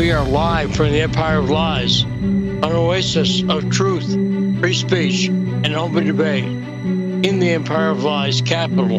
We 0.00 0.12
are 0.12 0.24
live 0.24 0.74
from 0.74 0.92
the 0.92 1.02
Empire 1.02 1.40
of 1.40 1.50
Lies, 1.50 2.04
an 2.04 2.64
oasis 2.64 3.42
of 3.42 3.68
truth, 3.68 4.10
free 4.58 4.72
speech, 4.72 5.28
and 5.28 5.74
open 5.74 6.06
debate 6.06 6.44
in 6.44 7.38
the 7.38 7.50
Empire 7.50 7.90
of 7.90 8.02
Lies 8.02 8.40
capital, 8.40 8.98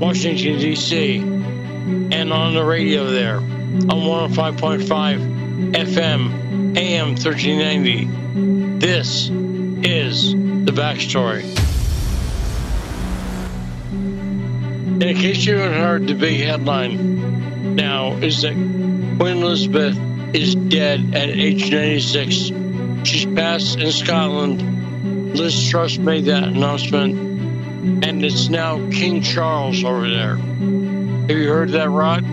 Washington, 0.00 0.58
D.C., 0.58 1.18
and 1.18 2.32
on 2.32 2.54
the 2.54 2.64
radio 2.64 3.08
there 3.08 3.36
on 3.36 4.32
105.5 4.32 5.74
FM, 5.74 6.76
AM 6.76 7.10
1390. 7.10 8.78
This 8.84 9.28
is 9.28 10.32
the 10.32 10.72
backstory. 10.72 11.44
In 15.00 15.16
case 15.16 15.44
you 15.44 15.56
haven't 15.56 15.78
heard 15.78 16.08
the 16.08 16.14
big 16.14 16.40
headline 16.40 17.76
now, 17.76 18.14
is 18.14 18.42
that 18.42 18.75
Queen 19.18 19.42
Elizabeth 19.42 19.96
is 20.34 20.54
dead 20.54 21.14
at 21.14 21.30
age 21.30 21.70
96. 21.70 22.52
She's 23.08 23.24
passed 23.26 23.78
in 23.78 23.90
Scotland. 23.90 25.34
Liz 25.34 25.68
Truss 25.68 25.96
made 25.96 26.26
that 26.26 26.44
announcement, 26.44 28.04
and 28.04 28.24
it's 28.24 28.48
now 28.48 28.76
King 28.90 29.22
Charles 29.22 29.84
over 29.84 30.08
there. 30.08 30.36
Have 30.36 31.30
you 31.30 31.48
heard 31.48 31.70
that, 31.70 31.88
Rod? 31.88 32.24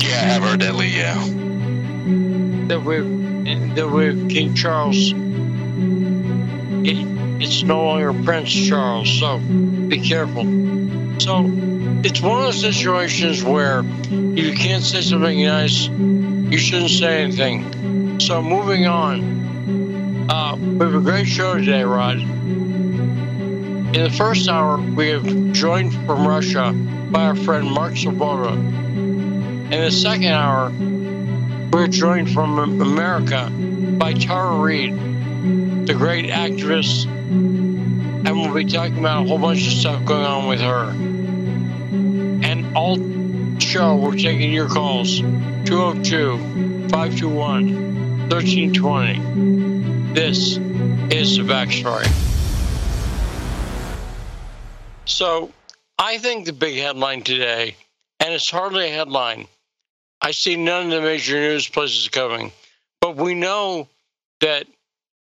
Yeah, 0.00 0.08
I 0.08 0.24
have 0.34 0.42
heard 0.42 0.60
that, 0.60 0.76
Lee. 0.76 0.96
Yeah. 0.96 1.14
That 2.68 2.84
with 2.84 3.74
that 3.74 3.88
with 3.88 4.30
King 4.30 4.54
Charles, 4.54 5.12
it, 6.86 7.42
it's 7.42 7.62
no 7.64 7.84
longer 7.84 8.12
Prince 8.22 8.52
Charles. 8.52 9.18
So 9.18 9.38
be 9.38 10.00
careful. 10.00 10.44
So 11.18 11.42
it's 12.04 12.20
one 12.20 12.38
of 12.38 12.44
those 12.44 12.60
situations 12.60 13.42
where 13.42 13.82
you 13.82 14.54
can't 14.54 14.84
say 14.84 15.00
something 15.00 15.44
nice, 15.44 15.88
you 15.88 16.56
shouldn't 16.56 16.90
say 16.90 17.24
anything. 17.24 18.20
So 18.20 18.40
moving 18.40 18.86
on, 18.86 20.28
uh, 20.30 20.54
we 20.56 20.78
have 20.84 20.94
a 20.94 21.00
great 21.00 21.26
show 21.26 21.56
today, 21.56 21.82
Rod. 21.82 22.18
In 22.18 23.92
the 23.92 24.10
first 24.10 24.48
hour, 24.48 24.78
we 24.78 25.08
have 25.08 25.52
joined 25.52 25.92
from 25.92 26.26
Russia 26.26 26.72
by 26.72 27.24
our 27.24 27.34
friend 27.34 27.68
Mark 27.68 27.94
Sleboda. 27.94 28.52
In 28.52 29.70
the 29.70 29.90
second 29.90 30.26
hour, 30.26 30.70
we're 31.72 31.88
joined 31.88 32.30
from 32.30 32.80
America 32.80 33.50
by 33.98 34.12
Tara 34.12 34.56
Reade, 34.56 35.86
the 35.86 35.94
great 35.94 36.30
actress, 36.30 37.06
and 37.06 38.24
we'll 38.24 38.54
be 38.54 38.66
talking 38.66 38.98
about 38.98 39.24
a 39.24 39.28
whole 39.28 39.38
bunch 39.38 39.66
of 39.66 39.72
stuff 39.72 40.04
going 40.04 40.24
on 40.24 40.46
with 40.46 40.60
her. 40.60 41.17
All 42.78 42.96
show, 43.58 43.96
we're 43.96 44.14
taking 44.14 44.52
your 44.52 44.68
calls 44.68 45.18
202 45.18 46.38
521 46.88 48.28
1320. 48.28 50.12
This 50.14 50.58
is 51.12 51.38
the 51.38 51.42
backstory. 51.42 52.06
So, 55.06 55.50
I 55.98 56.18
think 56.18 56.46
the 56.46 56.52
big 56.52 56.78
headline 56.78 57.22
today, 57.22 57.74
and 58.20 58.32
it's 58.32 58.48
hardly 58.48 58.86
a 58.86 58.92
headline, 58.92 59.48
I 60.22 60.30
see 60.30 60.54
none 60.54 60.84
of 60.84 60.92
the 60.92 61.00
major 61.00 61.34
news 61.34 61.68
places 61.68 62.06
coming, 62.06 62.52
but 63.00 63.16
we 63.16 63.34
know 63.34 63.88
that 64.40 64.68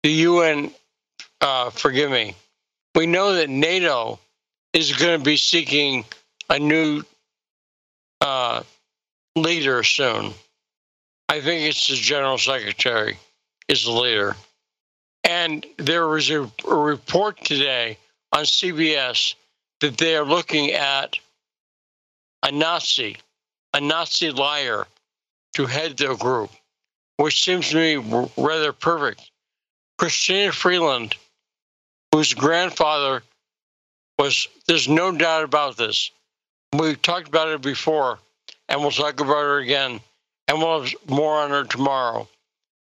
the 0.03 0.13
UN, 0.13 0.71
uh, 1.43 1.69
forgive 1.69 2.11
me, 2.11 2.37
we 2.95 3.07
know 3.07 3.35
that 3.35 3.51
NATO 3.51 4.19
is 4.73 4.95
going 4.97 5.19
to 5.19 5.23
be 5.23 5.37
seeking 5.37 6.07
a 6.49 6.59
new 6.59 7.03
uh, 8.21 8.63
leader 9.37 9.83
soon. 9.83 10.33
I 11.29 11.41
think 11.41 11.63
it's 11.63 11.89
the 11.89 11.97
general 11.97 12.39
secretary 12.39 13.19
is 13.69 13.85
the 13.85 13.91
leader. 13.91 14.37
And 15.25 15.67
there 15.79 16.07
was 16.07 16.31
a, 16.31 16.51
a 16.69 16.75
report 16.75 17.43
today 17.45 17.99
on 18.33 18.45
CBS 18.45 19.35
that 19.81 19.97
they 19.97 20.17
are 20.17 20.25
looking 20.25 20.73
at 20.73 21.19
a 22.43 22.53
Nazi, 22.53 23.17
a 23.73 23.81
Nazi 23.81 24.31
liar, 24.31 24.87
to 25.55 25.67
head 25.67 25.97
the 25.97 26.15
group, 26.15 26.51
which 27.17 27.43
seems 27.43 27.71
to 27.71 27.77
me 27.77 28.29
rather 28.37 28.73
perfect. 28.73 29.31
Christina 29.99 30.53
Freeland, 30.53 31.17
whose 32.13 32.35
grandfather 32.35 33.23
was, 34.19 34.49
there's 34.67 34.89
no 34.89 35.13
doubt 35.13 35.45
about 35.45 35.77
this. 35.77 36.11
We've 36.79 37.01
talked 37.01 37.29
about 37.29 37.49
it 37.49 37.63
before, 37.63 38.19
and 38.69 38.81
we'll 38.81 38.91
talk 38.91 39.21
about 39.21 39.43
her 39.43 39.59
again, 39.59 40.01
and 40.49 40.59
we'll 40.59 40.83
have 40.83 40.95
more 41.09 41.39
on 41.39 41.51
her 41.51 41.65
tomorrow. 41.65 42.29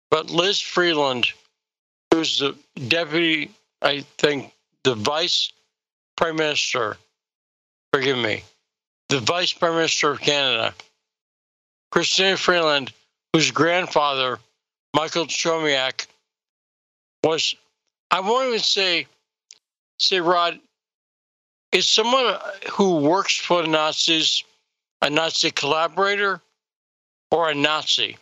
But 0.09 0.29
Liz 0.29 0.61
Freeland, 0.61 1.27
who's 2.11 2.39
the 2.39 2.55
deputy, 2.87 3.51
I 3.81 4.01
think, 4.17 4.53
the 4.83 4.95
vice 4.95 5.51
prime 6.15 6.37
minister, 6.37 6.97
forgive 7.91 8.17
me, 8.17 8.43
the 9.09 9.19
vice 9.19 9.51
prime 9.51 9.75
minister 9.75 10.11
of 10.11 10.21
Canada, 10.21 10.73
Chrystia 11.93 12.37
Freeland, 12.37 12.93
whose 13.33 13.51
grandfather, 13.51 14.39
Michael 14.93 15.25
Chomiak, 15.25 16.07
was, 17.23 17.55
I 18.11 18.21
won't 18.21 18.47
even 18.47 18.59
say, 18.59 19.07
say, 19.97 20.21
Rod, 20.21 20.59
is 21.73 21.89
someone 21.89 22.35
who 22.71 22.97
works 22.97 23.37
for 23.37 23.63
the 23.63 23.67
Nazis 23.67 24.43
a 25.01 25.09
Nazi 25.09 25.51
collaborator 25.51 26.39
or 27.29 27.49
a 27.49 27.55
Nazi? 27.55 28.17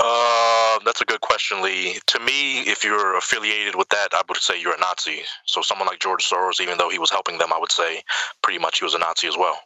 Uh, 0.00 0.80
that's 0.84 1.00
a 1.00 1.04
good 1.04 1.20
question, 1.20 1.62
Lee. 1.62 1.98
To 2.06 2.18
me, 2.18 2.62
if 2.62 2.82
you're 2.82 3.16
affiliated 3.16 3.76
with 3.76 3.88
that, 3.90 4.08
I 4.12 4.22
would 4.28 4.38
say 4.38 4.60
you're 4.60 4.74
a 4.74 4.80
Nazi. 4.80 5.22
So 5.44 5.62
someone 5.62 5.86
like 5.86 6.00
George 6.00 6.28
Soros, 6.28 6.60
even 6.60 6.78
though 6.78 6.90
he 6.90 6.98
was 6.98 7.10
helping 7.10 7.38
them, 7.38 7.52
I 7.52 7.58
would 7.60 7.70
say 7.70 8.02
pretty 8.42 8.58
much 8.58 8.80
he 8.80 8.84
was 8.84 8.94
a 8.94 8.98
Nazi 8.98 9.28
as 9.28 9.36
well. 9.36 9.56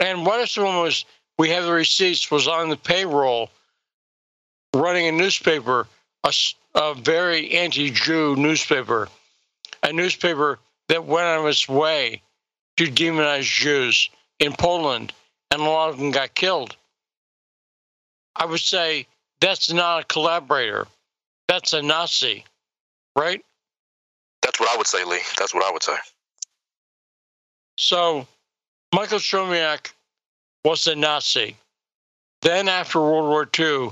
And 0.00 0.26
what 0.26 0.40
if 0.40 0.50
someone 0.50 0.82
was, 0.82 1.04
we 1.38 1.50
have 1.50 1.64
the 1.64 1.72
receipts, 1.72 2.28
was 2.30 2.48
on 2.48 2.70
the 2.70 2.76
payroll 2.76 3.50
running 4.74 5.06
a 5.06 5.12
newspaper, 5.12 5.86
a, 6.24 6.32
a 6.74 6.94
very 6.94 7.52
anti 7.52 7.90
Jew 7.90 8.34
newspaper, 8.34 9.08
a 9.82 9.92
newspaper 9.92 10.58
that 10.90 11.04
went 11.04 11.28
on 11.28 11.48
its 11.48 11.68
way 11.68 12.20
to 12.76 12.84
demonize 12.84 13.42
Jews 13.42 14.10
in 14.40 14.52
Poland, 14.52 15.12
and 15.52 15.62
a 15.62 15.64
lot 15.64 15.90
of 15.90 15.98
them 15.98 16.10
got 16.10 16.34
killed. 16.34 16.74
I 18.34 18.44
would 18.44 18.60
say 18.60 19.06
that's 19.40 19.72
not 19.72 20.02
a 20.02 20.06
collaborator. 20.06 20.88
That's 21.46 21.74
a 21.74 21.82
Nazi, 21.82 22.44
right? 23.16 23.40
That's 24.42 24.58
what 24.58 24.68
I 24.68 24.76
would 24.76 24.88
say, 24.88 25.04
Lee. 25.04 25.20
That's 25.38 25.54
what 25.54 25.64
I 25.64 25.70
would 25.70 25.82
say. 25.84 25.96
So, 27.78 28.26
Michael 28.92 29.20
Chomiak 29.20 29.92
was 30.64 30.88
a 30.88 30.96
Nazi. 30.96 31.56
Then, 32.42 32.68
after 32.68 33.00
World 33.00 33.28
War 33.28 33.48
II, 33.56 33.90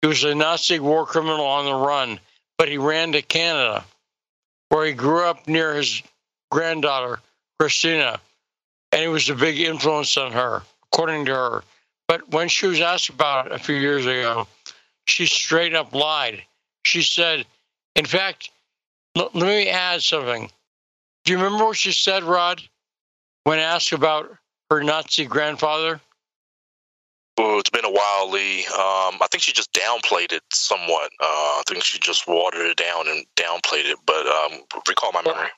he 0.00 0.08
was 0.08 0.24
a 0.24 0.34
Nazi 0.34 0.80
war 0.80 1.04
criminal 1.04 1.44
on 1.44 1.66
the 1.66 1.74
run, 1.74 2.20
but 2.56 2.68
he 2.68 2.78
ran 2.78 3.12
to 3.12 3.20
Canada, 3.20 3.84
where 4.70 4.86
he 4.86 4.92
grew 4.92 5.24
up 5.24 5.46
near 5.46 5.74
his 5.74 6.02
granddaughter, 6.50 7.20
Christina, 7.58 8.20
and 8.92 9.02
he 9.02 9.08
was 9.08 9.28
a 9.28 9.34
big 9.34 9.60
influence 9.60 10.16
on 10.16 10.32
her, 10.32 10.62
according 10.92 11.26
to 11.26 11.34
her. 11.34 11.64
But 12.06 12.28
when 12.30 12.48
she 12.48 12.66
was 12.66 12.80
asked 12.80 13.10
about 13.10 13.46
it 13.46 13.52
a 13.52 13.58
few 13.58 13.76
years 13.76 14.06
ago, 14.06 14.46
she 15.06 15.26
straight 15.26 15.74
up 15.74 15.94
lied. 15.94 16.42
She 16.84 17.02
said, 17.02 17.44
in 17.96 18.06
fact, 18.06 18.50
l- 19.16 19.30
let 19.34 19.46
me 19.46 19.68
add 19.68 20.02
something. 20.02 20.50
Do 21.24 21.32
you 21.32 21.38
remember 21.38 21.66
what 21.66 21.76
she 21.76 21.92
said, 21.92 22.24
Rod, 22.24 22.62
when 23.44 23.58
asked 23.58 23.92
about 23.92 24.34
her 24.70 24.82
Nazi 24.82 25.26
grandfather? 25.26 26.00
Oh, 27.40 27.58
it's 27.58 27.70
been 27.70 27.84
a 27.84 27.90
while, 27.90 28.30
Lee. 28.30 28.66
Um, 28.66 29.18
I 29.20 29.26
think 29.30 29.42
she 29.42 29.52
just 29.52 29.72
downplayed 29.72 30.32
it 30.32 30.42
somewhat. 30.52 31.10
Uh, 31.20 31.60
I 31.60 31.62
think 31.68 31.84
she 31.84 31.98
just 31.98 32.26
watered 32.26 32.66
it 32.66 32.76
down 32.76 33.06
and 33.06 33.24
downplayed 33.36 33.84
it. 33.84 33.98
But 34.06 34.26
um, 34.26 34.60
recall 34.88 35.12
my 35.12 35.22
memory. 35.22 35.48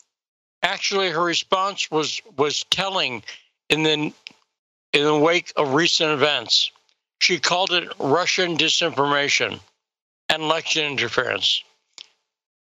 Actually, 0.63 1.11
her 1.11 1.23
response 1.23 1.91
was 1.91 2.21
was 2.37 2.65
telling 2.71 3.23
in 3.69 3.83
the 3.83 4.13
in 4.93 5.05
the 5.05 5.19
wake 5.19 5.53
of 5.57 5.75
recent 5.75 6.11
events. 6.11 6.71
She 7.21 7.39
called 7.39 7.71
it 7.73 7.93
Russian 7.99 8.57
disinformation 8.57 9.61
and 10.29 10.43
election 10.43 10.85
interference. 10.85 11.63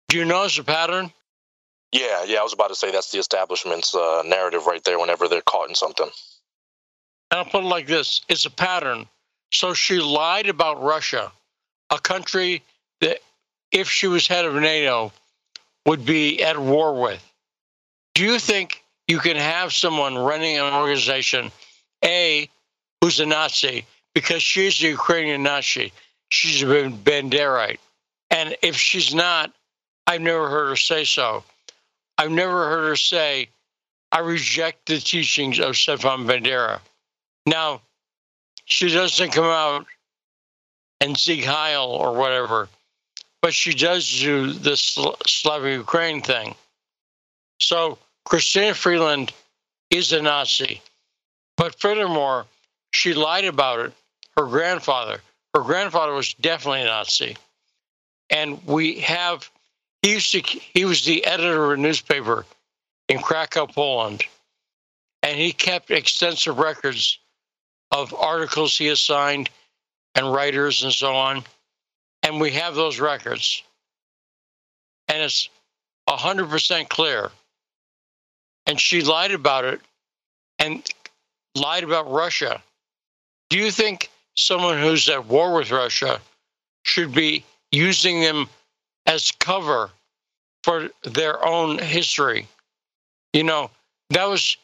Do 0.09 0.19
you 0.19 0.25
notice 0.25 0.59
a 0.59 0.65
pattern? 0.65 1.13
Yeah, 1.93 2.25
yeah. 2.25 2.41
I 2.41 2.43
was 2.43 2.53
about 2.53 2.69
to 2.69 2.75
say 2.75 2.91
that's 2.91 3.11
the 3.11 3.19
establishment's 3.19 3.95
uh, 3.95 4.23
narrative 4.25 4.67
right 4.67 4.83
there. 4.85 4.99
Whenever 4.99 5.29
they're 5.29 5.43
caught 5.43 5.69
in 5.69 5.75
something. 5.75 6.09
And 7.31 7.39
I'll 7.39 7.45
put 7.45 7.65
it 7.65 7.69
like 7.69 7.87
this: 7.87 8.23
it's 8.29 8.45
a 8.45 8.51
pattern. 8.51 9.07
So 9.53 9.75
she 9.75 9.99
lied 9.99 10.49
about 10.49 10.83
Russia, 10.83 11.33
a 11.91 11.99
country 11.99 12.63
that, 13.01 13.19
if 13.73 13.89
she 13.91 14.07
was 14.07 14.27
head 14.27 14.45
of 14.45 14.55
NATO, 14.55 15.13
would 15.87 16.07
be 16.07 16.43
at 16.43 16.59
war 16.59 17.01
with. 17.01 17.25
Do 18.15 18.25
you 18.25 18.39
think 18.39 18.83
you 19.09 19.19
can 19.19 19.37
have 19.37 19.73
someone 19.73 20.17
running 20.17 20.57
an 20.57 20.73
organization, 20.73 21.51
A, 22.05 22.49
who's 23.01 23.21
a 23.21 23.27
Nazi, 23.27 23.87
because 24.15 24.43
she's 24.43 24.83
a 24.83 24.89
Ukrainian 24.89 25.43
Nazi. 25.43 25.93
She's 26.29 26.63
a 26.63 26.67
Banderite. 26.67 27.79
And 28.31 28.57
if 28.63 28.77
she's 28.77 29.15
not, 29.15 29.53
I've 30.07 30.21
never 30.21 30.49
heard 30.49 30.69
her 30.69 30.77
say 30.77 31.05
so. 31.05 31.43
I've 32.19 32.31
never 32.31 32.69
heard 32.69 32.89
her 32.89 32.97
say, 32.97 33.49
I 34.13 34.21
reject 34.21 34.87
the 34.87 34.99
teachings 34.99 35.59
of 35.59 35.77
Stefan 35.77 36.27
Bandera. 36.27 36.81
Now, 37.47 37.81
she 38.65 38.93
doesn't 38.93 39.33
come 39.33 39.45
out 39.45 39.87
and 41.01 41.17
Sieg 41.17 41.45
Heil 41.45 41.87
or 41.87 42.15
whatever, 42.15 42.69
but 43.43 43.55
she 43.55 43.73
does 43.73 44.09
do 44.21 44.53
this 44.53 44.99
Slavic 45.27 45.79
Ukraine 45.79 46.21
thing. 46.21 46.55
So 47.61 47.99
Christina 48.25 48.75
Freeland 48.75 49.33
is 49.91 50.13
a 50.13 50.23
Nazi. 50.23 50.81
But 51.57 51.79
furthermore, 51.79 52.47
she 52.93 53.15
lied 53.15 53.45
about 53.45 53.81
it. 53.81 53.93
Her 54.37 54.47
grandfather, 54.47 55.21
her 55.55 55.63
grandfather 55.63 56.13
was 56.13 56.35
definitely 56.35 56.83
a 56.83 56.87
Nazi. 56.87 57.37
And 58.31 58.65
we 58.67 59.01
have, 59.01 59.51
he 60.03 60.13
used 60.13 60.33
to, 60.33 60.41
he 60.41 60.85
was 60.85 61.05
the 61.05 61.25
editor 61.27 61.67
of 61.67 61.79
a 61.79 61.83
newspaper 61.83 62.47
in 63.09 63.19
Krakow, 63.19 63.67
Poland. 63.67 64.23
And 65.23 65.39
he 65.39 65.53
kept 65.53 65.91
extensive 65.91 66.59
records 66.59 67.19
of 67.91 68.15
articles 68.15 68.79
he 68.79 68.89
assigned 68.89 69.51
and 70.15 70.33
writers 70.33 70.83
and 70.83 70.93
so 70.93 71.15
on. 71.15 71.45
And 72.23 72.41
we 72.41 72.53
have 72.53 72.75
those 72.75 73.01
records. 73.01 73.63
And 75.09 75.23
it's 75.23 75.49
100% 76.09 76.89
clear. 76.89 77.31
And 78.71 78.79
she 78.79 79.03
lied 79.03 79.33
about 79.33 79.65
it 79.65 79.81
and 80.61 80.87
lied 81.57 81.83
about 81.83 82.09
Russia. 82.09 82.63
Do 83.49 83.59
you 83.59 83.73
think 83.73 84.09
someone 84.37 84.79
who's 84.79 85.09
at 85.09 85.27
war 85.27 85.53
with 85.57 85.73
Russia 85.73 86.21
should 86.85 87.13
be 87.13 87.45
using 87.73 88.21
them 88.21 88.49
as 89.07 89.33
cover 89.33 89.91
for 90.63 90.89
their 91.03 91.45
own 91.45 91.79
history? 91.79 92.47
You 93.33 93.43
know, 93.43 93.73
that 94.11 94.29
was, 94.29 94.57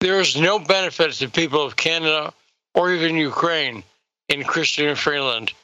there 0.00 0.20
is 0.20 0.36
no 0.36 0.58
benefit 0.58 1.14
to 1.14 1.30
people 1.30 1.62
of 1.64 1.76
Canada 1.76 2.34
or 2.74 2.92
even 2.92 3.16
Ukraine 3.16 3.82
in 4.28 4.42
Chrystia 4.42 4.98
Freeland 4.98 5.54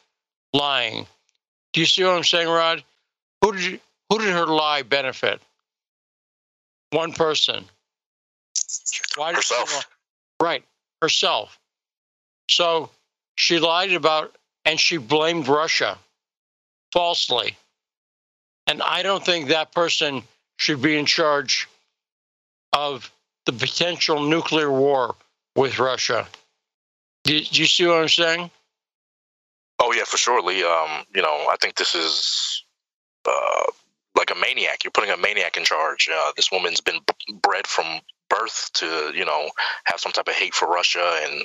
lying. 0.55 1.06
Do 1.75 1.81
you 1.81 1.87
see 1.87 2.05
what 2.05 2.17
I'm 2.17 2.25
saying, 2.25 2.49
Rod? 2.49 2.83
Who 3.43 3.53
did 3.53 3.81
who 4.09 4.19
did 4.19 4.33
her 4.33 4.47
lie 4.47 4.81
benefit? 4.81 5.43
One 6.91 7.13
person. 7.13 7.65
Why 9.17 9.35
herself. 9.35 9.71
She, 9.71 10.45
right, 10.45 10.65
herself. 11.01 11.59
So 12.51 12.91
she 13.37 13.59
lied 13.59 13.93
about 13.93 14.35
and 14.65 14.79
she 14.79 14.97
blamed 14.97 15.49
Russia 15.49 15.99
falsely. 16.93 17.57
And 18.67 18.83
I 18.83 19.03
don't 19.03 19.25
think 19.25 19.49
that 19.49 19.73
person 19.73 20.23
should 20.59 20.83
be 20.83 20.97
in 20.97 21.07
charge 21.07 21.69
of 22.73 23.11
the 23.47 23.53
potential 23.53 24.23
nuclear 24.23 24.71
war 24.71 25.17
with 25.57 25.79
Russia. 25.79 26.29
Do, 27.25 27.41
do 27.41 27.61
you 27.61 27.67
see 27.67 27.87
what 27.87 27.99
I'm 27.99 28.09
saying? 28.09 28.51
Oh 29.81 29.93
yeah, 29.93 30.05
for 30.05 30.19
sure, 30.19 30.43
Lee. 30.43 30.63
Um, 30.63 31.05
you 31.15 31.23
know, 31.23 31.47
I 31.51 31.57
think 31.61 31.77
this 31.77 31.95
is 31.95 32.65
uh, 33.27 33.67
like 34.21 34.31
a 34.31 34.41
maniac. 34.41 34.85
You're 34.85 34.93
putting 34.93 35.11
a 35.11 35.17
maniac 35.17 35.57
in 35.57 35.65
charge. 35.65 36.09
Uh, 36.13 36.33
this 36.37 36.53
woman's 36.53 36.81
been 36.81 37.01
bred 37.43 37.67
from 37.67 38.01
birth 38.29 38.71
to, 38.75 39.13
you 39.15 39.25
know, 39.25 39.51
have 39.85 39.99
some 39.99 40.13
type 40.13 40.29
of 40.29 40.35
hate 40.35 40.55
for 40.55 40.69
Russia 40.69 41.21
and 41.25 41.43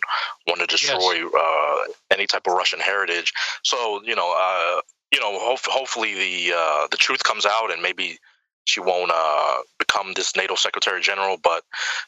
want 0.48 0.62
to 0.62 0.68
destroy 0.68 1.14
yes. 1.14 1.34
uh, 1.38 1.92
any 2.12 2.28
type 2.28 2.46
of 2.48 2.54
Russian 2.54 2.80
heritage. 2.80 3.34
So, 3.64 4.02
you 4.04 4.16
know, 4.16 4.36
uh, 4.38 4.82
you 5.12 5.20
know, 5.20 5.40
ho- 5.40 5.58
hopefully 5.66 6.14
the 6.14 6.54
uh, 6.56 6.88
the 6.92 6.98
truth 6.98 7.24
comes 7.24 7.46
out 7.46 7.72
and 7.72 7.82
maybe 7.82 8.20
she 8.66 8.80
won't 8.80 9.12
uh, 9.14 9.58
become 9.78 10.14
this 10.14 10.36
NATO 10.36 10.56
Secretary 10.56 11.00
General, 11.00 11.38
but 11.42 11.64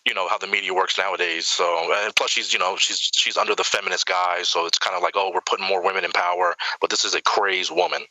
you 0.06 0.14
know 0.14 0.28
how 0.28 0.38
the 0.38 0.48
media 0.48 0.74
works 0.74 0.98
nowadays. 0.98 1.48
So, 1.48 1.94
and 1.94 2.16
plus 2.16 2.32
she's 2.32 2.52
you 2.52 2.60
know 2.60 2.76
she's 2.78 3.12
she's 3.14 3.38
under 3.38 3.56
the 3.56 3.64
feminist 3.64 4.08
guise, 4.08 4.50
so 4.50 4.66
it's 4.66 4.80
kind 4.80 4.96
of 4.96 5.04
like 5.04 5.14
oh 5.16 5.32
we're 5.34 5.42
putting 5.42 5.68
more 5.68 5.84
women 5.84 6.04
in 6.04 6.12
power, 6.12 6.56
but 6.82 6.90
this 6.90 7.06
is 7.06 7.14
a 7.14 7.22
crazed 7.22 7.72
woman. 7.72 8.02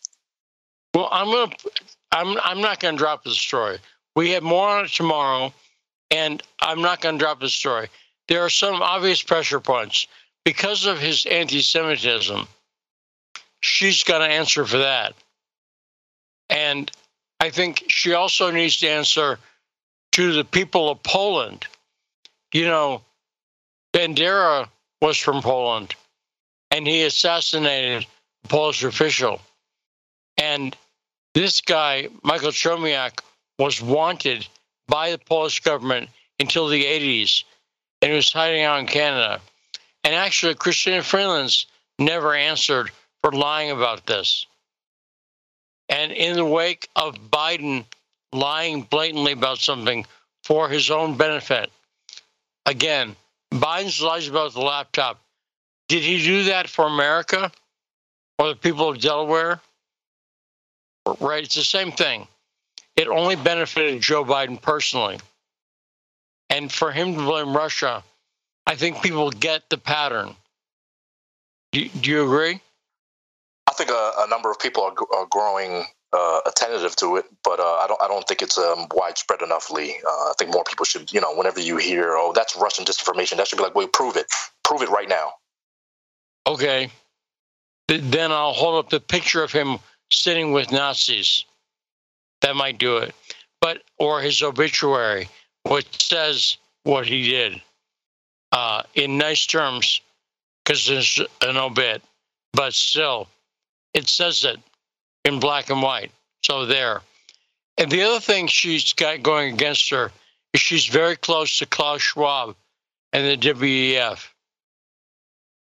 Well, 0.96 1.10
I'm 1.12 1.30
gonna 1.30 1.52
I'm 2.10 2.38
I'm 2.42 2.62
not 2.62 2.80
gonna 2.80 2.96
drop 2.96 3.22
the 3.22 3.32
story. 3.32 3.76
We 4.14 4.30
have 4.30 4.42
more 4.42 4.66
on 4.66 4.86
it 4.86 4.92
tomorrow, 4.92 5.52
and 6.10 6.42
I'm 6.62 6.80
not 6.80 7.02
gonna 7.02 7.18
drop 7.18 7.38
the 7.38 7.50
story. 7.50 7.90
There 8.28 8.40
are 8.40 8.48
some 8.48 8.80
obvious 8.80 9.22
pressure 9.22 9.60
points 9.60 10.06
because 10.46 10.86
of 10.86 10.98
his 10.98 11.26
anti-Semitism. 11.26 12.48
She's 13.60 14.04
gonna 14.04 14.24
answer 14.24 14.64
for 14.64 14.78
that, 14.78 15.12
and 16.48 16.90
I 17.40 17.50
think 17.50 17.84
she 17.88 18.14
also 18.14 18.50
needs 18.50 18.78
to 18.78 18.88
answer 18.88 19.38
to 20.12 20.32
the 20.32 20.44
people 20.44 20.88
of 20.88 21.02
Poland. 21.02 21.66
You 22.54 22.68
know, 22.68 23.02
Bandera 23.92 24.66
was 25.02 25.18
from 25.18 25.42
Poland 25.42 25.94
and 26.70 26.86
he 26.86 27.02
assassinated 27.02 28.06
a 28.44 28.48
Polish 28.48 28.82
official. 28.82 29.42
And 30.38 30.76
this 31.36 31.60
guy, 31.60 32.08
Michael 32.22 32.50
Chomiak, 32.50 33.20
was 33.58 33.82
wanted 33.82 34.48
by 34.88 35.10
the 35.10 35.18
Polish 35.18 35.60
government 35.60 36.08
until 36.40 36.68
the 36.68 36.82
80s 36.82 37.44
and 38.00 38.10
he 38.10 38.16
was 38.16 38.32
hiding 38.32 38.62
out 38.62 38.80
in 38.80 38.86
Canada. 38.86 39.40
And 40.02 40.14
actually, 40.14 40.54
Chrystia 40.54 41.02
Freeland's 41.02 41.66
never 41.98 42.34
answered 42.34 42.90
for 43.22 43.32
lying 43.32 43.70
about 43.70 44.06
this. 44.06 44.46
And 45.90 46.10
in 46.10 46.36
the 46.36 46.44
wake 46.44 46.88
of 46.96 47.16
Biden 47.30 47.84
lying 48.32 48.82
blatantly 48.82 49.32
about 49.32 49.58
something 49.58 50.06
for 50.44 50.70
his 50.70 50.90
own 50.90 51.18
benefit, 51.18 51.70
again, 52.64 53.14
Biden's 53.52 54.00
lies 54.00 54.26
about 54.26 54.54
the 54.54 54.60
laptop. 54.62 55.20
Did 55.88 56.02
he 56.02 56.22
do 56.22 56.44
that 56.44 56.70
for 56.70 56.86
America 56.86 57.52
or 58.38 58.48
the 58.48 58.56
people 58.56 58.88
of 58.88 59.00
Delaware? 59.00 59.60
Right, 61.20 61.44
it's 61.44 61.54
the 61.54 61.62
same 61.62 61.92
thing. 61.92 62.26
It 62.96 63.08
only 63.08 63.36
benefited 63.36 64.00
Joe 64.00 64.24
Biden 64.24 64.60
personally. 64.60 65.18
And 66.50 66.72
for 66.72 66.90
him 66.90 67.14
to 67.14 67.20
blame 67.20 67.56
Russia, 67.56 68.02
I 68.66 68.74
think 68.76 69.02
people 69.02 69.30
get 69.30 69.68
the 69.70 69.78
pattern. 69.78 70.34
Do, 71.72 71.88
do 71.88 72.10
you 72.10 72.24
agree? 72.24 72.60
I 73.68 73.72
think 73.74 73.90
a, 73.90 74.12
a 74.18 74.28
number 74.28 74.50
of 74.50 74.58
people 74.58 74.82
are, 74.82 74.94
are 75.16 75.26
growing 75.26 75.84
uh, 76.12 76.40
attentive 76.46 76.96
to 76.96 77.16
it, 77.16 77.26
but 77.44 77.60
uh, 77.60 77.62
I 77.62 77.86
don't. 77.88 78.00
I 78.00 78.08
don't 78.08 78.26
think 78.26 78.40
it's 78.40 78.56
um, 78.56 78.86
widespread 78.94 79.42
enoughly. 79.42 79.96
Uh, 80.06 80.08
I 80.08 80.32
think 80.38 80.52
more 80.52 80.64
people 80.64 80.84
should, 80.84 81.12
you 81.12 81.20
know, 81.20 81.34
whenever 81.34 81.60
you 81.60 81.76
hear, 81.76 82.12
"Oh, 82.12 82.32
that's 82.34 82.56
Russian 82.56 82.84
disinformation," 82.84 83.36
that 83.36 83.48
should 83.48 83.56
be 83.56 83.64
like, 83.64 83.74
"Wait, 83.74 83.92
prove 83.92 84.16
it. 84.16 84.26
Prove 84.64 84.82
it 84.82 84.88
right 84.88 85.08
now." 85.08 85.32
Okay. 86.46 86.90
Then 87.88 88.32
I'll 88.32 88.52
hold 88.52 88.84
up 88.84 88.90
the 88.90 89.00
picture 89.00 89.42
of 89.42 89.52
him 89.52 89.78
sitting 90.10 90.52
with 90.52 90.72
Nazis. 90.72 91.44
That 92.42 92.56
might 92.56 92.78
do 92.78 92.98
it. 92.98 93.14
But 93.60 93.82
or 93.98 94.20
his 94.20 94.42
obituary, 94.42 95.28
which 95.68 96.06
says 96.08 96.58
what 96.84 97.06
he 97.06 97.28
did 97.30 97.60
uh, 98.52 98.82
in 98.94 99.18
nice 99.18 99.46
terms, 99.46 100.00
because 100.64 100.88
it's 100.88 101.18
an 101.42 101.56
obit, 101.56 102.02
but 102.52 102.74
still 102.74 103.28
it 103.94 104.08
says 104.08 104.44
it 104.44 104.60
in 105.24 105.40
black 105.40 105.70
and 105.70 105.82
white. 105.82 106.12
So 106.42 106.66
there. 106.66 107.00
And 107.78 107.90
the 107.90 108.02
other 108.02 108.20
thing 108.20 108.46
she's 108.46 108.92
got 108.92 109.22
going 109.22 109.54
against 109.54 109.90
her 109.90 110.12
is 110.52 110.60
she's 110.60 110.86
very 110.86 111.16
close 111.16 111.58
to 111.58 111.66
Klaus 111.66 112.02
Schwab 112.02 112.54
and 113.12 113.26
the 113.26 113.54
WEF. 113.54 114.28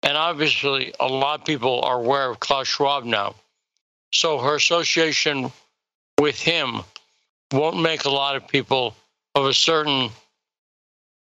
And 0.03 0.15
obviously, 0.15 0.93
a 0.99 1.07
lot 1.07 1.39
of 1.39 1.45
people 1.45 1.81
are 1.81 1.97
aware 1.97 2.29
of 2.29 2.39
Klaus 2.39 2.67
Schwab 2.67 3.03
now. 3.03 3.35
So 4.11 4.39
her 4.39 4.55
association 4.55 5.51
with 6.19 6.39
him 6.39 6.81
won't 7.51 7.81
make 7.81 8.05
a 8.05 8.09
lot 8.09 8.35
of 8.35 8.47
people 8.47 8.95
of 9.35 9.45
a 9.45 9.53
certain 9.53 10.09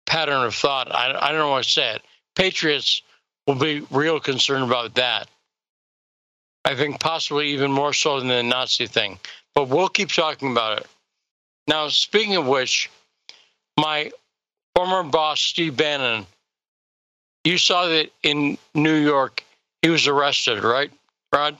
pattern 0.07 0.45
of 0.45 0.55
thought. 0.55 0.95
I, 0.95 1.17
I 1.21 1.31
don't 1.31 1.41
know 1.41 1.51
what 1.51 1.65
say 1.65 1.97
it. 1.97 2.03
Patriots 2.35 3.03
will 3.47 3.57
be 3.57 3.81
real 3.91 4.21
concerned 4.21 4.65
about 4.65 4.95
that. 4.95 5.29
I 6.65 6.75
think 6.75 7.01
possibly 7.01 7.49
even 7.49 7.71
more 7.71 7.93
so 7.93 8.19
than 8.19 8.29
the 8.29 8.43
Nazi 8.43 8.87
thing. 8.87 9.19
But 9.55 9.69
we'll 9.69 9.89
keep 9.89 10.09
talking 10.09 10.51
about 10.51 10.81
it. 10.81 10.87
Now, 11.69 11.89
speaking 11.89 12.37
of 12.37 12.47
which, 12.47 12.91
my 13.79 14.11
former 14.75 15.03
boss, 15.03 15.41
Steve 15.41 15.77
Bannon, 15.77 16.27
you 17.45 17.59
saw 17.59 17.87
that 17.87 18.11
in 18.23 18.59
New 18.75 18.97
York, 18.97 19.45
he 19.83 19.89
was 19.89 20.07
arrested, 20.07 20.65
right, 20.65 20.91
Rod? 21.33 21.57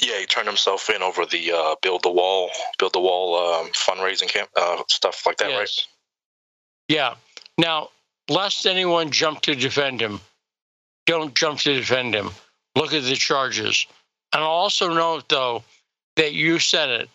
Yeah, 0.00 0.18
he 0.18 0.26
turned 0.26 0.46
himself 0.46 0.88
in 0.88 1.02
over 1.02 1.26
the 1.26 1.52
uh, 1.52 1.74
build 1.82 2.02
the 2.02 2.10
wall, 2.10 2.50
build 2.78 2.94
the 2.94 3.00
wall 3.00 3.36
um, 3.36 3.70
fundraising 3.72 4.28
camp 4.28 4.48
uh, 4.56 4.82
stuff 4.88 5.26
like 5.26 5.36
that, 5.38 5.50
yes. 5.50 5.58
right? 5.58 5.86
Yeah. 6.88 7.14
Now, 7.58 7.90
lest 8.28 8.66
anyone 8.66 9.10
jump 9.10 9.42
to 9.42 9.54
defend 9.54 10.00
him, 10.00 10.20
don't 11.06 11.34
jump 11.34 11.58
to 11.60 11.74
defend 11.74 12.14
him. 12.14 12.30
Look 12.74 12.94
at 12.94 13.02
the 13.02 13.16
charges. 13.16 13.86
And 14.32 14.42
I'll 14.42 14.48
also 14.48 14.88
note, 14.88 15.28
though, 15.28 15.64
that 16.16 16.32
you 16.32 16.58
said 16.58 16.88
it. 16.88 17.10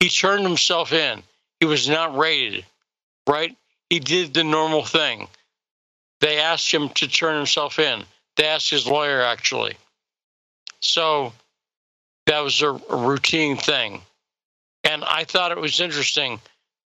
He 0.00 0.08
turned 0.08 0.44
himself 0.44 0.92
in. 0.92 1.22
He 1.60 1.66
was 1.66 1.88
not 1.88 2.16
raided, 2.16 2.64
right? 3.26 3.56
He 3.90 3.98
did 3.98 4.34
the 4.34 4.44
normal 4.44 4.84
thing. 4.84 5.28
They 6.20 6.38
asked 6.38 6.72
him 6.72 6.88
to 6.90 7.08
turn 7.08 7.36
himself 7.36 7.78
in. 7.78 8.04
They 8.36 8.44
asked 8.44 8.70
his 8.70 8.86
lawyer, 8.86 9.22
actually. 9.22 9.74
So 10.80 11.32
that 12.28 12.40
was 12.40 12.60
a, 12.62 12.72
routine 12.90 13.56
thing. 13.56 14.02
And 14.84 15.02
I 15.04 15.24
thought 15.24 15.50
it 15.50 15.58
was 15.58 15.80
interesting. 15.80 16.40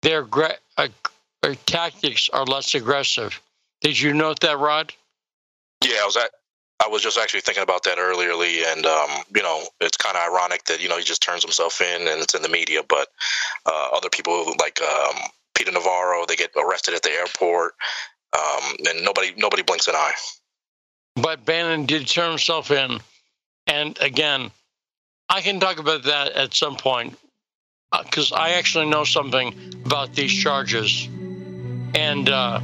Their 0.02 0.26
uh, 0.76 0.88
uh, 1.42 1.54
tactics 1.66 2.28
are 2.30 2.44
less 2.44 2.74
aggressive. 2.74 3.40
Did 3.82 4.00
you 4.00 4.14
note 4.14 4.40
that, 4.40 4.58
Rod? 4.58 4.92
Yeah, 5.84 5.98
I 6.02 6.06
was 6.06 6.16
at. 6.16 6.30
I 6.84 6.88
was 6.88 7.02
just 7.02 7.18
actually 7.18 7.40
thinking 7.40 7.64
about 7.64 7.82
that 7.84 7.98
earlier, 7.98 8.34
Lee, 8.36 8.64
and 8.64 8.86
um, 8.86 9.10
you 9.34 9.42
know, 9.42 9.64
it's 9.80 9.96
kind 9.96 10.16
of 10.16 10.22
ironic 10.22 10.64
that 10.64 10.80
you 10.80 10.88
know 10.88 10.96
he 10.96 11.04
just 11.04 11.22
turns 11.22 11.42
himself 11.42 11.80
in 11.80 12.02
and 12.08 12.20
it's 12.20 12.34
in 12.34 12.42
the 12.42 12.48
media, 12.48 12.82
but 12.88 13.08
uh, 13.66 13.88
other 13.92 14.08
people 14.08 14.54
like 14.60 14.80
um, 14.80 15.16
Peter 15.56 15.72
Navarro, 15.72 16.24
they 16.26 16.36
get 16.36 16.52
arrested 16.56 16.94
at 16.94 17.02
the 17.02 17.10
airport, 17.10 17.74
um, 18.32 18.76
and 18.88 19.04
nobody 19.04 19.32
nobody 19.36 19.62
blinks 19.62 19.88
an 19.88 19.96
eye. 19.96 20.12
But 21.16 21.44
Bannon 21.44 21.84
did 21.84 22.06
turn 22.06 22.30
himself 22.30 22.70
in, 22.70 23.00
and 23.66 23.98
again, 24.00 24.52
I 25.30 25.42
can 25.42 25.60
talk 25.60 25.78
about 25.78 26.04
that 26.04 26.32
at 26.32 26.54
some 26.54 26.76
point 26.76 27.18
because 27.92 28.32
uh, 28.32 28.36
I 28.36 28.50
actually 28.50 28.86
know 28.86 29.04
something 29.04 29.54
about 29.84 30.14
these 30.14 30.32
charges, 30.32 31.06
and 31.94 32.28
uh, 32.28 32.60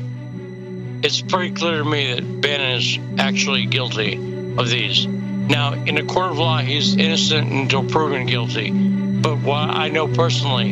it's 1.03 1.21
pretty 1.21 1.55
clear 1.55 1.79
to 1.79 1.85
me 1.85 2.15
that 2.15 2.41
Bannon 2.41 2.79
is 2.79 2.99
actually 3.19 3.67
guilty 3.67 4.15
of 4.57 4.71
these. 4.71 5.07
Now, 5.07 5.75
in 5.75 5.99
a 5.99 6.05
court 6.07 6.31
of 6.31 6.39
law, 6.39 6.59
he's 6.59 6.97
innocent 6.97 7.53
until 7.53 7.85
proven 7.85 8.25
guilty. 8.25 8.71
But 8.71 9.41
what 9.41 9.69
I 9.69 9.89
know 9.89 10.09
personally, 10.09 10.71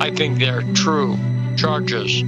I 0.00 0.10
think 0.10 0.38
they're 0.38 0.62
true 0.74 1.18
charges. 1.56 2.20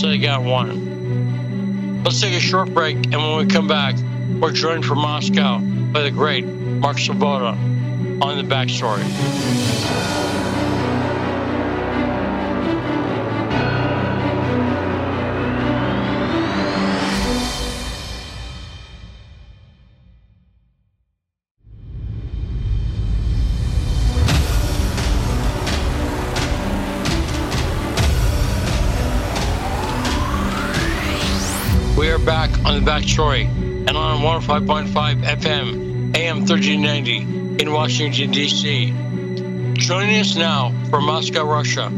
So 0.00 0.08
they 0.08 0.18
got 0.18 0.44
one. 0.44 2.04
Let's 2.04 2.20
take 2.20 2.34
a 2.34 2.40
short 2.40 2.72
break, 2.72 2.96
and 2.96 3.16
when 3.16 3.36
we 3.38 3.52
come 3.52 3.66
back, 3.66 3.96
we're 4.40 4.52
joined 4.52 4.84
from 4.84 4.98
Moscow 4.98 5.58
by 5.58 6.02
the 6.02 6.12
great 6.12 6.44
Mark 6.44 6.98
Sleboda 6.98 7.75
on 8.22 8.38
the 8.38 8.54
backstory. 8.54 9.02
We 31.98 32.10
are 32.10 32.18
back 32.18 32.50
on 32.64 32.82
the 32.82 32.90
backstory 32.90 33.46
and 33.88 33.90
on 33.90 34.20
105.5 34.20 35.22
FM, 35.22 36.16
AM 36.16 36.38
1390 36.40 37.45
in 37.58 37.72
Washington, 37.72 38.30
D.C. 38.30 38.92
Joining 39.74 40.20
us 40.20 40.36
now 40.36 40.72
from 40.90 41.06
Moscow, 41.06 41.44
Russia, 41.44 41.92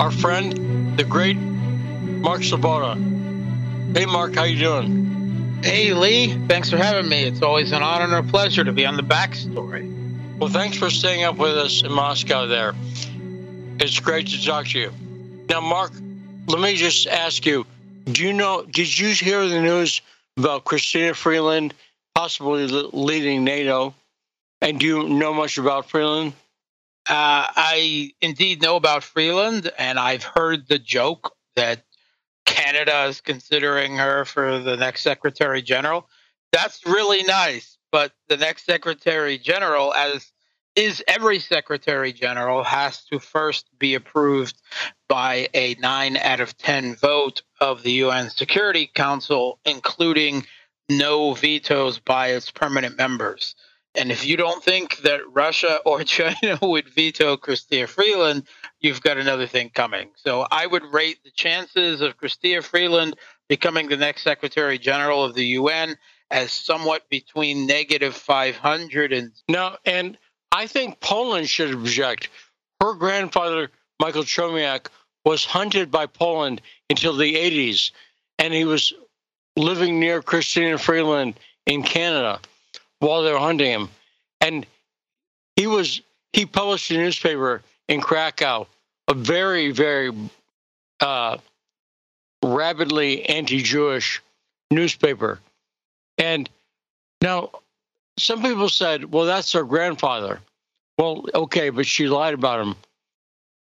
our 0.00 0.10
friend, 0.10 0.96
the 0.96 1.04
great 1.04 1.36
Mark 1.36 2.40
Sleboda. 2.40 2.96
Hey, 3.96 4.06
Mark, 4.06 4.34
how 4.34 4.44
you 4.44 4.58
doing? 4.58 5.60
Hey, 5.62 5.92
Lee. 5.92 6.34
Thanks 6.48 6.70
for 6.70 6.76
having 6.76 7.08
me. 7.08 7.24
It's 7.24 7.42
always 7.42 7.72
an 7.72 7.82
honor 7.82 8.16
and 8.16 8.26
a 8.26 8.30
pleasure 8.30 8.64
to 8.64 8.72
be 8.72 8.86
on 8.86 8.96
the 8.96 9.02
backstory. 9.02 10.38
Well, 10.38 10.48
thanks 10.48 10.76
for 10.76 10.90
staying 10.90 11.24
up 11.24 11.36
with 11.36 11.56
us 11.56 11.82
in 11.82 11.92
Moscow 11.92 12.46
there. 12.46 12.74
It's 13.78 14.00
great 14.00 14.28
to 14.28 14.44
talk 14.44 14.66
to 14.68 14.78
you. 14.78 14.92
Now, 15.48 15.60
Mark, 15.60 15.92
let 16.46 16.60
me 16.60 16.76
just 16.76 17.06
ask 17.06 17.44
you 17.46 17.66
do 18.04 18.24
you 18.24 18.32
know? 18.32 18.64
Did 18.64 18.98
you 18.98 19.08
hear 19.14 19.46
the 19.46 19.60
news 19.60 20.00
about 20.36 20.64
Christina 20.64 21.14
Freeland 21.14 21.74
possibly 22.14 22.66
leading 22.66 23.44
NATO? 23.44 23.94
And 24.60 24.78
do 24.78 24.86
you 24.86 25.08
know 25.08 25.32
much 25.32 25.58
about 25.58 25.88
Freeland? 25.88 26.34
Uh, 27.08 27.48
I 27.56 28.12
indeed 28.20 28.62
know 28.62 28.76
about 28.76 29.02
Freeland, 29.02 29.70
and 29.78 29.98
I've 29.98 30.22
heard 30.22 30.68
the 30.68 30.78
joke 30.78 31.34
that 31.56 31.82
Canada 32.44 33.04
is 33.04 33.20
considering 33.20 33.96
her 33.96 34.24
for 34.24 34.58
the 34.58 34.76
next 34.76 35.02
Secretary 35.02 35.62
General. 35.62 36.06
That's 36.52 36.84
really 36.84 37.22
nice, 37.22 37.78
but 37.90 38.12
the 38.28 38.36
next 38.36 38.66
Secretary 38.66 39.38
General, 39.38 39.94
as 39.94 40.30
is 40.76 41.02
every 41.08 41.38
Secretary 41.38 42.12
General, 42.12 42.62
has 42.62 43.04
to 43.06 43.18
first 43.18 43.66
be 43.78 43.94
approved 43.94 44.60
by 45.08 45.48
a 45.54 45.74
nine 45.80 46.16
out 46.16 46.40
of 46.40 46.56
10 46.58 46.96
vote 46.96 47.42
of 47.60 47.82
the 47.82 47.92
UN 47.92 48.30
Security 48.30 48.90
Council, 48.94 49.58
including 49.64 50.46
no 50.88 51.34
vetoes 51.34 51.98
by 51.98 52.28
its 52.28 52.50
permanent 52.50 52.96
members. 52.96 53.54
And 53.94 54.12
if 54.12 54.24
you 54.24 54.36
don't 54.36 54.62
think 54.62 54.98
that 54.98 55.20
Russia 55.32 55.80
or 55.84 56.04
China 56.04 56.58
would 56.62 56.88
veto 56.88 57.36
Chrystia 57.36 57.88
Freeland, 57.88 58.46
you've 58.80 59.02
got 59.02 59.18
another 59.18 59.46
thing 59.46 59.70
coming. 59.70 60.10
So 60.16 60.46
I 60.50 60.66
would 60.66 60.84
rate 60.92 61.18
the 61.24 61.30
chances 61.30 62.00
of 62.00 62.16
Chrystia 62.16 62.62
Freeland 62.62 63.16
becoming 63.48 63.88
the 63.88 63.96
next 63.96 64.22
Secretary 64.22 64.78
General 64.78 65.24
of 65.24 65.34
the 65.34 65.46
UN 65.46 65.96
as 66.30 66.52
somewhat 66.52 67.08
between 67.08 67.66
negative 67.66 68.14
500 68.14 69.12
and. 69.12 69.32
No, 69.48 69.76
and 69.84 70.16
I 70.52 70.68
think 70.68 71.00
Poland 71.00 71.48
should 71.48 71.74
object. 71.74 72.28
Her 72.80 72.94
grandfather, 72.94 73.70
Michael 73.98 74.22
Chomiak, 74.22 74.86
was 75.24 75.44
hunted 75.44 75.90
by 75.90 76.06
Poland 76.06 76.62
until 76.88 77.16
the 77.16 77.34
80s, 77.34 77.90
and 78.38 78.54
he 78.54 78.64
was 78.64 78.92
living 79.56 79.98
near 79.98 80.22
Chrystia 80.22 80.78
Freeland 80.78 81.34
in 81.66 81.82
Canada 81.82 82.40
while 83.00 83.22
they 83.22 83.32
were 83.32 83.38
hunting 83.38 83.66
him. 83.66 83.88
And 84.40 84.64
he 85.56 85.66
was 85.66 86.00
he 86.32 86.46
published 86.46 86.90
a 86.90 86.94
newspaper 86.94 87.62
in 87.88 88.00
Krakow, 88.00 88.66
a 89.08 89.14
very, 89.14 89.72
very 89.72 90.12
uh, 91.00 91.38
rabidly 92.42 93.28
anti-Jewish 93.28 94.22
newspaper. 94.70 95.40
And 96.16 96.48
now 97.20 97.50
some 98.18 98.42
people 98.42 98.68
said, 98.68 99.10
well, 99.10 99.26
that's 99.26 99.52
her 99.52 99.64
grandfather. 99.64 100.40
Well, 100.96 101.26
okay, 101.34 101.70
but 101.70 101.86
she 101.86 102.06
lied 102.08 102.34
about 102.34 102.60
him 102.60 102.76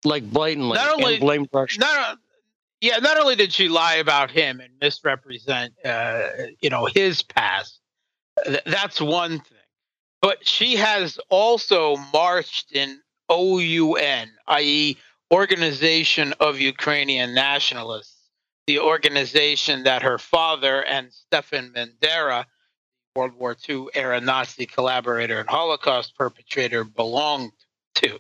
like 0.05 0.31
blatantly 0.31 0.75
not 0.75 0.91
only, 0.91 1.15
and 1.15 1.21
blamed 1.21 1.49
Russia. 1.53 1.81
Not, 1.81 2.19
yeah, 2.81 2.99
not 2.99 3.19
only 3.19 3.35
did 3.35 3.53
she 3.53 3.69
lie 3.69 3.95
about 3.95 4.31
him 4.31 4.61
and 4.61 4.71
misrepresent, 4.81 5.73
uh, 5.85 6.29
you 6.61 6.71
know, 6.71 6.87
his 6.87 7.23
past. 7.23 7.81
Th- 8.45 8.63
that's 8.65 9.01
one 9.01 9.41
thing, 9.41 9.59
but 10.23 10.47
she 10.47 10.77
has 10.77 11.19
also 11.29 11.97
marched 12.13 12.73
in 12.73 13.01
OUN, 13.31 14.31
i.e., 14.47 14.97
Organization 15.31 16.33
of 16.41 16.59
Ukrainian 16.59 17.35
Nationalists, 17.35 18.31
the 18.67 18.79
organization 18.79 19.83
that 19.83 20.03
her 20.03 20.17
father 20.19 20.83
and 20.83 21.13
Stefan 21.13 21.71
Bandera, 21.75 22.47
World 23.15 23.35
War 23.35 23.55
II 23.69 23.89
era 23.95 24.21
Nazi 24.23 24.65
collaborator 24.65 25.41
and 25.41 25.49
Holocaust 25.49 26.17
perpetrator, 26.17 26.83
belonged 26.83 27.53
to. 27.97 28.19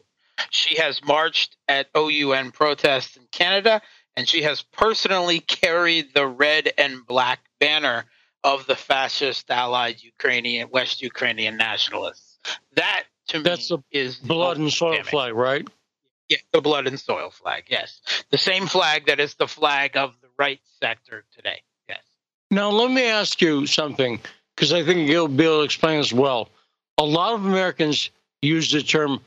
She 0.50 0.76
has 0.76 1.02
marched 1.02 1.56
at 1.66 1.88
OUN 1.94 2.50
protests 2.50 3.16
in 3.16 3.26
Canada, 3.32 3.80
and 4.14 4.28
she 4.28 4.42
has 4.42 4.60
personally 4.62 5.40
carried 5.40 6.12
the 6.12 6.26
red 6.26 6.72
and 6.76 7.06
black 7.06 7.40
banner 7.58 8.04
of 8.44 8.66
the 8.66 8.76
fascist 8.76 9.50
allied 9.50 10.02
Ukrainian 10.02 10.68
West 10.70 11.02
Ukrainian 11.02 11.56
nationalists. 11.56 12.38
That 12.74 13.04
to 13.28 13.40
That's 13.42 13.70
me 13.70 13.78
is 13.90 14.16
blood 14.16 14.58
and 14.58 14.72
soil 14.72 15.02
flag, 15.02 15.34
right? 15.34 15.66
Yeah, 16.28 16.38
the 16.52 16.60
blood 16.60 16.86
and 16.86 16.98
soil 16.98 17.30
flag. 17.30 17.64
Yes, 17.68 18.00
the 18.30 18.38
same 18.38 18.66
flag 18.66 19.06
that 19.06 19.20
is 19.20 19.34
the 19.34 19.48
flag 19.48 19.96
of 19.96 20.14
the 20.20 20.28
right 20.38 20.60
sector 20.80 21.24
today. 21.34 21.62
Yes. 21.88 22.02
Now 22.50 22.70
let 22.70 22.90
me 22.90 23.04
ask 23.04 23.40
you 23.40 23.66
something 23.66 24.20
because 24.54 24.72
I 24.72 24.84
think 24.84 25.08
you'll 25.08 25.28
be 25.28 25.44
able 25.44 25.58
to 25.58 25.64
explain 25.64 25.98
as 25.98 26.12
well. 26.12 26.50
A 26.98 27.04
lot 27.04 27.34
of 27.34 27.44
Americans 27.46 28.10
use 28.42 28.70
the 28.70 28.82
term 28.82 29.20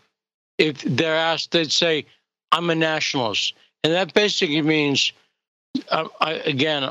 if 0.58 0.82
they're 0.82 1.16
asked, 1.16 1.52
they'd 1.52 1.72
say, 1.72 2.06
"I'm 2.52 2.70
a 2.70 2.76
nationalist," 2.76 3.54
and 3.84 3.94
that 3.94 4.14
basically 4.14 4.62
means, 4.62 5.12
uh, 5.90 6.08
I, 6.20 6.34
again, 6.34 6.88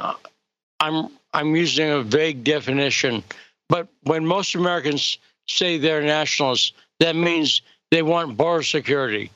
I'm 0.80 1.08
I'm 1.32 1.54
using 1.54 1.90
a 1.90 2.02
vague 2.02 2.44
definition, 2.44 3.22
but 3.68 3.88
when 4.02 4.26
most 4.26 4.54
Americans 4.54 5.18
say 5.46 5.78
they're 5.78 6.02
nationalists, 6.02 6.72
that 6.98 7.16
means 7.16 7.62
they 7.90 8.02
want 8.02 8.36
border 8.36 8.62
security. 8.62 9.30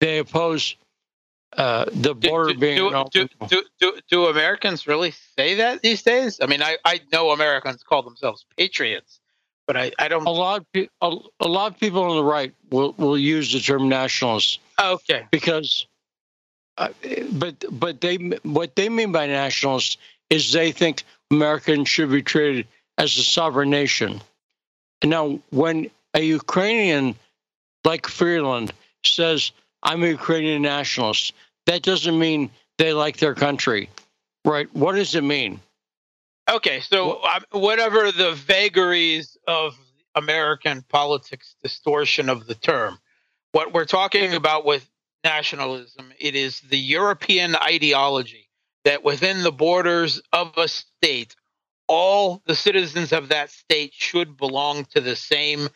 They 0.00 0.18
oppose 0.18 0.76
uh, 1.56 1.86
the 1.92 2.14
border 2.14 2.54
do, 2.54 2.58
being 2.58 2.76
do, 2.76 3.04
do, 3.10 3.28
do, 3.48 3.64
do, 3.80 3.98
do 4.08 4.26
Americans 4.26 4.86
really 4.86 5.12
say 5.36 5.54
that 5.56 5.82
these 5.82 6.02
days? 6.02 6.38
I 6.40 6.46
mean, 6.46 6.62
I, 6.62 6.76
I 6.84 7.00
know 7.12 7.30
Americans 7.30 7.82
call 7.82 8.02
themselves 8.02 8.46
patriots, 8.56 9.20
but 9.66 9.76
I, 9.76 9.90
I 9.98 10.08
don't. 10.08 10.24
A 10.26 10.30
lot 10.30 10.64
of 10.74 10.86
a, 11.02 11.16
a 11.40 11.48
lot 11.48 11.72
of 11.72 11.80
people 11.80 12.02
on 12.02 12.16
the 12.16 12.24
right 12.24 12.54
will 12.70 12.94
will 12.98 13.18
use 13.18 13.52
the 13.52 13.60
term 13.60 13.88
nationalists. 13.88 14.58
Okay. 14.80 15.26
Because, 15.32 15.86
uh, 16.78 16.88
but 17.32 17.64
but 17.70 18.00
they 18.00 18.16
what 18.44 18.76
they 18.76 18.88
mean 18.88 19.10
by 19.10 19.26
nationalists 19.26 19.96
is 20.30 20.52
they 20.52 20.70
think 20.70 21.02
Americans 21.30 21.88
should 21.88 22.10
be 22.10 22.22
treated 22.22 22.66
as 22.98 23.16
a 23.16 23.22
sovereign 23.22 23.70
nation. 23.70 24.20
Now, 25.02 25.40
when 25.50 25.90
a 26.14 26.22
Ukrainian 26.22 27.14
like 27.84 28.06
Freeland 28.06 28.72
says, 29.04 29.52
I'm 29.82 30.02
a 30.02 30.08
Ukrainian 30.08 30.62
nationalist, 30.62 31.32
that 31.66 31.82
doesn't 31.82 32.18
mean 32.18 32.50
they 32.78 32.92
like 32.92 33.16
their 33.16 33.34
country, 33.34 33.88
right? 34.44 34.68
What 34.74 34.96
does 34.96 35.14
it 35.14 35.24
mean? 35.24 35.60
Okay, 36.50 36.80
so 36.80 37.22
whatever 37.52 38.10
the 38.10 38.32
vagaries 38.32 39.36
of 39.46 39.76
American 40.14 40.82
politics 40.82 41.54
distortion 41.62 42.28
of 42.28 42.46
the 42.46 42.54
term, 42.54 42.98
what 43.52 43.72
we're 43.72 43.84
talking 43.84 44.34
about 44.34 44.64
with 44.64 44.88
nationalism, 45.22 46.12
it 46.18 46.34
is 46.34 46.60
the 46.62 46.78
European 46.78 47.54
ideology 47.56 48.49
that 48.84 49.04
within 49.04 49.42
the 49.42 49.52
borders 49.52 50.20
of 50.32 50.56
a 50.56 50.68
state, 50.68 51.34
all 51.88 52.42
the 52.46 52.54
citizens 52.54 53.12
of 53.12 53.28
that 53.28 53.50
state 53.50 53.92
should 53.92 54.36
belong 54.36 54.84
to 54.86 55.00
the 55.00 55.16
same 55.16 55.68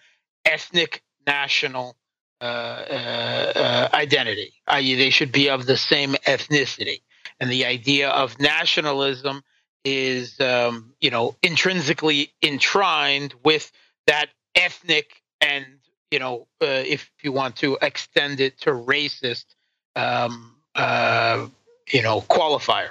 ethnic 0.45 1.03
national 1.27 1.97
uh, 2.41 2.45
uh, 2.45 3.89
identity, 3.95 4.53
i.e., 4.69 4.95
they 4.95 5.11
should 5.11 5.33
be 5.33 5.49
of 5.49 5.67
the 5.67 5.77
same 5.77 6.13
ethnicity. 6.27 7.01
And 7.41 7.51
the 7.51 7.65
idea 7.65 8.11
of 8.11 8.39
nationalism 8.39 9.43
is, 9.85 10.39
um, 10.41 10.95
you 11.01 11.11
know, 11.11 11.37
intrinsically 11.43 12.33
enshrined 12.43 13.35
with 13.45 13.71
that 14.07 14.29
ethnic 14.55 15.23
and, 15.41 15.67
you 16.11 16.19
know, 16.19 16.47
uh, 16.63 16.67
if 16.67 17.11
you 17.23 17.33
want 17.33 17.57
to 17.57 17.79
extend 17.83 18.41
it 18.41 18.61
to 18.61 18.71
racist, 18.71 19.47
um, 19.97 20.57
uh, 20.75 21.47
you 21.91 22.03
know, 22.03 22.21
qualifier. 22.23 22.91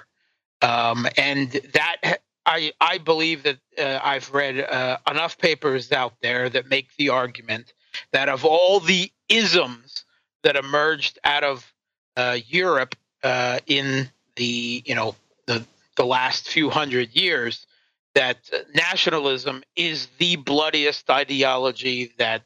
Um, 0.61 1.07
and 1.17 1.51
that 1.73 2.19
I 2.45 2.71
I 2.79 2.97
believe 2.97 3.43
that 3.43 3.57
uh, 3.77 3.99
I've 4.03 4.33
read 4.33 4.59
uh, 4.59 4.97
enough 5.09 5.37
papers 5.37 5.91
out 5.91 6.13
there 6.21 6.49
that 6.49 6.69
make 6.69 6.95
the 6.97 7.09
argument 7.09 7.73
that 8.11 8.29
of 8.29 8.45
all 8.45 8.79
the 8.79 9.11
isms 9.29 10.05
that 10.43 10.55
emerged 10.55 11.19
out 11.23 11.43
of 11.43 11.73
uh, 12.15 12.37
Europe 12.47 12.95
uh, 13.23 13.59
in 13.67 14.09
the 14.35 14.83
you 14.85 14.95
know 14.95 15.15
the 15.45 15.65
the 15.95 16.05
last 16.05 16.47
few 16.47 16.69
hundred 16.69 17.15
years, 17.15 17.67
that 18.15 18.49
nationalism 18.73 19.63
is 19.75 20.07
the 20.17 20.35
bloodiest 20.37 21.09
ideology 21.09 22.13
that 22.17 22.41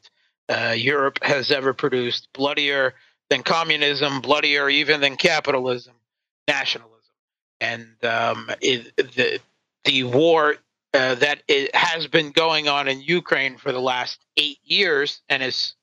uh, 0.48 0.74
Europe 0.76 1.18
has 1.22 1.50
ever 1.50 1.72
produced, 1.72 2.28
bloodier 2.32 2.94
than 3.30 3.42
communism, 3.42 4.20
bloodier 4.20 4.68
even 4.68 5.00
than 5.00 5.16
capitalism, 5.16 5.94
nationalism, 6.48 6.98
and 7.60 8.04
um, 8.04 8.50
it, 8.60 8.96
the 8.96 9.38
the 9.84 10.04
war 10.04 10.56
uh, 10.94 11.14
that 11.16 11.42
it 11.46 11.74
has 11.74 12.06
been 12.06 12.30
going 12.30 12.68
on 12.68 12.88
in 12.88 13.00
Ukraine 13.00 13.56
for 13.56 13.72
the 13.72 13.80
last 13.80 14.18
eight 14.36 14.58
years 14.64 15.22
and 15.28 15.42
is, 15.42 15.74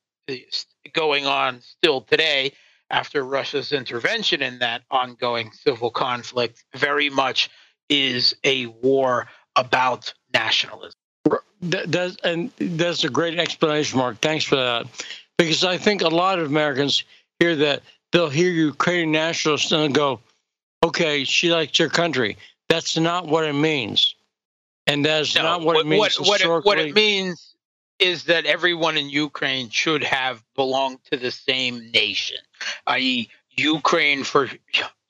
going 0.93 1.25
on 1.27 1.61
still 1.61 2.01
today 2.01 2.51
after 2.89 3.23
Russia's 3.23 3.71
intervention 3.71 4.41
in 4.41 4.59
that 4.59 4.81
ongoing 4.89 5.51
civil 5.51 5.91
conflict 5.91 6.63
very 6.75 7.09
much 7.09 7.49
is 7.89 8.35
a 8.43 8.65
war 8.65 9.27
about 9.55 10.13
nationalism. 10.33 10.99
That, 11.61 12.17
and 12.23 12.51
that's 12.57 13.03
a 13.03 13.09
great 13.09 13.39
explanation, 13.39 13.99
Mark. 13.99 14.19
Thanks 14.19 14.45
for 14.45 14.55
that. 14.55 14.87
Because 15.37 15.63
I 15.63 15.77
think 15.77 16.01
a 16.01 16.07
lot 16.07 16.39
of 16.39 16.47
Americans 16.47 17.03
hear 17.39 17.55
that 17.55 17.83
they'll 18.11 18.29
hear 18.29 18.49
Ukrainian 18.49 19.11
nationalists 19.11 19.71
and 19.71 19.93
go, 19.93 20.19
okay, 20.85 21.23
she 21.23 21.51
likes 21.51 21.77
her 21.77 21.89
country. 21.89 22.37
That's 22.69 22.97
not 22.97 23.27
what 23.27 23.43
it 23.45 23.53
means. 23.53 24.15
And 24.87 25.03
that's 25.03 25.35
no, 25.35 25.43
not 25.43 25.61
what, 25.61 25.75
what, 25.75 25.85
it 25.85 25.89
means. 25.89 26.19
What, 26.19 26.41
it, 26.41 26.65
what 26.65 26.79
it 26.79 26.93
means 26.93 27.55
is 27.99 28.25
that 28.25 28.45
everyone 28.45 28.97
in 28.97 29.09
Ukraine 29.09 29.69
should 29.69 30.03
have 30.03 30.43
belonged 30.55 30.99
to 31.11 31.17
the 31.17 31.31
same 31.31 31.91
nation, 31.91 32.37
i.e., 32.87 33.29
Ukraine 33.51 34.23
for 34.23 34.49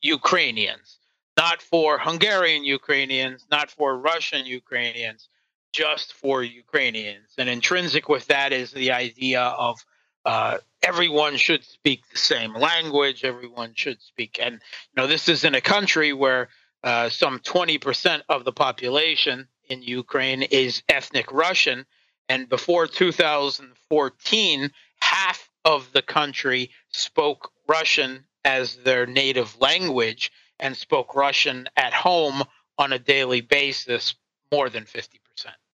Ukrainians, 0.01 0.99
not 1.35 1.61
for 1.61 1.97
Hungarian 1.97 2.63
Ukrainians, 2.63 3.45
not 3.49 3.71
for 3.71 3.97
Russian 3.97 4.45
Ukrainians, 4.45 5.29
just 5.73 6.13
for 6.13 6.43
Ukrainians. 6.43 7.33
And 7.37 7.49
intrinsic 7.49 8.07
with 8.07 8.27
that 8.27 8.53
is 8.53 8.71
the 8.71 8.91
idea 8.91 9.41
of 9.41 9.83
uh, 10.25 10.57
everyone 10.81 11.37
should 11.37 11.63
speak 11.63 12.01
the 12.11 12.17
same 12.17 12.53
language, 12.53 13.23
everyone 13.23 13.73
should 13.75 14.01
speak. 14.01 14.39
And, 14.41 14.55
you 14.55 15.01
know, 15.01 15.07
this 15.07 15.29
is 15.29 15.43
in 15.43 15.55
a 15.55 15.61
country 15.61 16.13
where 16.13 16.49
uh, 16.83 17.09
some 17.09 17.39
20% 17.39 18.21
of 18.29 18.43
the 18.43 18.51
population 18.51 19.47
in 19.69 19.81
Ukraine 19.81 20.43
is 20.43 20.83
ethnic 20.89 21.31
Russian. 21.31 21.85
And 22.29 22.49
before 22.49 22.87
2014, 22.87 24.71
half 24.99 25.49
of 25.63 25.91
the 25.93 26.01
country 26.01 26.71
spoke 26.91 27.51
Russian 27.67 28.25
as 28.43 28.77
their 28.77 29.05
native 29.05 29.59
language 29.59 30.31
and 30.59 30.75
spoke 30.77 31.15
Russian 31.15 31.67
at 31.75 31.93
home 31.93 32.43
on 32.77 32.93
a 32.93 32.99
daily 32.99 33.41
basis 33.41 34.15
more 34.51 34.69
than 34.69 34.83
50%. 34.83 35.07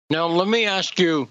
Now, 0.09 0.27
let 0.27 0.47
me 0.47 0.65
ask 0.65 0.99
you 0.99 1.27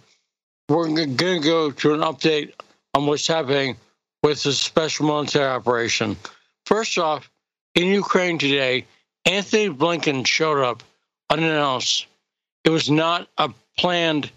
we're 0.68 0.86
going 0.88 1.16
to 1.16 1.40
go 1.40 1.70
to 1.70 1.94
an 1.94 2.00
update 2.00 2.52
on 2.94 3.06
what's 3.06 3.26
happening 3.26 3.76
with 4.22 4.42
the 4.42 4.52
special 4.52 5.06
military 5.06 5.46
operation. 5.46 6.16
First 6.66 6.98
off, 6.98 7.30
in 7.74 7.88
Ukraine 7.88 8.38
today, 8.38 8.84
Antony 9.24 9.68
Blinken 9.68 10.26
showed 10.26 10.62
up 10.62 10.82
unannounced. 11.30 12.06
It 12.64 12.70
was 12.70 12.90
not 12.90 13.28
a 13.38 13.50
planned 13.76 14.30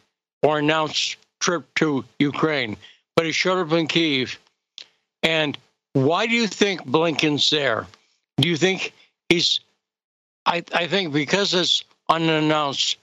or 0.43 0.59
announced 0.59 1.17
trip 1.39 1.65
to 1.75 2.05
Ukraine, 2.19 2.77
but 3.15 3.25
he 3.25 3.31
showed 3.31 3.65
up 3.65 3.73
in 3.73 3.87
Kiev. 3.87 4.39
And 5.23 5.57
why 5.93 6.27
do 6.27 6.33
you 6.33 6.47
think 6.47 6.81
Blinken's 6.85 7.49
there? 7.49 7.87
Do 8.37 8.47
you 8.47 8.57
think 8.57 8.93
he's? 9.29 9.59
I, 10.45 10.63
I 10.73 10.87
think 10.87 11.13
because 11.13 11.53
it's 11.53 11.83
unannounced, 12.09 12.97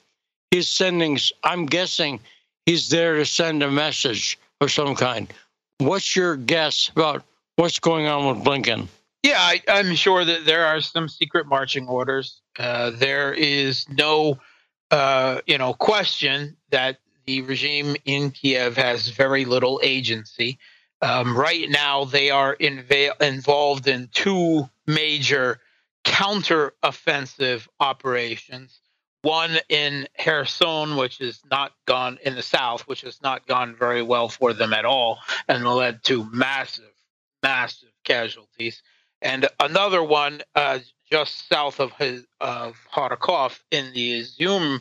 he's 0.50 0.68
sending. 0.68 1.18
I'm 1.44 1.66
guessing 1.66 2.20
he's 2.66 2.88
there 2.88 3.16
to 3.16 3.26
send 3.26 3.62
a 3.62 3.70
message 3.70 4.38
of 4.60 4.70
some 4.70 4.94
kind. 4.94 5.32
What's 5.78 6.16
your 6.16 6.36
guess 6.36 6.88
about 6.88 7.24
what's 7.56 7.78
going 7.78 8.06
on 8.06 8.26
with 8.36 8.44
Blinken? 8.44 8.88
Yeah, 9.22 9.38
I, 9.38 9.60
am 9.68 9.94
sure 9.94 10.24
that 10.24 10.46
there 10.46 10.66
are 10.66 10.80
some 10.80 11.08
secret 11.08 11.46
marching 11.46 11.88
orders. 11.88 12.40
Uh, 12.58 12.90
there 12.90 13.32
is 13.32 13.88
no, 13.88 14.38
uh, 14.90 15.40
you 15.46 15.58
know, 15.58 15.74
question 15.74 16.56
that 16.70 16.98
the 17.26 17.42
regime 17.42 17.96
in 18.04 18.30
Kiev 18.30 18.76
has 18.76 19.08
very 19.08 19.44
little 19.44 19.80
agency. 19.82 20.58
Um, 21.02 21.36
right 21.36 21.68
now, 21.68 22.04
they 22.04 22.30
are 22.30 22.56
inv- 22.56 23.20
involved 23.20 23.86
in 23.86 24.08
two 24.12 24.68
major 24.86 25.60
counter-offensive 26.04 27.68
operations. 27.80 28.80
One 29.22 29.58
in 29.68 30.06
Kherson, 30.18 30.96
which 30.96 31.18
has 31.18 31.40
not 31.50 31.72
gone 31.86 32.18
in 32.22 32.34
the 32.34 32.42
south, 32.42 32.82
which 32.82 33.00
has 33.02 33.20
not 33.20 33.46
gone 33.46 33.74
very 33.74 34.02
well 34.02 34.28
for 34.28 34.52
them 34.52 34.72
at 34.72 34.84
all, 34.84 35.18
and 35.48 35.66
led 35.66 36.04
to 36.04 36.28
massive, 36.32 36.92
massive 37.42 37.90
casualties 38.04 38.82
and 39.20 39.48
another 39.60 40.02
one 40.02 40.40
uh, 40.54 40.78
just 41.10 41.48
south 41.48 41.80
of 41.80 41.92
his, 41.92 42.24
of 42.40 42.76
Kharkov 42.92 43.58
in 43.70 43.92
the 43.92 44.20
Izum 44.20 44.80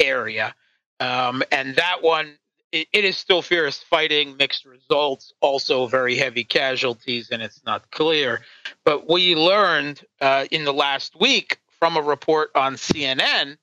area. 0.00 0.54
Um, 0.98 1.42
and 1.52 1.76
that 1.76 2.02
one, 2.02 2.38
it, 2.72 2.88
it 2.92 3.04
is 3.04 3.16
still 3.16 3.42
fierce 3.42 3.78
fighting, 3.78 4.36
mixed 4.36 4.64
results, 4.64 5.32
also 5.40 5.86
very 5.86 6.16
heavy 6.16 6.44
casualties, 6.44 7.30
and 7.30 7.42
it's 7.42 7.62
not 7.64 7.90
clear. 7.90 8.40
But 8.84 9.08
we 9.08 9.34
learned 9.34 10.04
uh, 10.20 10.46
in 10.50 10.64
the 10.64 10.72
last 10.72 11.18
week 11.18 11.58
from 11.78 11.96
a 11.96 12.02
report 12.02 12.50
on 12.54 12.74
CNN 12.74 13.58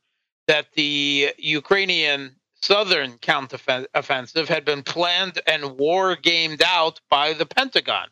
that 0.48 0.68
the 0.74 1.34
Ukrainian 1.38 2.36
southern 2.62 3.18
counteroffensive 3.18 4.48
had 4.48 4.66
been 4.66 4.84
planned 4.84 5.40
and 5.46 5.78
war 5.78 6.16
gamed 6.16 6.62
out 6.66 7.02
by 7.10 7.34
the 7.34 7.46
Pentagon. 7.46 8.08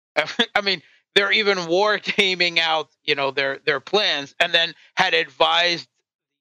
I 0.54 0.60
mean, 0.62 0.82
they're 1.14 1.32
even 1.32 1.66
war 1.66 1.98
gaming 2.16 2.60
out, 2.60 2.90
you 3.04 3.14
know, 3.14 3.30
their 3.30 3.58
their 3.64 3.80
plans, 3.80 4.34
and 4.40 4.52
then 4.52 4.74
had 4.96 5.14
advised 5.14 5.88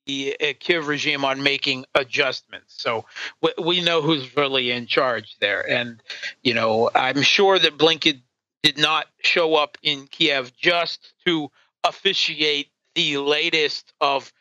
the 0.06 0.36
uh, 0.42 0.54
Kiev 0.60 0.88
regime 0.88 1.24
on 1.24 1.44
making 1.44 1.86
adjustments. 1.96 2.74
So 2.78 3.06
we, 3.42 3.52
we 3.64 3.82
know 3.82 4.02
who's 4.02 4.36
really 4.36 4.72
in 4.72 4.86
charge 4.86 5.38
there, 5.40 5.68
and 5.70 6.02
you 6.44 6.54
know, 6.54 6.90
I'm 6.94 7.22
sure 7.22 7.58
that 7.60 7.78
Blinken 7.78 8.22
did 8.64 8.78
not 8.78 9.08
show 9.22 9.56
up 9.56 9.78
in 9.84 10.08
Kiev 10.08 10.56
just 10.56 11.14
to 11.26 11.50
officiate 11.84 12.70
the 12.96 13.18
latest 13.18 13.94
of 14.00 14.32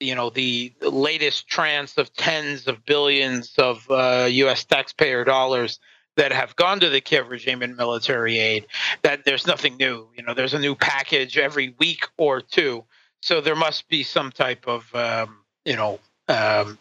you 0.00 0.14
know 0.14 0.30
the, 0.30 0.72
latest 0.80 1.46
trance 1.46 1.96
of 1.98 2.12
tens 2.14 2.66
of 2.66 2.84
billions 2.84 3.54
of 3.58 3.88
uh, 3.90 4.26
U.S. 4.28 4.64
taxpayer 4.64 5.24
dollars 5.24 5.78
that 6.16 6.32
have 6.32 6.56
gone 6.56 6.80
to 6.80 6.88
the 6.88 7.00
Kiev 7.00 7.28
regime 7.28 7.62
in 7.62 7.76
military 7.76 8.38
aid. 8.38 8.66
That 9.02 9.24
there's 9.24 9.46
nothing 9.46 9.76
new. 9.76 10.08
You 10.16 10.24
know, 10.24 10.34
there's 10.34 10.54
a 10.54 10.58
new 10.58 10.74
package 10.74 11.38
every 11.38 11.74
week 11.78 12.08
or 12.16 12.40
two. 12.40 12.84
So 13.22 13.40
there 13.40 13.54
must 13.54 13.88
be 13.88 14.02
some 14.02 14.32
type 14.32 14.66
of 14.66 14.92
um, 14.94 15.38
you 15.64 15.76
know 15.76 16.00
um, 16.28 16.78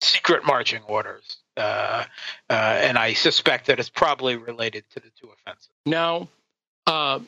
secret 0.00 0.44
marching 0.44 0.82
orders. 0.82 1.38
Uh, 1.56 2.04
uh, 2.50 2.52
and 2.52 2.98
I 2.98 3.14
suspect 3.14 3.66
that 3.66 3.80
it's 3.80 3.88
probably 3.88 4.36
related 4.36 4.84
to 4.90 5.00
the 5.00 5.10
two 5.18 5.28
offensives. 5.28 5.70
Now, 5.86 6.28
uh, 6.86 7.20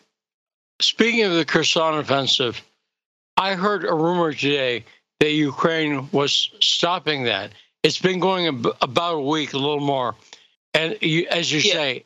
speaking 0.81 1.23
of 1.23 1.33
the 1.33 1.47
Kherson 1.47 1.95
offensive, 1.95 2.63
I 3.39 3.55
heard 3.55 3.85
a 3.85 3.95
rumor 3.95 4.33
today 4.33 4.85
that 5.21 5.33
Ukraine 5.33 6.09
was 6.13 6.51
stopping 6.61 7.25
that. 7.25 7.53
It's 7.83 7.99
been 7.99 8.21
going 8.21 8.47
ab- 8.47 8.77
about 8.83 9.15
a 9.15 9.21
week, 9.21 9.53
a 9.53 9.59
little 9.59 9.81
more. 9.81 10.15
And 10.75 10.97
you, 11.01 11.27
as 11.31 11.51
you 11.51 11.61
yeah. 11.61 11.73
say, 11.73 12.05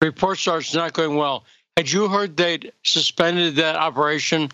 reports 0.00 0.46
are 0.46 0.62
not 0.74 0.92
going 0.92 1.16
well. 1.16 1.44
Had 1.76 1.90
you 1.90 2.08
heard 2.08 2.36
they'd 2.36 2.72
suspended 2.82 3.56
that 3.56 3.76
operation? 3.76 4.50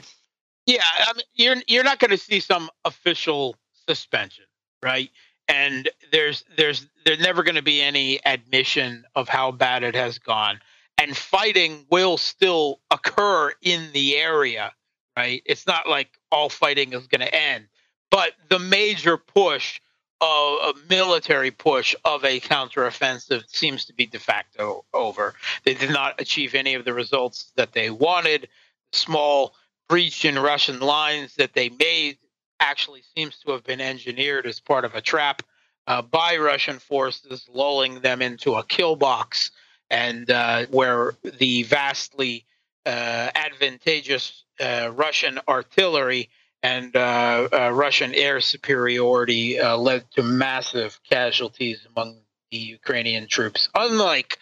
Yeah, 0.66 0.82
I 0.98 1.12
mean, 1.14 1.24
you're 1.34 1.56
you're 1.66 1.84
not 1.84 1.98
going 1.98 2.10
to 2.10 2.18
see 2.18 2.40
some 2.40 2.70
official 2.84 3.56
suspension, 3.88 4.44
right? 4.82 5.10
And 5.48 5.88
there's 6.12 6.44
there's 6.56 6.86
there's 7.04 7.20
never 7.20 7.42
going 7.42 7.56
to 7.56 7.62
be 7.62 7.80
any 7.80 8.24
admission 8.24 9.04
of 9.14 9.28
how 9.28 9.50
bad 9.50 9.82
it 9.82 9.94
has 9.94 10.18
gone. 10.18 10.60
And 10.98 11.16
fighting 11.16 11.86
will 11.90 12.18
still 12.18 12.80
occur 12.90 13.52
in 13.62 13.92
the 13.92 14.16
area, 14.16 14.72
right? 15.16 15.42
It's 15.46 15.66
not 15.66 15.88
like 15.88 16.10
all 16.30 16.48
fighting 16.48 16.92
is 16.92 17.06
going 17.06 17.20
to 17.20 17.34
end. 17.34 17.66
But 18.10 18.32
the 18.48 18.58
major 18.58 19.16
push, 19.16 19.80
uh, 20.20 20.24
a 20.24 20.72
military 20.88 21.50
push 21.50 21.94
of 22.04 22.24
a 22.24 22.40
counteroffensive 22.40 23.44
seems 23.48 23.84
to 23.86 23.92
be 23.92 24.06
de 24.06 24.18
facto 24.18 24.84
over. 24.92 25.34
They 25.64 25.74
did 25.74 25.90
not 25.90 26.20
achieve 26.20 26.54
any 26.54 26.74
of 26.74 26.84
the 26.84 26.94
results 26.94 27.52
that 27.56 27.72
they 27.72 27.90
wanted. 27.90 28.48
Small 28.92 29.54
breach 29.88 30.24
in 30.24 30.38
Russian 30.38 30.80
lines 30.80 31.34
that 31.36 31.54
they 31.54 31.68
made 31.68 32.18
actually 32.60 33.02
seems 33.16 33.38
to 33.40 33.52
have 33.52 33.64
been 33.64 33.80
engineered 33.80 34.46
as 34.46 34.60
part 34.60 34.84
of 34.84 34.94
a 34.94 35.00
trap 35.00 35.42
uh, 35.86 36.02
by 36.02 36.36
Russian 36.36 36.78
forces, 36.78 37.48
lulling 37.52 38.00
them 38.00 38.20
into 38.20 38.54
a 38.54 38.64
kill 38.64 38.96
box, 38.96 39.50
and 39.90 40.30
uh, 40.30 40.66
where 40.66 41.14
the 41.22 41.62
vastly 41.62 42.44
uh, 42.84 43.30
advantageous 43.34 44.44
uh, 44.60 44.90
Russian 44.94 45.38
artillery 45.48 46.28
and 46.62 46.94
uh, 46.96 47.48
uh, 47.52 47.70
Russian 47.70 48.14
air 48.14 48.40
superiority 48.40 49.60
uh, 49.60 49.76
led 49.76 50.10
to 50.12 50.22
massive 50.22 50.98
casualties 51.08 51.86
among 51.94 52.20
the 52.50 52.58
Ukrainian 52.58 53.28
troops. 53.28 53.68
Unlike 53.74 54.38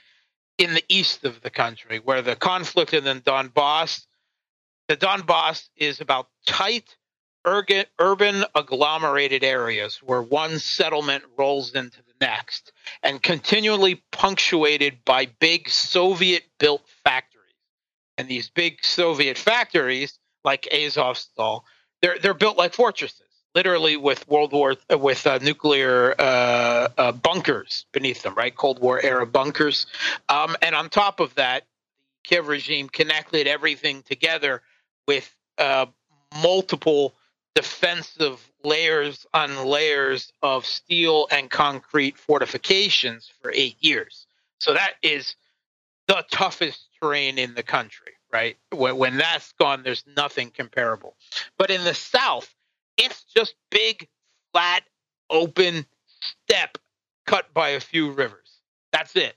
in 0.59 0.75
the 0.75 0.85
east 0.89 1.25
of 1.25 1.43
the 1.43 1.51
country, 1.51 1.99
where 1.99 2.23
the 2.23 2.37
conflict 2.37 2.95
in 2.95 3.05
the 3.05 3.15
Donbass, 3.15 4.07
the 4.89 4.97
Donbass 4.97 5.69
is 5.77 6.01
about 6.01 6.29
tight, 6.47 6.97
urban, 7.45 8.45
agglomerated 8.55 9.45
areas 9.45 9.99
where 10.03 10.23
one 10.23 10.59
settlement 10.59 11.25
rolls 11.37 11.75
into 11.75 11.99
the 11.99 12.15
next, 12.27 12.73
and 13.03 13.23
continually 13.23 14.03
punctuated 14.11 15.05
by 15.05 15.27
big 15.27 15.69
Soviet-built 15.69 16.83
factories. 17.05 17.55
And 18.17 18.27
these 18.29 18.49
big 18.49 18.83
Soviet 18.83 19.37
factories, 19.37 20.19
like 20.45 20.69
Azovstal, 20.73 21.63
they're 22.03 22.19
they're 22.19 22.35
built 22.35 22.57
like 22.57 22.75
fortresses, 22.75 23.23
literally 23.55 23.97
with 23.97 24.27
World 24.29 24.53
War 24.53 24.77
with 24.91 25.27
uh, 25.27 25.39
nuclear 25.43 26.15
uh, 26.19 26.89
uh, 26.97 27.13
bunkers 27.13 27.87
beneath 27.93 28.23
them, 28.23 28.35
right? 28.35 28.55
Cold 28.55 28.81
War 28.81 29.01
era 29.03 29.27
bunkers. 29.27 29.87
Um, 30.29 30.57
and 30.63 30.75
on 30.75 30.89
top 30.91 31.21
of 31.21 31.35
that, 31.37 31.63
the 31.63 32.29
Kiev 32.29 32.49
regime 32.49 32.89
connected 32.89 33.47
everything 33.47 34.03
together 34.03 34.63
with 35.07 35.35
uh, 35.59 35.87
multiple 36.43 37.15
defensive 37.55 38.47
layers 38.63 39.27
on 39.33 39.65
layers 39.65 40.33
of 40.43 40.67
steel 40.67 41.27
and 41.31 41.51
concrete 41.51 42.19
fortifications 42.19 43.31
for 43.41 43.51
eight 43.55 43.77
years. 43.81 44.27
So 44.59 44.75
that 44.75 44.95
is 45.03 45.37
the 46.07 46.25
toughest 46.31 46.89
terrain 47.01 47.39
in 47.39 47.55
the 47.55 47.63
country 47.63 48.16
right? 48.33 48.57
When, 48.73 49.17
that's 49.17 49.53
gone, 49.53 49.83
there's 49.83 50.05
nothing 50.17 50.51
comparable. 50.51 51.17
But 51.59 51.71
in 51.71 51.85
the 51.85 51.95
South, 51.95 52.53
it's 52.97 53.25
just 53.25 53.55
big, 53.71 54.09
flat, 54.53 54.83
open 55.31 55.87
steppe 56.21 56.79
cut 57.27 57.53
by 57.53 57.71
a 57.71 57.81
few 57.81 58.13
rivers. 58.13 58.61
That's 58.93 59.17
it, 59.17 59.35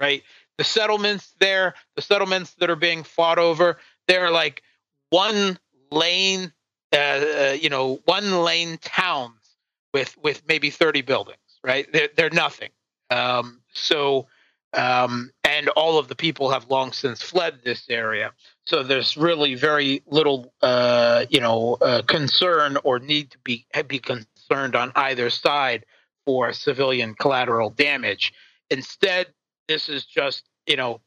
right? 0.00 0.22
The 0.58 0.64
settlements 0.64 1.34
there, 1.38 1.74
the 1.96 2.02
settlements 2.02 2.54
that 2.54 2.70
are 2.70 2.76
being 2.76 3.04
fought 3.04 3.38
over, 3.38 3.78
they're 4.06 4.30
like 4.30 4.62
one 5.10 5.58
lane, 5.90 6.52
uh, 6.92 6.96
uh, 6.96 7.56
you 7.60 7.70
know, 7.70 8.00
one 8.04 8.42
lane 8.42 8.78
towns 8.82 9.34
with 9.94 10.16
with 10.22 10.42
maybe 10.48 10.70
30 10.70 11.02
buildings, 11.02 11.38
right? 11.62 11.90
They're, 11.92 12.08
they're 12.16 12.30
nothing. 12.30 12.70
Um, 13.10 13.60
so 13.72 14.26
um, 14.74 15.30
and 15.44 15.68
all 15.70 15.98
of 15.98 16.08
the 16.08 16.14
people 16.14 16.50
have 16.50 16.68
long 16.68 16.92
since 16.92 17.22
fled 17.22 17.60
this 17.64 17.86
area. 17.88 18.32
So 18.66 18.82
there's 18.82 19.16
really 19.16 19.54
very 19.54 20.02
little, 20.06 20.52
uh, 20.62 21.26
you 21.30 21.40
know, 21.40 21.78
uh, 21.80 22.02
concern 22.02 22.76
or 22.84 22.98
need 22.98 23.30
to 23.30 23.38
be 23.38 23.66
be 23.86 23.98
concerned 23.98 24.76
on 24.76 24.92
either 24.94 25.30
side 25.30 25.84
for 26.26 26.52
civilian 26.52 27.14
collateral 27.14 27.70
damage. 27.70 28.32
Instead, 28.70 29.28
this 29.68 29.88
is 29.88 30.04
just, 30.04 30.44
you 30.66 30.76
know, 30.76 31.00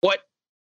what 0.00 0.20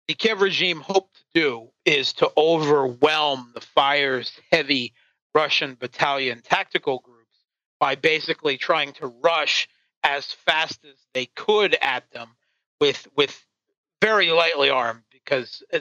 the 0.08 0.14
Kiev 0.14 0.40
regime 0.40 0.80
hoped 0.80 1.16
to 1.16 1.40
do 1.40 1.68
is 1.84 2.12
to 2.14 2.30
overwhelm 2.36 3.50
the 3.54 3.60
fire's 3.60 4.32
heavy 4.52 4.92
Russian 5.34 5.74
battalion 5.74 6.42
tactical 6.42 7.00
groups 7.00 7.16
by 7.80 7.94
basically 7.94 8.56
trying 8.56 8.92
to 8.94 9.06
rush 9.06 9.68
as 10.06 10.26
fast 10.32 10.84
as 10.84 10.94
they 11.12 11.26
could 11.26 11.76
at 11.82 12.10
them 12.12 12.28
with 12.80 13.08
with 13.16 13.44
very 14.00 14.30
lightly 14.30 14.70
armed 14.70 15.02
because 15.10 15.62
uh, 15.72 15.80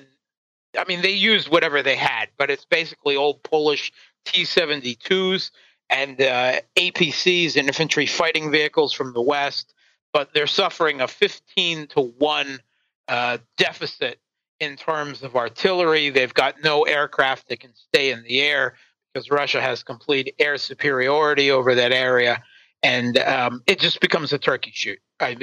I 0.77 0.83
mean 0.85 1.01
they 1.01 1.11
used 1.11 1.47
whatever 1.47 1.83
they 1.83 1.95
had, 1.95 2.29
but 2.37 2.49
it's 2.49 2.65
basically 2.65 3.15
old 3.15 3.43
Polish 3.43 3.93
T-72s 4.25 5.51
and 5.91 6.19
uh, 6.19 6.59
APCs, 6.75 7.55
infantry 7.55 8.07
fighting 8.07 8.49
vehicles 8.51 8.91
from 8.91 9.13
the 9.13 9.21
west. 9.21 9.73
But 10.11 10.33
they're 10.33 10.47
suffering 10.47 11.01
a 11.01 11.07
15 11.07 11.87
to 11.87 12.01
one 12.01 12.59
uh, 13.07 13.37
deficit 13.57 14.19
in 14.59 14.75
terms 14.75 15.21
of 15.21 15.35
artillery. 15.35 16.09
They've 16.09 16.33
got 16.33 16.63
no 16.63 16.83
aircraft 16.83 17.49
that 17.49 17.59
can 17.59 17.75
stay 17.75 18.11
in 18.11 18.23
the 18.23 18.41
air 18.41 18.75
because 19.13 19.29
Russia 19.29 19.61
has 19.61 19.83
complete 19.83 20.33
air 20.39 20.57
superiority 20.57 21.51
over 21.51 21.75
that 21.75 21.91
area 21.91 22.41
and 22.85 23.17
um, 23.17 23.63
it 23.65 23.79
just 23.79 23.99
becomes 23.99 24.31
a 24.31 24.37
turkey 24.37 24.71
shoot. 24.71 24.99
I, 25.19 25.35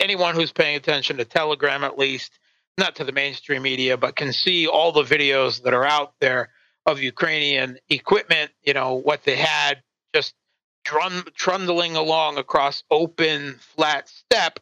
anyone 0.00 0.34
who's 0.34 0.50
paying 0.50 0.74
attention 0.74 1.16
to 1.18 1.24
Telegram, 1.24 1.84
at 1.84 1.96
least, 1.96 2.40
not 2.76 2.96
to 2.96 3.04
the 3.04 3.12
mainstream 3.12 3.62
media, 3.62 3.96
but 3.96 4.16
can 4.16 4.32
see 4.32 4.66
all 4.66 4.90
the 4.90 5.04
videos 5.04 5.62
that 5.62 5.72
are 5.72 5.84
out 5.84 6.14
there 6.20 6.48
of 6.84 7.00
Ukrainian 7.00 7.78
equipment. 7.88 8.50
You 8.64 8.74
know 8.74 8.94
what 8.94 9.22
they 9.22 9.36
had, 9.36 9.82
just 10.12 10.34
trundling 10.82 11.94
along 11.94 12.36
across 12.36 12.82
open, 12.90 13.54
flat 13.60 14.08
steppe, 14.08 14.58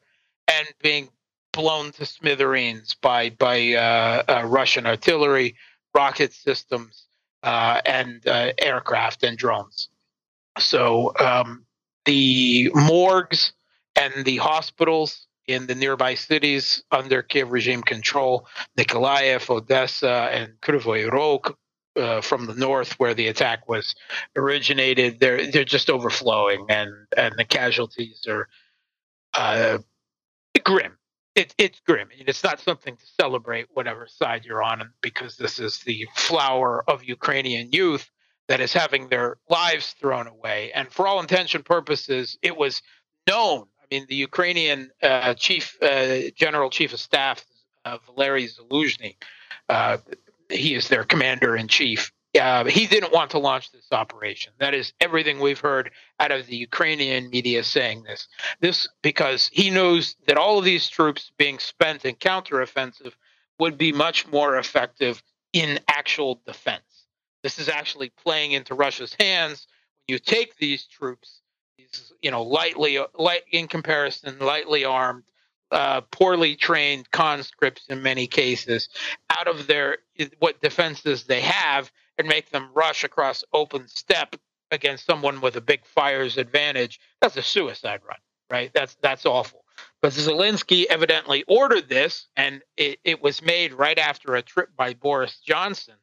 and 0.46 0.68
being 0.82 1.08
blown 1.52 1.90
to 1.92 2.04
smithereens 2.04 2.94
by 3.00 3.30
by 3.30 3.72
uh, 3.72 4.22
uh, 4.28 4.42
Russian 4.44 4.84
artillery, 4.86 5.56
rocket 5.94 6.34
systems, 6.34 7.06
uh, 7.42 7.80
and 7.86 8.26
uh, 8.26 8.52
aircraft 8.58 9.22
and 9.22 9.38
drones. 9.38 9.88
So 10.58 11.14
um, 11.18 11.64
the 12.04 12.70
morgues 12.74 13.52
and 13.96 14.24
the 14.24 14.36
hospitals 14.36 15.26
in 15.46 15.66
the 15.66 15.74
nearby 15.74 16.14
cities 16.14 16.82
under 16.90 17.22
Kiev 17.22 17.52
regime 17.52 17.82
control, 17.82 18.46
Nikolaev, 18.78 19.48
Odessa, 19.50 20.30
and 20.32 20.52
Kryvyi 20.60 21.10
Rog 21.10 21.54
uh, 21.96 22.20
from 22.20 22.46
the 22.46 22.54
north, 22.54 22.98
where 22.98 23.14
the 23.14 23.28
attack 23.28 23.68
was 23.68 23.94
originated, 24.36 25.20
they're 25.20 25.50
they're 25.50 25.64
just 25.64 25.90
overflowing, 25.90 26.66
and 26.68 26.90
and 27.16 27.34
the 27.36 27.44
casualties 27.44 28.26
are 28.28 28.48
uh, 29.34 29.78
grim. 30.64 30.96
It, 31.34 31.52
it's 31.58 31.80
grim. 31.80 32.08
It's 32.16 32.44
not 32.44 32.60
something 32.60 32.96
to 32.96 33.06
celebrate, 33.20 33.66
whatever 33.74 34.06
side 34.06 34.44
you're 34.44 34.62
on, 34.62 34.90
because 35.00 35.36
this 35.36 35.58
is 35.58 35.80
the 35.80 36.06
flower 36.14 36.84
of 36.88 37.02
Ukrainian 37.04 37.72
youth 37.72 38.08
that 38.48 38.60
is 38.60 38.72
having 38.72 39.08
their 39.08 39.38
lives 39.48 39.94
thrown 40.00 40.26
away. 40.26 40.70
And 40.72 40.90
for 40.92 41.06
all 41.06 41.20
intention 41.20 41.62
purposes, 41.62 42.38
it 42.42 42.56
was 42.56 42.82
known. 43.26 43.66
I 43.80 43.86
mean, 43.90 44.06
the 44.08 44.16
Ukrainian 44.16 44.90
uh, 45.02 45.34
chief, 45.34 45.78
uh, 45.82 46.30
general 46.34 46.70
chief 46.70 46.92
of 46.92 47.00
staff, 47.00 47.44
uh, 47.84 47.98
Valery 48.06 48.48
Zaluzhny. 48.48 49.16
Uh, 49.68 49.98
he 50.50 50.74
is 50.74 50.88
their 50.88 51.04
commander 51.04 51.56
in 51.56 51.68
chief. 51.68 52.12
Uh, 52.38 52.64
he 52.64 52.86
didn't 52.86 53.12
want 53.12 53.30
to 53.30 53.38
launch 53.38 53.70
this 53.70 53.86
operation. 53.92 54.52
That 54.58 54.74
is 54.74 54.92
everything 55.00 55.38
we've 55.38 55.60
heard 55.60 55.92
out 56.18 56.32
of 56.32 56.46
the 56.46 56.56
Ukrainian 56.56 57.30
media 57.30 57.62
saying 57.62 58.02
this. 58.02 58.26
This 58.60 58.88
because 59.02 59.48
he 59.52 59.70
knows 59.70 60.16
that 60.26 60.36
all 60.36 60.58
of 60.58 60.64
these 60.64 60.88
troops 60.88 61.30
being 61.38 61.60
spent 61.60 62.04
in 62.04 62.16
counteroffensive 62.16 63.12
would 63.60 63.78
be 63.78 63.92
much 63.92 64.26
more 64.26 64.56
effective 64.56 65.22
in 65.52 65.78
actual 65.86 66.40
defense. 66.44 66.82
This 67.44 67.60
is 67.60 67.68
actually 67.68 68.08
playing 68.08 68.52
into 68.52 68.74
Russia's 68.74 69.14
hands. 69.20 69.68
When 70.08 70.14
you 70.14 70.18
take 70.18 70.56
these 70.56 70.86
troops, 70.86 71.42
these 71.78 72.12
you 72.20 72.32
know 72.32 72.42
lightly 72.42 72.98
light 73.14 73.42
in 73.52 73.68
comparison, 73.68 74.38
lightly 74.40 74.84
armed, 74.84 75.22
uh, 75.70 76.02
poorly 76.12 76.56
trained 76.56 77.10
conscripts 77.10 77.86
in 77.88 78.02
many 78.02 78.26
cases 78.26 78.88
out 79.38 79.48
of 79.48 79.66
their 79.66 79.98
what 80.38 80.60
defenses 80.60 81.24
they 81.24 81.40
have 81.40 81.90
and 82.16 82.28
make 82.28 82.50
them 82.50 82.70
rush 82.74 83.02
across 83.02 83.42
open 83.52 83.88
steppe 83.88 84.36
against 84.70 85.04
someone 85.04 85.40
with 85.40 85.56
a 85.56 85.60
big 85.60 85.84
fires 85.84 86.38
advantage 86.38 87.00
that's 87.20 87.36
a 87.36 87.42
suicide 87.42 88.00
run 88.06 88.18
right 88.50 88.70
that's 88.72 88.96
that's 89.02 89.26
awful 89.26 89.64
but 90.00 90.12
zelensky 90.12 90.84
evidently 90.86 91.44
ordered 91.48 91.88
this 91.88 92.28
and 92.36 92.62
it, 92.76 92.98
it 93.02 93.20
was 93.22 93.42
made 93.42 93.72
right 93.72 93.98
after 93.98 94.36
a 94.36 94.42
trip 94.42 94.68
by 94.76 94.94
boris 94.94 95.40
johnson 95.44 95.94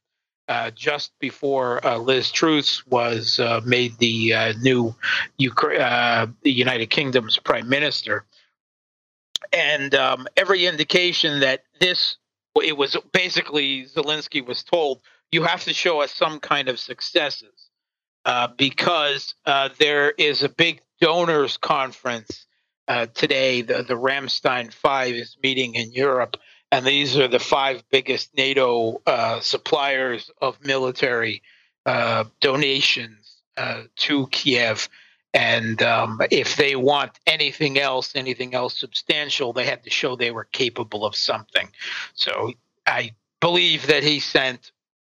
uh, 0.51 0.69
just 0.71 1.17
before 1.19 1.85
uh, 1.85 1.97
Liz 1.97 2.29
Truss 2.29 2.85
was 2.85 3.39
uh, 3.39 3.61
made 3.63 3.97
the 3.99 4.33
uh, 4.33 4.53
new 4.61 4.93
Ukra- 5.39 5.79
uh, 5.79 6.27
the 6.41 6.51
United 6.51 6.87
Kingdom's 6.87 7.37
prime 7.37 7.69
minister 7.69 8.25
and 9.53 9.95
um, 9.95 10.27
every 10.35 10.65
indication 10.65 11.39
that 11.39 11.63
this 11.79 12.17
it 12.61 12.75
was 12.75 12.97
basically 13.13 13.85
Zelensky 13.85 14.45
was 14.45 14.61
told 14.61 14.99
you 15.31 15.43
have 15.43 15.63
to 15.63 15.73
show 15.73 16.01
us 16.01 16.13
some 16.13 16.37
kind 16.41 16.67
of 16.67 16.77
successes 16.79 17.69
because 18.57 19.33
there 19.79 20.11
is 20.11 20.43
a 20.43 20.49
big 20.49 20.81
donors 20.99 21.55
conference 21.55 22.45
today. 23.13 23.61
The 23.61 23.83
the 23.83 23.93
Ramstein 23.93 24.73
Five 24.73 25.13
is 25.13 25.37
meeting 25.41 25.75
in 25.75 25.93
Europe, 25.93 26.35
and 26.71 26.85
these 26.85 27.17
are 27.17 27.27
the 27.27 27.39
five 27.39 27.83
biggest 27.91 28.35
NATO 28.35 29.01
uh, 29.05 29.39
suppliers 29.41 30.31
of 30.41 30.63
military 30.63 31.41
uh, 31.85 32.25
donations 32.39 33.41
uh, 33.57 33.83
to 33.97 34.27
Kiev 34.27 34.89
and 35.33 35.81
um, 35.81 36.21
if 36.29 36.57
they 36.57 36.75
want 36.75 37.19
anything 37.25 37.79
else, 37.79 38.15
anything 38.15 38.53
else 38.53 38.77
substantial, 38.77 39.53
they 39.53 39.65
had 39.65 39.83
to 39.83 39.89
show 39.89 40.15
they 40.15 40.31
were 40.31 40.47
capable 40.51 41.05
of 41.05 41.15
something. 41.15 41.69
So 42.13 42.51
I 42.85 43.11
believe 43.39 43.87
that 43.87 44.03
he 44.03 44.19
sent 44.19 44.71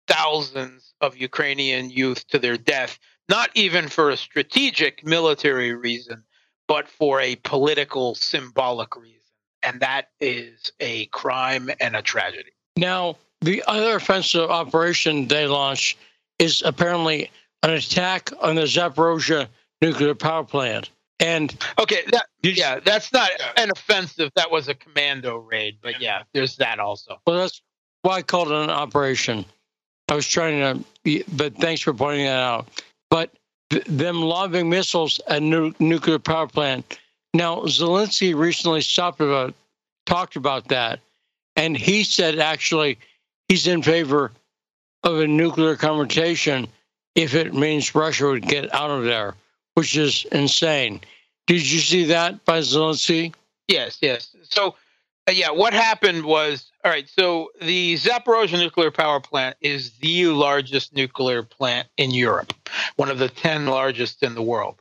thousands 0.06 0.92
of 1.00 1.16
Ukrainian 1.16 1.88
youth 1.90 2.26
to 2.28 2.38
their 2.38 2.58
death, 2.58 2.98
not 3.28 3.50
even 3.54 3.88
for 3.88 4.10
a 4.10 4.16
strategic 4.16 5.04
military 5.04 5.74
reason, 5.74 6.24
but 6.68 6.88
for 6.88 7.20
a 7.20 7.36
political, 7.36 8.14
symbolic 8.14 8.96
reason. 8.96 9.21
And 9.62 9.80
that 9.80 10.08
is 10.20 10.72
a 10.80 11.06
crime 11.06 11.70
and 11.80 11.96
a 11.96 12.02
tragedy. 12.02 12.50
Now, 12.76 13.16
the 13.40 13.62
other 13.66 13.96
offensive 13.96 14.50
operation 14.50 15.28
they 15.28 15.46
launched 15.46 15.98
is 16.38 16.62
apparently 16.64 17.30
an 17.62 17.70
attack 17.70 18.30
on 18.40 18.56
the 18.56 18.62
Zaporozhye 18.62 19.48
nuclear 19.80 20.14
power 20.14 20.44
plant. 20.44 20.90
And 21.20 21.56
okay, 21.78 22.02
that, 22.10 22.26
yeah, 22.42 22.80
that's 22.80 23.12
not 23.12 23.30
an 23.56 23.70
offensive. 23.70 24.30
That 24.34 24.50
was 24.50 24.68
a 24.68 24.74
commando 24.74 25.36
raid, 25.36 25.78
but 25.80 26.00
yeah, 26.00 26.22
there's 26.34 26.56
that 26.56 26.80
also. 26.80 27.20
Well, 27.26 27.38
that's 27.38 27.62
why 28.02 28.16
I 28.16 28.22
called 28.22 28.48
it 28.48 28.54
an 28.54 28.70
operation. 28.70 29.44
I 30.08 30.14
was 30.14 30.26
trying 30.26 30.84
to, 31.04 31.24
but 31.32 31.54
thanks 31.56 31.80
for 31.80 31.94
pointing 31.94 32.26
that 32.26 32.40
out. 32.40 32.68
But 33.08 33.30
th- 33.70 33.84
them 33.84 34.20
lobbing 34.20 34.68
missiles 34.68 35.20
at 35.28 35.42
nu- 35.42 35.74
nuclear 35.78 36.18
power 36.18 36.48
plant. 36.48 36.98
Now, 37.34 37.60
Zelensky 37.62 38.34
recently 38.34 38.82
about, 39.18 39.54
talked 40.06 40.36
about 40.36 40.68
that, 40.68 41.00
and 41.56 41.76
he 41.76 42.04
said 42.04 42.38
actually 42.38 42.98
he's 43.48 43.66
in 43.66 43.82
favor 43.82 44.32
of 45.02 45.18
a 45.18 45.26
nuclear 45.26 45.76
confrontation 45.76 46.68
if 47.14 47.34
it 47.34 47.54
means 47.54 47.94
Russia 47.94 48.26
would 48.26 48.46
get 48.46 48.72
out 48.74 48.90
of 48.90 49.04
there 49.04 49.34
which 49.74 49.96
is 49.96 50.26
insane. 50.32 51.00
Did 51.46 51.68
you 51.68 51.80
see 51.80 52.04
that 52.04 52.44
by 52.44 52.60
Zelensky? 52.60 53.34
Yes, 53.68 53.98
yes. 54.00 54.34
So, 54.42 54.74
uh, 55.28 55.32
yeah, 55.32 55.50
what 55.50 55.72
happened 55.72 56.24
was 56.24 56.70
all 56.84 56.90
right. 56.90 57.08
So 57.08 57.50
the 57.60 57.94
Zaporozhye 57.94 58.58
nuclear 58.58 58.90
power 58.90 59.20
plant 59.20 59.56
is 59.60 59.92
the 59.98 60.26
largest 60.26 60.94
nuclear 60.94 61.42
plant 61.42 61.88
in 61.96 62.10
Europe, 62.10 62.52
one 62.96 63.10
of 63.10 63.18
the 63.18 63.28
ten 63.28 63.66
largest 63.66 64.22
in 64.22 64.34
the 64.34 64.42
world. 64.42 64.76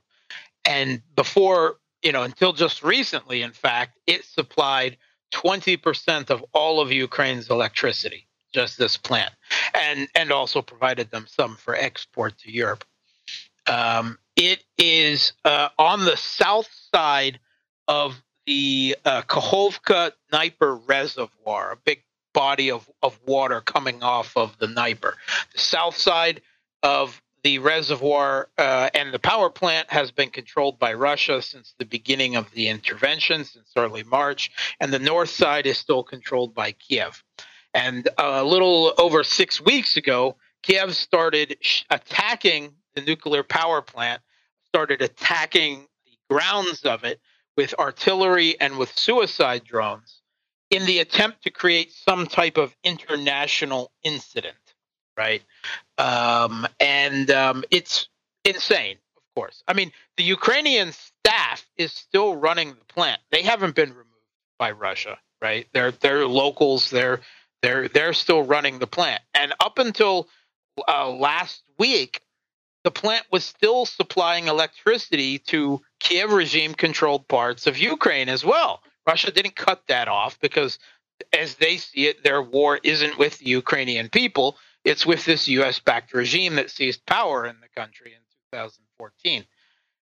And 0.65 1.01
before, 1.15 1.77
you 2.03 2.11
know, 2.11 2.23
until 2.23 2.53
just 2.53 2.83
recently, 2.83 3.41
in 3.41 3.51
fact, 3.51 3.99
it 4.07 4.25
supplied 4.25 4.97
twenty 5.31 5.77
percent 5.77 6.29
of 6.29 6.43
all 6.53 6.79
of 6.79 6.91
Ukraine's 6.91 7.49
electricity. 7.49 8.27
Just 8.53 8.77
this 8.77 8.97
plant, 8.97 9.31
and 9.73 10.09
and 10.13 10.31
also 10.31 10.61
provided 10.61 11.09
them 11.09 11.25
some 11.27 11.55
for 11.55 11.73
export 11.73 12.37
to 12.39 12.51
Europe. 12.51 12.83
Um, 13.65 14.17
it 14.35 14.63
is 14.77 15.33
uh, 15.45 15.69
on 15.79 16.03
the 16.03 16.17
south 16.17 16.69
side 16.93 17.39
of 17.87 18.21
the 18.45 18.97
uh, 19.05 19.21
Kakhovka 19.21 20.11
Dnieper 20.31 20.75
Reservoir, 20.75 21.71
a 21.71 21.77
big 21.77 22.03
body 22.33 22.71
of, 22.71 22.89
of 23.03 23.19
water 23.25 23.61
coming 23.61 24.03
off 24.03 24.35
of 24.35 24.57
the 24.57 24.67
Dnieper. 24.67 25.15
The 25.53 25.59
south 25.59 25.95
side 25.95 26.41
of 26.83 27.21
the 27.43 27.59
reservoir 27.59 28.49
uh, 28.57 28.89
and 28.93 29.13
the 29.13 29.19
power 29.19 29.49
plant 29.49 29.91
has 29.91 30.11
been 30.11 30.29
controlled 30.29 30.77
by 30.77 30.93
Russia 30.93 31.41
since 31.41 31.73
the 31.79 31.85
beginning 31.85 32.35
of 32.35 32.51
the 32.51 32.67
intervention, 32.67 33.43
since 33.43 33.71
early 33.75 34.03
March, 34.03 34.51
and 34.79 34.93
the 34.93 34.99
north 34.99 35.29
side 35.29 35.65
is 35.65 35.77
still 35.77 36.03
controlled 36.03 36.53
by 36.53 36.71
Kiev. 36.71 37.23
And 37.73 38.07
a 38.17 38.43
little 38.43 38.93
over 38.97 39.23
six 39.23 39.59
weeks 39.61 39.97
ago, 39.97 40.35
Kiev 40.61 40.95
started 40.95 41.57
attacking 41.89 42.75
the 42.95 43.01
nuclear 43.01 43.43
power 43.43 43.81
plant 43.81 44.21
started 44.71 45.01
attacking 45.01 45.85
the 46.05 46.33
grounds 46.33 46.83
of 46.83 47.03
it 47.03 47.19
with 47.57 47.73
artillery 47.77 48.59
and 48.61 48.77
with 48.77 48.97
suicide 48.97 49.63
drones 49.65 50.21
in 50.69 50.85
the 50.85 50.99
attempt 50.99 51.43
to 51.43 51.49
create 51.49 51.91
some 51.91 52.25
type 52.25 52.55
of 52.55 52.73
international 52.81 53.91
incident, 54.03 54.55
right? 55.21 55.43
Um, 55.99 56.67
and 56.79 57.29
um, 57.29 57.63
it's 57.69 58.07
insane, 58.43 58.97
of 59.17 59.23
course. 59.35 59.63
I 59.67 59.73
mean, 59.73 59.91
the 60.17 60.23
Ukrainian 60.23 60.93
staff 60.93 61.63
is 61.77 61.91
still 61.93 62.35
running 62.35 62.69
the 62.69 62.93
plant. 62.93 63.21
They 63.31 63.43
haven't 63.43 63.75
been 63.75 63.89
removed 63.89 64.07
by 64.57 64.71
Russia, 64.71 65.19
right? 65.41 65.67
They're 65.73 65.91
they're 65.91 66.25
locals. 66.25 66.89
They're 66.89 67.21
they're 67.61 67.87
they're 67.87 68.13
still 68.13 68.41
running 68.41 68.79
the 68.79 68.87
plant. 68.87 69.21
And 69.35 69.53
up 69.59 69.77
until 69.77 70.27
uh, 70.87 71.09
last 71.09 71.61
week, 71.77 72.21
the 72.83 72.91
plant 72.91 73.25
was 73.31 73.43
still 73.43 73.85
supplying 73.85 74.47
electricity 74.47 75.37
to 75.51 75.81
Kiev 75.99 76.31
regime 76.31 76.73
controlled 76.73 77.27
parts 77.27 77.67
of 77.67 77.77
Ukraine 77.77 78.29
as 78.29 78.43
well. 78.43 78.81
Russia 79.05 79.31
didn't 79.31 79.55
cut 79.55 79.83
that 79.87 80.07
off 80.07 80.39
because, 80.39 80.79
as 81.31 81.55
they 81.55 81.77
see 81.77 82.07
it, 82.07 82.23
their 82.23 82.41
war 82.41 82.79
isn't 82.81 83.19
with 83.19 83.37
the 83.37 83.49
Ukrainian 83.61 84.09
people, 84.09 84.57
it's 84.83 85.05
with 85.05 85.25
this 85.25 85.47
US 85.47 85.79
backed 85.79 86.13
regime 86.13 86.55
that 86.55 86.71
seized 86.71 87.05
power 87.05 87.45
in 87.45 87.57
the 87.61 87.69
country 87.79 88.13
in 88.13 88.19
2014. 88.53 89.45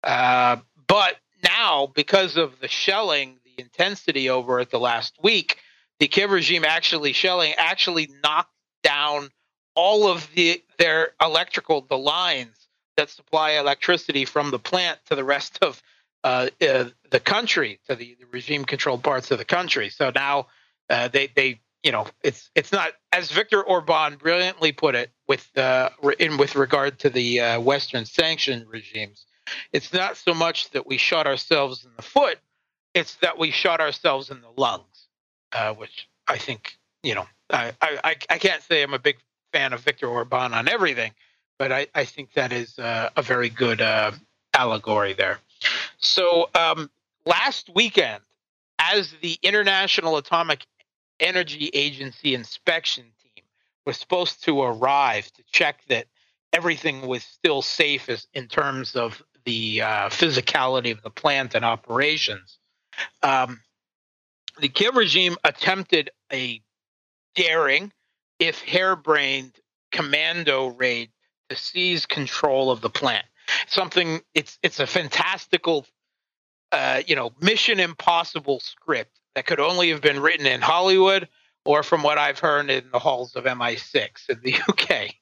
Uh, 0.03 0.57
but 0.88 1.15
now, 1.43 1.88
because 1.93 2.38
of 2.38 2.59
the 2.59 2.67
shelling, 2.67 3.39
the 3.43 3.62
intensity 3.62 4.29
over 4.29 4.59
it 4.59 4.71
the 4.71 4.79
last 4.79 5.15
week, 5.21 5.59
the 5.99 6.07
Kiev 6.07 6.31
regime 6.31 6.65
actually 6.65 7.13
shelling 7.13 7.53
actually 7.57 8.09
knocked 8.23 8.53
down 8.83 9.29
all 9.75 10.07
of 10.07 10.29
the 10.36 10.63
their 10.77 11.13
electrical 11.21 11.81
the 11.81 11.97
lines 11.97 12.67
that 12.97 13.09
supply 13.09 13.51
electricity 13.51 14.25
from 14.25 14.51
the 14.51 14.59
plant 14.59 14.99
to 15.05 15.15
the 15.15 15.23
rest 15.23 15.59
of 15.62 15.81
uh, 16.23 16.49
uh, 16.62 16.86
the 17.09 17.19
country, 17.19 17.79
to 17.89 17.95
the, 17.95 18.15
the 18.19 18.25
regime-controlled 18.31 19.03
parts 19.03 19.31
of 19.31 19.38
the 19.38 19.45
country. 19.45 19.89
So 19.89 20.12
now 20.13 20.47
uh, 20.89 21.07
they 21.09 21.27
they 21.36 21.59
you 21.84 21.91
know 21.91 22.08
it's 22.24 22.50
it's 22.56 22.72
not 22.72 22.93
as 23.12 23.30
Viktor 23.30 23.62
Orban 23.62 24.15
brilliantly 24.15 24.72
put 24.72 24.96
it 24.96 25.12
with 25.28 25.56
uh, 25.58 25.89
in 26.17 26.38
with 26.38 26.56
regard 26.56 27.00
to 27.00 27.10
the 27.10 27.41
uh, 27.41 27.60
Western 27.60 28.06
sanction 28.06 28.65
regimes. 28.67 29.26
It's 29.74 29.91
not 29.91 30.15
so 30.15 30.34
much 30.34 30.69
that 30.72 30.88
we 30.88 30.98
shot 30.98 31.28
ourselves 31.28 31.86
in 31.86 31.91
the 31.98 32.02
foot; 32.02 32.39
it's 32.93 33.15
that 33.15 33.38
we 33.38 33.52
shot 33.52 33.82
ourselves 33.82 34.32
in 34.32 34.41
the 34.41 34.50
lungs, 34.56 35.08
uh, 35.52 35.74
which 35.74 36.08
I 36.28 36.38
think 36.38 36.78
you 37.04 37.15
know 37.15 37.28
I, 37.50 37.74
I 37.82 38.15
I 38.30 38.38
can't 38.38 38.63
say 38.63 38.82
I'm 38.82 38.93
a 38.93 39.00
big 39.00 39.17
fan 39.52 39.74
of 39.74 39.82
Viktor 39.82 40.08
Orban 40.08 40.54
on 40.54 40.67
everything, 40.67 41.12
but 41.60 41.72
I, 41.72 41.88
I 41.93 42.06
think 42.06 42.34
that 42.34 42.52
is 42.52 42.80
uh, 42.80 43.10
a 43.15 43.22
very 43.22 43.50
good 43.50 43.82
uh, 43.82 44.12
allegory 44.54 45.13
there. 45.13 45.39
So 45.98 46.50
um, 46.56 46.89
last 47.26 47.69
weekend, 47.74 48.22
as 48.80 49.13
the 49.22 49.38
International 49.43 50.17
Atomic 50.17 50.65
Energy 51.19 51.69
Agency 51.73 52.34
inspection 52.34 53.06
team 53.21 53.43
was 53.86 53.97
supposed 53.97 54.43
to 54.45 54.62
arrive 54.62 55.32
to 55.34 55.43
check 55.52 55.82
that 55.88 56.08
everything 56.52 57.08
was 57.08 57.23
still 57.23 57.62
safe 57.62 58.10
as, 58.10 58.28
in 58.34 58.47
terms 58.47 58.95
of 58.95 59.21
the 59.45 59.82
uh, 59.82 60.10
physicality 60.10 60.91
of 60.91 61.02
the 61.02 61.10
plant 61.10 61.56
and 61.56 61.65
operations. 61.65 62.60
Um, 63.21 63.62
the 64.60 64.69
Kiev 64.69 64.95
regime 64.95 65.36
attempted 65.43 66.12
a 66.32 66.62
daring, 67.36 67.91
if 68.39 68.62
harebrained, 68.62 69.54
commando 69.91 70.67
raid 70.67 71.12
to 71.49 71.56
seize 71.56 72.06
control 72.06 72.71
of 72.71 72.82
the 72.82 72.89
plant. 72.89 73.26
Something 73.67 74.21
it's 74.34 74.58
it's 74.63 74.80
a 74.80 74.88
fantastical, 74.88 75.86
uh, 76.71 77.02
you 77.06 77.15
know, 77.15 77.32
Mission 77.41 77.80
Impossible 77.80 78.60
script 78.60 79.19
that 79.36 79.46
could 79.46 79.60
only 79.60 79.89
have 79.89 80.02
been 80.02 80.19
written 80.19 80.46
in 80.46 80.62
Hollywood 80.62 81.28
or, 81.65 81.84
from 81.84 82.04
what 82.04 82.17
I've 82.17 82.39
heard, 82.39 82.69
in 82.69 82.84
the 82.91 83.00
halls 83.00 83.36
of 83.36 83.46
MI6 83.46 84.30
in 84.30 84.39
the 84.43 84.56
UK. 84.67 85.15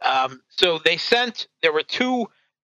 Um, 0.00 0.40
so 0.48 0.78
they 0.78 0.96
sent. 0.96 1.48
There 1.62 1.72
were 1.72 1.82
two 1.82 2.26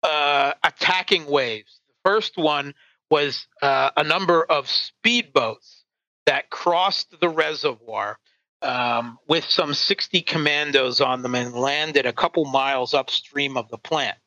uh, 0.03 0.53
attacking 0.63 1.25
waves. 1.25 1.79
The 1.87 2.09
first 2.09 2.37
one 2.37 2.73
was 3.09 3.47
uh, 3.61 3.91
a 3.97 4.03
number 4.03 4.43
of 4.43 4.67
speedboats 4.67 5.83
that 6.25 6.49
crossed 6.49 7.19
the 7.19 7.29
reservoir 7.29 8.19
um, 8.61 9.17
with 9.27 9.45
some 9.45 9.73
60 9.73 10.21
commandos 10.21 11.01
on 11.01 11.21
them 11.21 11.33
and 11.35 11.53
landed 11.53 12.05
a 12.05 12.13
couple 12.13 12.45
miles 12.45 12.93
upstream 12.93 13.57
of 13.57 13.69
the 13.69 13.77
plant. 13.77 14.17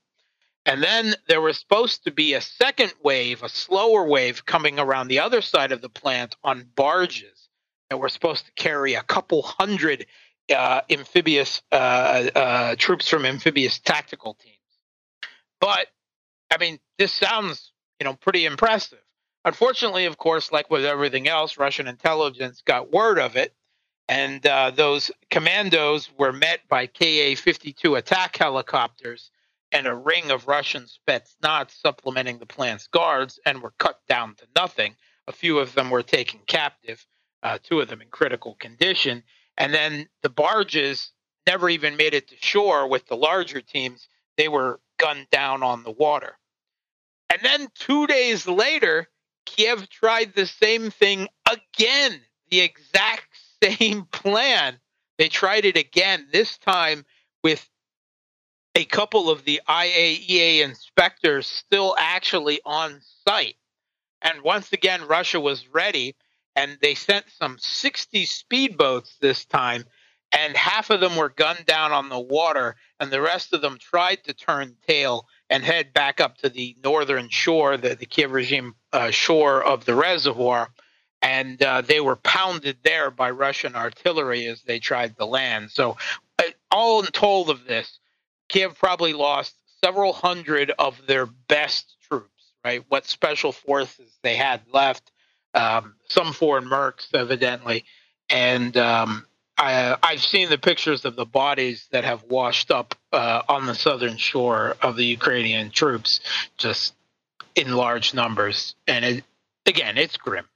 And 0.64 0.83
then 0.83 1.14
there 1.29 1.40
was 1.40 1.59
supposed 1.59 2.05
to 2.05 2.12
be 2.12 2.35
a 2.35 2.40
second 2.40 2.92
wave, 3.03 3.42
a 3.42 3.48
slower 3.48 4.07
wave 4.07 4.44
coming 4.46 4.79
around 4.79 5.09
the 5.09 5.18
other 5.18 5.40
side 5.40 5.72
of 5.72 5.83
the 5.83 5.88
plant 5.88 6.37
on 6.44 6.68
barges 6.77 7.48
that 7.90 7.98
were 7.98 8.09
supposed 8.09 8.46
to 8.46 8.53
carry 8.53 8.94
a 8.94 9.03
couple 9.03 9.42
hundred 9.42 10.07
uh, 10.55 10.83
amphibious 10.88 11.62
uh, 11.72 11.75
uh, 12.35 12.77
troops 12.79 13.09
from 13.09 13.27
amphibious 13.27 13.81
tactical 13.81 14.35
teams. 14.35 14.57
But 15.61 15.88
I 16.51 16.59
mean, 16.59 16.79
this 16.98 17.12
sounds 17.12 17.72
you 17.98 18.05
know 18.05 18.14
pretty 18.14 18.44
impressive. 18.44 18.98
Unfortunately, 19.44 20.05
of 20.05 20.18
course, 20.18 20.53
like 20.53 20.70
with 20.70 20.85
everything 20.85 21.27
else, 21.29 21.59
Russian 21.59 21.88
intelligence 21.88 22.62
got 22.64 22.92
word 22.92 23.18
of 23.18 23.35
it, 23.37 23.53
and 24.09 24.46
uh, 24.46 24.70
those 24.70 25.11
commandos 25.31 26.09
were 26.16 26.33
met 26.33 26.61
by 26.68 26.87
Ka 26.87 27.35
52 27.35 27.96
attack 27.96 28.37
helicopters 28.37 29.31
and 29.72 29.87
a 29.87 29.94
ring 29.94 30.30
of 30.30 30.46
Russian 30.46 30.87
Spetsnaz 30.87 31.70
supplementing 31.70 32.38
the 32.38 32.46
plant's 32.46 32.87
guards 32.87 33.40
and 33.46 33.62
were 33.62 33.74
cut 33.78 34.00
down 34.08 34.35
to 34.37 34.46
nothing. 34.54 34.94
A 35.26 35.32
few 35.32 35.58
of 35.58 35.74
them 35.74 35.90
were 35.90 36.02
taken 36.02 36.40
captive, 36.46 37.06
uh, 37.42 37.58
two 37.62 37.80
of 37.80 37.88
them 37.88 38.02
in 38.02 38.08
critical 38.08 38.54
condition. 38.54 39.22
And 39.56 39.72
then 39.72 40.08
the 40.22 40.28
barges 40.28 41.12
never 41.46 41.68
even 41.68 41.96
made 41.96 42.14
it 42.14 42.28
to 42.28 42.37
shore 42.40 42.87
with 42.88 43.06
the 43.06 43.16
larger 43.16 43.61
teams. 43.61 44.08
They 44.37 44.48
were 44.48 44.80
gunned 44.98 45.28
down 45.30 45.62
on 45.62 45.82
the 45.82 45.90
water. 45.90 46.38
And 47.30 47.40
then 47.42 47.68
two 47.74 48.06
days 48.06 48.46
later, 48.46 49.08
Kiev 49.46 49.88
tried 49.88 50.35
the 50.35 50.46
same 50.46 50.90
thing 50.90 51.28
again, 51.50 52.20
the 52.50 52.61
exact 52.61 53.28
same 53.62 54.04
plan. 54.06 54.78
They 55.18 55.28
tried 55.28 55.64
it 55.64 55.76
again, 55.76 56.28
this 56.32 56.58
time 56.58 57.04
with 57.42 57.68
a 58.74 58.85
couple 58.85 59.30
of 59.30 59.44
the 59.44 59.61
IAEA 59.68 60.62
inspectors 60.62 61.46
still 61.46 61.94
actually 61.98 62.61
on 62.64 63.00
site. 63.26 63.56
And 64.22 64.42
once 64.42 64.72
again, 64.72 65.06
Russia 65.06 65.40
was 65.40 65.68
ready, 65.68 66.16
and 66.56 66.78
they 66.80 66.94
sent 66.94 67.26
some 67.30 67.58
60 67.58 68.24
speedboats 68.24 69.18
this 69.18 69.44
time, 69.44 69.85
and 70.30 70.56
half 70.56 70.90
of 70.90 71.00
them 71.00 71.16
were 71.16 71.28
gunned 71.28 71.66
down 71.66 71.92
on 71.92 72.08
the 72.08 72.20
water, 72.20 72.76
and 72.98 73.11
the 73.11 73.20
rest 73.20 73.52
of 73.52 73.61
them 73.61 73.78
tried 73.78 74.24
to 74.24 74.32
turn 74.32 74.76
tail 74.87 75.26
and 75.50 75.62
head 75.62 75.92
back 75.92 76.20
up 76.20 76.38
to 76.38 76.48
the 76.48 76.76
northern 76.82 77.28
shore, 77.28 77.76
the, 77.76 77.94
the 77.94 78.06
Kiev 78.06 78.32
regime 78.32 78.74
uh, 78.92 79.11
shore 79.11 79.62
of 79.62 79.85
the 79.85 79.94
reservoir. 79.94 80.70
And 81.20 81.62
uh, 81.62 81.82
they 81.82 82.00
were 82.00 82.16
pounded 82.16 82.78
there 82.82 83.11
by 83.11 83.30
Russian 83.30 83.76
artillery 83.76 84.46
as 84.46 84.62
they 84.62 84.80
tried 84.80 85.16
to 85.18 85.24
land. 85.24 85.70
So, 85.70 85.96
uh, 86.38 86.44
all 86.70 87.02
told 87.02 87.48
of 87.48 87.64
this, 87.64 88.00
Kiev 88.53 88.79
probably 88.79 89.15
lost 89.15 89.55
several 89.83 90.12
hundred 90.12 90.73
of 90.79 91.07
their 91.07 91.25
best 91.27 91.97
troops, 92.07 92.53
right? 92.62 92.85
What 92.88 93.07
special 93.07 93.51
forces 93.51 94.12
they 94.23 94.37
had 94.37 94.61
left, 94.71 95.11
um, 95.55 95.95
some 96.09 96.35
foreign 96.35 96.67
mercs, 96.67 97.07
evidently. 97.15 97.87
And 98.29 98.77
um, 98.77 99.27
I, 99.57 99.97
have 100.03 100.23
seen 100.23 100.51
the 100.51 100.59
pictures 100.59 101.07
of 101.07 101.17
the 101.17 101.25
bodies 101.25 101.88
that 101.93 102.05
have 102.05 102.25
washed 102.25 102.71
up 102.71 102.95
uh, 103.11 103.41
on 103.49 103.65
the 103.65 103.75
southern 103.75 104.19
shore 104.19 104.77
of 104.83 104.97
the 104.97 105.07
Ukrainian 105.07 105.71
troops, 105.71 106.21
just 106.59 106.95
in 107.55 107.73
large 107.73 108.12
numbers. 108.12 108.75
And 108.87 109.03
it, 109.05 109.25
again, 109.65 109.97
it's 109.97 110.19
grim. 110.19 110.47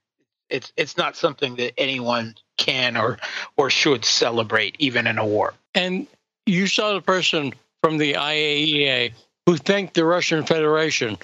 It's 0.51 0.71
it's 0.77 0.97
not 0.97 1.17
something 1.17 1.57
that 1.57 1.73
anyone 1.79 2.37
can 2.59 2.97
or 2.97 3.19
or 3.57 3.69
should 3.71 4.05
celebrate, 4.05 4.77
even 4.79 5.07
in 5.07 5.19
a 5.19 5.27
war. 5.27 5.55
And 5.75 6.07
you 6.45 6.69
saw 6.69 6.95
the 6.95 7.01
person 7.01 7.53
from 7.87 7.99
the 7.99 8.15
IAEA 8.15 9.13
who 9.47 9.57
thanked 9.57 9.95
the 9.95 10.05
Russian 10.05 10.45
Federation 10.45 11.17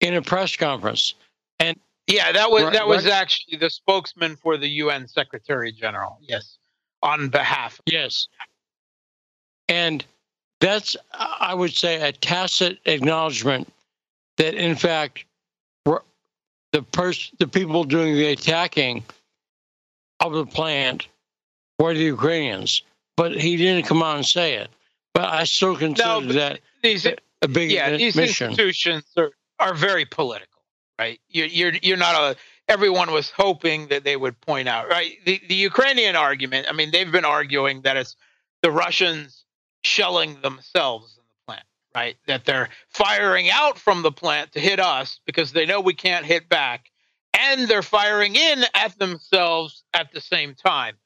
in 0.00 0.14
a 0.14 0.22
press 0.22 0.54
conference. 0.54 1.14
And 1.58 1.76
yeah, 2.06 2.30
that 2.30 2.48
was 2.48 2.72
that 2.72 2.86
was 2.86 3.08
actually 3.08 3.56
the 3.56 3.70
spokesman 3.70 4.36
for 4.36 4.56
the 4.56 4.68
UN 4.68 5.08
Secretary 5.08 5.72
General. 5.72 6.16
Yes, 6.20 6.58
on 7.02 7.28
behalf. 7.28 7.80
Yes, 7.86 8.28
and 9.68 10.04
that's 10.60 10.94
I 11.12 11.52
would 11.52 11.74
say 11.74 12.08
a 12.08 12.12
tacit 12.12 12.78
acknowledgement 12.84 13.66
that 14.36 14.54
in 14.54 14.76
fact 14.76 15.24
the 15.84 16.82
person 16.92 17.34
the 17.40 17.48
people 17.48 17.82
doing 17.82 18.14
the 18.14 18.28
attacking 18.28 19.02
of 20.20 20.34
the 20.34 20.46
plant 20.46 21.08
were 21.80 21.94
the 21.94 22.04
Ukrainians, 22.04 22.82
but 23.16 23.36
he 23.36 23.56
didn't 23.56 23.86
come 23.86 24.04
out 24.04 24.14
and 24.14 24.24
say 24.24 24.54
it. 24.54 24.70
But 25.14 25.32
I 25.32 25.44
still 25.44 25.76
consider 25.76 26.20
no, 26.20 26.32
that 26.32 26.60
these, 26.82 27.06
a 27.06 27.48
big 27.48 27.70
yeah, 27.70 27.96
these 27.96 28.16
mission. 28.16 28.50
institutions 28.50 29.04
are, 29.16 29.30
are 29.60 29.72
very 29.72 30.04
political, 30.04 30.60
right? 30.98 31.20
You're, 31.28 31.46
you're 31.46 31.72
you're 31.82 31.96
not 31.96 32.14
a. 32.16 32.36
Everyone 32.66 33.12
was 33.12 33.30
hoping 33.30 33.88
that 33.88 34.04
they 34.04 34.16
would 34.16 34.40
point 34.40 34.66
out, 34.68 34.88
right? 34.88 35.12
The 35.24 35.40
the 35.48 35.54
Ukrainian 35.54 36.16
argument. 36.16 36.66
I 36.68 36.72
mean, 36.72 36.90
they've 36.90 37.10
been 37.10 37.24
arguing 37.24 37.82
that 37.82 37.96
it's 37.96 38.16
the 38.62 38.72
Russians 38.72 39.44
shelling 39.82 40.40
themselves 40.40 41.16
in 41.16 41.22
the 41.22 41.46
plant, 41.46 41.66
right? 41.94 42.16
That 42.26 42.44
they're 42.44 42.70
firing 42.88 43.50
out 43.50 43.78
from 43.78 44.02
the 44.02 44.10
plant 44.10 44.52
to 44.52 44.60
hit 44.60 44.80
us 44.80 45.20
because 45.26 45.52
they 45.52 45.64
know 45.64 45.80
we 45.80 45.94
can't 45.94 46.26
hit 46.26 46.48
back, 46.48 46.90
and 47.38 47.68
they're 47.68 47.82
firing 47.82 48.34
in 48.34 48.64
at 48.74 48.98
themselves 48.98 49.84
at 49.92 50.10
the 50.12 50.20
same 50.20 50.56
time, 50.56 50.96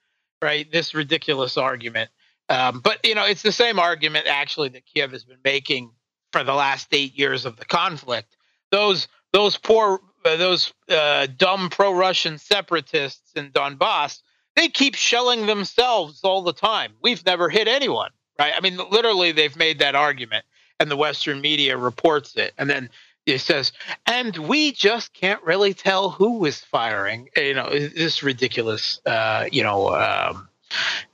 right? 0.41 0.71
This 0.73 0.95
ridiculous 0.95 1.59
argument. 1.59 2.09
Um, 2.49 2.81
but 2.81 3.05
you 3.05 3.15
know, 3.15 3.25
it's 3.25 3.43
the 3.43 3.53
same 3.53 3.79
argument 3.79 4.27
actually 4.27 4.71
that 4.71 4.87
Kiev 4.87 5.13
has 5.13 5.25
been 5.25 5.39
making 5.45 5.91
for 6.33 6.45
the 6.45 6.55
last 6.55 6.89
eight 6.93 7.19
years 7.19 7.45
of 7.45 7.57
the 7.57 7.65
conflict. 7.65 8.37
Those 8.71 9.09
those 9.33 9.57
poor 9.57 10.01
uh, 10.25 10.37
those 10.37 10.73
uh, 10.89 11.27
dumb 11.37 11.71
pro-Russian 11.71 12.39
separatists 12.39 13.33
in 13.37 13.51
Donbass, 13.51 14.21
they 14.57 14.69
keep 14.69 14.95
shelling 14.95 15.47
themselves 15.47 16.21
all 16.25 16.43
the 16.43 16.53
time. 16.53 16.93
We've 17.03 17.25
never 17.25 17.49
hit 17.49 17.69
anyone, 17.69 18.11
right? 18.39 18.53
I 18.57 18.61
mean, 18.61 18.79
literally, 18.91 19.33
they've 19.33 19.57
made 19.57 19.79
that 19.79 19.95
argument, 19.95 20.45
and 20.81 20.91
the 20.91 20.97
Western 20.97 21.41
media 21.41 21.77
reports 21.77 22.37
it, 22.37 22.53
and 22.59 22.69
then 22.69 22.91
it 23.27 23.41
says, 23.41 23.73
and 24.07 24.35
we 24.37 24.73
just 24.73 25.13
can't 25.13 25.43
really 25.43 25.75
tell 25.75 26.11
who 26.11 26.45
is 26.47 26.61
firing. 26.61 27.29
You 27.37 27.55
know, 27.55 27.69
this 27.71 28.23
ridiculous, 28.23 29.01
uh, 29.05 29.49
you 29.53 29.63
know. 29.63 29.91
Um, 29.91 30.48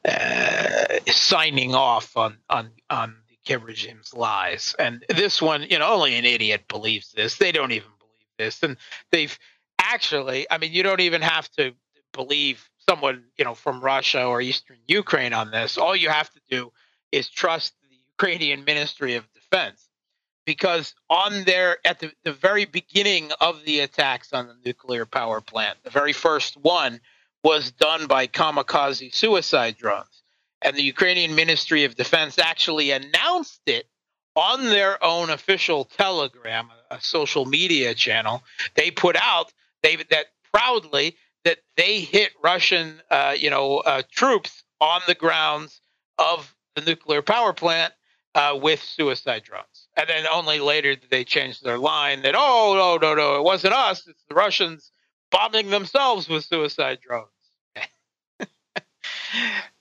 Uh, 0.05 0.99
signing 1.07 1.75
off 1.75 2.17
on 2.17 2.39
on 2.51 2.71
on 2.91 3.17
regime's 3.63 4.15
lies. 4.15 4.75
And 4.79 5.05
this 5.09 5.41
one, 5.41 5.63
you 5.69 5.79
know, 5.79 5.93
only 5.95 6.17
an 6.17 6.25
idiot 6.25 6.65
believes 6.69 7.13
this. 7.13 7.37
They 7.37 7.53
don't 7.53 7.73
even 7.73 7.91
believe 7.99 8.27
this, 8.39 8.63
and 8.63 8.77
they've 9.11 9.39
actually. 9.79 10.47
I 10.51 10.59
mean, 10.59 10.73
you 10.73 10.83
don't 10.83 11.01
even 11.01 11.23
have 11.23 11.51
to 11.53 11.73
believe 12.13 12.69
someone, 12.89 13.25
you 13.37 13.45
know, 13.45 13.55
from 13.55 13.81
Russia 13.81 14.25
or 14.25 14.41
Eastern 14.41 14.79
Ukraine 14.87 15.33
on 15.33 15.51
this. 15.51 15.79
All 15.79 15.95
you 15.95 16.09
have 16.09 16.31
to 16.31 16.41
do 16.51 16.73
is 17.13 17.29
trust 17.29 17.75
the 17.89 17.97
Ukrainian 18.13 18.65
Ministry 18.65 19.15
of 19.15 19.31
Defense. 19.33 19.89
Because 20.47 20.95
on 21.09 21.45
their 21.45 21.79
at 21.87 22.01
the, 22.01 22.13
the 22.23 22.33
very 22.33 22.67
beginning 22.67 23.31
of 23.41 23.65
the 23.65 23.81
attacks 23.81 24.33
on 24.35 24.47
the 24.47 24.57
nuclear 24.65 25.07
power 25.07 25.41
plant, 25.41 25.79
the 25.85 25.91
very 25.91 26.13
first 26.13 26.59
one, 26.59 27.01
was 27.45 27.70
done 27.72 28.07
by 28.07 28.26
kamikaze 28.26 29.14
suicide 29.14 29.76
drones. 29.76 30.22
And 30.62 30.74
the 30.74 30.82
Ukrainian 30.82 31.34
Ministry 31.34 31.84
of 31.84 31.95
Defense 31.95 32.38
actually 32.38 32.90
announced 32.90 33.61
it 33.66 33.86
on 34.34 34.64
their 34.64 35.03
own 35.05 35.28
official 35.30 35.84
Telegram, 35.84 36.70
a 36.90 37.01
social 37.01 37.45
media 37.45 37.95
channel. 37.95 38.42
They 38.74 38.90
put 38.90 39.14
out 39.16 39.53
they, 39.82 39.97
that 39.97 40.26
proudly 40.53 41.16
that 41.45 41.59
they 41.76 42.01
hit 42.01 42.32
Russian, 42.42 43.03
uh, 43.11 43.34
you 43.38 43.51
know, 43.51 43.78
uh, 43.78 44.03
troops 44.11 44.64
on 44.80 45.03
the 45.07 45.14
grounds 45.14 45.80
of 46.18 46.55
the 46.74 46.80
nuclear 46.80 47.20
power 47.20 47.53
plant 47.53 47.92
uh, 48.34 48.59
with 48.61 48.82
suicide 48.82 49.45
drones. 49.45 49.88
And 49.97 50.09
then 50.09 50.26
only 50.26 50.61
later 50.61 50.97
did 50.97 51.11
they 51.11 51.24
change 51.24 51.61
their 51.61 51.78
line 51.78 52.22
that, 52.22 52.34
oh, 52.36 52.74
no, 52.74 53.07
no, 53.07 53.14
no, 53.14 53.36
it 53.36 53.45
wasn't 53.45 53.74
us. 53.74 54.07
It's 54.07 54.24
the 54.28 54.34
Russians 54.34 54.90
bombing 55.30 55.68
themselves 55.70 56.28
with 56.28 56.45
suicide 56.45 57.01
drones. 57.07 57.28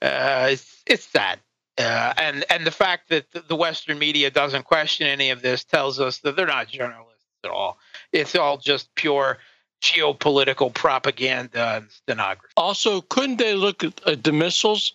Uh, 0.02 0.48
it's, 0.50 0.82
it's 0.86 1.04
sad. 1.04 1.38
Uh, 1.76 2.14
and 2.18 2.44
and 2.50 2.64
the 2.64 2.70
fact 2.70 3.08
that 3.08 3.26
the 3.48 3.56
Western 3.56 3.98
media 3.98 4.30
doesn't 4.30 4.64
question 4.64 5.08
any 5.08 5.30
of 5.30 5.42
this 5.42 5.64
tells 5.64 5.98
us 5.98 6.18
that 6.18 6.36
they're 6.36 6.46
not 6.46 6.68
journalists 6.68 7.24
at 7.42 7.50
all. 7.50 7.78
It's 8.12 8.36
all 8.36 8.58
just 8.58 8.94
pure 8.94 9.38
geopolitical 9.82 10.72
propaganda 10.72 11.76
and 11.76 11.90
stenography. 11.90 12.52
Also, 12.56 13.00
couldn't 13.00 13.38
they 13.38 13.54
look 13.54 13.82
at, 13.82 14.00
at 14.06 14.22
the 14.22 14.32
missiles 14.32 14.94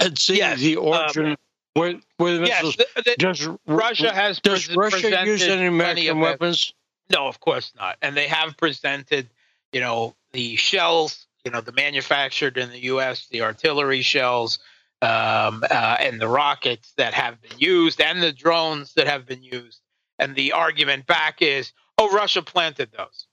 and 0.00 0.18
see 0.18 0.36
yes, 0.36 0.60
the 0.60 0.76
um, 0.76 0.84
origin? 0.84 1.26
Um, 1.26 1.36
where, 1.74 1.94
where 2.18 2.34
the 2.34 2.40
missiles? 2.40 2.76
Yes, 2.78 2.88
the, 2.94 3.02
the, 3.02 3.16
does 3.16 3.48
Russia 3.66 4.12
has 4.12 4.40
does 4.40 4.74
Russia 4.76 5.24
use 5.24 5.42
any 5.42 5.66
American 5.66 6.20
weapons? 6.20 6.74
No, 7.10 7.26
of 7.26 7.40
course 7.40 7.72
not. 7.78 7.96
And 8.02 8.14
they 8.14 8.28
have 8.28 8.56
presented, 8.56 9.28
you 9.72 9.80
know, 9.80 10.14
the 10.32 10.56
shells, 10.56 11.26
you 11.44 11.50
know, 11.50 11.60
the 11.60 11.72
manufactured 11.72 12.58
in 12.58 12.70
the 12.70 12.84
U.S., 12.84 13.26
the 13.30 13.42
artillery 13.42 14.02
shells, 14.02 14.58
um, 15.02 15.62
uh, 15.70 15.96
and 16.00 16.20
the 16.20 16.28
rockets 16.28 16.92
that 16.96 17.14
have 17.14 17.40
been 17.40 17.58
used, 17.58 18.00
and 18.00 18.22
the 18.22 18.32
drones 18.32 18.94
that 18.94 19.06
have 19.06 19.26
been 19.26 19.42
used. 19.42 19.80
And 20.18 20.34
the 20.34 20.52
argument 20.52 21.06
back 21.06 21.40
is, 21.40 21.72
oh, 21.96 22.12
Russia 22.12 22.42
planted 22.42 22.90
those. 22.96 23.26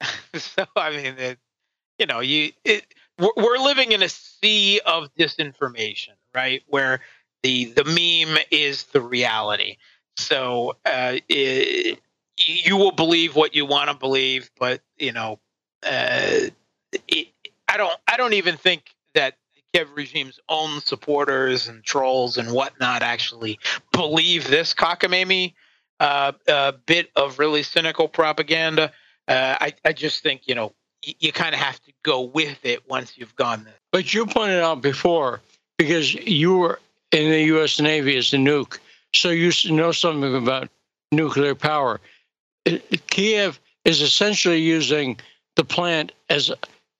so 0.40 0.64
I 0.76 0.90
mean, 0.90 1.18
it, 1.18 1.38
you 1.98 2.06
know, 2.06 2.20
you 2.20 2.52
it, 2.64 2.86
we're 3.18 3.58
living 3.58 3.92
in 3.92 4.02
a 4.02 4.08
sea 4.08 4.80
of 4.86 5.12
disinformation, 5.18 6.14
right? 6.34 6.62
Where 6.68 7.00
the 7.42 7.66
the 7.66 7.84
meme 7.84 8.38
is 8.50 8.84
the 8.84 9.00
reality. 9.00 9.76
So 10.16 10.76
uh, 10.84 11.16
it, 11.28 12.00
you 12.36 12.76
will 12.76 12.92
believe 12.92 13.34
what 13.34 13.54
you 13.54 13.66
want 13.66 13.90
to 13.90 13.96
believe, 13.96 14.50
but 14.58 14.80
you 14.96 15.12
know, 15.12 15.40
uh, 15.84 16.50
it, 17.08 17.28
I 17.68 17.76
don't. 17.76 17.94
I 18.06 18.16
don't 18.16 18.34
even 18.34 18.56
think 18.56 18.94
that 19.14 19.36
the 19.54 19.62
Kiev 19.72 19.88
regime's 19.94 20.40
own 20.48 20.80
supporters 20.80 21.68
and 21.68 21.84
trolls 21.84 22.38
and 22.38 22.52
whatnot 22.52 23.02
actually 23.02 23.58
believe 23.92 24.48
this 24.48 24.74
cockamamie 24.74 25.54
uh, 26.00 26.32
uh, 26.48 26.72
bit 26.86 27.10
of 27.16 27.38
really 27.38 27.62
cynical 27.62 28.08
propaganda 28.08 28.92
uh, 29.28 29.56
I, 29.60 29.74
I 29.84 29.92
just 29.92 30.22
think, 30.22 30.48
you 30.48 30.54
know, 30.54 30.72
you, 31.04 31.14
you 31.20 31.32
kind 31.32 31.54
of 31.54 31.60
have 31.60 31.80
to 31.84 31.92
go 32.02 32.22
with 32.22 32.58
it 32.64 32.88
once 32.88 33.16
you've 33.16 33.36
gone 33.36 33.64
there. 33.64 33.74
But 33.92 34.12
you 34.14 34.26
pointed 34.26 34.60
out 34.60 34.82
before, 34.82 35.40
because 35.76 36.14
you 36.14 36.56
were 36.56 36.80
in 37.12 37.30
the 37.30 37.42
U.S. 37.44 37.78
Navy 37.78 38.16
as 38.16 38.32
a 38.32 38.36
nuke, 38.36 38.78
so 39.14 39.30
you 39.30 39.52
know 39.70 39.92
something 39.92 40.34
about 40.34 40.68
nuclear 41.12 41.54
power. 41.54 42.00
Kiev 43.08 43.60
is 43.84 44.00
essentially 44.00 44.60
using 44.60 45.18
the 45.56 45.64
plant 45.64 46.12
as 46.28 46.50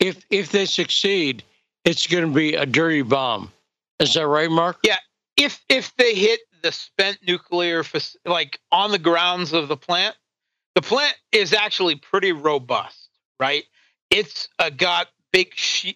if 0.01 0.25
if 0.31 0.51
they 0.51 0.67
succeed, 0.67 1.43
it's 1.85 2.07
going 2.07 2.27
to 2.27 2.33
be 2.33 2.55
a 2.55 2.67
dirty 2.67 3.03
bomb. 3.03 3.53
Is 4.01 4.15
that 4.15 4.27
right, 4.27 4.51
Mark? 4.51 4.79
Yeah. 4.85 4.97
If 5.37 5.65
if 5.69 5.95
they 5.97 6.15
hit 6.15 6.41
the 6.63 6.73
spent 6.73 7.19
nuclear 7.27 7.85
like 8.25 8.59
on 8.73 8.91
the 8.91 8.99
grounds 8.99 9.53
of 9.53 9.69
the 9.69 9.77
plant, 9.77 10.17
the 10.75 10.83
plant 10.83 11.17
is 11.33 11.53
actually 11.53 11.97
pretty 11.97 12.33
robust, 12.33 13.09
right? 13.39 13.65
It's 14.11 14.49
uh, 14.59 14.71
got 14.71 15.09
big 15.33 15.53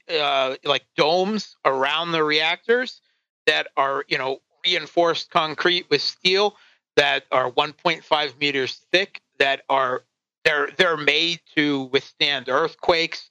uh, 0.09 0.57
like 0.65 0.85
domes 0.97 1.57
around 1.65 2.13
the 2.13 2.23
reactors 2.23 3.01
that 3.47 3.69
are, 3.77 4.05
you 4.09 4.19
know, 4.19 4.41
reinforced 4.65 5.31
concrete 5.31 5.87
with 5.91 6.03
steel 6.03 6.57
that 6.97 7.25
are 7.33 7.51
1.5 7.51 8.41
meters 8.41 8.85
thick 8.93 9.21
that 9.39 9.63
are 9.69 10.05
they're 10.45 10.69
they're 10.77 10.97
made 10.97 11.41
to 11.55 11.85
withstand 11.93 12.49
earthquakes 12.49 13.31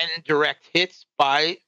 and 0.00 0.24
direct 0.24 0.64
hits 0.72 1.06
by 1.16 1.58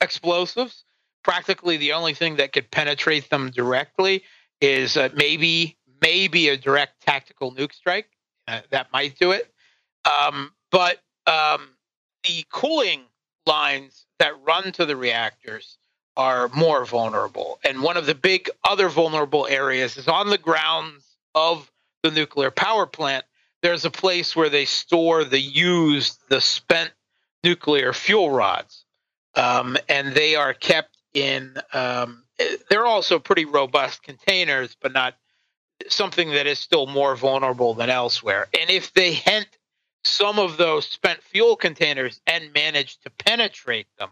explosives. 0.00 0.84
Practically 1.22 1.76
the 1.76 1.92
only 1.92 2.14
thing 2.14 2.36
that 2.36 2.52
could 2.52 2.70
penetrate 2.70 3.30
them 3.30 3.50
directly 3.50 4.24
is 4.60 4.96
uh, 4.96 5.08
maybe 5.14 5.76
maybe 6.00 6.48
a 6.48 6.56
direct 6.56 7.00
tactical 7.00 7.54
nuke 7.54 7.72
strike. 7.72 8.08
Uh, 8.46 8.60
that 8.70 8.92
might 8.92 9.18
do 9.18 9.30
it. 9.30 9.50
Um, 10.04 10.52
but 10.70 10.98
um, 11.26 11.68
the 12.24 12.44
cooling 12.52 13.04
lines 13.46 14.04
that 14.18 14.34
run 14.44 14.72
to 14.72 14.84
the 14.84 14.96
reactors 14.96 15.78
are 16.16 16.48
more 16.48 16.84
vulnerable. 16.84 17.58
And 17.64 17.82
one 17.82 17.96
of 17.96 18.06
the 18.06 18.14
big 18.14 18.50
other 18.68 18.88
vulnerable 18.88 19.46
areas 19.46 19.96
is 19.96 20.08
on 20.08 20.28
the 20.28 20.38
grounds 20.38 21.04
of 21.34 21.70
the 22.02 22.10
nuclear 22.10 22.50
power 22.50 22.86
plant. 22.86 23.24
There's 23.62 23.84
a 23.84 23.90
place 23.90 24.36
where 24.36 24.50
they 24.50 24.66
store 24.66 25.24
the 25.24 25.40
used, 25.40 26.18
the 26.28 26.40
spent 26.40 26.92
nuclear 27.44 27.92
fuel 27.92 28.30
rods. 28.30 28.84
Um, 29.36 29.76
and 29.88 30.14
they 30.14 30.34
are 30.34 30.54
kept 30.54 30.96
in, 31.12 31.56
um, 31.72 32.24
they're 32.68 32.86
also 32.86 33.18
pretty 33.18 33.44
robust 33.44 34.02
containers, 34.02 34.76
but 34.80 34.92
not 34.92 35.14
something 35.88 36.30
that 36.30 36.46
is 36.46 36.58
still 36.58 36.86
more 36.86 37.14
vulnerable 37.14 37.74
than 37.74 37.90
elsewhere. 37.90 38.48
And 38.58 38.70
if 38.70 38.92
they 38.92 39.12
hint 39.12 39.48
some 40.04 40.38
of 40.38 40.56
those 40.56 40.86
spent 40.86 41.22
fuel 41.22 41.56
containers 41.56 42.20
and 42.26 42.52
manage 42.52 42.98
to 43.00 43.10
penetrate 43.10 43.86
them, 43.98 44.10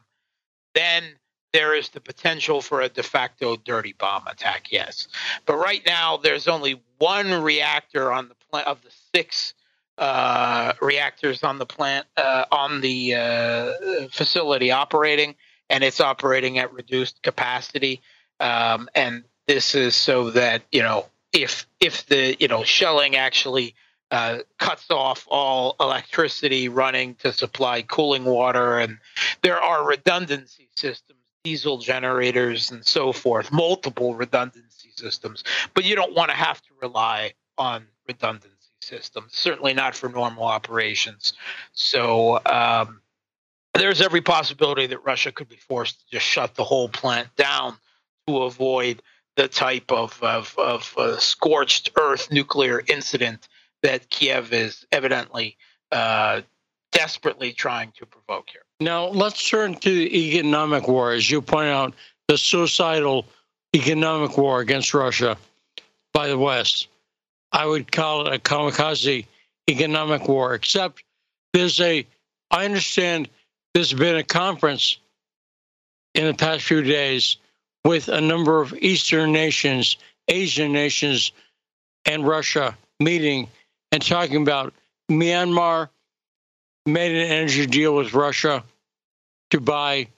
then 0.74 1.04
there 1.52 1.74
is 1.74 1.90
the 1.90 2.00
potential 2.00 2.60
for 2.60 2.80
a 2.80 2.88
de 2.88 3.02
facto 3.02 3.56
dirty 3.56 3.92
bomb 3.92 4.26
attack. 4.26 4.72
Yes, 4.72 5.08
but 5.44 5.56
right 5.56 5.82
now 5.86 6.16
there's 6.16 6.48
only 6.48 6.82
one 6.98 7.42
reactor 7.42 8.10
on 8.12 8.28
the 8.28 8.34
plant 8.50 8.68
of 8.68 8.82
the 8.82 8.90
six 9.14 9.54
uh, 10.02 10.72
reactors 10.80 11.44
on 11.44 11.58
the 11.58 11.64
plant 11.64 12.08
uh, 12.16 12.44
on 12.50 12.80
the 12.80 13.14
uh, 13.14 13.70
facility 14.10 14.72
operating, 14.72 15.36
and 15.70 15.84
it's 15.84 16.00
operating 16.00 16.58
at 16.58 16.72
reduced 16.72 17.22
capacity. 17.22 18.00
Um, 18.40 18.88
and 18.96 19.22
this 19.46 19.76
is 19.76 19.94
so 19.94 20.30
that 20.30 20.62
you 20.72 20.82
know 20.82 21.06
if 21.32 21.68
if 21.78 22.04
the 22.06 22.36
you 22.40 22.48
know 22.48 22.64
shelling 22.64 23.14
actually 23.14 23.76
uh, 24.10 24.38
cuts 24.58 24.90
off 24.90 25.24
all 25.30 25.76
electricity 25.78 26.68
running 26.68 27.14
to 27.16 27.32
supply 27.32 27.82
cooling 27.82 28.24
water, 28.24 28.80
and 28.80 28.98
there 29.42 29.60
are 29.60 29.86
redundancy 29.86 30.68
systems, 30.74 31.20
diesel 31.44 31.78
generators, 31.78 32.72
and 32.72 32.84
so 32.84 33.12
forth, 33.12 33.52
multiple 33.52 34.16
redundancy 34.16 34.90
systems. 34.96 35.44
But 35.74 35.84
you 35.84 35.94
don't 35.94 36.16
want 36.16 36.32
to 36.32 36.36
have 36.36 36.60
to 36.62 36.70
rely 36.80 37.34
on 37.56 37.86
redundancy 38.08 38.51
systems, 38.92 39.32
certainly 39.34 39.72
not 39.72 39.94
for 39.94 40.08
normal 40.08 40.44
operations. 40.44 41.32
So 41.72 42.40
um, 42.44 43.00
there's 43.74 44.02
every 44.02 44.20
possibility 44.20 44.86
that 44.88 45.04
Russia 45.04 45.32
could 45.32 45.48
be 45.48 45.56
forced 45.56 46.00
to 46.00 46.04
just 46.12 46.26
shut 46.26 46.54
the 46.54 46.64
whole 46.64 46.88
plant 46.88 47.28
down 47.36 47.76
to 48.26 48.42
avoid 48.42 49.02
the 49.36 49.48
type 49.48 49.90
of, 49.90 50.22
of, 50.22 50.54
of 50.58 50.94
uh, 50.98 51.18
scorched 51.18 51.90
earth 51.98 52.30
nuclear 52.30 52.82
incident 52.86 53.48
that 53.82 54.10
Kiev 54.10 54.52
is 54.52 54.84
evidently 54.92 55.56
uh, 55.90 56.42
desperately 56.92 57.52
trying 57.52 57.92
to 57.92 58.04
provoke 58.04 58.50
here. 58.50 58.62
Now, 58.78 59.06
let's 59.06 59.48
turn 59.48 59.74
to 59.74 59.90
the 59.90 60.36
economic 60.36 60.86
war. 60.86 61.12
As 61.12 61.30
you 61.30 61.40
point 61.40 61.68
out, 61.68 61.94
the 62.28 62.36
suicidal 62.36 63.24
economic 63.74 64.36
war 64.36 64.60
against 64.60 64.92
Russia 64.92 65.38
by 66.12 66.28
the 66.28 66.38
West. 66.38 66.88
I 67.52 67.66
would 67.66 67.92
call 67.92 68.26
it 68.26 68.34
a 68.34 68.38
kamikaze 68.38 69.26
economic 69.68 70.26
war, 70.28 70.54
except 70.54 71.04
there's 71.52 71.80
a, 71.80 72.06
I 72.50 72.64
understand 72.64 73.28
there's 73.74 73.92
been 73.92 74.16
a 74.16 74.24
conference 74.24 74.98
in 76.14 76.26
the 76.26 76.34
past 76.34 76.64
few 76.64 76.82
days 76.82 77.36
with 77.84 78.08
a 78.08 78.20
number 78.20 78.60
of 78.60 78.74
Eastern 78.74 79.32
nations, 79.32 79.96
Asian 80.28 80.72
nations, 80.72 81.32
and 82.04 82.26
Russia 82.26 82.76
meeting 83.00 83.48
and 83.90 84.02
talking 84.02 84.42
about 84.42 84.72
Myanmar 85.10 85.88
made 86.86 87.12
an 87.12 87.30
energy 87.30 87.66
deal 87.66 87.94
with 87.94 88.14
Russia 88.14 88.64
to 89.50 89.60
buy. 89.60 90.08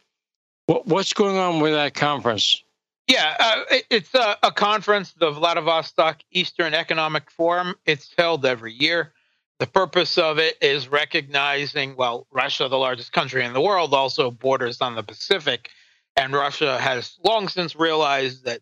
what's 0.66 1.12
going 1.12 1.37
on 1.37 1.61
with 1.61 1.72
that 1.72 1.95
conference? 1.95 2.64
Yeah, 3.07 3.37
uh, 3.39 3.63
it's 3.91 4.15
a, 4.15 4.37
a, 4.43 4.51
conference, 4.51 5.13
the 5.13 5.31
Vladivostok 5.31 6.23
Eastern 6.31 6.73
Economic 6.73 7.31
Forum. 7.31 7.75
It's 7.85 8.13
held 8.17 8.47
every 8.47 8.73
year. 8.73 9.13
The 9.59 9.67
purpose 9.67 10.17
of 10.17 10.39
it 10.39 10.57
is 10.63 10.89
recognizing, 10.89 11.97
well, 11.97 12.27
Russia, 12.31 12.69
the 12.69 12.79
largest 12.79 13.13
country 13.13 13.45
in 13.45 13.53
the 13.53 13.61
world, 13.61 13.93
also 13.93 14.31
borders 14.31 14.81
on 14.81 14.95
the 14.95 15.03
Pacific 15.03 15.71
and 16.17 16.33
Russia 16.33 16.79
has 16.79 17.19
long 17.25 17.49
since 17.49 17.75
realized 17.77 18.45
that 18.45 18.61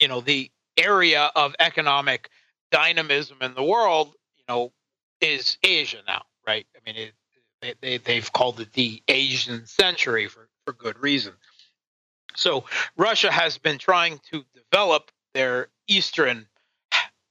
you 0.00 0.08
know 0.08 0.20
the 0.20 0.50
area 0.76 1.30
of 1.36 1.54
economic 1.60 2.30
dynamism 2.70 3.38
in 3.40 3.54
the 3.54 3.62
world, 3.62 4.14
you 4.36 4.44
know, 4.48 4.72
is 5.20 5.56
Asia 5.62 5.98
now, 6.06 6.22
right? 6.46 6.66
I 6.74 6.80
mean, 6.84 6.96
it, 6.96 7.12
They, 7.60 7.74
they, 7.80 7.98
they've 7.98 8.32
called 8.32 8.60
it 8.60 8.72
the 8.72 9.02
Asian 9.08 9.66
century 9.66 10.26
for, 10.28 10.48
for 10.64 10.72
good 10.72 10.98
reason. 10.98 11.34
So 12.36 12.64
Russia 12.96 13.30
has 13.30 13.58
been 13.58 13.78
trying 13.78 14.20
to 14.32 14.44
develop 14.54 15.10
their 15.34 15.68
eastern 15.88 16.46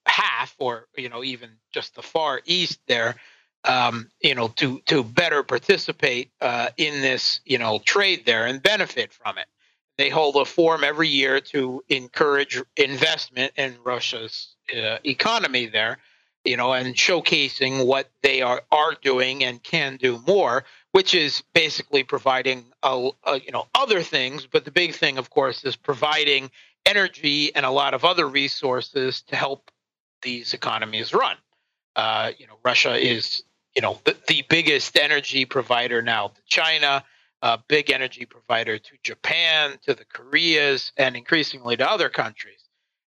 half, 0.06 0.56
or 0.60 0.88
you 0.98 1.10
know, 1.10 1.24
even 1.24 1.50
just 1.72 1.96
the 1.96 2.02
far 2.02 2.42
east 2.46 2.80
there, 2.88 3.16
um, 3.64 4.10
you 4.22 4.36
know, 4.36 4.48
to 4.50 4.80
to 4.88 5.04
better 5.04 5.44
participate 5.44 6.32
uh, 6.42 6.70
in 6.78 7.02
this, 7.02 7.40
you 7.46 7.58
know, 7.58 7.80
trade 7.80 8.26
there 8.26 8.46
and 8.46 8.62
benefit 8.62 9.14
from 9.14 9.38
it. 9.38 9.48
They 9.98 10.10
hold 10.10 10.36
a 10.38 10.46
forum 10.46 10.84
every 10.84 11.08
year 11.08 11.40
to 11.40 11.84
encourage 11.88 12.62
investment 12.78 13.54
in 13.58 13.76
Russia's 13.84 14.56
uh, 14.76 14.98
economy 15.04 15.68
there, 15.68 16.00
you 16.44 16.58
know, 16.58 16.74
and 16.74 16.96
showcasing 16.96 17.86
what 17.86 18.10
they 18.22 18.42
are 18.42 18.64
are 18.72 18.96
doing 19.02 19.44
and 19.44 19.62
can 19.62 19.98
do 19.98 20.22
more, 20.28 20.66
which 20.94 21.16
is 21.16 21.44
basically 21.54 22.04
providing, 22.04 22.64
a, 22.84 23.10
a, 23.26 23.40
you 23.40 23.52
know, 23.52 23.68
other 23.76 24.02
things. 24.02 24.48
But 24.48 24.64
the 24.64 24.72
big 24.72 24.94
thing, 24.94 25.18
of 25.18 25.30
course, 25.32 25.66
is 25.66 25.76
providing 25.76 26.52
energy 26.86 27.54
and 27.56 27.66
a 27.66 27.72
lot 27.72 27.94
of 27.94 28.06
other 28.06 28.28
resources 28.28 29.24
to 29.24 29.36
help 29.36 29.72
these 30.22 30.54
economies 30.54 31.14
run. 31.14 31.36
Uh, 31.96 32.32
you 32.38 32.48
know, 32.48 32.58
Russia 32.64 32.96
is 32.96 33.44
you 33.76 33.82
know 33.82 34.00
the, 34.04 34.16
the 34.28 34.44
biggest 34.50 34.96
energy 34.98 35.46
provider 35.46 36.02
now 36.02 36.28
to 36.28 36.42
China, 36.46 37.04
a 37.42 37.60
big 37.68 37.90
energy 37.90 38.26
provider 38.26 38.78
to 38.78 38.92
Japan, 39.02 39.78
to 39.86 39.96
the 39.96 40.06
Koreas, 40.06 40.92
and 40.96 41.16
increasingly 41.16 41.76
to 41.78 41.90
other 41.90 42.10
countries. 42.10 42.60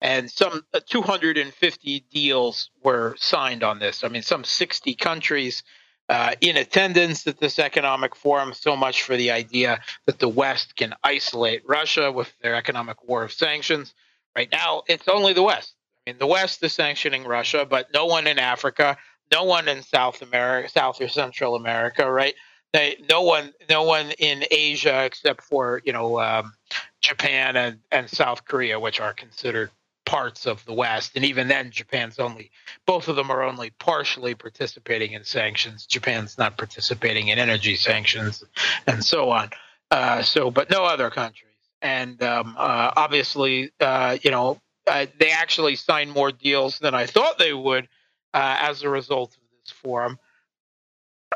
And 0.01 0.29
some 0.29 0.65
uh, 0.73 0.79
250 0.87 2.05
deals 2.11 2.69
were 2.83 3.15
signed 3.17 3.63
on 3.63 3.79
this. 3.79 4.03
I 4.03 4.07
mean, 4.07 4.23
some 4.23 4.43
60 4.43 4.95
countries 4.95 5.63
uh, 6.09 6.33
in 6.41 6.57
attendance 6.57 7.25
at 7.27 7.39
this 7.39 7.59
economic 7.59 8.15
forum. 8.15 8.53
So 8.53 8.75
much 8.75 9.03
for 9.03 9.15
the 9.15 9.31
idea 9.31 9.79
that 10.05 10.19
the 10.19 10.29
West 10.29 10.75
can 10.75 10.93
isolate 11.03 11.63
Russia 11.65 12.11
with 12.11 12.31
their 12.41 12.55
economic 12.55 13.07
war 13.07 13.23
of 13.23 13.31
sanctions. 13.31 13.93
Right 14.35 14.49
now, 14.51 14.83
it's 14.87 15.07
only 15.07 15.33
the 15.33 15.43
West 15.43 15.75
I 16.05 16.11
mean, 16.11 16.19
the 16.19 16.27
West 16.27 16.63
is 16.63 16.73
sanctioning 16.73 17.25
Russia, 17.25 17.65
but 17.69 17.93
no 17.93 18.05
one 18.05 18.25
in 18.25 18.39
Africa, 18.39 18.97
no 19.31 19.43
one 19.43 19.67
in 19.67 19.83
South 19.83 20.21
America, 20.21 20.69
South 20.69 20.99
or 20.99 21.07
Central 21.07 21.55
America, 21.55 22.09
right? 22.09 22.33
They, 22.73 22.97
no 23.09 23.21
one, 23.21 23.53
no 23.69 23.83
one 23.83 24.11
in 24.17 24.43
Asia 24.49 25.03
except 25.03 25.43
for 25.43 25.81
you 25.85 25.93
know 25.93 26.19
um, 26.19 26.53
Japan 27.01 27.55
and, 27.55 27.79
and 27.91 28.09
South 28.09 28.45
Korea, 28.45 28.79
which 28.79 28.99
are 28.99 29.13
considered 29.13 29.69
parts 30.05 30.47
of 30.47 30.65
the 30.65 30.73
West, 30.73 31.11
and 31.15 31.23
even 31.25 31.47
then, 31.47 31.71
Japan's 31.71 32.19
only 32.19 32.51
both 32.85 33.07
of 33.07 33.15
them 33.15 33.29
are 33.29 33.43
only 33.43 33.69
partially 33.79 34.35
participating 34.35 35.13
in 35.13 35.23
sanctions. 35.23 35.85
Japan's 35.85 36.37
not 36.37 36.57
participating 36.57 37.27
in 37.27 37.39
energy 37.39 37.75
sanctions, 37.75 38.43
and 38.87 39.03
so 39.03 39.29
on. 39.29 39.51
Uh, 39.91 40.21
so, 40.21 40.49
but 40.49 40.69
no 40.69 40.83
other 40.85 41.09
countries, 41.09 41.53
and 41.81 42.21
um, 42.23 42.55
uh, 42.57 42.91
obviously, 42.95 43.71
uh, 43.79 44.17
you 44.23 44.31
know, 44.31 44.59
uh, 44.87 45.05
they 45.19 45.31
actually 45.31 45.75
signed 45.75 46.11
more 46.11 46.31
deals 46.31 46.79
than 46.79 46.95
I 46.95 47.05
thought 47.05 47.37
they 47.37 47.53
would 47.53 47.87
uh, 48.33 48.57
as 48.59 48.83
a 48.83 48.89
result 48.89 49.31
of 49.33 49.43
this 49.63 49.71
forum, 49.71 50.17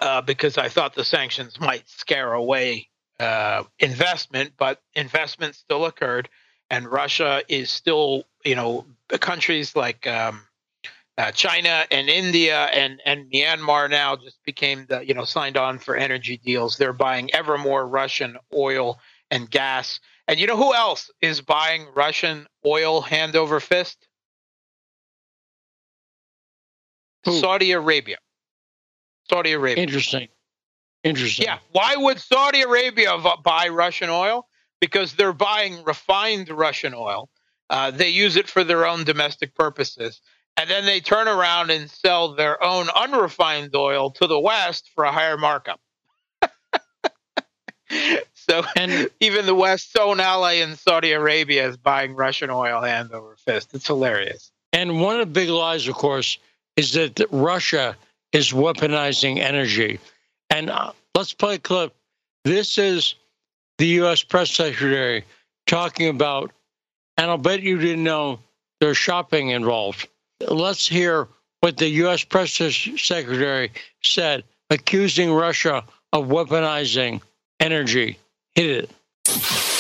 uh, 0.02 0.22
because 0.22 0.58
I 0.58 0.70
thought 0.70 0.96
the 0.96 1.06
sanctions 1.06 1.60
might 1.60 1.88
scare 1.88 2.34
away 2.34 2.90
investment, 3.80 4.54
but 4.58 4.82
investment 4.96 5.56
still 5.56 5.86
occurred, 5.86 6.30
and 6.70 6.88
Russia 6.88 7.42
is 7.48 7.70
still, 7.70 8.24
you 8.44 8.56
know, 8.56 8.86
countries 9.20 9.76
like. 9.76 10.08
Um, 10.08 10.42
uh, 11.18 11.32
China 11.32 11.86
and 11.92 12.10
India 12.10 12.66
and, 12.74 13.02
and 13.06 13.32
Myanmar 13.32 13.90
now 13.90 14.18
just 14.18 14.38
became 14.44 14.86
the 14.90 15.00
you 15.08 15.14
know 15.14 15.24
signed 15.24 15.56
on 15.56 15.80
for 15.80 15.96
energy 15.96 16.42
deals. 16.44 16.76
They're 16.76 16.92
buying 16.92 17.34
ever 17.34 17.58
more 17.58 17.88
Russian 17.88 18.36
oil 18.54 19.00
and 19.32 19.50
gas 19.50 20.02
and 20.28 20.40
you 20.40 20.48
know 20.48 20.58
who 20.58 20.74
else 20.74 21.12
is 21.22 21.42
buying 21.42 21.88
Russian 21.96 22.48
oil 22.66 23.02
hand 23.02 23.36
over 23.36 23.60
fist? 23.60 24.08
Who? 27.26 27.40
Saudi 27.40 27.72
Arabia. 27.72 28.18
Saudi 29.30 29.54
Arabia. 29.54 29.84
Interesting. 29.84 30.28
Interesting. 31.04 31.46
Yeah. 31.46 31.60
Why 31.72 31.96
would 31.96 32.20
Saudi 32.20 32.62
Arabia 32.62 33.18
buy 33.44 33.68
Russian 33.70 34.10
oil? 34.10 34.48
Because 34.82 35.14
they're 35.14 35.34
buying 35.34 35.84
refined 35.84 36.50
Russian 36.50 36.94
oil. 36.94 37.30
Uh, 37.70 37.92
they 37.92 38.10
use 38.10 38.36
it 38.36 38.48
for 38.48 38.64
their 38.64 38.86
own 38.86 39.04
domestic 39.04 39.56
purposes. 39.56 40.22
And 40.58 40.70
then 40.70 40.86
they 40.86 41.00
turn 41.00 41.28
around 41.28 41.72
and 41.72 41.90
sell 41.90 42.36
their 42.36 42.64
own 42.64 42.90
unrefined 42.90 43.76
oil 43.76 44.12
to 44.12 44.28
the 44.28 44.40
West 44.40 44.90
for 44.94 45.04
a 45.04 45.12
higher 45.12 45.38
markup. 45.38 45.80
So 48.48 48.64
and 48.76 49.10
even 49.20 49.46
the 49.46 49.56
West's 49.56 49.96
own 49.96 50.20
ally 50.20 50.54
in 50.54 50.76
Saudi 50.76 51.12
Arabia 51.12 51.68
is 51.68 51.78
buying 51.78 52.16
Russian 52.16 52.50
oil 52.50 52.82
hand 52.82 53.12
over 53.12 53.36
fist. 53.38 53.74
It's 53.74 53.88
hilarious. 53.88 54.52
And 54.74 55.02
one 55.02 55.20
of 55.20 55.28
the 55.28 55.34
big 55.34 55.50
lies, 55.50 55.88
of 55.88 55.96
course, 55.96 56.38
is 56.76 56.94
that 56.94 57.20
Russia 57.32 57.96
is 58.34 58.52
weaponizing 58.52 59.40
energy. 59.40 60.00
And 60.50 60.70
uh, 60.70 60.92
let's 61.16 61.34
play 61.34 61.56
a 61.56 61.60
clip. 61.60 61.96
This 62.44 62.78
is 62.78 63.16
the 63.78 63.88
U.S. 63.88 64.24
press 64.24 64.52
secretary 64.52 65.24
talking 65.68 66.10
about, 66.10 66.52
and 67.18 67.30
I'll 67.30 67.38
bet 67.38 67.62
you 67.62 67.78
didn't 67.78 68.04
know 68.04 68.40
there's 68.80 68.98
shopping 68.98 69.50
involved. 69.50 70.08
Let's 70.48 70.88
hear 70.88 71.28
what 71.62 71.78
the 71.78 71.88
U.S. 71.90 72.24
press 72.24 72.54
secretary 72.54 73.72
said, 74.04 74.44
accusing 74.70 75.34
Russia 75.34 75.84
of 76.14 76.28
weaponizing 76.28 77.22
energy 77.60 78.18
hit 78.56 78.90
it. 79.26 79.75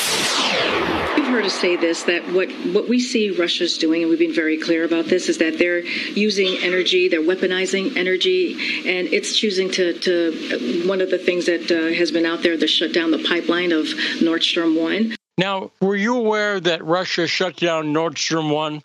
You've 1.45 1.53
heard 1.53 1.57
us 1.57 1.61
say 1.61 1.75
this 1.75 2.03
that 2.03 2.23
what, 2.33 2.49
what 2.73 2.89
we 2.89 2.99
see 2.99 3.29
Russia's 3.29 3.77
doing, 3.77 4.01
and 4.01 4.09
we've 4.09 4.17
been 4.17 4.33
very 4.33 4.57
clear 4.57 4.83
about 4.83 5.05
this, 5.05 5.29
is 5.29 5.37
that 5.37 5.59
they're 5.59 5.81
using 5.81 6.57
energy, 6.63 7.07
they're 7.07 7.21
weaponizing 7.21 7.95
energy, 7.97 8.53
and 8.89 9.07
it's 9.09 9.37
choosing 9.37 9.69
to. 9.71 9.93
to 9.99 10.87
one 10.87 11.01
of 11.01 11.11
the 11.11 11.19
things 11.19 11.45
that 11.45 11.69
uh, 11.69 11.93
has 11.95 12.11
been 12.11 12.25
out 12.25 12.41
there, 12.41 12.57
the 12.57 12.65
shut 12.65 12.93
down 12.93 13.11
the 13.11 13.23
pipeline 13.23 13.71
of 13.71 13.87
Nord 14.21 14.41
Stream 14.41 14.75
1. 14.75 15.15
Now, 15.37 15.71
were 15.81 15.95
you 15.95 16.17
aware 16.17 16.59
that 16.59 16.83
Russia 16.83 17.27
shut 17.27 17.57
down 17.57 17.93
Nord 17.93 18.17
Stream 18.17 18.49
1? 18.49 18.81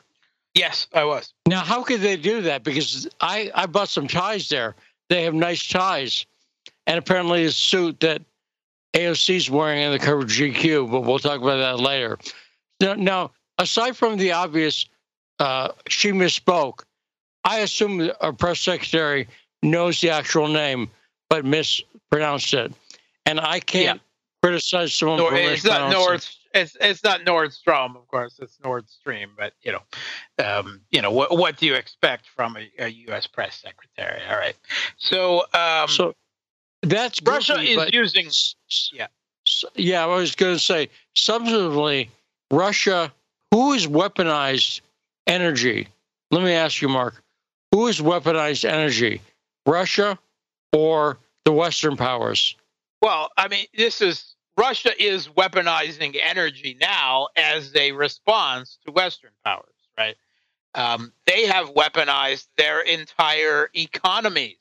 Yes, 0.55 0.87
I 0.93 1.05
was. 1.05 1.33
Now, 1.47 1.61
how 1.61 1.83
could 1.83 2.03
they 2.03 2.17
do 2.17 2.43
that? 2.43 2.63
Because 2.63 3.09
I, 3.23 3.51
I 3.55 3.67
bought 3.67 3.89
some 3.89 4.07
ties 4.07 4.51
there. 4.51 4.77
They 5.09 5.25
have 5.25 5.35
nice 5.35 5.67
ties. 5.67 6.27
And 6.87 6.99
apparently, 6.99 7.45
a 7.45 7.53
suit 7.53 8.01
that 8.01 8.21
AOC's 8.93 9.49
wearing 9.49 9.83
in 9.83 9.93
the 9.93 9.99
cover 9.99 10.19
of 10.19 10.27
GQ, 10.27 10.91
but 10.91 11.03
we'll 11.03 11.19
talk 11.19 11.41
about 11.41 11.57
that 11.57 11.81
later. 11.81 12.19
Now, 12.81 12.95
now 12.95 13.31
aside 13.59 13.97
from 13.97 14.17
the 14.17 14.33
obvious, 14.33 14.87
uh, 15.39 15.73
she 15.89 16.13
misspoke. 16.13 16.83
I 17.45 17.59
assume 17.61 18.11
our 18.21 18.33
press 18.33 18.61
secretary 18.61 19.29
knows 19.63 20.01
the 20.01 20.11
actual 20.11 20.49
name, 20.49 20.91
but 21.29 21.45
mispronounced 21.45 22.53
it, 22.55 22.73
and 23.25 23.41
I 23.41 23.61
can't 23.61 24.01
yeah. 24.01 24.49
criticize 24.49 24.93
someone 24.93 25.19
Nor, 25.19 25.31
for 25.31 25.37
it's 25.37 25.65
not 25.65 25.91
Nord. 25.91 26.27
It's 26.53 26.77
it's 26.81 27.05
not 27.05 27.21
Nordstrom, 27.21 27.97
of 27.97 28.07
course. 28.09 28.39
It's 28.41 28.59
Nord 28.63 28.89
Stream, 28.91 29.31
but 29.39 29.55
you 29.63 29.73
know, 29.73 29.83
um, 30.45 30.81
you 30.91 31.01
know 31.01 31.11
what 31.11 31.37
what 31.37 31.57
do 31.57 31.67
you 31.67 31.75
expect 31.75 32.27
from 32.29 32.57
a, 32.57 32.69
a 32.79 32.89
U.S. 32.89 33.27
press 33.27 33.57
secretary? 33.57 34.21
All 34.29 34.37
right, 34.37 34.57
so 34.99 35.45
um, 35.55 35.89
so 35.89 36.15
that's 36.83 37.23
Russia 37.23 37.55
goofy, 37.55 37.73
is 37.73 37.93
using. 37.93 38.31
Yeah. 38.93 39.07
Yeah, 39.75 40.05
I 40.05 40.07
was 40.07 40.37
going 40.37 40.55
to 40.55 40.61
say, 40.61 40.91
substantively, 41.17 42.09
Russia, 42.51 43.13
who 43.51 43.73
has 43.73 43.87
weaponized 43.87 44.81
energy? 45.27 45.89
Let 46.31 46.43
me 46.43 46.53
ask 46.53 46.81
you, 46.81 46.89
Mark, 46.89 47.23
who 47.73 47.87
has 47.87 48.01
weaponized 48.01 48.69
energy? 48.69 49.21
Russia 49.67 50.19
or 50.73 51.19
the 51.45 51.53
Western 51.53 51.97
powers? 51.97 52.57
Well, 53.03 53.31
I 53.37 53.49
mean, 53.49 53.67
this 53.77 54.01
is 54.01 54.35
Russia 54.57 54.91
is 55.03 55.29
weaponizing 55.29 56.17
energy 56.23 56.77
now 56.81 57.29
as 57.37 57.75
a 57.75 57.93
response 57.93 58.79
to 58.85 58.93
Western 58.93 59.31
powers, 59.45 59.75
right? 59.97 60.17
Um, 60.75 61.13
they 61.27 61.47
have 61.47 61.75
weaponized 61.75 62.47
their 62.57 62.81
entire 62.81 63.71
economies 63.75 64.61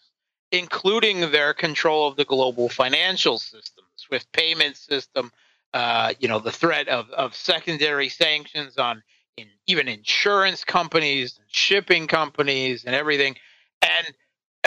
including 0.52 1.32
their 1.32 1.54
control 1.54 2.08
of 2.08 2.16
the 2.16 2.26
global 2.26 2.70
financial 2.70 3.38
system, 3.38 3.86
SWIFT 3.96 4.32
payment 4.32 4.78
system, 4.78 5.32
uh, 5.74 6.13
you 6.20 6.28
know, 6.28 6.39
the 6.39 6.51
threat 6.51 6.88
of, 6.88 7.09
of 7.11 7.36
secondary 7.36 8.09
sanctions 8.09 8.78
on 8.78 9.03
in, 9.38 9.47
even 9.67 9.88
insurance 9.88 10.63
companies 10.63 11.38
and 11.38 11.47
shipping 11.49 12.07
companies 12.07 12.86
and 12.86 12.95
everything. 12.95 13.36
And 13.82 14.13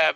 um, 0.03 0.15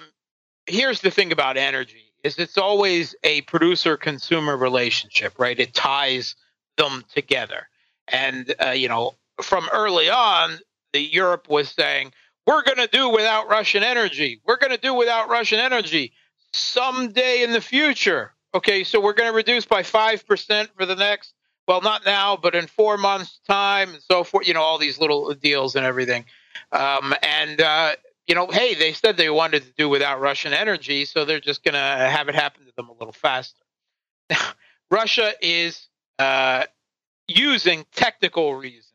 here's 0.66 1.00
the 1.00 1.10
thing 1.10 1.32
about 1.32 1.56
energy 1.56 2.12
is 2.22 2.38
it's 2.38 2.58
always 2.58 3.14
a 3.22 3.42
producer 3.42 3.96
consumer 3.96 4.56
relationship, 4.56 5.38
right? 5.38 5.58
It 5.58 5.74
ties 5.74 6.34
them 6.76 7.04
together. 7.14 7.68
And, 8.08 8.54
uh, 8.64 8.70
you 8.70 8.88
know, 8.88 9.14
from 9.42 9.68
early 9.72 10.08
on, 10.08 10.58
the 10.92 11.00
Europe 11.00 11.48
was 11.48 11.70
saying, 11.70 12.12
we're 12.46 12.62
going 12.62 12.78
to 12.78 12.86
do 12.86 13.08
without 13.10 13.48
Russian 13.48 13.82
energy. 13.82 14.40
We're 14.46 14.56
going 14.56 14.70
to 14.70 14.78
do 14.78 14.94
without 14.94 15.28
Russian 15.28 15.58
energy. 15.58 16.12
someday 16.52 17.42
in 17.42 17.52
the 17.52 17.60
future. 17.60 18.32
Okay, 18.56 18.84
so 18.84 19.02
we're 19.02 19.12
going 19.12 19.28
to 19.28 19.36
reduce 19.36 19.66
by 19.66 19.82
5% 19.82 20.68
for 20.78 20.86
the 20.86 20.96
next, 20.96 21.34
well, 21.68 21.82
not 21.82 22.06
now, 22.06 22.38
but 22.38 22.54
in 22.54 22.66
four 22.66 22.96
months' 22.96 23.38
time 23.46 23.90
and 23.90 24.02
so 24.02 24.24
forth, 24.24 24.48
you 24.48 24.54
know, 24.54 24.62
all 24.62 24.78
these 24.78 24.98
little 24.98 25.34
deals 25.34 25.76
and 25.76 25.84
everything. 25.84 26.24
Um, 26.72 27.14
and, 27.22 27.60
uh, 27.60 27.96
you 28.26 28.34
know, 28.34 28.46
hey, 28.46 28.74
they 28.74 28.94
said 28.94 29.18
they 29.18 29.28
wanted 29.28 29.64
to 29.64 29.72
do 29.76 29.90
without 29.90 30.22
Russian 30.22 30.54
energy, 30.54 31.04
so 31.04 31.26
they're 31.26 31.38
just 31.38 31.64
going 31.64 31.74
to 31.74 31.78
have 31.78 32.30
it 32.30 32.34
happen 32.34 32.64
to 32.64 32.72
them 32.74 32.88
a 32.88 32.94
little 32.94 33.12
faster. 33.12 33.60
Russia 34.90 35.34
is 35.42 35.88
uh, 36.18 36.64
using 37.28 37.84
technical 37.92 38.54
reasons 38.54 38.90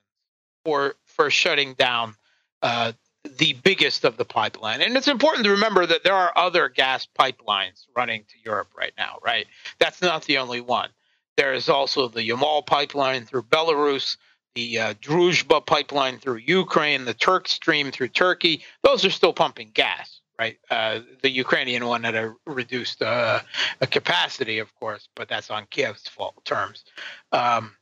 for 0.65 0.95
for 1.05 1.29
shutting 1.29 1.75
down 1.75 2.15
uh, 2.63 2.93
the 3.23 3.53
biggest 3.53 4.03
of 4.03 4.17
the 4.17 4.25
pipeline. 4.25 4.81
And 4.81 4.97
it's 4.97 5.07
important 5.07 5.45
to 5.45 5.51
remember 5.51 5.85
that 5.85 6.03
there 6.03 6.15
are 6.15 6.35
other 6.35 6.69
gas 6.69 7.07
pipelines 7.19 7.85
running 7.95 8.23
to 8.29 8.35
Europe 8.43 8.69
right 8.75 8.93
now, 8.97 9.17
right? 9.23 9.47
That's 9.79 10.01
not 10.01 10.23
the 10.23 10.37
only 10.37 10.61
one. 10.61 10.89
There 11.37 11.53
is 11.53 11.69
also 11.69 12.07
the 12.07 12.27
Yamal 12.27 12.65
pipeline 12.65 13.25
through 13.25 13.43
Belarus, 13.43 14.17
the 14.55 14.79
uh, 14.79 14.93
Druzhba 14.95 15.65
pipeline 15.65 16.17
through 16.17 16.37
Ukraine, 16.37 17.05
the 17.05 17.13
Turk 17.13 17.47
Stream 17.47 17.91
through 17.91 18.09
Turkey. 18.09 18.63
Those 18.83 19.05
are 19.05 19.09
still 19.09 19.33
pumping 19.33 19.71
gas, 19.73 20.19
right? 20.37 20.57
Uh, 20.69 20.99
the 21.21 21.29
Ukrainian 21.29 21.85
one 21.85 22.03
had 22.03 22.15
a 22.15 22.35
reduced 22.45 23.01
uh, 23.01 23.39
a 23.79 23.87
capacity, 23.87 24.59
of 24.59 24.73
course, 24.75 25.07
but 25.15 25.29
that's 25.29 25.49
on 25.49 25.67
Kiev's 25.67 26.07
fault 26.07 26.43
terms. 26.43 26.83
Um, 27.31 27.75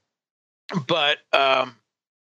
but 0.85 1.17
um, 1.33 1.75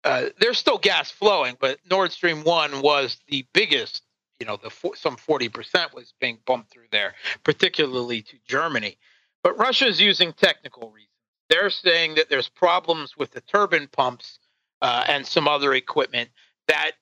uh, 0.06 0.26
there's 0.40 0.58
still 0.58 0.78
gas 0.78 1.10
flowing, 1.10 1.56
but 1.60 1.78
Nord 1.90 2.12
Stream 2.12 2.44
one 2.44 2.80
was 2.80 3.18
the 3.28 3.44
biggest. 3.52 4.02
You 4.38 4.46
know, 4.46 4.56
the 4.56 4.70
some 4.94 5.16
forty 5.16 5.48
percent 5.48 5.94
was 5.94 6.14
being 6.20 6.38
pumped 6.46 6.70
through 6.70 6.88
there, 6.92 7.14
particularly 7.42 8.22
to 8.22 8.36
Germany. 8.46 8.98
But 9.42 9.58
Russia 9.58 9.86
is 9.86 10.00
using 10.00 10.32
technical 10.32 10.90
reasons. 10.90 11.10
They're 11.48 11.70
saying 11.70 12.16
that 12.16 12.28
there's 12.28 12.48
problems 12.48 13.16
with 13.16 13.30
the 13.32 13.40
turbine 13.40 13.88
pumps 13.88 14.38
uh, 14.82 15.04
and 15.08 15.26
some 15.26 15.48
other 15.48 15.74
equipment 15.74 16.30
that 16.68 16.92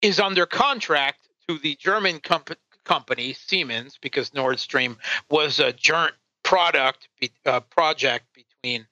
is 0.00 0.18
under 0.18 0.46
contract 0.46 1.28
to 1.48 1.58
the 1.58 1.76
German 1.76 2.20
comp- 2.20 2.58
company 2.84 3.32
Siemens, 3.32 3.98
because 4.00 4.34
Nord 4.34 4.58
Stream 4.58 4.96
was 5.30 5.60
a 5.60 5.72
joint 5.72 6.14
product 6.42 7.08
uh, 7.46 7.60
project 7.60 8.26
between 8.34 8.86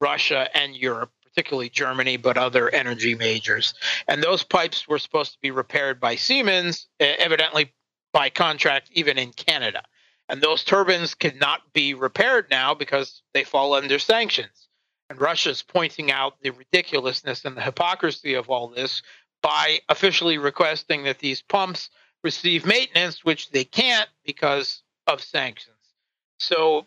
Russia 0.00 0.48
and 0.54 0.76
Europe 0.76 1.12
particularly 1.36 1.68
Germany, 1.68 2.16
but 2.16 2.38
other 2.38 2.70
energy 2.70 3.14
majors. 3.14 3.74
And 4.08 4.22
those 4.22 4.42
pipes 4.42 4.88
were 4.88 4.98
supposed 4.98 5.32
to 5.32 5.38
be 5.42 5.50
repaired 5.50 6.00
by 6.00 6.16
Siemens, 6.16 6.88
evidently 6.98 7.74
by 8.14 8.30
contract, 8.30 8.88
even 8.92 9.18
in 9.18 9.32
Canada. 9.32 9.82
And 10.30 10.40
those 10.40 10.64
turbines 10.64 11.14
cannot 11.14 11.60
be 11.74 11.92
repaired 11.92 12.46
now 12.50 12.72
because 12.72 13.22
they 13.34 13.44
fall 13.44 13.74
under 13.74 13.98
sanctions. 13.98 14.68
And 15.10 15.20
Russia 15.20 15.50
is 15.50 15.62
pointing 15.62 16.10
out 16.10 16.40
the 16.40 16.50
ridiculousness 16.50 17.44
and 17.44 17.54
the 17.54 17.60
hypocrisy 17.62 18.32
of 18.32 18.48
all 18.48 18.68
this 18.68 19.02
by 19.42 19.80
officially 19.90 20.38
requesting 20.38 21.04
that 21.04 21.18
these 21.18 21.42
pumps 21.42 21.90
receive 22.24 22.64
maintenance, 22.64 23.26
which 23.26 23.50
they 23.50 23.64
can't 23.64 24.08
because 24.24 24.82
of 25.06 25.22
sanctions. 25.22 25.76
So 26.38 26.86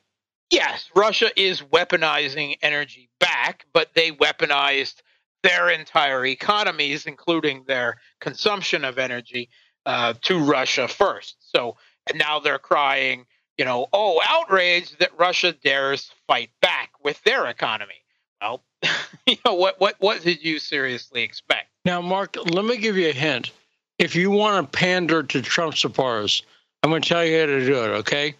yes, 0.52 0.90
Russia 0.96 1.30
is 1.36 1.62
weaponizing 1.62 2.56
energy 2.62 3.10
back, 3.20 3.66
but 3.74 3.90
they 3.96 4.12
weaponized 4.12 5.02
their 5.44 5.70
entire 5.70 6.26
economies, 6.26 7.06
including 7.06 7.64
their 7.66 7.98
consumption 8.20 8.84
of 8.84 8.98
energy, 8.98 9.50
uh, 9.86 10.14
to 10.22 10.40
Russia 10.40 10.88
first. 10.88 11.38
So, 11.40 11.78
now 12.16 12.40
they're 12.40 12.60
crying, 12.60 13.26
you 13.58 13.66
know, 13.66 13.88
oh, 13.94 14.20
outrage 14.26 14.98
that 14.98 15.18
Russia 15.18 15.54
dares 15.54 16.12
fight 16.28 16.50
back 16.62 16.92
with 17.04 17.22
their 17.24 17.48
economy. 17.48 18.04
Well, 18.42 18.64
you 19.28 19.36
know, 19.46 19.54
what, 19.54 19.80
what, 19.80 19.96
what 20.00 20.22
did 20.22 20.44
you 20.44 20.60
seriously 20.60 21.24
expect? 21.24 21.68
Now, 21.86 22.02
Mark, 22.02 22.38
let 22.38 22.66
me 22.66 22.78
give 22.78 22.98
you 22.98 23.10
a 23.10 23.14
hint. 23.14 23.52
If 23.98 24.16
you 24.16 24.32
want 24.32 24.72
to 24.72 24.78
pander 24.78 25.24
to 25.24 25.42
Trump 25.42 25.78
supporters, 25.78 26.44
I'm 26.84 26.90
going 26.90 27.02
to 27.02 27.10
tell 27.10 27.26
you 27.26 27.40
how 27.40 27.46
to 27.48 27.66
do 27.66 27.84
it, 27.84 27.90
okay? 27.98 28.36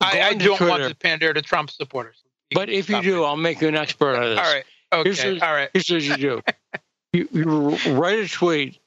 I, 0.00 0.20
I 0.20 0.34
don't 0.34 0.56
Twitter, 0.56 0.70
want 0.70 0.82
to 0.84 0.94
pander 0.94 1.32
to 1.32 1.42
Trump 1.42 1.70
supporters. 1.70 2.22
You 2.50 2.54
but 2.54 2.68
if 2.68 2.88
you 2.88 3.02
do, 3.02 3.24
it. 3.24 3.26
I'll 3.26 3.36
make 3.36 3.60
you 3.60 3.68
an 3.68 3.76
expert 3.76 4.16
on 4.16 4.22
this. 4.22 4.38
All 4.38 4.44
right. 4.44 4.64
Okay. 4.92 5.02
Here's 5.04 5.24
what, 5.24 5.42
All 5.42 5.54
right. 5.54 5.70
Here's 5.72 5.90
what 5.90 6.02
you 6.02 6.16
do. 6.16 6.42
you, 7.12 7.28
you 7.32 7.94
write 7.94 8.18
a 8.18 8.28
tweet 8.28 8.78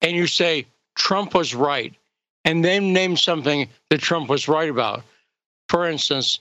and 0.00 0.16
you 0.16 0.26
say 0.26 0.66
Trump 0.94 1.34
was 1.34 1.54
right, 1.54 1.94
and 2.44 2.64
then 2.64 2.92
name 2.92 3.16
something 3.16 3.68
that 3.90 4.00
Trump 4.00 4.28
was 4.28 4.48
right 4.48 4.70
about. 4.70 5.02
For 5.68 5.88
instance, 5.88 6.40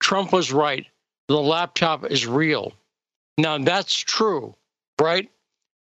Trump 0.00 0.32
was 0.32 0.52
right. 0.52 0.86
The 1.28 1.40
laptop 1.40 2.10
is 2.10 2.26
real. 2.26 2.72
Now 3.38 3.58
that's 3.58 3.94
true, 3.94 4.54
right? 5.00 5.30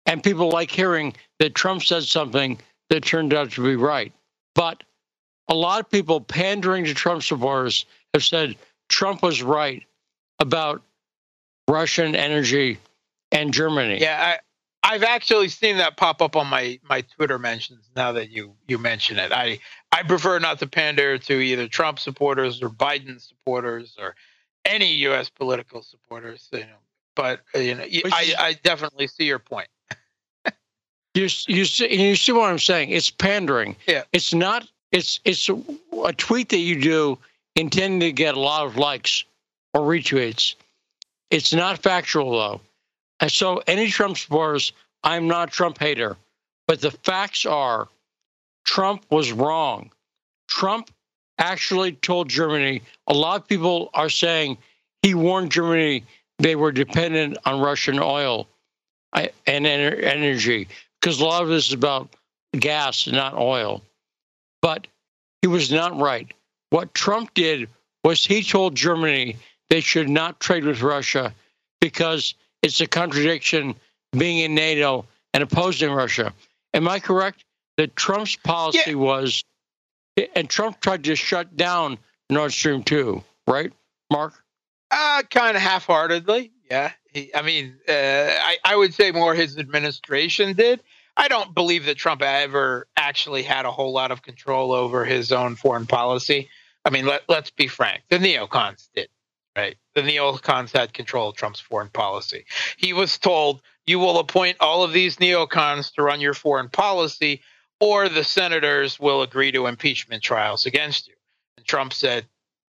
And 0.07 0.23
people 0.23 0.51
like 0.51 0.71
hearing 0.71 1.15
that 1.39 1.55
Trump 1.55 1.83
said 1.83 2.05
something 2.05 2.59
that 2.89 3.05
turned 3.05 3.33
out 3.33 3.53
to 3.53 3.63
be 3.63 3.77
right. 3.77 4.13
But 4.55 4.83
a 5.51 5.55
lot 5.55 5.81
of 5.81 5.91
people 5.91 6.21
pandering 6.21 6.85
to 6.85 6.95
Trump 6.95 7.23
supporters 7.23 7.85
have 8.15 8.25
said 8.25 8.57
Trump 8.89 9.23
was 9.23 9.43
right 9.43 9.83
about 10.39 10.83
Russian 11.69 12.15
energy 12.15 12.79
and 13.33 13.53
Germany. 13.53 14.01
Yeah, 14.01 14.37
I, 14.83 14.93
have 14.95 15.03
actually 15.03 15.49
seen 15.49 15.77
that 15.77 15.97
pop 15.97 16.23
up 16.23 16.37
on 16.37 16.47
my, 16.47 16.81
my 16.89 17.03
Twitter 17.03 17.39
mentions 17.39 17.91
now 17.95 18.13
that 18.13 18.31
you, 18.31 18.55
you 18.67 18.79
mention 18.79 19.19
it. 19.19 19.33
I, 19.33 19.59
I 19.93 20.05
prefer 20.05 20.39
not 20.39 20.61
to 20.61 20.67
pander 20.67 21.19
to 21.19 21.35
either 21.35 21.69
Trump 21.69 21.99
supporters 21.99 22.63
or 22.63 22.71
Biden 22.71 23.21
supporters 23.21 23.97
or 24.01 24.15
any 24.65 24.93
U.S. 24.95 25.29
political 25.31 25.83
supporters. 25.83 26.49
You 26.53 26.61
know, 26.61 26.67
but 27.15 27.41
you 27.55 27.75
know, 27.75 27.85
I, 27.85 28.35
I 28.39 28.53
definitely 28.65 29.07
see 29.07 29.25
your 29.25 29.39
point. 29.39 29.69
you, 31.15 31.29
you, 31.47 31.65
see, 31.65 32.09
you 32.09 32.17
see 32.17 32.33
what 32.33 32.51
I'm 32.51 32.59
saying? 32.59 32.91
It's 32.91 33.11
pandering. 33.11 33.77
Yeah. 33.87 34.05
It's 34.13 34.33
not 34.33 34.67
it's 34.93 35.21
it's 35.25 35.49
a, 35.49 36.13
tweet 36.15 36.49
that 36.51 36.59
you 36.59 36.81
do 36.81 37.19
intending 37.57 38.01
to 38.01 38.13
get 38.13 38.35
a 38.35 38.41
lot 38.41 38.67
of 38.67 38.77
likes 38.77 39.25
or 39.75 39.83
retweets. 39.83 40.55
It's 41.31 41.53
not 41.53 41.83
factual 41.83 42.33
though. 42.33 42.61
And 43.21 43.31
so 43.31 43.63
any 43.67 43.89
Trump 43.89 44.19
supporters, 44.19 44.73
I'm 45.05 45.29
not 45.29 45.53
Trump 45.53 45.79
hater, 45.79 46.17
but 46.67 46.81
the 46.81 46.91
facts 46.91 47.47
are 47.47 47.89
Trump 48.65 49.05
was 49.11 49.33
wrong. 49.33 49.91
Trump 50.49 50.91
actually 51.39 51.93
told 51.93 52.29
Germany, 52.29 52.83
a 53.07 53.15
lot 53.15 53.41
of 53.41 53.49
people 53.49 53.91
are 53.95 54.11
saying 54.11 54.59
he 55.03 55.15
warned 55.15 55.53
Germany 55.53 56.05
they 56.39 56.57
were 56.57 56.73
dependent 56.73 57.37
on 57.45 57.61
Russian 57.61 57.99
oil 58.01 58.49
uh, 59.13 59.27
and 59.47 59.67
energy 59.67 60.69
because 61.01 61.21
a 61.21 61.25
lot 61.25 61.43
of 61.43 61.49
this 61.49 61.69
is 61.69 61.73
about 61.73 62.09
gas, 62.53 63.07
not 63.07 63.35
oil. 63.35 63.83
But 64.63 64.87
he 65.43 65.49
was 65.49 65.71
not 65.71 65.99
right. 65.99 66.33
What 66.71 66.95
Trump 66.95 67.35
did 67.35 67.69
was 68.05 68.25
he 68.25 68.43
told 68.43 68.75
Germany 68.75 69.37
they 69.69 69.81
should 69.81 70.09
not 70.09 70.41
trade 70.41 70.65
with 70.65 70.83
Russia 70.83 71.35
because 71.81 72.35
it's 72.63 72.81
a 72.81 72.87
contradiction 72.87 73.75
being 74.13 74.39
in 74.39 74.55
NATO 74.55 75.07
and 75.33 75.43
opposing 75.43 75.91
Russia. 75.91 76.33
Am 76.75 76.89
I 76.89 77.01
correct 77.01 77.45
that 77.77 77.97
Trump's 77.97 78.37
policy 78.37 78.91
yeah. 78.91 78.95
was, 78.95 79.45
and 80.35 80.49
Trump 80.49 80.81
tried 80.81 81.05
to 81.05 81.17
shut 81.17 81.57
down 81.57 81.99
Nord 82.29 82.53
Stream 82.53 82.83
2, 82.83 83.23
right, 83.47 83.73
Mark? 84.11 84.35
Uh, 84.91 85.23
kind 85.31 85.57
of 85.57 85.63
half 85.63 85.87
heartedly. 85.87 86.53
Yeah. 86.71 86.93
He, 87.13 87.35
I 87.35 87.43
mean, 87.43 87.77
uh, 87.89 87.93
I, 87.93 88.59
I 88.65 88.77
would 88.77 88.95
say 88.95 89.11
more 89.13 89.35
his 89.35 89.59
administration 89.59 90.55
did. 90.55 90.81
I 91.21 91.29
don't 91.29 91.55
believe 91.55 91.85
that 91.85 91.99
Trump 91.99 92.23
ever 92.23 92.89
actually 92.97 93.43
had 93.43 93.67
a 93.67 93.71
whole 93.71 93.93
lot 93.93 94.11
of 94.11 94.23
control 94.23 94.73
over 94.73 95.05
his 95.05 95.33
own 95.33 95.55
foreign 95.55 95.85
policy. 95.85 96.49
I 96.83 96.89
mean, 96.89 97.05
let, 97.05 97.25
let's 97.29 97.51
be 97.51 97.67
frank. 97.67 98.05
The 98.09 98.17
neocons 98.17 98.89
did, 98.95 99.11
right? 99.55 99.77
The 99.95 100.01
neocons 100.01 100.73
had 100.73 100.95
control 100.95 101.29
of 101.29 101.37
Trump's 101.37 101.61
foreign 101.61 101.91
policy. 101.91 102.47
He 102.79 102.95
was 102.95 103.19
told, 103.19 103.61
you 103.87 103.99
will 103.99 104.19
appoint 104.19 104.57
all 104.61 104.83
of 104.83 104.95
these 104.95 105.19
neocons 105.19 105.93
to 105.93 106.03
run 106.03 106.23
your 106.23 106.33
foreign 106.33 106.71
policy, 106.71 107.43
or 107.81 108.09
the 108.09 108.25
senators 108.25 108.99
will 108.99 109.21
agree 109.21 109.53
to 109.53 109.67
impeachment 109.67 110.23
trials 110.23 110.65
against 110.65 111.07
you. 111.07 111.15
And 111.59 111.67
Trump 111.67 111.93
said, 111.93 112.25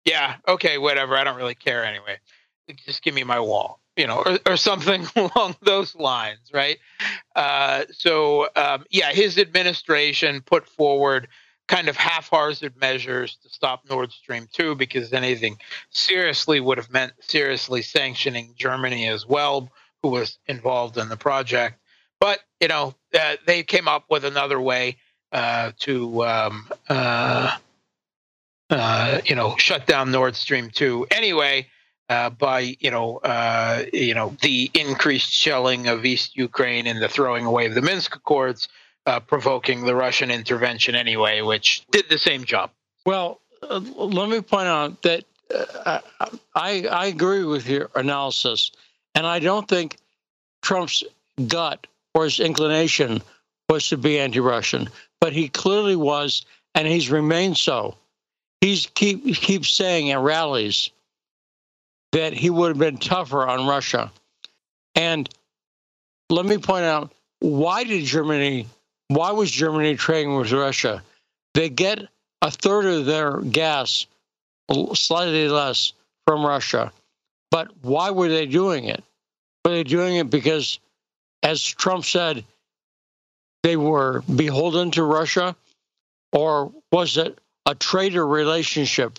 yeah, 0.06 0.36
okay, 0.48 0.78
whatever. 0.78 1.18
I 1.18 1.24
don't 1.24 1.36
really 1.36 1.54
care 1.54 1.84
anyway. 1.84 2.16
Just 2.86 3.02
give 3.02 3.14
me 3.14 3.24
my 3.24 3.40
wall 3.40 3.80
you 3.98 4.06
know, 4.06 4.22
or, 4.24 4.38
or 4.46 4.56
something 4.56 5.06
along 5.16 5.56
those 5.60 5.94
lines, 5.94 6.50
right? 6.54 6.78
Uh, 7.36 7.84
so, 7.90 8.48
um, 8.56 8.84
yeah, 8.90 9.12
his 9.12 9.36
administration 9.36 10.40
put 10.40 10.68
forward 10.68 11.28
kind 11.66 11.88
of 11.88 11.96
half-hearted 11.96 12.76
measures 12.80 13.36
to 13.42 13.50
stop 13.50 13.82
Nord 13.90 14.10
Stream 14.12 14.48
2 14.54 14.76
because 14.76 15.12
anything 15.12 15.58
seriously 15.90 16.60
would 16.60 16.78
have 16.78 16.90
meant 16.90 17.12
seriously 17.20 17.82
sanctioning 17.82 18.54
Germany 18.56 19.08
as 19.08 19.26
well, 19.26 19.68
who 20.02 20.08
was 20.08 20.38
involved 20.46 20.96
in 20.96 21.10
the 21.10 21.16
project. 21.16 21.78
But, 22.20 22.38
you 22.60 22.68
know, 22.68 22.94
uh, 23.12 23.36
they 23.46 23.64
came 23.64 23.86
up 23.86 24.04
with 24.08 24.24
another 24.24 24.60
way 24.60 24.96
uh, 25.32 25.72
to 25.80 26.24
um, 26.24 26.68
uh, 26.88 27.56
uh, 28.70 29.20
you 29.24 29.34
know, 29.34 29.56
shut 29.56 29.86
down 29.86 30.10
Nord 30.10 30.36
Stream 30.36 30.70
two 30.70 31.06
anyway. 31.10 31.66
Uh, 32.08 32.30
by 32.30 32.74
you 32.80 32.90
know 32.90 33.18
uh, 33.18 33.84
you 33.92 34.14
know 34.14 34.34
the 34.40 34.70
increased 34.72 35.30
shelling 35.30 35.88
of 35.88 36.06
East 36.06 36.36
Ukraine 36.36 36.86
and 36.86 37.02
the 37.02 37.08
throwing 37.08 37.44
away 37.44 37.66
of 37.66 37.74
the 37.74 37.82
Minsk 37.82 38.16
Accords, 38.16 38.68
uh, 39.04 39.20
provoking 39.20 39.84
the 39.84 39.94
Russian 39.94 40.30
intervention 40.30 40.94
anyway, 40.94 41.42
which 41.42 41.84
did 41.90 42.06
the 42.08 42.16
same 42.16 42.44
job. 42.44 42.70
Well, 43.04 43.40
uh, 43.62 43.80
let 43.96 44.30
me 44.30 44.40
point 44.40 44.68
out 44.68 45.02
that 45.02 45.24
uh, 45.54 46.00
I 46.54 46.86
I 46.90 47.06
agree 47.06 47.44
with 47.44 47.68
your 47.68 47.90
analysis, 47.94 48.72
and 49.14 49.26
I 49.26 49.38
don't 49.38 49.68
think 49.68 49.98
Trump's 50.62 51.04
gut 51.46 51.86
or 52.14 52.24
his 52.24 52.40
inclination 52.40 53.22
was 53.68 53.88
to 53.88 53.96
be 53.98 54.18
anti-Russian, 54.18 54.88
but 55.20 55.32
he 55.34 55.48
clearly 55.48 55.96
was, 55.96 56.46
and 56.74 56.88
he's 56.88 57.10
remained 57.10 57.58
so. 57.58 57.96
He's 58.62 58.86
keep 58.86 59.24
he 59.24 59.34
keeps 59.34 59.70
saying 59.70 60.10
at 60.10 60.20
rallies 60.20 60.90
that 62.12 62.32
he 62.32 62.50
would 62.50 62.68
have 62.68 62.78
been 62.78 62.98
tougher 62.98 63.46
on 63.46 63.66
Russia. 63.66 64.10
And 64.94 65.28
let 66.30 66.46
me 66.46 66.58
point 66.58 66.84
out 66.84 67.12
why 67.40 67.84
did 67.84 68.04
Germany, 68.04 68.66
why 69.08 69.32
was 69.32 69.50
Germany 69.50 69.96
trading 69.96 70.36
with 70.36 70.52
Russia? 70.52 71.02
They 71.54 71.68
get 71.68 72.00
a 72.42 72.50
third 72.50 72.86
of 72.86 73.06
their 73.06 73.40
gas, 73.40 74.06
slightly 74.94 75.48
less, 75.48 75.92
from 76.26 76.44
Russia. 76.44 76.92
But 77.50 77.68
why 77.82 78.10
were 78.10 78.28
they 78.28 78.46
doing 78.46 78.84
it? 78.84 79.02
Were 79.64 79.72
they 79.72 79.84
doing 79.84 80.16
it 80.16 80.30
because, 80.30 80.78
as 81.42 81.62
Trump 81.62 82.04
said, 82.04 82.44
they 83.62 83.76
were 83.76 84.22
beholden 84.34 84.90
to 84.92 85.02
Russia? 85.02 85.56
Or 86.32 86.72
was 86.92 87.16
it 87.16 87.38
a 87.66 87.74
trader 87.74 88.26
relationship 88.26 89.18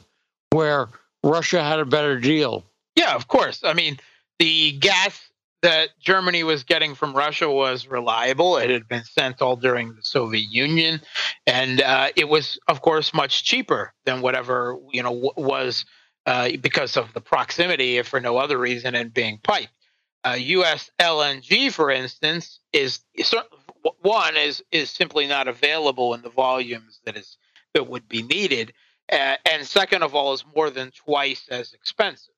where 0.51 0.89
Russia 1.23 1.63
had 1.63 1.79
a 1.79 1.85
better 1.85 2.19
deal? 2.19 2.63
Yeah, 2.95 3.15
of 3.15 3.27
course. 3.27 3.63
I 3.63 3.73
mean, 3.73 3.99
the 4.39 4.73
gas 4.73 5.29
that 5.61 5.89
Germany 5.99 6.43
was 6.43 6.63
getting 6.63 6.95
from 6.95 7.13
Russia 7.13 7.49
was 7.49 7.87
reliable. 7.87 8.57
It 8.57 8.69
had 8.69 8.87
been 8.87 9.03
sent 9.03 9.41
all 9.41 9.55
during 9.55 9.93
the 9.93 10.03
Soviet 10.03 10.49
Union, 10.49 11.01
and 11.45 11.81
uh, 11.81 12.09
it 12.15 12.29
was, 12.29 12.59
of 12.67 12.81
course, 12.81 13.13
much 13.13 13.43
cheaper 13.43 13.93
than 14.05 14.21
whatever 14.21 14.77
you 14.91 15.03
know 15.03 15.13
w- 15.13 15.33
was 15.35 15.85
uh, 16.25 16.49
because 16.61 16.95
of 16.97 17.13
the 17.13 17.21
proximity, 17.21 17.97
if 17.97 18.07
for 18.07 18.19
no 18.21 18.37
other 18.37 18.57
reason, 18.57 18.95
and 18.95 19.13
being 19.13 19.39
piped. 19.43 19.73
Uh, 20.23 20.35
U.S. 20.37 20.91
LNG, 20.99 21.71
for 21.71 21.89
instance, 21.89 22.59
is, 22.73 22.99
is 23.13 23.33
one 24.01 24.35
is 24.35 24.63
is 24.71 24.89
simply 24.89 25.27
not 25.27 25.47
available 25.47 26.13
in 26.13 26.21
the 26.21 26.29
volumes 26.29 26.99
that 27.05 27.15
is 27.17 27.37
that 27.73 27.87
would 27.87 28.07
be 28.07 28.21
needed, 28.21 28.73
uh, 29.11 29.35
and 29.49 29.65
second 29.65 30.03
of 30.03 30.15
all, 30.15 30.33
is 30.33 30.45
more 30.55 30.69
than 30.69 30.91
twice 30.91 31.47
as 31.49 31.73
expensive 31.73 32.33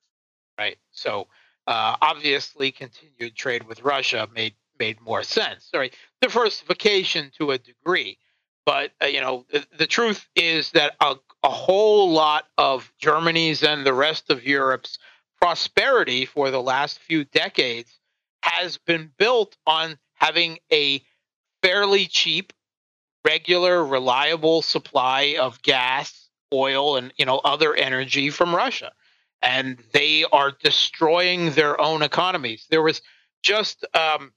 right? 0.62 0.78
So 0.92 1.28
uh, 1.68 1.96
obviously, 2.02 2.72
continued 2.72 3.36
trade 3.36 3.64
with 3.64 3.82
Russia 3.84 4.28
made 4.34 4.54
made 4.80 5.00
more 5.02 5.24
sense. 5.24 5.66
Sorry, 5.66 5.92
diversification 6.22 7.32
to 7.38 7.52
a 7.52 7.58
degree, 7.58 8.18
but 8.66 8.92
uh, 9.02 9.08
you 9.08 9.22
know 9.22 9.46
the, 9.52 9.66
the, 9.78 9.88
truth 9.88 10.28
is 10.36 10.72
that 10.72 10.96
a, 11.02 11.16
a 11.44 11.50
whole 11.50 12.12
lot 12.12 12.46
of 12.58 12.92
Germany's 13.00 13.64
and 13.64 13.86
the 13.86 13.94
rest 13.94 14.30
of 14.30 14.44
Europe's 14.44 14.98
prosperity 15.40 16.26
for 16.26 16.52
the 16.52 16.62
last 16.62 17.00
few 17.00 17.24
decades 17.26 18.00
has 18.44 18.78
been 18.78 19.12
built 19.18 19.58
on 19.66 19.98
having 20.14 20.60
a 20.72 21.02
fairly 21.64 22.06
cheap, 22.06 22.54
regular, 23.26 23.84
reliable 23.84 24.62
supply 24.62 25.36
of 25.40 25.62
gas, 25.62 26.30
oil, 26.54 26.98
and 26.98 27.14
you 27.18 27.26
know 27.26 27.40
other 27.44 27.74
energy 27.74 28.30
from 28.30 28.56
Russia 28.56 28.92
and 29.42 29.78
they 29.94 30.26
are 30.32 30.52
destroying 30.52 31.52
their 31.52 31.80
own 31.80 32.02
economies. 32.02 32.68
There 32.70 32.82
was 32.82 33.02
just 33.42 33.86
um, 33.94 34.34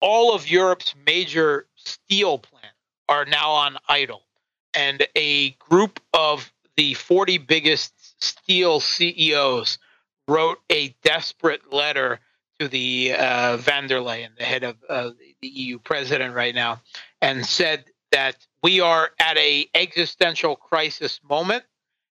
all 0.00 0.34
of 0.34 0.50
Europe's 0.50 0.94
major 1.06 1.66
steel 1.74 2.38
plants 2.38 2.76
are 3.08 3.24
now 3.24 3.50
on 3.50 3.76
idle, 3.88 4.22
and 4.74 5.06
a 5.16 5.50
group 5.52 6.00
of 6.12 6.52
the 6.76 6.94
40 6.94 7.38
biggest 7.38 8.22
steel 8.22 8.80
CEOs 8.80 9.78
wrote 10.28 10.58
a 10.70 10.94
desperate 11.02 11.72
letter 11.72 12.20
to 12.58 12.68
the 12.68 13.14
uh, 13.14 13.56
von 13.56 13.86
der 13.86 14.00
Leyen, 14.00 14.36
the 14.38 14.44
head 14.44 14.62
of 14.62 14.76
uh, 14.88 15.10
the 15.40 15.48
EU 15.48 15.78
president 15.78 16.34
right 16.34 16.54
now, 16.54 16.80
and 17.20 17.44
said 17.44 17.84
that 18.12 18.46
we 18.62 18.80
are 18.80 19.10
at 19.18 19.36
a 19.38 19.66
existential 19.74 20.56
crisis 20.56 21.20
moment 21.28 21.64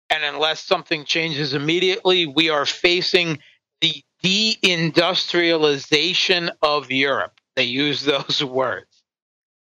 and 0.10 0.24
unless 0.24 0.64
something 0.64 1.04
changes 1.06 1.54
immediately, 1.54 2.26
we 2.26 2.50
are 2.50 2.66
facing 2.66 3.38
the 3.82 4.04
deindustrialization 4.24 6.50
of 6.62 6.92
Europe. 6.92 7.40
They 7.56 7.64
use 7.64 8.02
those 8.06 8.44
words. 8.44 9.04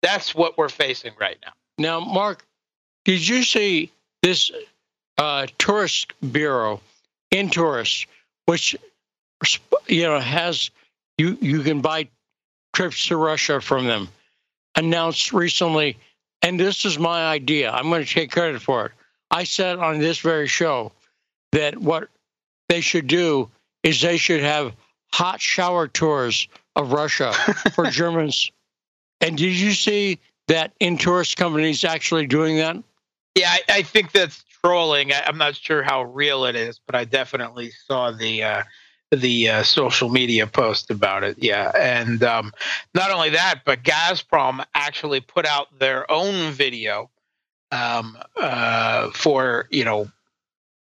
That's 0.02 0.34
what 0.34 0.58
we're 0.58 0.68
facing 0.68 1.12
right 1.18 1.38
now. 1.44 1.52
Now, 1.78 2.00
Mark, 2.00 2.44
did 3.04 3.26
you 3.26 3.42
see 3.42 3.90
this 4.22 4.52
uh, 5.18 5.48
tourist 5.58 6.12
bureau, 6.32 6.80
in 7.30 7.46
Intourist, 7.46 8.06
which 8.46 8.76
you 9.86 10.02
know 10.02 10.18
has 10.20 10.70
you 11.18 11.36
you 11.40 11.62
can 11.62 11.80
buy 11.80 12.08
trips 12.74 13.06
to 13.06 13.16
Russia 13.16 13.60
from 13.60 13.86
them, 13.86 14.08
announced 14.76 15.32
recently, 15.32 15.96
and 16.42 16.60
this 16.60 16.84
is 16.84 16.98
my 16.98 17.26
idea. 17.26 17.70
I'm 17.70 17.88
going 17.88 18.04
to 18.04 18.12
take 18.12 18.30
credit 18.30 18.60
for 18.62 18.86
it 18.86 18.92
I 19.34 19.42
said 19.42 19.80
on 19.80 19.98
this 19.98 20.20
very 20.20 20.46
show 20.46 20.92
that 21.50 21.76
what 21.76 22.08
they 22.68 22.80
should 22.80 23.08
do 23.08 23.50
is 23.82 24.00
they 24.00 24.16
should 24.16 24.42
have 24.42 24.72
hot 25.12 25.40
shower 25.40 25.88
tours 25.88 26.46
of 26.76 26.92
Russia 26.92 27.32
for 27.74 27.90
Germans. 27.90 28.52
And 29.20 29.36
did 29.36 29.56
you 29.56 29.72
see 29.72 30.20
that 30.46 30.72
Intourist 30.78 31.36
companies 31.36 31.82
actually 31.82 32.28
doing 32.28 32.58
that? 32.58 32.76
Yeah, 33.34 33.50
I, 33.50 33.60
I 33.68 33.82
think 33.82 34.12
that's 34.12 34.44
trolling. 34.62 35.12
I, 35.12 35.28
am 35.28 35.36
not 35.36 35.56
sure 35.56 35.82
how 35.82 36.04
real 36.04 36.44
it 36.44 36.54
is, 36.54 36.80
but 36.86 36.94
I 36.94 37.04
definitely 37.04 37.72
saw 37.88 38.12
the 38.12 38.44
uh, 38.44 38.62
the 39.10 39.48
uh, 39.48 39.62
social 39.64 40.10
media 40.10 40.46
post 40.46 40.92
about 40.92 41.24
it. 41.24 41.38
Yeah, 41.40 41.72
and 41.76 42.22
um, 42.22 42.52
not 42.94 43.10
only 43.10 43.30
that, 43.30 43.62
but 43.64 43.82
Gazprom 43.82 44.64
actually 44.76 45.20
put 45.20 45.44
out 45.44 45.76
their 45.76 46.08
own 46.08 46.52
video 46.52 47.10
um, 47.70 48.18
uh, 48.36 49.10
for 49.10 49.66
you 49.70 49.84
know 49.84 50.10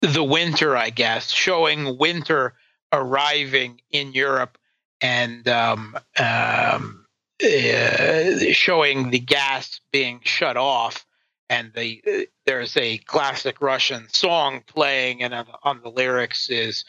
the 0.01 0.25
winter, 0.25 0.77
I 0.77 0.91
guess, 0.91 1.31
showing 1.31 1.99
winter 1.99 2.55
arriving 2.93 3.81
in 3.91 4.13
Europe 4.13 4.59
and 5.01 5.47
um, 5.49 5.97
um, 6.19 7.07
uh, 7.43 8.39
showing 8.53 9.11
the 9.11 9.19
gas 9.19 9.81
being 9.93 10.21
shut 10.25 10.57
off. 10.57 11.07
And 11.51 11.73
the 11.75 12.03
uh, 12.07 12.21
there's 12.47 12.77
a 12.77 12.99
classic 12.99 13.61
Russian 13.61 14.09
song 14.09 14.63
playing, 14.67 15.23
and 15.23 15.35
on, 15.35 15.47
on 15.63 15.81
the 15.83 15.91
lyrics 15.91 16.49
is 16.49 16.85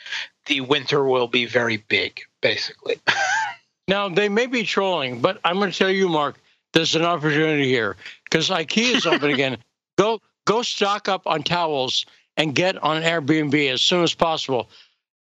"The 0.46 0.62
winter 0.62 1.04
will 1.04 1.28
be 1.28 1.46
very 1.46 1.78
big," 1.78 2.22
basically. 2.42 3.00
now 3.88 4.08
they 4.08 4.30
may 4.30 4.46
be 4.46 4.64
trolling, 4.64 5.20
but 5.20 5.40
I'm 5.44 5.58
going 5.58 5.72
to 5.72 5.78
tell 5.78 5.90
you, 5.90 6.08
Mark, 6.08 6.40
there's 6.72 6.96
an 6.96 7.04
opportunity 7.04 7.68
here 7.68 7.98
because 8.24 8.50
IKEA 8.50 8.96
is 8.96 9.06
open 9.06 9.30
again. 9.34 9.58
Go 9.98 10.22
go 10.46 10.62
stock 10.62 11.08
up 11.08 11.24
on 11.26 11.44
towels 11.44 12.06
and 12.38 12.54
get 12.54 12.82
on 12.84 13.02
Airbnb 13.02 13.72
as 13.72 13.82
soon 13.82 14.04
as 14.04 14.14
possible. 14.14 14.70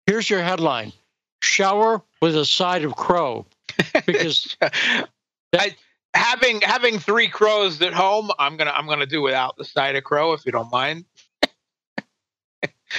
Here's 0.07 0.29
your 0.29 0.43
headline: 0.43 0.93
Shower 1.43 2.03
with 2.21 2.37
a 2.37 2.45
side 2.45 2.85
of 2.85 2.97
crow. 2.97 3.47
Because 4.07 4.57
I, 5.53 5.75
having 6.15 6.61
having 6.61 6.99
three 6.99 7.29
crows 7.29 7.81
at 7.83 7.93
home, 7.93 8.31
I'm 8.39 8.57
gonna 8.57 8.73
I'm 8.73 8.87
gonna 8.87 9.07
do 9.07 9.23
without 9.23 9.57
the 9.57 9.65
side 9.65 9.97
of 9.97 10.05
crow 10.05 10.33
if 10.33 10.45
you 10.47 10.53
don't 10.53 10.71
mind. 10.71 11.05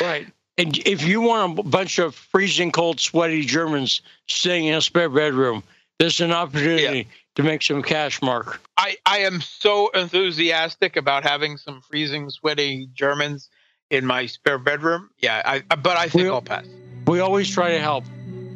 right. 0.02 0.28
And 0.58 0.78
if 0.88 1.06
you 1.06 1.20
want 1.20 1.60
a 1.60 1.64
bunch 1.64 2.00
of 2.00 2.16
freezing 2.16 2.72
cold, 2.72 3.02
sweaty 3.02 3.44
Germans 3.44 4.02
staying 4.28 4.68
in 4.68 4.76
a 4.76 4.82
spare 4.82 5.10
bedroom, 5.10 5.64
there's 6.00 6.22
an 6.22 6.32
opportunity. 6.32 7.00
Yeah 7.00 7.04
to 7.36 7.44
make 7.44 7.62
some 7.62 7.84
cash, 7.84 8.22
Mark. 8.22 8.62
I, 8.78 8.98
I 9.06 9.20
am 9.20 9.42
so 9.42 9.90
enthusiastic 9.90 10.96
about 10.96 11.24
having 11.24 11.58
some 11.58 11.82
freezing, 11.82 12.30
sweaty 12.30 12.90
Germans 12.94 13.50
in 13.90 14.06
my 14.06 14.26
spare 14.26 14.58
bedroom. 14.58 15.10
Yeah, 15.20 15.42
I, 15.46 15.76
but 15.76 15.98
I 15.98 16.08
think 16.08 16.24
we, 16.24 16.30
I'll 16.30 16.42
pass. 16.42 16.66
We 17.08 17.20
always 17.20 17.50
try 17.50 17.72
to 17.72 17.80
help. 17.80 18.06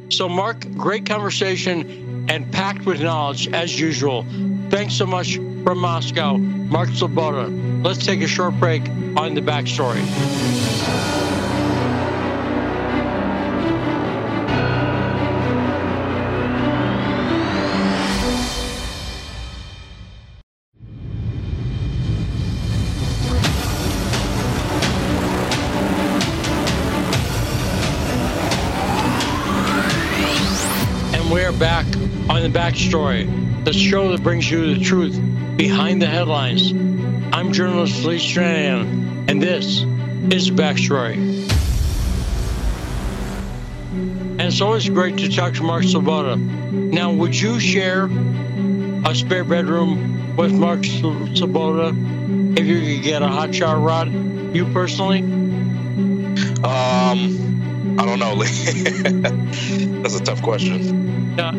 So, 0.09 0.27
Mark, 0.27 0.69
great 0.71 1.05
conversation 1.05 2.25
and 2.29 2.51
packed 2.51 2.85
with 2.85 3.01
knowledge 3.01 3.47
as 3.49 3.79
usual. 3.79 4.25
Thanks 4.69 4.95
so 4.95 5.05
much 5.05 5.35
from 5.35 5.79
Moscow, 5.79 6.37
Mark 6.37 6.89
Sleboda. 6.89 7.83
Let's 7.83 8.05
take 8.05 8.21
a 8.21 8.27
short 8.27 8.59
break 8.59 8.87
on 9.17 9.33
the 9.35 9.41
backstory. 9.41 11.18
Back 31.59 31.85
on 32.29 32.41
the 32.41 32.49
backstory, 32.49 33.65
the 33.65 33.73
show 33.73 34.11
that 34.13 34.23
brings 34.23 34.49
you 34.49 34.75
the 34.75 34.79
truth 34.79 35.19
behind 35.57 36.01
the 36.01 36.07
headlines. 36.07 36.71
I'm 37.33 37.51
journalist 37.51 38.05
Lee 38.05 38.17
Stranahan, 38.17 39.29
and 39.29 39.41
this 39.41 39.81
is 40.33 40.49
backstory. 40.49 41.17
And 43.91 44.41
it's 44.41 44.61
always 44.61 44.87
great 44.87 45.17
to 45.17 45.29
talk 45.29 45.53
to 45.55 45.63
Mark 45.63 45.83
Sleboda. 45.83 46.39
Now, 46.71 47.11
would 47.11 47.35
you 47.37 47.59
share 47.59 48.05
a 48.05 49.13
spare 49.13 49.43
bedroom 49.43 50.37
with 50.37 50.53
Mark 50.53 50.79
Sleboda 50.79 52.57
if 52.57 52.65
you 52.65 52.95
could 52.95 53.03
get 53.03 53.21
a 53.21 53.27
hot 53.27 53.53
shower 53.53 53.81
rod? 53.81 54.13
You 54.55 54.65
personally? 54.71 55.19
Um, 56.63 57.48
I 57.99 58.05
don't 58.05 58.19
know, 58.19 58.35
That's 60.01 60.15
a 60.15 60.23
tough 60.23 60.41
question. 60.41 61.35
Now, 61.35 61.51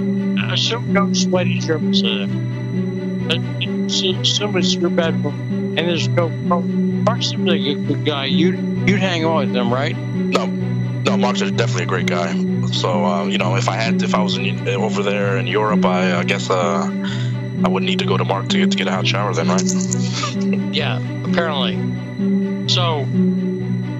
assume 0.54 0.90
no 0.90 1.12
sweaty 1.12 1.58
germs 1.58 2.00
in 2.00 3.28
it. 3.30 4.20
Assume 4.20 4.56
it's 4.56 4.74
your 4.74 4.88
bedroom, 4.88 5.76
and 5.76 5.78
there's 5.78 6.08
no. 6.08 6.30
Mark 6.30 7.22
seems 7.22 7.50
a 7.50 7.74
good 7.74 8.06
guy. 8.06 8.24
You'd 8.24 8.88
you'd 8.88 9.00
hang 9.00 9.26
on 9.26 9.48
with 9.48 9.56
him, 9.56 9.70
right? 9.70 9.94
No, 9.94 10.46
no. 10.46 11.16
Mark's 11.18 11.40
definitely 11.40 11.82
a 11.82 11.86
great 11.86 12.06
guy. 12.06 12.32
So 12.68 13.04
uh, 13.04 13.26
you 13.26 13.36
know, 13.36 13.56
if 13.56 13.68
I 13.68 13.76
had, 13.76 14.02
if 14.02 14.14
I 14.14 14.22
was 14.22 14.38
in, 14.38 14.66
over 14.66 15.02
there 15.02 15.36
in 15.36 15.46
Europe, 15.46 15.84
I, 15.84 16.20
I 16.20 16.24
guess 16.24 16.48
uh, 16.48 16.88
I 17.64 17.68
would 17.68 17.82
need 17.82 17.98
to 17.98 18.06
go 18.06 18.16
to 18.16 18.24
Mark 18.24 18.48
to 18.48 18.58
get 18.58 18.70
to 18.70 18.78
get 18.78 18.88
a 18.88 18.92
hot 18.92 19.06
shower. 19.06 19.34
Then, 19.34 19.48
right? 19.48 20.72
yeah, 20.74 20.96
apparently. 21.24 22.68
So 22.68 23.00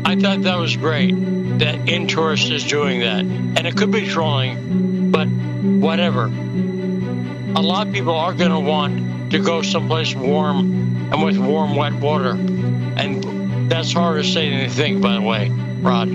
I 0.07 0.16
thought 0.16 0.43
that 0.43 0.57
was 0.59 0.76
great 0.76 1.14
that 1.61 1.76
InTourist 1.80 2.50
is 2.50 2.64
doing 2.64 3.00
that. 3.00 3.20
And 3.20 3.66
it 3.66 3.76
could 3.76 3.90
be 3.90 4.06
trolling, 4.06 5.11
but 5.11 5.28
whatever. 5.28 6.24
A 6.24 7.62
lot 7.62 7.86
of 7.86 7.92
people 7.92 8.14
are 8.14 8.32
going 8.32 8.50
to 8.50 8.61
want 8.61 9.30
to 9.30 9.38
go 9.38 9.62
someplace 9.62 10.14
warm 10.14 11.11
and 11.12 11.22
with 11.22 11.38
warm, 11.38 11.76
wet 11.76 11.94
water. 11.94 12.30
And 12.30 13.70
that's 13.70 13.92
harder 13.92 14.22
to 14.22 14.28
say 14.28 14.50
than 14.50 14.61
you 14.61 14.70
think, 14.70 15.02
by 15.02 15.14
the 15.14 15.22
way, 15.22 15.50
Rod. 15.80 16.08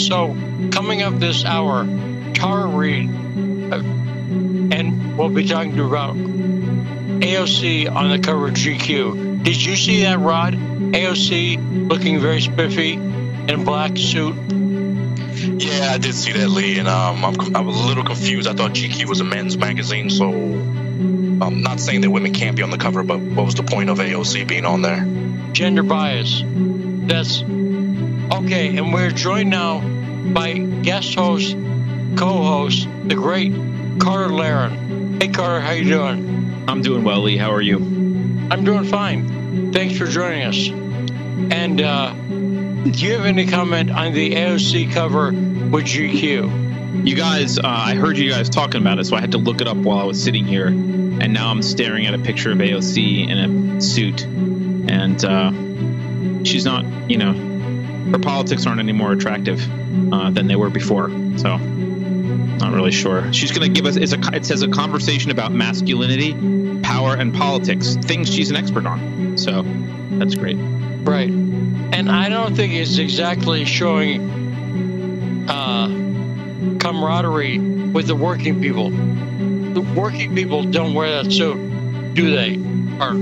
So, 0.00 0.36
coming 0.70 1.02
up 1.02 1.18
this 1.18 1.44
hour, 1.44 1.84
Tara 2.34 2.66
Reade, 2.66 3.10
uh, 3.72 3.76
and 4.74 5.16
we'll 5.16 5.28
be 5.28 5.46
talking 5.46 5.76
to 5.76 5.84
about 5.84 6.16
AOC 6.16 7.90
on 7.90 8.10
the 8.10 8.18
cover 8.18 8.48
of 8.48 8.54
GQ. 8.54 9.42
Did 9.42 9.62
you 9.62 9.76
see 9.76 10.02
that, 10.02 10.18
Rod? 10.18 10.54
AOC 10.54 11.88
looking 11.88 12.20
very 12.20 12.40
spiffy 12.40 13.11
in 13.48 13.60
a 13.60 13.64
black 13.64 13.96
suit. 13.96 14.34
Yeah, 15.42 15.92
I 15.92 15.98
did 15.98 16.14
see 16.14 16.32
that, 16.32 16.48
Lee, 16.48 16.78
and 16.78 16.88
um, 16.88 17.24
I'm, 17.24 17.56
I 17.56 17.60
was 17.60 17.76
a 17.76 17.86
little 17.86 18.04
confused. 18.04 18.48
I 18.48 18.54
thought 18.54 18.72
GQ 18.72 19.06
was 19.06 19.20
a 19.20 19.24
men's 19.24 19.56
magazine, 19.56 20.10
so 20.10 20.28
I'm 20.28 21.62
not 21.62 21.80
saying 21.80 22.02
that 22.02 22.10
women 22.10 22.32
can't 22.32 22.56
be 22.56 22.62
on 22.62 22.70
the 22.70 22.78
cover, 22.78 23.02
but 23.02 23.18
what 23.20 23.44
was 23.44 23.54
the 23.54 23.64
point 23.64 23.90
of 23.90 23.98
AOC 23.98 24.46
being 24.46 24.64
on 24.64 24.82
there? 24.82 25.04
Gender 25.52 25.82
bias. 25.82 26.42
That's 26.44 27.42
okay, 27.42 28.76
and 28.76 28.92
we're 28.92 29.10
joined 29.10 29.50
now 29.50 29.80
by 30.32 30.52
guest 30.54 31.14
host, 31.14 31.56
co-host, 32.16 32.88
the 33.04 33.16
great 33.16 33.52
Carter 33.98 34.32
Laren. 34.32 35.20
Hey, 35.20 35.28
Carter, 35.28 35.60
how 35.60 35.72
you 35.72 35.84
doing? 35.84 36.64
I'm 36.68 36.82
doing 36.82 37.02
well, 37.02 37.22
Lee. 37.22 37.36
How 37.36 37.52
are 37.52 37.60
you? 37.60 37.78
I'm 37.78 38.64
doing 38.64 38.84
fine. 38.84 39.72
Thanks 39.72 39.98
for 39.98 40.06
joining 40.06 40.42
us. 40.42 40.68
And 41.52 41.80
uh, 41.80 42.14
do 42.84 43.06
you 43.06 43.12
have 43.12 43.26
any 43.26 43.46
comment 43.46 43.90
on 43.90 44.12
the 44.12 44.34
AOC 44.34 44.92
cover 44.92 45.26
with 45.26 45.84
GQ? 45.84 47.06
You 47.06 47.14
guys, 47.14 47.58
uh, 47.58 47.62
I 47.64 47.94
heard 47.94 48.18
you 48.18 48.28
guys 48.28 48.50
talking 48.50 48.80
about 48.80 48.98
it, 48.98 49.04
so 49.04 49.16
I 49.16 49.20
had 49.20 49.32
to 49.32 49.38
look 49.38 49.60
it 49.60 49.68
up 49.68 49.76
while 49.76 49.98
I 49.98 50.04
was 50.04 50.22
sitting 50.22 50.44
here, 50.44 50.66
and 50.66 51.32
now 51.32 51.48
I'm 51.48 51.62
staring 51.62 52.06
at 52.06 52.14
a 52.14 52.18
picture 52.18 52.50
of 52.50 52.58
AOC 52.58 53.28
in 53.28 53.38
a 53.38 53.80
suit, 53.80 54.24
and 54.24 55.24
uh, 55.24 56.44
she's 56.44 56.64
not, 56.64 56.84
you 57.08 57.18
know, 57.18 57.32
her 58.10 58.18
politics 58.18 58.66
aren't 58.66 58.80
any 58.80 58.92
more 58.92 59.12
attractive 59.12 59.60
uh, 60.12 60.30
than 60.30 60.48
they 60.48 60.56
were 60.56 60.70
before. 60.70 61.08
So, 61.38 61.56
not 61.56 62.72
really 62.72 62.92
sure. 62.92 63.32
She's 63.32 63.52
going 63.52 63.72
to 63.72 63.80
give 63.80 63.86
us. 63.86 63.96
A, 63.96 64.34
it 64.34 64.44
says 64.44 64.62
a 64.62 64.68
conversation 64.68 65.30
about 65.30 65.52
masculinity, 65.52 66.32
power, 66.82 67.14
and 67.14 67.32
politics, 67.32 67.94
things 67.94 68.32
she's 68.32 68.50
an 68.50 68.56
expert 68.56 68.86
on. 68.86 69.38
So, 69.38 69.62
that's 70.18 70.34
great. 70.34 70.58
Right. 71.04 71.30
And 71.30 72.10
I 72.10 72.28
don't 72.28 72.54
think 72.54 72.74
it's 72.74 72.98
exactly 72.98 73.64
showing 73.64 75.46
uh, 75.48 75.88
camaraderie 76.78 77.58
with 77.58 78.06
the 78.06 78.16
working 78.16 78.60
people. 78.60 78.90
The 78.90 79.80
working 79.80 80.34
people 80.34 80.64
don't 80.64 80.94
wear 80.94 81.22
that 81.22 81.32
suit, 81.32 82.14
do 82.14 82.34
they? 82.34 82.56
Or, 83.02 83.14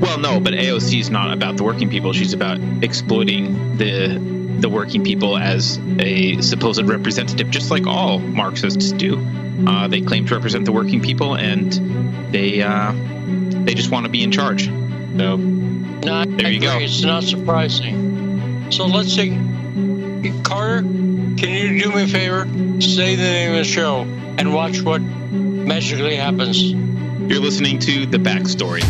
well, 0.00 0.18
no, 0.18 0.40
but 0.40 0.54
AOC 0.54 1.00
is 1.00 1.10
not 1.10 1.32
about 1.32 1.56
the 1.56 1.64
working 1.64 1.88
people. 1.88 2.12
She's 2.12 2.32
about 2.32 2.58
exploiting 2.82 3.76
the 3.76 4.40
the 4.60 4.68
working 4.68 5.02
people 5.02 5.38
as 5.38 5.78
a 5.98 6.40
supposed 6.42 6.86
representative, 6.86 7.50
just 7.50 7.70
like 7.70 7.86
all 7.86 8.18
Marxists 8.18 8.92
do. 8.92 9.26
Uh, 9.66 9.88
they 9.88 10.00
claim 10.00 10.26
to 10.26 10.34
represent 10.34 10.64
the 10.64 10.72
working 10.72 11.00
people, 11.00 11.36
and 11.36 11.72
they 12.32 12.62
uh, 12.62 12.92
they 13.64 13.74
just 13.74 13.90
want 13.90 14.06
to 14.06 14.10
be 14.10 14.22
in 14.22 14.32
charge. 14.32 14.66
So 15.16 15.36
no, 16.04 16.24
there 16.24 16.50
you 16.50 16.60
go. 16.60 16.78
It's 16.78 17.02
not 17.02 17.24
surprising. 17.24 18.70
So 18.70 18.86
let's 18.86 19.12
see, 19.14 19.30
Carter. 20.42 20.82
Can 20.82 21.48
you 21.48 21.82
do 21.82 21.90
me 21.92 22.04
a 22.04 22.06
favor? 22.06 22.46
Say 22.80 23.16
the 23.16 23.22
name 23.22 23.52
of 23.52 23.58
the 23.58 23.64
show 23.64 24.02
and 24.38 24.54
watch 24.54 24.82
what 24.82 25.00
magically 25.00 26.16
happens. 26.16 26.72
You're 26.72 27.40
listening 27.40 27.78
to 27.80 28.06
the 28.06 28.18
backstory. 28.18 28.82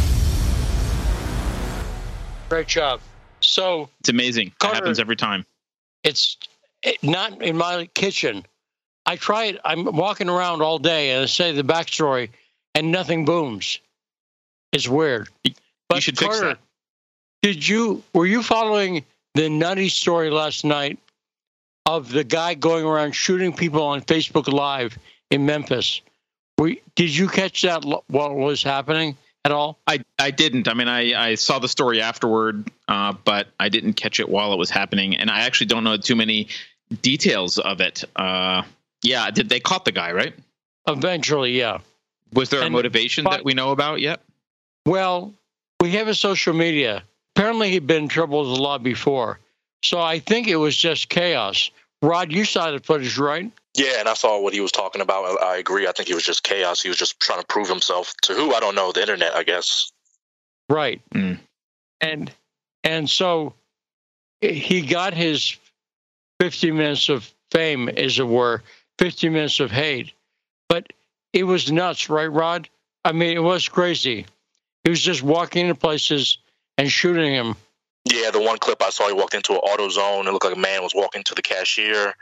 Great 2.49 2.67
job. 2.67 3.01
So 3.41 3.89
it's 4.01 4.09
amazing. 4.09 4.53
Carter, 4.59 4.77
it 4.77 4.81
happens 4.81 4.99
every 4.99 5.17
time. 5.17 5.47
It's 6.03 6.37
not 7.03 7.43
in 7.43 7.57
my 7.57 7.87
kitchen. 7.95 8.45
I 9.07 9.17
try 9.17 9.47
it. 9.47 9.59
I'm 9.65 9.85
walking 9.97 10.29
around 10.29 10.63
all 10.63 10.79
day 10.79 11.11
and 11.11 11.23
I 11.23 11.27
say 11.27 11.53
the 11.53 11.63
backstory, 11.63 12.31
and 12.75 12.93
nothing 12.93 13.25
booms. 13.25 13.79
It's 14.73 14.89
weird. 14.89 15.29
But 15.89 15.97
you 15.97 16.01
should 16.01 16.17
Carter, 16.17 16.33
fix 16.33 16.41
that. 16.41 16.59
Did 17.43 17.67
you 17.67 18.03
were 18.13 18.27
you 18.27 18.43
following 18.43 19.05
the 19.35 19.49
nutty 19.49 19.89
story 19.89 20.31
last 20.31 20.65
night 20.65 20.99
of 21.87 22.11
the 22.11 22.25
guy 22.25 22.55
going 22.55 22.85
around 22.85 23.13
shooting 23.13 23.53
people 23.55 23.83
on 23.83 24.03
Facebook 24.03 24.47
Live 24.53 24.99
in 25.31 25.47
Memphis? 25.47 26.03
Were, 26.59 26.73
did 26.95 27.17
you 27.17 27.29
catch 27.29 27.63
that? 27.63 27.85
What 27.85 28.35
was 28.35 28.63
happening? 28.63 29.17
at 29.45 29.53
all? 29.53 29.79
I, 29.87 30.01
I 30.19 30.31
didn't. 30.31 30.69
I 30.69 30.75
mean, 30.75 30.89
I, 30.89 31.31
I 31.31 31.35
saw 31.35 31.59
the 31.59 31.69
story 31.69 32.01
afterward, 32.01 32.71
uh, 32.89 33.15
but 33.25 33.49
I 33.59 33.69
didn't 33.69 33.95
catch 33.95 34.21
it 34.21 34.29
while 34.29 34.53
it 34.53 34.59
was 34.59 34.71
happening, 34.71 35.17
and 35.17 35.31
I 35.31 35.41
actually 35.41 35.69
don't 35.69 35.85
know 35.85 35.97
too 35.97 36.17
many 36.17 36.49
details 37.03 37.59
of 37.59 37.81
it. 37.81 38.05
Uh, 38.17 38.63
yeah, 39.03 39.31
did 39.31 39.49
they 39.49 39.61
caught 39.61 39.85
the 39.85 39.93
guy 39.93 40.13
right? 40.13 40.35
Eventually, 40.87 41.57
yeah. 41.57 41.79
Was 42.33 42.51
there 42.51 42.61
and, 42.61 42.69
a 42.69 42.71
motivation 42.71 43.25
but, 43.25 43.31
that 43.31 43.45
we 43.45 43.55
know 43.55 43.71
about 43.71 44.01
yet? 44.01 44.21
Well, 44.87 45.33
we 45.81 45.93
have 45.93 46.09
a 46.09 46.15
social 46.15 46.53
media. 46.53 47.03
Apparently, 47.35 47.71
he'd 47.71 47.87
been 47.87 48.05
in 48.05 48.09
trouble 48.09 48.41
with 48.41 48.57
the 48.57 48.63
law 48.63 48.79
before, 48.79 49.39
so 49.83 50.01
I 50.01 50.19
think 50.19 50.49
it 50.49 50.57
was 50.57 50.77
just 50.77 51.09
chaos. 51.09 51.71
Rod, 52.03 52.33
you 52.33 52.45
saw 52.45 52.71
the 52.71 52.81
footage, 52.81 53.19
right? 53.19 53.51
Yeah, 53.77 54.01
and 54.01 54.09
I 54.09 54.15
saw 54.15 54.41
what 54.41 54.53
he 54.53 54.61
was 54.61 54.73
talking 54.73 55.01
about. 55.01 55.41
I 55.43 55.57
agree. 55.57 55.87
I 55.87 55.93
think 55.93 56.09
he 56.09 56.15
was 56.15 56.25
just 56.25 56.43
chaos. 56.43 56.83
He 56.83 56.89
was 56.89 56.99
just 56.99 57.21
trying 57.21 57.41
to 57.41 57.47
prove 57.47 57.69
himself 57.69 58.15
to 58.23 58.35
who 58.35 58.53
I 58.55 58.61
don't 58.61 58.75
know, 58.75 58.93
the 58.93 59.01
internet, 59.01 59.35
I 59.35 59.43
guess. 59.43 59.93
Right. 60.69 61.01
Mm. 61.15 61.39
And 62.01 62.33
and 62.83 63.09
so 63.09 63.55
he 64.41 64.81
got 64.81 65.15
his 65.15 65.57
50 66.41 66.73
minutes 66.73 67.09
of 67.09 67.31
fame, 67.51 67.89
as 67.91 68.19
it 68.19 68.27
were, 68.27 68.63
50 68.99 69.29
minutes 69.29 69.61
of 69.61 69.71
hate. 69.71 70.13
But 70.69 70.93
it 71.33 71.45
was 71.45 71.71
nuts, 71.71 72.09
right, 72.09 72.31
Rod? 72.31 72.69
I 73.05 73.13
mean, 73.13 73.37
it 73.37 73.43
was 73.43 73.69
crazy. 73.69 74.27
He 74.85 74.91
was 74.91 75.01
just 75.01 75.23
walking 75.23 75.67
into 75.67 75.75
places 75.75 76.39
and 76.81 76.91
shooting 76.91 77.33
him. 77.33 77.55
Yeah, 78.05 78.31
the 78.31 78.41
one 78.41 78.59
clip 78.59 78.83
I 78.83 78.91
saw, 78.91 79.07
he 79.07 79.13
walked 79.13 79.35
into 79.35 79.53
an 79.53 79.61
AutoZone. 79.61 80.27
It 80.27 80.33
looked 80.33 80.45
like 80.45 80.57
a 80.57 80.59
man 80.59 80.83
was 80.83 80.95
walking 80.95 81.23
to 81.25 81.35
the 81.35 81.43
cashier 81.43 82.15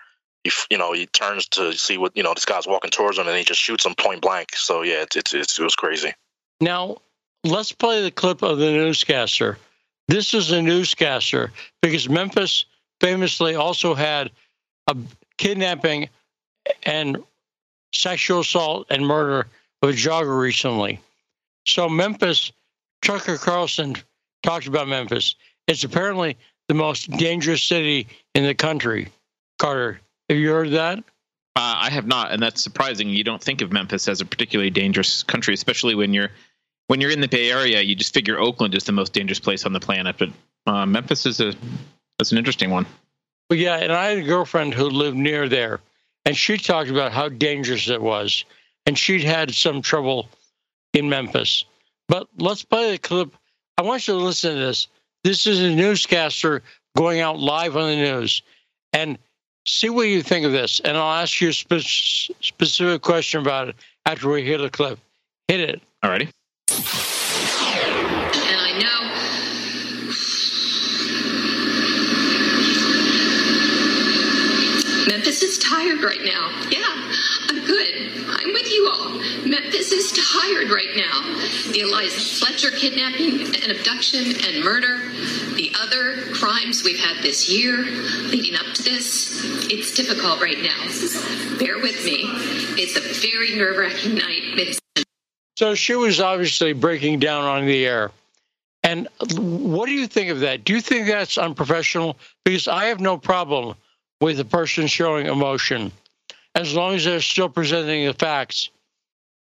he, 0.45 0.51
you 0.71 0.79
know, 0.79 0.93
he 0.93 1.07
turns 1.07 1.47
to 1.49 1.73
see 1.73 1.99
what 1.99 2.17
you 2.17 2.23
know 2.23 2.35
this 2.35 2.45
guy's 2.45 2.67
walking 2.67 2.91
towards 2.91 3.19
him, 3.19 3.27
and 3.29 3.37
he 3.37 3.45
just 3.45 3.61
shoots 3.61 3.85
him 3.85 3.95
point 3.95 4.21
blank. 4.21 4.55
So 4.55 4.83
yeah, 4.83 5.03
it's, 5.03 5.17
it's, 5.17 5.35
it's 5.35 5.59
it 5.59 5.65
was 5.65 5.75
crazy. 5.75 6.13
Now 6.61 6.99
let's 7.45 7.73
play 7.73 8.03
the 8.03 8.11
clip 8.11 8.43
of 8.43 8.59
the 8.59 8.71
newscaster. 8.71 9.59
This 10.07 10.35
is 10.35 10.51
a 10.53 10.63
newscaster 10.63 11.53
because 11.83 12.09
Memphis 12.09 12.65
famously 13.01 13.55
also 13.55 13.95
had 13.95 14.31
a 14.87 14.97
kidnapping 15.37 16.09
and 16.85 17.23
sexual 17.93 18.41
assault 18.41 18.87
and 18.91 19.07
murder 19.07 19.47
of 19.83 19.91
a 19.91 19.93
jogger 19.93 20.41
recently. 20.41 21.01
So 21.67 21.89
Memphis, 21.89 22.53
Tucker 23.03 23.37
Carlson 23.37 23.97
talked 24.43 24.67
about 24.67 24.89
Memphis. 24.89 25.35
It's 25.67 25.85
apparently 25.85 26.37
the 26.69 26.75
most 26.75 27.11
dangerous 27.11 27.63
city 27.63 28.09
in 28.35 28.45
the 28.45 28.55
country. 28.55 29.09
Carter, 29.59 30.01
have 30.29 30.39
you 30.39 30.51
heard 30.51 30.71
that? 30.73 30.99
Uh, 31.57 31.75
I 31.77 31.91
have 31.91 32.07
not, 32.07 32.31
and 32.31 32.41
that's 32.41 32.63
surprising. 32.63 33.09
You 33.09 33.25
don't 33.25 33.43
think 33.43 33.63
of 33.63 33.73
Memphis 33.73 34.07
as 34.07 34.21
a 34.21 34.25
particularly 34.25 34.71
dangerous 34.71 35.23
country, 35.25 35.55
especially 35.55 35.95
when 35.95 36.15
you're 36.15 36.31
when 36.87 37.01
you're 37.01 37.11
in 37.11 37.21
the 37.21 37.29
Bay 37.29 37.51
Area. 37.51 37.81
You 37.81 37.97
just 37.97 38.15
figure 38.15 38.39
Oakland 38.39 38.75
is 38.75 38.85
the 38.85 38.93
most 38.93 39.13
dangerous 39.13 39.41
place 39.41 39.67
on 39.67 39.73
the 39.73 39.81
planet, 39.81 40.17
but 40.19 40.29
uh, 40.67 40.87
Memphis 40.87 41.27
is 41.27 41.41
a 41.41 41.55
that's 42.19 42.33
an 42.33 42.39
interesting 42.39 42.71
one. 42.71 42.87
Well, 43.51 43.59
yeah, 43.59 43.77
and 43.77 43.93
I 43.93 44.11
had 44.11 44.19
a 44.19 44.23
girlfriend 44.23 44.75
who 44.75 44.85
lived 44.85 45.17
near 45.17 45.49
there, 45.49 45.81
and 46.25 46.37
she 46.37 46.59
talked 46.59 46.91
about 46.91 47.13
how 47.13 47.29
dangerous 47.29 47.89
it 47.89 48.01
was, 48.01 48.45
and 48.87 48.97
she'd 48.97 49.25
had 49.25 49.53
some 49.55 49.83
trouble 49.83 50.29
in 50.93 51.09
Memphis. 51.09 51.65
But 52.09 52.29
let's 52.39 52.63
play 52.63 52.93
the 52.93 52.99
clip. 52.99 53.35
I 53.79 53.83
want 53.83 54.09
you 54.09 54.15
to 54.15 54.21
listen 54.21 54.55
to 54.55 54.61
this. 54.61 54.89
This 55.23 55.47
is 55.47 55.61
a 55.61 55.71
newscaster 55.71 56.63
going 56.97 57.21
out 57.21 57.39
live 57.39 57.77
on 57.77 57.89
the 57.89 57.95
news, 57.95 58.43
and 58.93 59.17
see 59.67 59.89
what 59.89 60.09
you 60.09 60.21
think 60.21 60.45
of 60.45 60.51
this. 60.51 60.81
And 60.81 60.97
I'll 60.97 61.23
ask 61.23 61.41
you 61.41 61.51
a 61.51 61.53
spe- 61.53 62.33
specific 62.41 63.03
question 63.03 63.41
about 63.41 63.69
it 63.69 63.77
after 64.05 64.29
we 64.31 64.43
hear 64.43 64.59
the 64.59 64.69
clip. 64.69 64.99
Hit 65.47 65.61
it. 65.61 65.81
Alrighty. 66.03 66.29
And 66.71 68.61
I 68.61 68.79
know 68.83 69.15
Memphis 75.07 75.43
is 75.43 75.59
tired 75.59 76.03
right 76.03 76.25
now. 76.25 76.51
Yeah, 76.69 76.83
I'm 77.49 77.65
good. 77.65 77.95
I'm 78.29 78.53
with 78.53 78.73
you 78.73 78.91
all. 78.93 79.11
Memphis 79.47 79.78
is 79.93 80.13
tired 80.13 80.71
right 80.71 80.97
now. 80.97 81.23
The 81.73 81.81
Eliza 81.81 82.21
Fletcher 82.21 82.71
kidnapping 82.71 83.55
and 83.63 83.73
abduction 83.73 84.35
and 84.47 84.65
murder, 84.65 84.99
the 85.55 85.73
other 85.81 86.33
crimes 86.35 86.85
we've 86.85 86.99
had 86.99 87.23
this 87.23 87.51
year 87.51 87.77
leading 88.29 88.55
up 88.55 88.75
to 88.75 88.83
this, 88.83 89.45
it's 89.71 89.95
difficult 89.95 90.41
right 90.41 90.59
now. 90.63 90.87
Bear 91.59 91.79
with 91.79 92.05
me. 92.05 92.21
It's 92.81 92.97
a 92.97 93.29
very 93.29 93.57
nerve 93.57 93.77
wracking 93.77 94.15
night. 94.15 94.79
So 95.57 95.75
she 95.75 95.95
was 95.97 96.21
obviously 96.21 96.73
breaking 96.73 97.19
down 97.19 97.45
on 97.45 97.67
the 97.67 97.85
air. 97.85 98.11
And 98.85 99.09
what 99.37 99.87
do 99.87 99.93
you 99.93 100.07
think 100.07 100.31
of 100.31 100.41
that? 100.41 100.65
Do 100.65 100.73
you 100.73 100.81
think 100.81 101.09
that's 101.09 101.37
unprofessional? 101.37 102.17
Because 102.45 102.69
I 102.69 102.87
have 102.87 103.01
no 103.01 103.19
problem 103.19 103.77
with 104.21 104.39
a 104.41 104.45
person 104.45 104.87
showing 104.87 105.27
emotion 105.27 105.93
as 106.55 106.75
long 106.75 106.95
as 106.95 107.05
they're 107.05 107.21
still 107.21 107.49
presenting 107.49 108.07
the 108.07 108.15
facts. 108.15 108.71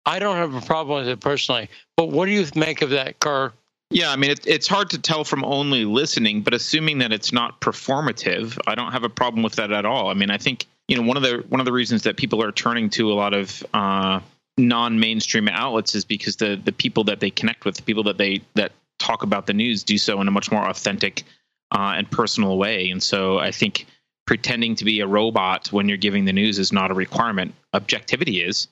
I 0.05 0.19
don't 0.19 0.37
have 0.37 0.53
a 0.53 0.61
problem 0.61 0.99
with 0.99 1.07
it 1.07 1.19
personally. 1.19 1.69
But 1.97 2.09
what 2.09 2.25
do 2.25 2.31
you 2.31 2.45
make 2.55 2.81
of 2.81 2.91
that, 2.91 3.19
car? 3.19 3.53
Yeah, 3.89 4.11
I 4.11 4.15
mean, 4.15 4.31
it, 4.31 4.45
it's 4.47 4.67
hard 4.67 4.89
to 4.91 4.99
tell 4.99 5.23
from 5.23 5.43
only 5.45 5.85
listening, 5.85 6.41
but 6.41 6.53
assuming 6.53 6.99
that 6.99 7.11
it's 7.11 7.31
not 7.31 7.61
performative, 7.61 8.57
I 8.67 8.75
don't 8.75 8.91
have 8.91 9.03
a 9.03 9.09
problem 9.09 9.43
with 9.43 9.55
that 9.55 9.71
at 9.71 9.85
all. 9.85 10.09
I 10.09 10.13
mean, 10.15 10.31
I 10.31 10.37
think 10.37 10.65
you 10.87 10.97
know 10.97 11.03
one 11.03 11.17
of 11.17 11.23
the 11.23 11.43
one 11.49 11.59
of 11.59 11.65
the 11.65 11.71
reasons 11.71 12.03
that 12.03 12.17
people 12.17 12.43
are 12.43 12.51
turning 12.51 12.89
to 12.91 13.11
a 13.11 13.15
lot 13.15 13.33
of 13.33 13.63
uh, 13.73 14.19
non-mainstream 14.57 15.47
outlets 15.47 15.95
is 15.95 16.03
because 16.03 16.37
the 16.37 16.59
the 16.63 16.71
people 16.71 17.03
that 17.05 17.19
they 17.19 17.29
connect 17.29 17.63
with, 17.63 17.75
the 17.75 17.83
people 17.83 18.03
that 18.03 18.17
they 18.17 18.41
that 18.55 18.71
talk 18.97 19.23
about 19.23 19.45
the 19.45 19.53
news, 19.53 19.83
do 19.83 19.97
so 19.97 20.19
in 20.19 20.27
a 20.27 20.31
much 20.31 20.51
more 20.51 20.67
authentic 20.67 21.23
uh, 21.71 21.93
and 21.95 22.09
personal 22.09 22.57
way. 22.57 22.89
And 22.89 23.01
so, 23.03 23.37
I 23.37 23.51
think 23.51 23.85
pretending 24.25 24.75
to 24.75 24.85
be 24.85 24.99
a 25.01 25.07
robot 25.07 25.71
when 25.71 25.87
you're 25.87 25.97
giving 25.97 26.25
the 26.25 26.33
news 26.33 26.57
is 26.57 26.73
not 26.73 26.89
a 26.89 26.95
requirement. 26.95 27.53
Objectivity 27.73 28.41
is. 28.41 28.67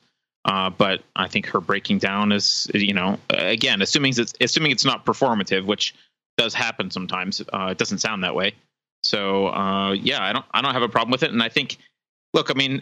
Uh, 0.46 0.70
but 0.70 1.04
I 1.16 1.28
think 1.28 1.48
her 1.48 1.62
breaking 1.62 2.00
down 2.00 2.32
is, 2.32 2.70
you 2.74 2.94
know, 2.94 3.18
again, 3.30 3.82
assuming 3.82 4.14
it's 4.18 4.34
assuming 4.42 4.72
it's 4.72 4.84
not 4.84 5.06
performative, 5.06 5.66
which 5.66 5.96
does 6.38 6.54
happen 6.54 6.92
sometimes. 6.92 7.42
Uh, 7.54 7.70
it 7.72 7.78
doesn't 7.78 8.00
sound 8.00 8.24
that 8.24 8.36
way. 8.36 8.54
So 9.04 9.48
uh, 9.48 9.92
yeah, 9.92 10.24
I 10.24 10.34
don't 10.34 10.46
I 10.52 10.62
don't 10.62 10.74
have 10.74 10.82
a 10.82 10.90
problem 10.90 11.12
with 11.12 11.24
it. 11.24 11.32
And 11.32 11.42
I 11.42 11.50
think, 11.50 11.78
look, 12.34 12.52
I 12.52 12.56
mean, 12.56 12.82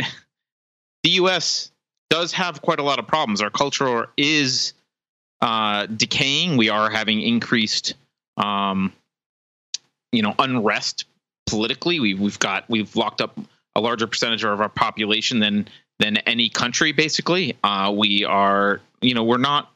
the 1.04 1.12
U.S. 1.12 1.72
does 2.10 2.34
have 2.34 2.62
quite 2.62 2.80
a 2.80 2.84
lot 2.84 3.00
of 3.00 3.08
problems. 3.08 3.42
Our 3.42 3.52
culture 3.52 4.10
is 4.18 4.74
uh, 5.42 5.86
decaying. 5.86 6.58
We 6.58 6.70
are 6.70 6.90
having 6.90 7.22
increased, 7.22 7.96
um, 8.38 8.92
you 10.12 10.22
know, 10.24 10.34
unrest 10.40 11.06
politically. 11.48 12.00
We, 12.00 12.14
we've 12.16 12.40
got 12.40 12.68
we've 12.70 12.96
locked 12.96 13.22
up 13.22 13.38
a 13.76 13.82
larger 13.82 14.08
percentage 14.08 14.44
of 14.44 14.60
our 14.60 14.70
population 14.70 15.40
than 15.40 15.68
than 16.02 16.18
any 16.18 16.50
country 16.50 16.92
basically. 16.92 17.56
Uh, 17.64 17.94
we 17.96 18.26
are 18.26 18.82
you 19.02 19.14
know 19.14 19.24
we're 19.24 19.38
not 19.38 19.72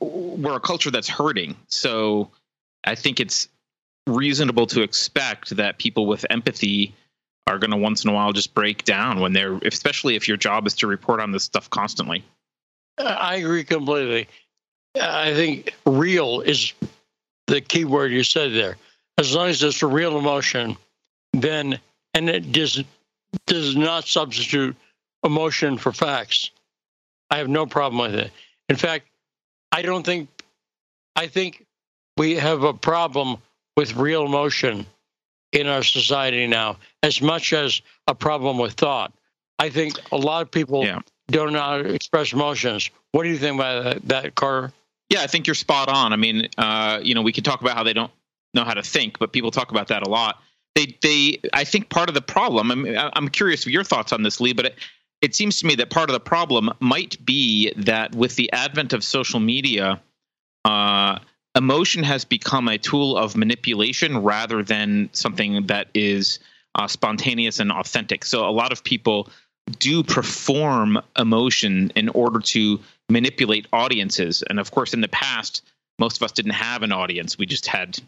we're 0.00 0.56
a 0.56 0.60
culture 0.60 0.90
that's 0.90 1.08
hurting. 1.08 1.56
So 1.68 2.30
i 2.84 2.96
think 2.96 3.20
it's 3.20 3.48
reasonable 4.08 4.66
to 4.66 4.82
expect 4.82 5.50
that 5.56 5.78
people 5.78 6.06
with 6.06 6.26
empathy 6.30 6.92
are 7.46 7.58
going 7.58 7.70
to 7.70 7.76
once 7.76 8.04
in 8.04 8.10
a 8.10 8.12
while 8.12 8.32
just 8.32 8.54
break 8.54 8.84
down 8.84 9.20
when 9.20 9.32
they're 9.32 9.58
especially 9.64 10.16
if 10.16 10.26
your 10.26 10.36
job 10.36 10.66
is 10.66 10.74
to 10.74 10.86
report 10.86 11.20
on 11.20 11.32
this 11.32 11.44
stuff 11.44 11.68
constantly. 11.70 12.24
I 12.98 13.36
agree 13.36 13.64
completely. 13.64 14.28
I 15.00 15.32
think 15.34 15.74
real 15.86 16.40
is 16.40 16.72
the 17.46 17.60
key 17.60 17.84
word 17.84 18.12
you 18.12 18.24
said 18.24 18.52
there. 18.52 18.76
As 19.18 19.34
long 19.34 19.48
as 19.48 19.62
it's 19.62 19.82
a 19.82 19.86
real 19.86 20.18
emotion 20.18 20.76
then 21.32 21.78
and 22.14 22.28
it 22.28 22.52
does 22.52 22.82
does 23.46 23.76
not 23.76 24.06
substitute 24.06 24.76
emotion 25.24 25.78
for 25.78 25.92
facts. 25.92 26.50
I 27.30 27.38
have 27.38 27.48
no 27.48 27.66
problem 27.66 28.00
with 28.00 28.14
it. 28.18 28.30
In 28.68 28.76
fact, 28.76 29.06
I 29.70 29.82
don't 29.82 30.04
think, 30.04 30.28
I 31.16 31.26
think 31.26 31.64
we 32.16 32.34
have 32.36 32.62
a 32.62 32.74
problem 32.74 33.38
with 33.76 33.96
real 33.96 34.26
emotion 34.26 34.86
in 35.52 35.66
our 35.66 35.82
society 35.82 36.46
now 36.46 36.76
as 37.02 37.20
much 37.22 37.52
as 37.52 37.80
a 38.06 38.14
problem 38.14 38.58
with 38.58 38.74
thought. 38.74 39.12
I 39.58 39.70
think 39.70 39.98
a 40.12 40.16
lot 40.16 40.42
of 40.42 40.50
people 40.50 40.84
Yeah. 40.84 41.00
don't 41.28 41.52
know 41.52 41.60
how 41.60 41.78
to 41.82 41.94
express 41.94 42.32
emotions. 42.32 42.90
What 43.12 43.22
do 43.24 43.28
you 43.30 43.38
think 43.38 43.54
about 43.56 43.84
that, 43.84 44.08
that 44.08 44.34
Carter? 44.34 44.72
Yeah, 45.08 45.22
I 45.22 45.26
think 45.26 45.46
you're 45.46 45.54
spot 45.54 45.88
on. 45.88 46.12
I 46.12 46.16
mean, 46.16 46.48
uh, 46.58 47.00
you 47.02 47.14
know, 47.14 47.22
we 47.22 47.32
can 47.32 47.44
talk 47.44 47.60
about 47.60 47.76
how 47.76 47.82
they 47.82 47.92
don't 47.92 48.10
know 48.54 48.64
how 48.64 48.74
to 48.74 48.82
think, 48.82 49.18
but 49.18 49.32
people 49.32 49.50
talk 49.50 49.70
about 49.70 49.88
that 49.88 50.06
a 50.06 50.08
lot. 50.08 50.38
They, 50.74 50.96
they, 51.02 51.38
I 51.52 51.64
think 51.64 51.90
part 51.90 52.08
of 52.08 52.14
the 52.14 52.22
problem. 52.22 52.70
I 52.70 52.74
mean, 52.74 52.96
I'm 52.98 53.28
curious 53.28 53.66
of 53.66 53.72
your 53.72 53.84
thoughts 53.84 54.12
on 54.12 54.22
this, 54.22 54.40
Lee, 54.40 54.54
but 54.54 54.74
it, 55.22 55.34
seems 55.34 55.60
to 55.60 55.66
me 55.66 55.76
that 55.76 55.90
part 55.90 56.10
of 56.10 56.14
the 56.14 56.20
problem 56.20 56.70
might 56.80 57.24
be 57.24 57.72
that 57.76 58.14
with 58.14 58.36
the 58.36 58.52
advent 58.52 58.92
of 58.92 59.02
social 59.02 59.40
media, 59.40 60.00
uh, 60.64 61.18
emotion 61.54 62.02
has 62.02 62.24
become 62.24 62.68
a 62.68 62.78
tool 62.78 63.16
of 63.16 63.36
manipulation 63.36 64.18
rather 64.18 64.62
than 64.62 65.08
something 65.12 65.66
that 65.66 65.88
is 65.94 66.38
uh, 66.74 66.86
spontaneous 66.86 67.60
and 67.60 67.70
authentic. 67.70 68.24
So 68.24 68.48
a 68.48 68.50
lot 68.50 68.72
of 68.72 68.84
people 68.84 69.28
do 69.78 70.02
perform 70.02 71.00
emotion 71.16 71.92
in 71.94 72.08
order 72.08 72.40
to 72.40 72.80
manipulate 73.08 73.66
audiences. 73.72 74.42
And 74.48 74.58
of 74.58 74.70
course, 74.70 74.94
in 74.94 75.00
the 75.00 75.08
past, 75.08 75.62
most 75.98 76.16
of 76.16 76.22
us 76.22 76.32
didn't 76.32 76.52
have 76.52 76.82
an 76.82 76.92
audience. 76.92 77.38
We 77.38 77.46
just 77.46 77.66
had, 77.66 77.98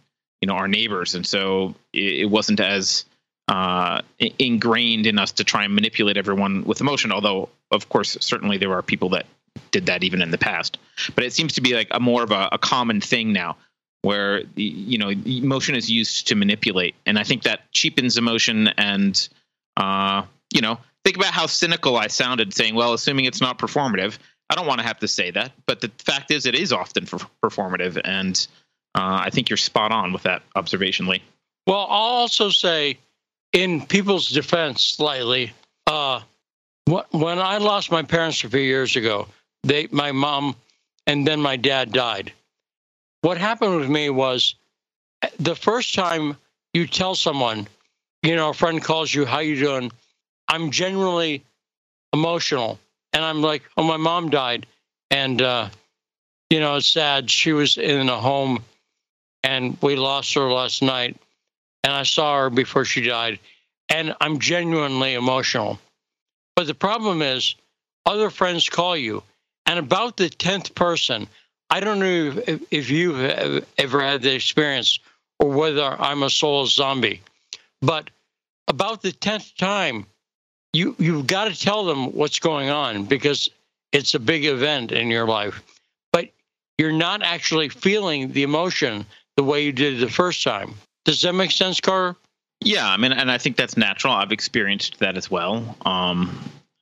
you 0.40 0.48
know, 0.48 0.54
our 0.54 0.68
neighbors, 0.68 1.14
and 1.14 1.26
so 1.26 1.74
it, 1.92 2.20
it 2.20 2.30
wasn't 2.30 2.60
as 2.60 3.04
uh, 3.48 4.00
ingrained 4.38 5.06
in 5.06 5.18
us 5.18 5.32
to 5.32 5.44
try 5.44 5.64
and 5.64 5.74
manipulate 5.74 6.16
everyone 6.16 6.64
with 6.64 6.80
emotion. 6.80 7.12
Although, 7.12 7.48
of 7.70 7.88
course, 7.88 8.16
certainly 8.20 8.58
there 8.58 8.72
are 8.72 8.82
people 8.82 9.10
that 9.10 9.26
did 9.70 9.86
that 9.86 10.04
even 10.04 10.22
in 10.22 10.30
the 10.30 10.38
past. 10.38 10.78
But 11.14 11.24
it 11.24 11.32
seems 11.32 11.54
to 11.54 11.60
be 11.60 11.74
like 11.74 11.88
a 11.90 12.00
more 12.00 12.22
of 12.22 12.30
a, 12.30 12.48
a 12.52 12.58
common 12.58 13.00
thing 13.00 13.32
now, 13.32 13.56
where 14.02 14.42
you 14.56 14.98
know 14.98 15.10
emotion 15.10 15.74
is 15.74 15.90
used 15.90 16.28
to 16.28 16.34
manipulate, 16.34 16.94
and 17.06 17.18
I 17.18 17.24
think 17.24 17.42
that 17.42 17.70
cheapens 17.72 18.16
emotion. 18.16 18.68
And 18.68 19.28
uh, 19.76 20.24
you 20.52 20.60
know, 20.60 20.78
think 21.04 21.16
about 21.16 21.32
how 21.32 21.46
cynical 21.46 21.96
I 21.96 22.06
sounded 22.06 22.54
saying, 22.54 22.74
"Well, 22.74 22.92
assuming 22.92 23.26
it's 23.26 23.40
not 23.40 23.58
performative." 23.58 24.18
I 24.50 24.56
don't 24.56 24.66
want 24.66 24.80
to 24.80 24.86
have 24.86 24.98
to 25.00 25.08
say 25.08 25.30
that, 25.30 25.52
but 25.66 25.80
the 25.80 25.90
fact 25.98 26.30
is, 26.30 26.44
it 26.44 26.54
is 26.54 26.70
often 26.72 27.06
for 27.06 27.18
performative, 27.42 27.98
and 28.04 28.46
uh, 28.94 29.22
I 29.24 29.30
think 29.30 29.48
you're 29.48 29.56
spot 29.56 29.90
on 29.90 30.12
with 30.12 30.22
that 30.24 30.42
observation, 30.54 31.06
Lee. 31.06 31.22
Well, 31.66 31.78
I'll 31.78 31.88
also 31.88 32.50
say, 32.50 32.98
in 33.54 33.86
people's 33.86 34.28
defense, 34.28 34.82
slightly, 34.82 35.52
uh, 35.86 36.20
when 36.86 37.38
I 37.38 37.56
lost 37.58 37.90
my 37.90 38.02
parents 38.02 38.44
a 38.44 38.50
few 38.50 38.60
years 38.60 38.96
ago, 38.96 39.28
they, 39.62 39.88
my 39.90 40.12
mom, 40.12 40.56
and 41.06 41.26
then 41.26 41.40
my 41.40 41.56
dad 41.56 41.92
died. 41.92 42.32
What 43.22 43.38
happened 43.38 43.76
with 43.76 43.88
me 43.88 44.10
was, 44.10 44.56
eh, 45.22 45.30
the 45.38 45.54
first 45.54 45.94
time 45.94 46.36
you 46.74 46.86
tell 46.86 47.14
someone, 47.14 47.66
you 48.22 48.34
know, 48.36 48.50
a 48.50 48.54
friend 48.54 48.82
calls 48.82 49.14
you, 49.14 49.24
"How 49.24 49.38
you 49.38 49.58
doing?" 49.58 49.92
I'm 50.48 50.70
genuinely 50.70 51.42
emotional, 52.12 52.78
and 53.12 53.24
I'm 53.24 53.40
like, 53.40 53.62
"Oh, 53.76 53.84
my 53.84 53.96
mom 53.96 54.30
died," 54.30 54.66
and 55.10 55.40
uh, 55.40 55.70
you 56.50 56.60
know, 56.60 56.74
it's 56.74 56.88
sad. 56.88 57.30
She 57.30 57.52
was 57.52 57.78
in 57.78 58.08
a 58.08 58.20
home, 58.20 58.64
and 59.42 59.78
we 59.80 59.96
lost 59.96 60.34
her 60.34 60.52
last 60.52 60.82
night 60.82 61.16
and 61.84 61.92
I 61.92 62.02
saw 62.02 62.40
her 62.40 62.50
before 62.50 62.86
she 62.86 63.02
died, 63.02 63.38
and 63.90 64.16
I'm 64.20 64.38
genuinely 64.38 65.14
emotional. 65.14 65.78
But 66.56 66.66
the 66.66 66.74
problem 66.74 67.20
is, 67.20 67.54
other 68.06 68.30
friends 68.30 68.68
call 68.68 68.96
you, 68.96 69.22
and 69.66 69.78
about 69.78 70.16
the 70.16 70.30
tenth 70.30 70.74
person, 70.74 71.28
I 71.68 71.80
don't 71.80 71.98
know 71.98 72.42
if, 72.46 72.62
if 72.70 72.90
you've 72.90 73.64
ever 73.76 74.00
had 74.00 74.22
the 74.22 74.34
experience 74.34 74.98
or 75.38 75.50
whether 75.50 75.84
I'm 75.84 76.22
a 76.22 76.30
soul 76.30 76.66
zombie, 76.66 77.20
but 77.82 78.08
about 78.66 79.02
the 79.02 79.12
tenth 79.12 79.54
time, 79.56 80.06
you 80.72 80.96
you've 80.98 81.26
got 81.26 81.44
to 81.44 81.58
tell 81.58 81.84
them 81.84 82.12
what's 82.12 82.38
going 82.38 82.70
on 82.70 83.04
because 83.04 83.48
it's 83.92 84.14
a 84.14 84.18
big 84.18 84.46
event 84.46 84.90
in 84.90 85.08
your 85.08 85.26
life. 85.26 85.62
But 86.12 86.30
you're 86.78 86.92
not 86.92 87.22
actually 87.22 87.68
feeling 87.68 88.32
the 88.32 88.42
emotion 88.42 89.04
the 89.36 89.44
way 89.44 89.64
you 89.64 89.72
did 89.72 90.00
the 90.00 90.10
first 90.10 90.42
time. 90.42 90.74
Does 91.04 91.20
that 91.22 91.34
make 91.34 91.50
sense, 91.50 91.80
Carter? 91.80 92.16
Yeah, 92.60 92.88
I 92.88 92.96
mean, 92.96 93.12
and 93.12 93.30
I 93.30 93.38
think 93.38 93.56
that's 93.56 93.76
natural. 93.76 94.14
I've 94.14 94.32
experienced 94.32 94.98
that 95.00 95.16
as 95.16 95.30
well. 95.30 95.76
Um, 95.84 96.38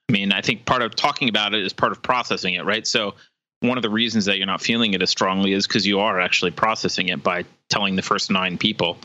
I 0.08 0.12
mean, 0.12 0.32
I 0.32 0.40
think 0.40 0.64
part 0.64 0.82
of 0.82 0.94
talking 0.94 1.28
about 1.28 1.54
it 1.54 1.64
is 1.64 1.72
part 1.72 1.92
of 1.92 2.02
processing 2.02 2.54
it, 2.54 2.64
right? 2.64 2.86
So 2.86 3.14
one 3.60 3.78
of 3.78 3.82
the 3.82 3.90
reasons 3.90 4.26
that 4.26 4.38
you're 4.38 4.46
not 4.46 4.60
feeling 4.60 4.94
it 4.94 5.02
as 5.02 5.10
strongly 5.10 5.52
is 5.52 5.66
because 5.66 5.86
you 5.86 6.00
are 6.00 6.20
actually 6.20 6.50
processing 6.50 7.08
it 7.08 7.22
by 7.22 7.44
telling 7.68 7.96
the 7.96 8.02
first 8.02 8.30
nine 8.30 8.58
people. 8.58 8.98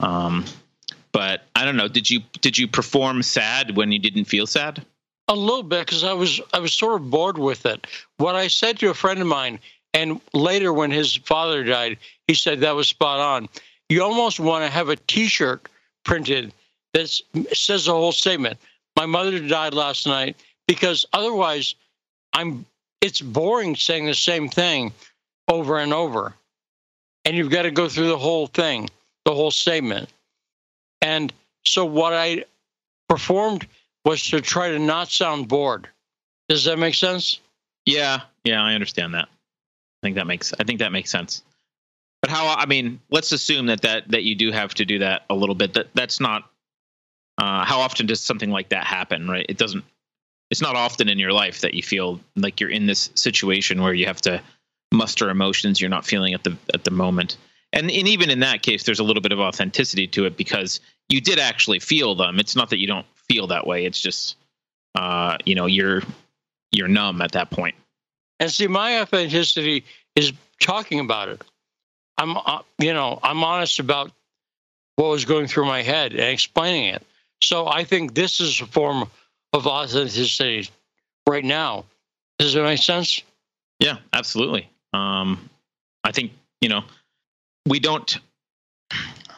Um, 0.00 0.44
but 1.12 1.42
I 1.54 1.64
don't 1.64 1.76
know. 1.76 1.88
Did 1.88 2.10
you 2.10 2.20
did 2.40 2.58
you 2.58 2.66
perform 2.66 3.22
sad 3.22 3.76
when 3.76 3.92
you 3.92 3.98
didn't 3.98 4.24
feel 4.24 4.46
sad? 4.46 4.84
A 5.28 5.34
little 5.34 5.62
bit 5.62 5.86
because 5.86 6.04
I 6.04 6.12
was 6.12 6.40
I 6.52 6.58
was 6.58 6.72
sort 6.72 7.00
of 7.00 7.10
bored 7.10 7.38
with 7.38 7.66
it. 7.66 7.86
What 8.16 8.34
I 8.34 8.48
said 8.48 8.78
to 8.80 8.90
a 8.90 8.94
friend 8.94 9.20
of 9.20 9.26
mine, 9.26 9.60
and 9.92 10.20
later 10.32 10.72
when 10.72 10.90
his 10.90 11.14
father 11.14 11.62
died, 11.62 11.98
he 12.26 12.34
said 12.34 12.60
that 12.60 12.74
was 12.74 12.88
spot 12.88 13.20
on. 13.20 13.48
You 13.94 14.02
almost 14.02 14.40
want 14.40 14.64
to 14.64 14.70
have 14.70 14.88
a 14.88 14.96
T-shirt 14.96 15.68
printed 16.04 16.52
that 16.94 17.08
says 17.52 17.84
the 17.84 17.92
whole 17.92 18.10
statement. 18.10 18.58
My 18.96 19.06
mother 19.06 19.38
died 19.38 19.72
last 19.72 20.04
night 20.04 20.34
because 20.66 21.06
otherwise, 21.12 21.76
I'm. 22.32 22.66
It's 23.00 23.20
boring 23.20 23.76
saying 23.76 24.06
the 24.06 24.14
same 24.14 24.48
thing 24.48 24.92
over 25.46 25.78
and 25.78 25.92
over, 25.92 26.34
and 27.24 27.36
you've 27.36 27.52
got 27.52 27.62
to 27.62 27.70
go 27.70 27.88
through 27.88 28.08
the 28.08 28.18
whole 28.18 28.48
thing, 28.48 28.90
the 29.26 29.32
whole 29.32 29.52
statement. 29.52 30.08
And 31.00 31.32
so 31.64 31.84
what 31.84 32.14
I 32.14 32.46
performed 33.08 33.64
was 34.04 34.24
to 34.30 34.40
try 34.40 34.70
to 34.70 34.78
not 34.80 35.08
sound 35.08 35.46
bored. 35.46 35.86
Does 36.48 36.64
that 36.64 36.80
make 36.80 36.96
sense? 36.96 37.38
Yeah, 37.86 38.22
yeah, 38.42 38.60
I 38.60 38.74
understand 38.74 39.14
that. 39.14 39.28
I 39.28 40.00
think 40.02 40.16
that 40.16 40.26
makes 40.26 40.52
I 40.58 40.64
think 40.64 40.80
that 40.80 40.90
makes 40.90 41.12
sense. 41.12 41.44
But 42.24 42.30
how 42.30 42.48
I 42.48 42.64
mean, 42.64 43.00
let's 43.10 43.32
assume 43.32 43.66
that 43.66 43.82
that 43.82 44.08
that 44.08 44.22
you 44.22 44.34
do 44.34 44.50
have 44.50 44.72
to 44.76 44.86
do 44.86 44.98
that 45.00 45.26
a 45.28 45.34
little 45.34 45.54
bit. 45.54 45.74
That 45.74 45.88
that's 45.92 46.20
not 46.20 46.50
uh, 47.36 47.66
how 47.66 47.80
often 47.80 48.06
does 48.06 48.22
something 48.22 48.48
like 48.48 48.70
that 48.70 48.86
happen, 48.86 49.28
right? 49.28 49.44
It 49.46 49.58
doesn't 49.58 49.84
it's 50.50 50.62
not 50.62 50.74
often 50.74 51.10
in 51.10 51.18
your 51.18 51.32
life 51.32 51.60
that 51.60 51.74
you 51.74 51.82
feel 51.82 52.18
like 52.34 52.60
you're 52.60 52.70
in 52.70 52.86
this 52.86 53.10
situation 53.14 53.82
where 53.82 53.92
you 53.92 54.06
have 54.06 54.22
to 54.22 54.40
muster 54.90 55.28
emotions 55.28 55.82
you're 55.82 55.90
not 55.90 56.06
feeling 56.06 56.32
at 56.32 56.44
the 56.44 56.56
at 56.72 56.84
the 56.84 56.90
moment. 56.90 57.36
And, 57.74 57.90
and 57.90 58.08
even 58.08 58.30
in 58.30 58.40
that 58.40 58.62
case, 58.62 58.84
there's 58.84 59.00
a 59.00 59.04
little 59.04 59.20
bit 59.20 59.32
of 59.32 59.38
authenticity 59.38 60.06
to 60.06 60.24
it 60.24 60.38
because 60.38 60.80
you 61.10 61.20
did 61.20 61.38
actually 61.38 61.78
feel 61.78 62.14
them. 62.14 62.40
It's 62.40 62.56
not 62.56 62.70
that 62.70 62.78
you 62.78 62.86
don't 62.86 63.06
feel 63.28 63.48
that 63.48 63.66
way. 63.66 63.84
It's 63.84 64.00
just, 64.00 64.36
uh, 64.94 65.36
you 65.44 65.54
know, 65.54 65.66
you're 65.66 66.00
you're 66.72 66.88
numb 66.88 67.20
at 67.20 67.32
that 67.32 67.50
point. 67.50 67.74
And 68.40 68.50
see, 68.50 68.66
my 68.66 69.02
authenticity 69.02 69.84
is 70.16 70.32
talking 70.58 71.00
about 71.00 71.28
it. 71.28 71.42
I'm, 72.24 72.36
uh, 72.38 72.60
you 72.78 72.94
know, 72.94 73.18
I'm 73.22 73.44
honest 73.44 73.78
about 73.80 74.10
what 74.96 75.08
was 75.10 75.26
going 75.26 75.46
through 75.46 75.66
my 75.66 75.82
head 75.82 76.12
and 76.12 76.22
explaining 76.22 76.86
it. 76.86 77.02
So 77.42 77.66
I 77.66 77.84
think 77.84 78.14
this 78.14 78.40
is 78.40 78.60
a 78.62 78.66
form 78.66 79.10
of 79.52 79.66
authenticity 79.66 80.70
right 81.28 81.44
now. 81.44 81.84
Does 82.38 82.54
it 82.54 82.62
make 82.62 82.82
sense? 82.82 83.22
Yeah, 83.78 83.98
absolutely. 84.12 84.70
Um, 84.94 85.50
I 86.02 86.12
think 86.12 86.32
you 86.60 86.68
know 86.68 86.84
we 87.66 87.80
don't 87.80 88.18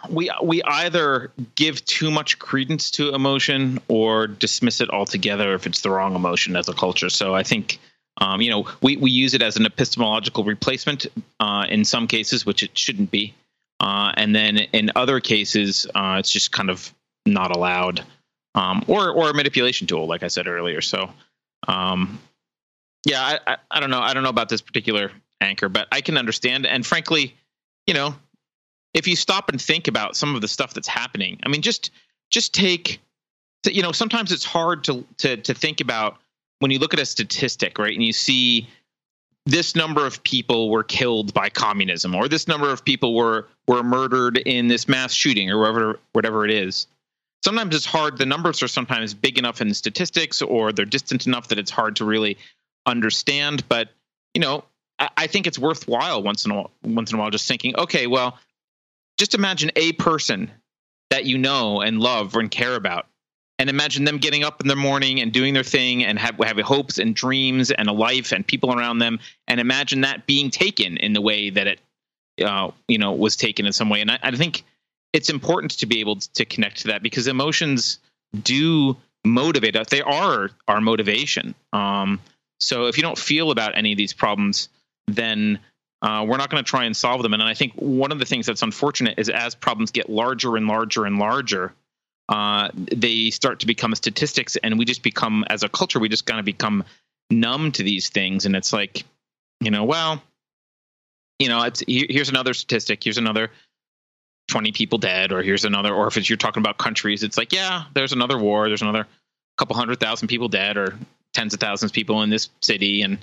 we 0.08 0.30
we 0.42 0.62
either 0.62 1.32
give 1.56 1.84
too 1.84 2.10
much 2.10 2.38
credence 2.38 2.90
to 2.92 3.14
emotion 3.14 3.80
or 3.88 4.28
dismiss 4.28 4.80
it 4.80 4.90
altogether 4.90 5.54
if 5.54 5.66
it's 5.66 5.80
the 5.80 5.90
wrong 5.90 6.14
emotion 6.14 6.54
as 6.54 6.68
a 6.68 6.74
culture. 6.74 7.10
So 7.10 7.34
I 7.34 7.42
think 7.42 7.78
um, 8.18 8.40
you 8.40 8.50
know 8.50 8.68
we 8.82 8.96
we 8.96 9.10
use 9.10 9.34
it 9.34 9.42
as 9.42 9.56
an 9.56 9.66
epistemological 9.66 10.44
replacement 10.44 11.06
uh, 11.40 11.66
in 11.68 11.84
some 11.84 12.06
cases, 12.06 12.46
which 12.46 12.62
it 12.62 12.76
shouldn't 12.76 13.10
be, 13.10 13.34
uh, 13.80 14.12
and 14.16 14.34
then 14.34 14.58
in 14.72 14.90
other 14.96 15.20
cases 15.20 15.86
uh, 15.94 16.16
it's 16.18 16.30
just 16.30 16.52
kind 16.52 16.70
of 16.70 16.92
not 17.24 17.54
allowed, 17.54 18.04
um, 18.54 18.84
or 18.86 19.10
or 19.10 19.30
a 19.30 19.34
manipulation 19.34 19.86
tool, 19.86 20.06
like 20.06 20.22
I 20.22 20.28
said 20.28 20.46
earlier. 20.46 20.80
So 20.80 21.10
um, 21.68 22.18
yeah, 23.06 23.22
I, 23.22 23.52
I 23.52 23.56
I 23.70 23.80
don't 23.80 23.90
know. 23.90 24.00
I 24.00 24.14
don't 24.14 24.22
know 24.22 24.30
about 24.30 24.48
this 24.48 24.60
particular 24.60 25.12
anchor, 25.40 25.68
but 25.68 25.88
I 25.92 26.00
can 26.00 26.16
understand, 26.16 26.66
and 26.66 26.84
frankly, 26.84 27.34
you 27.86 27.94
know 27.94 28.14
if 28.96 29.06
you 29.06 29.14
stop 29.14 29.50
and 29.50 29.60
think 29.60 29.88
about 29.88 30.16
some 30.16 30.34
of 30.34 30.40
the 30.40 30.48
stuff 30.48 30.72
that's 30.72 30.88
happening, 30.88 31.38
I 31.44 31.50
mean, 31.50 31.60
just 31.60 31.90
just 32.30 32.54
take, 32.54 32.98
you 33.66 33.82
know, 33.82 33.92
sometimes 33.92 34.32
it's 34.32 34.44
hard 34.44 34.84
to 34.84 35.04
to 35.18 35.36
to 35.36 35.52
think 35.52 35.82
about 35.82 36.16
when 36.58 36.70
you 36.70 36.78
look 36.78 36.94
at 36.94 37.00
a 37.00 37.06
statistic, 37.06 37.78
right, 37.78 37.94
and 37.94 38.02
you 38.02 38.12
see 38.12 38.68
this 39.44 39.76
number 39.76 40.04
of 40.04 40.22
people 40.24 40.70
were 40.70 40.82
killed 40.82 41.32
by 41.32 41.48
communism, 41.48 42.14
or 42.14 42.28
this 42.28 42.48
number 42.48 42.70
of 42.70 42.84
people 42.84 43.14
were 43.14 43.46
were 43.68 43.82
murdered 43.82 44.38
in 44.38 44.68
this 44.68 44.88
mass 44.88 45.12
shooting, 45.12 45.50
or 45.50 45.58
whatever 45.58 46.00
whatever 46.12 46.44
it 46.44 46.50
is. 46.50 46.86
Sometimes 47.44 47.76
it's 47.76 47.86
hard. 47.86 48.18
The 48.18 48.26
numbers 48.26 48.62
are 48.62 48.68
sometimes 48.68 49.14
big 49.14 49.38
enough 49.38 49.60
in 49.60 49.68
the 49.68 49.74
statistics, 49.74 50.42
or 50.42 50.72
they're 50.72 50.84
distant 50.84 51.26
enough 51.26 51.48
that 51.48 51.58
it's 51.58 51.70
hard 51.70 51.96
to 51.96 52.04
really 52.04 52.38
understand. 52.86 53.68
But 53.68 53.90
you 54.34 54.40
know, 54.40 54.64
I, 54.98 55.10
I 55.16 55.26
think 55.26 55.46
it's 55.46 55.58
worthwhile 55.58 56.22
once 56.22 56.44
in 56.44 56.50
a 56.50 56.54
while, 56.54 56.70
once 56.82 57.12
in 57.12 57.18
a 57.18 57.20
while 57.20 57.30
just 57.30 57.46
thinking, 57.46 57.76
okay, 57.78 58.06
well, 58.06 58.38
just 59.18 59.34
imagine 59.34 59.70
a 59.76 59.92
person 59.92 60.50
that 61.10 61.24
you 61.24 61.38
know 61.38 61.80
and 61.80 62.00
love 62.00 62.34
and 62.34 62.50
care 62.50 62.74
about 62.74 63.06
and 63.58 63.70
imagine 63.70 64.04
them 64.04 64.18
getting 64.18 64.44
up 64.44 64.60
in 64.60 64.68
the 64.68 64.76
morning 64.76 65.20
and 65.20 65.32
doing 65.32 65.54
their 65.54 65.62
thing 65.62 66.04
and 66.04 66.18
have, 66.18 66.36
having 66.42 66.64
hopes 66.64 66.98
and 66.98 67.14
dreams 67.14 67.70
and 67.70 67.88
a 67.88 67.92
life 67.92 68.32
and 68.32 68.46
people 68.46 68.72
around 68.72 68.98
them. 68.98 69.18
And 69.48 69.60
imagine 69.60 70.02
that 70.02 70.26
being 70.26 70.50
taken 70.50 70.96
in 70.98 71.12
the 71.12 71.22
way 71.22 71.50
that 71.50 71.66
it 71.66 71.80
uh, 72.44 72.70
you 72.86 72.98
know 72.98 73.12
was 73.12 73.36
taken 73.36 73.64
in 73.66 73.72
some 73.72 73.88
way. 73.88 74.00
And 74.00 74.10
I, 74.10 74.18
I, 74.22 74.30
think 74.32 74.62
it's 75.14 75.30
important 75.30 75.78
to 75.78 75.86
be 75.86 76.00
able 76.00 76.16
to 76.16 76.44
connect 76.44 76.82
to 76.82 76.88
that 76.88 77.02
because 77.02 77.26
emotions 77.28 77.98
do 78.42 78.96
motivate 79.24 79.74
us. 79.74 79.86
They 79.88 80.02
are 80.02 80.50
our 80.68 80.80
motivation. 80.82 81.54
Um, 81.72 82.20
so 82.60 82.86
if 82.86 82.98
you 82.98 83.02
don't 83.02 83.18
feel 83.18 83.50
about 83.50 83.76
any 83.76 83.92
of 83.92 83.96
these 83.96 84.12
problems 84.12 84.68
then 85.06 85.58
uh, 86.02 86.24
we're 86.28 86.36
not 86.36 86.50
going 86.50 86.62
to 86.62 86.68
try 86.68 86.84
and 86.84 86.96
solve 86.96 87.22
them. 87.22 87.32
And 87.32 87.42
I 87.42 87.54
think 87.54 87.72
one 87.74 88.12
of 88.12 88.18
the 88.18 88.24
things 88.24 88.46
that's 88.46 88.62
unfortunate 88.62 89.18
is 89.18 89.28
as 89.28 89.54
problems 89.54 89.90
get 89.90 90.10
larger 90.10 90.56
and 90.56 90.66
larger 90.66 91.04
and 91.04 91.18
larger, 91.18 91.72
uh, 92.28 92.70
they 92.74 93.30
start 93.30 93.60
to 93.60 93.66
become 93.66 93.94
statistics, 93.94 94.56
and 94.56 94.78
we 94.78 94.84
just 94.84 95.02
become, 95.02 95.44
as 95.48 95.62
a 95.62 95.68
culture, 95.68 95.98
we 95.98 96.08
just 96.08 96.26
kind 96.26 96.40
of 96.40 96.44
become 96.44 96.84
numb 97.30 97.72
to 97.72 97.82
these 97.82 98.08
things. 98.08 98.46
And 98.46 98.56
it's 98.56 98.72
like, 98.72 99.04
you 99.60 99.70
know, 99.70 99.84
well, 99.84 100.22
you 101.38 101.48
know, 101.48 101.62
it's 101.62 101.82
here's 101.86 102.28
another 102.28 102.54
statistic, 102.54 103.04
here's 103.04 103.18
another 103.18 103.50
20 104.48 104.72
people 104.72 104.98
dead, 104.98 105.32
or 105.32 105.42
here's 105.42 105.64
another, 105.64 105.94
or 105.94 106.08
if 106.08 106.16
it's, 106.16 106.28
you're 106.28 106.36
talking 106.36 106.62
about 106.62 106.78
countries, 106.78 107.22
it's 107.22 107.38
like, 107.38 107.52
yeah, 107.52 107.84
there's 107.94 108.12
another 108.12 108.38
war, 108.38 108.68
there's 108.68 108.82
another 108.82 109.06
couple 109.58 109.76
hundred 109.76 110.00
thousand 110.00 110.28
people 110.28 110.48
dead, 110.48 110.76
or 110.76 110.98
tens 111.32 111.54
of 111.54 111.60
thousands 111.60 111.90
of 111.90 111.94
people 111.94 112.22
in 112.22 112.30
this 112.30 112.48
city, 112.60 113.02
and 113.02 113.18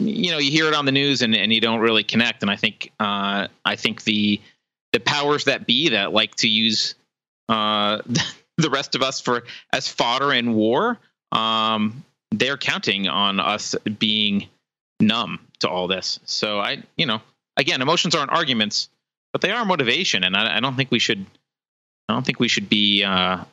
you 0.00 0.30
know 0.30 0.38
you 0.38 0.50
hear 0.50 0.66
it 0.66 0.74
on 0.74 0.86
the 0.86 0.92
news 0.92 1.22
and, 1.22 1.36
and 1.36 1.52
you 1.52 1.60
don't 1.60 1.80
really 1.80 2.02
connect. 2.02 2.42
And 2.42 2.50
i 2.50 2.56
think 2.56 2.90
uh, 2.98 3.48
i 3.64 3.76
think 3.76 4.02
the 4.04 4.40
the 4.92 5.00
powers 5.00 5.44
that 5.44 5.66
be 5.66 5.90
that 5.90 6.12
like 6.12 6.34
to 6.36 6.48
use 6.48 6.94
uh, 7.50 8.02
the 8.56 8.70
rest 8.70 8.94
of 8.94 9.02
us 9.02 9.20
for 9.20 9.44
as 9.72 9.88
fodder 9.88 10.32
in 10.32 10.54
war 10.54 10.98
um, 11.32 12.04
they're 12.30 12.56
counting 12.56 13.08
on 13.08 13.40
us 13.40 13.74
being 13.98 14.46
numb 15.00 15.40
to 15.60 15.68
all 15.68 15.88
this 15.88 16.20
so 16.24 16.58
i 16.60 16.82
you 16.96 17.06
know 17.06 17.20
again 17.56 17.82
emotions 17.82 18.14
aren't 18.14 18.30
arguments 18.30 18.88
but 19.32 19.40
they 19.40 19.50
are 19.50 19.64
motivation 19.64 20.24
and 20.24 20.36
i, 20.36 20.56
I 20.56 20.60
don't 20.60 20.76
think 20.76 20.90
we 20.90 20.98
should 20.98 21.24
i 22.08 22.12
don't 22.12 22.24
think 22.24 22.38
we 22.38 22.48
should 22.48 22.68
be 22.68 23.02
uh, 23.04 23.44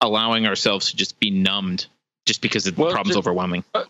allowing 0.00 0.46
ourselves 0.46 0.90
to 0.90 0.96
just 0.96 1.18
be 1.18 1.30
numbed 1.30 1.86
just 2.26 2.40
because 2.40 2.64
the 2.64 2.74
well, 2.76 2.92
problem's 2.92 3.16
overwhelming 3.16 3.64
uh, 3.74 3.84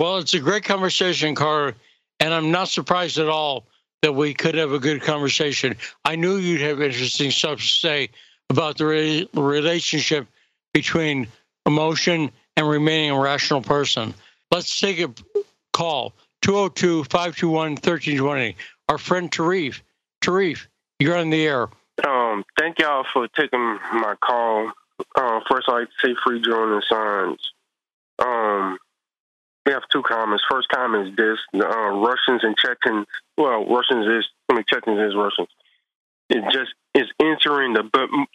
well, 0.00 0.16
it's 0.16 0.32
a 0.32 0.40
great 0.40 0.64
conversation, 0.64 1.34
Carter, 1.34 1.76
and 2.20 2.32
I'm 2.32 2.50
not 2.50 2.68
surprised 2.68 3.18
at 3.18 3.28
all 3.28 3.66
that 4.00 4.14
we 4.14 4.32
could 4.32 4.54
have 4.54 4.72
a 4.72 4.78
good 4.78 5.02
conversation. 5.02 5.76
I 6.06 6.16
knew 6.16 6.36
you'd 6.38 6.62
have 6.62 6.80
interesting 6.80 7.30
stuff 7.30 7.58
to 7.58 7.66
say 7.66 8.08
about 8.50 8.76
the 8.76 8.84
re- 8.84 9.28
relationship 9.32 10.26
between 10.74 11.28
emotion 11.64 12.30
and 12.56 12.68
remaining 12.68 13.12
a 13.12 13.18
rational 13.18 13.62
person. 13.62 14.12
Let's 14.50 14.78
take 14.78 14.98
a 14.98 15.10
call 15.72 16.12
202 16.42 17.04
521 17.04 17.70
1320. 17.72 18.56
Our 18.88 18.98
friend 18.98 19.30
Tarif. 19.30 19.80
Tarif, 20.22 20.66
you're 20.98 21.16
on 21.16 21.30
the 21.30 21.46
air. 21.46 21.68
Um, 22.06 22.44
thank 22.58 22.78
y'all 22.78 23.06
for 23.12 23.28
taking 23.28 23.78
my 23.92 24.14
call. 24.22 24.72
Uh, 25.14 25.40
first, 25.48 25.68
I'd 25.68 25.72
like 25.72 25.88
to 25.88 26.08
say 26.08 26.14
free 26.24 26.42
Julian 26.42 26.80
Assange. 26.80 27.38
Um, 28.18 28.78
we 29.64 29.72
have 29.72 29.82
two 29.90 30.02
comments. 30.02 30.44
First 30.50 30.68
comment 30.68 31.08
is 31.08 31.16
this: 31.16 31.38
uh, 31.54 31.88
Russians 31.90 32.42
and 32.42 32.56
Chechens. 32.56 33.06
Well, 33.36 33.66
Russians 33.66 34.06
is 34.06 34.28
I 34.48 34.54
mean 34.54 34.64
Chechens 34.68 34.98
is 34.98 35.14
Russians. 35.16 35.48
It 36.28 36.44
just 36.52 36.74
is 36.94 37.06
entering 37.20 37.74
the 37.74 37.82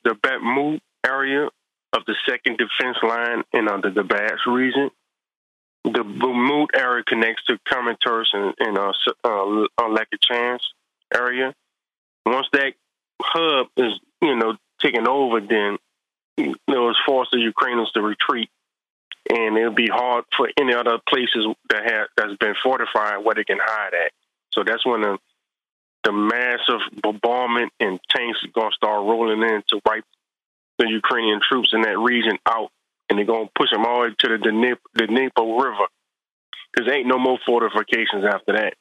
the 0.03 0.11
Bakhmut 0.11 0.79
area 1.05 1.49
of 1.93 2.03
the 2.05 2.15
second 2.27 2.57
defense 2.57 2.97
line 3.03 3.43
in 3.53 3.67
uh, 3.67 3.77
the 3.77 3.89
Donbass 3.89 4.45
region. 4.47 4.89
The 5.83 6.03
Bakhmut 6.03 6.67
area 6.75 7.03
connects 7.03 7.43
to 7.45 7.59
Kramatorsk 7.69 8.33
and, 8.33 8.53
and 8.59 8.77
uh, 8.77 8.91
uh, 9.23 9.65
uh 9.77 10.57
area. 11.13 11.53
Once 12.25 12.47
that 12.53 12.73
hub 13.21 13.67
is, 13.77 13.93
you 14.21 14.35
know, 14.35 14.57
taken 14.81 15.07
over, 15.07 15.39
then 15.39 15.77
know, 16.37 16.89
it's 16.89 16.99
forced 17.05 17.31
the 17.31 17.39
Ukrainians 17.39 17.91
to 17.93 18.01
retreat, 18.01 18.49
and 19.29 19.57
it'll 19.57 19.73
be 19.73 19.87
hard 19.87 20.25
for 20.35 20.49
any 20.59 20.73
other 20.73 20.99
places 21.07 21.47
that 21.69 21.89
have 21.89 22.07
that's 22.17 22.37
been 22.37 22.55
fortified 22.63 23.23
where 23.23 23.35
they 23.35 23.43
can 23.43 23.59
hide 23.61 23.93
at. 23.93 24.11
So 24.51 24.63
that's 24.63 24.85
when 24.85 25.01
the 25.01 25.17
the 26.05 26.13
massive 26.13 26.81
bombardment 27.01 27.73
and 27.79 27.99
tanks 28.15 28.39
are 28.45 28.61
gonna 28.61 28.71
start 28.75 29.01
rolling 29.01 29.41
in 29.41 29.63
to 29.69 29.81
wipe 29.85 30.05
the 30.77 30.87
Ukrainian 30.87 31.41
troops 31.41 31.71
in 31.73 31.81
that 31.81 31.97
region 31.97 32.37
out, 32.45 32.69
and 33.09 33.17
they're 33.17 33.25
gonna 33.25 33.49
push 33.57 33.71
them 33.71 33.85
all 33.85 34.03
the 34.03 34.09
way 34.09 34.15
to 34.19 34.37
the 34.37 34.77
Dnipro, 35.01 35.63
River. 35.63 35.87
Because 36.71 36.91
ain't 36.91 37.07
no 37.07 37.17
more 37.17 37.39
fortifications 37.45 38.23
after 38.23 38.53
that, 38.53 38.75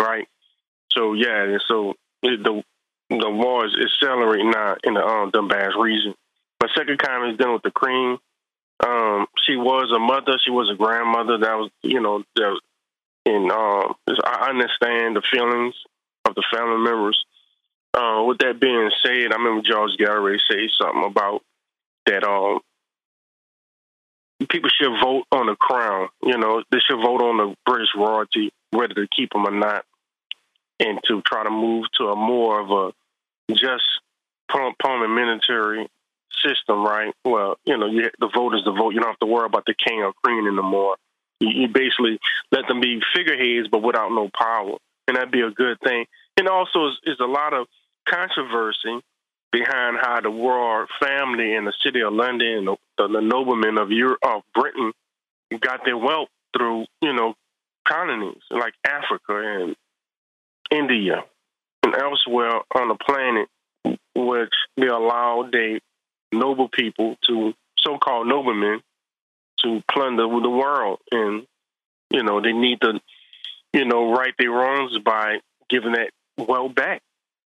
right? 0.00 0.28
So 0.92 1.14
yeah, 1.14 1.58
so 1.66 1.94
the 2.22 2.62
the 3.10 3.30
war 3.30 3.66
is 3.66 3.74
accelerating 3.74 4.50
now 4.50 4.76
in 4.84 4.94
the 4.94 5.04
um, 5.04 5.32
Donbass 5.32 5.74
region. 5.82 6.14
My 6.62 6.68
second 6.76 6.98
comment 6.98 7.32
is 7.32 7.38
dealing 7.38 7.54
with 7.54 7.62
the 7.62 7.70
Queen. 7.70 8.18
Um, 8.86 9.26
she 9.46 9.56
was 9.56 9.90
a 9.94 9.98
mother. 9.98 10.38
She 10.44 10.50
was 10.50 10.70
a 10.70 10.76
grandmother. 10.76 11.38
That 11.38 11.56
was, 11.56 11.70
you 11.82 12.00
know, 12.00 12.22
and 13.24 13.50
um, 13.50 13.94
I 14.24 14.50
understand 14.50 15.16
the 15.16 15.22
feelings 15.32 15.74
of 16.28 16.34
the 16.34 16.44
family 16.52 16.78
members. 16.78 17.24
Uh, 17.94 18.22
with 18.26 18.38
that 18.38 18.60
being 18.60 18.90
said, 19.04 19.32
I 19.32 19.36
remember 19.36 19.62
George 19.68 19.96
Galloway 19.98 20.36
say 20.50 20.68
something 20.80 21.04
about 21.04 21.42
that. 22.06 22.22
Um, 22.24 22.60
people 24.48 24.70
should 24.70 24.92
vote 25.02 25.24
on 25.32 25.46
the 25.46 25.56
crown. 25.56 26.08
You 26.22 26.38
know, 26.38 26.62
they 26.70 26.78
should 26.78 27.00
vote 27.00 27.22
on 27.22 27.36
the 27.38 27.54
British 27.66 27.88
royalty, 27.96 28.52
whether 28.70 28.94
to 28.94 29.08
keep 29.08 29.32
them 29.32 29.46
or 29.46 29.50
not, 29.50 29.84
and 30.78 31.00
to 31.08 31.22
try 31.22 31.44
to 31.44 31.50
move 31.50 31.86
to 31.98 32.08
a 32.08 32.16
more 32.16 32.60
of 32.60 32.70
a 32.70 33.54
just 33.54 33.84
parliamentary 34.48 35.88
system, 36.44 36.84
right? 36.84 37.12
Well, 37.24 37.56
you 37.64 37.76
know, 37.76 37.86
you, 37.86 38.10
the 38.18 38.30
vote 38.34 38.54
is 38.54 38.64
the 38.64 38.72
vote. 38.72 38.94
You 38.94 39.00
don't 39.00 39.10
have 39.10 39.18
to 39.20 39.26
worry 39.26 39.46
about 39.46 39.64
the 39.66 39.74
king 39.74 40.02
or 40.02 40.12
queen 40.24 40.46
anymore. 40.46 40.96
You, 41.40 41.48
you 41.62 41.68
basically 41.68 42.18
let 42.52 42.66
them 42.68 42.80
be 42.80 43.00
figureheads, 43.14 43.68
but 43.68 43.82
without 43.82 44.10
no 44.10 44.30
power, 44.36 44.76
and 45.08 45.16
that'd 45.16 45.32
be 45.32 45.40
a 45.40 45.50
good 45.50 45.80
thing. 45.80 46.06
And 46.36 46.48
also, 46.48 46.88
is, 47.04 47.16
a 47.20 47.24
lot 47.24 47.52
of 47.52 47.66
controversy 48.08 49.00
behind 49.50 49.96
how 50.00 50.20
the 50.20 50.28
royal 50.28 50.86
family 51.02 51.54
in 51.54 51.64
the 51.64 51.72
city 51.82 52.00
of 52.02 52.12
London 52.12 52.58
and 52.58 52.68
the, 52.68 52.76
the, 52.98 53.08
the 53.08 53.20
noblemen 53.20 53.78
of 53.78 53.90
Europe, 53.90 54.20
of 54.22 54.42
Britain 54.54 54.92
got 55.60 55.84
their 55.84 55.96
wealth 55.96 56.28
through, 56.56 56.84
you 57.00 57.12
know, 57.12 57.34
colonies 57.88 58.42
like 58.50 58.74
Africa 58.86 59.62
and 59.62 59.74
India 60.70 61.24
and 61.82 61.94
elsewhere 61.94 62.60
on 62.74 62.88
the 62.88 62.96
planet, 62.96 63.48
which 64.14 64.54
they 64.76 64.86
allowed 64.86 65.50
they 65.52 65.80
noble 66.32 66.68
people 66.68 67.16
to 67.26 67.54
so-called 67.78 68.26
noblemen 68.26 68.80
to 69.64 69.82
plunder 69.90 70.22
the 70.22 70.50
world, 70.50 70.98
and 71.10 71.46
you 72.10 72.22
know 72.22 72.40
they 72.40 72.52
need 72.52 72.80
to, 72.80 73.00
you 73.72 73.84
know, 73.84 74.12
right 74.12 74.34
their 74.38 74.50
wrongs 74.50 74.96
by 75.04 75.38
giving 75.68 75.92
that 75.92 76.10
well 76.36 76.68
back. 76.68 77.02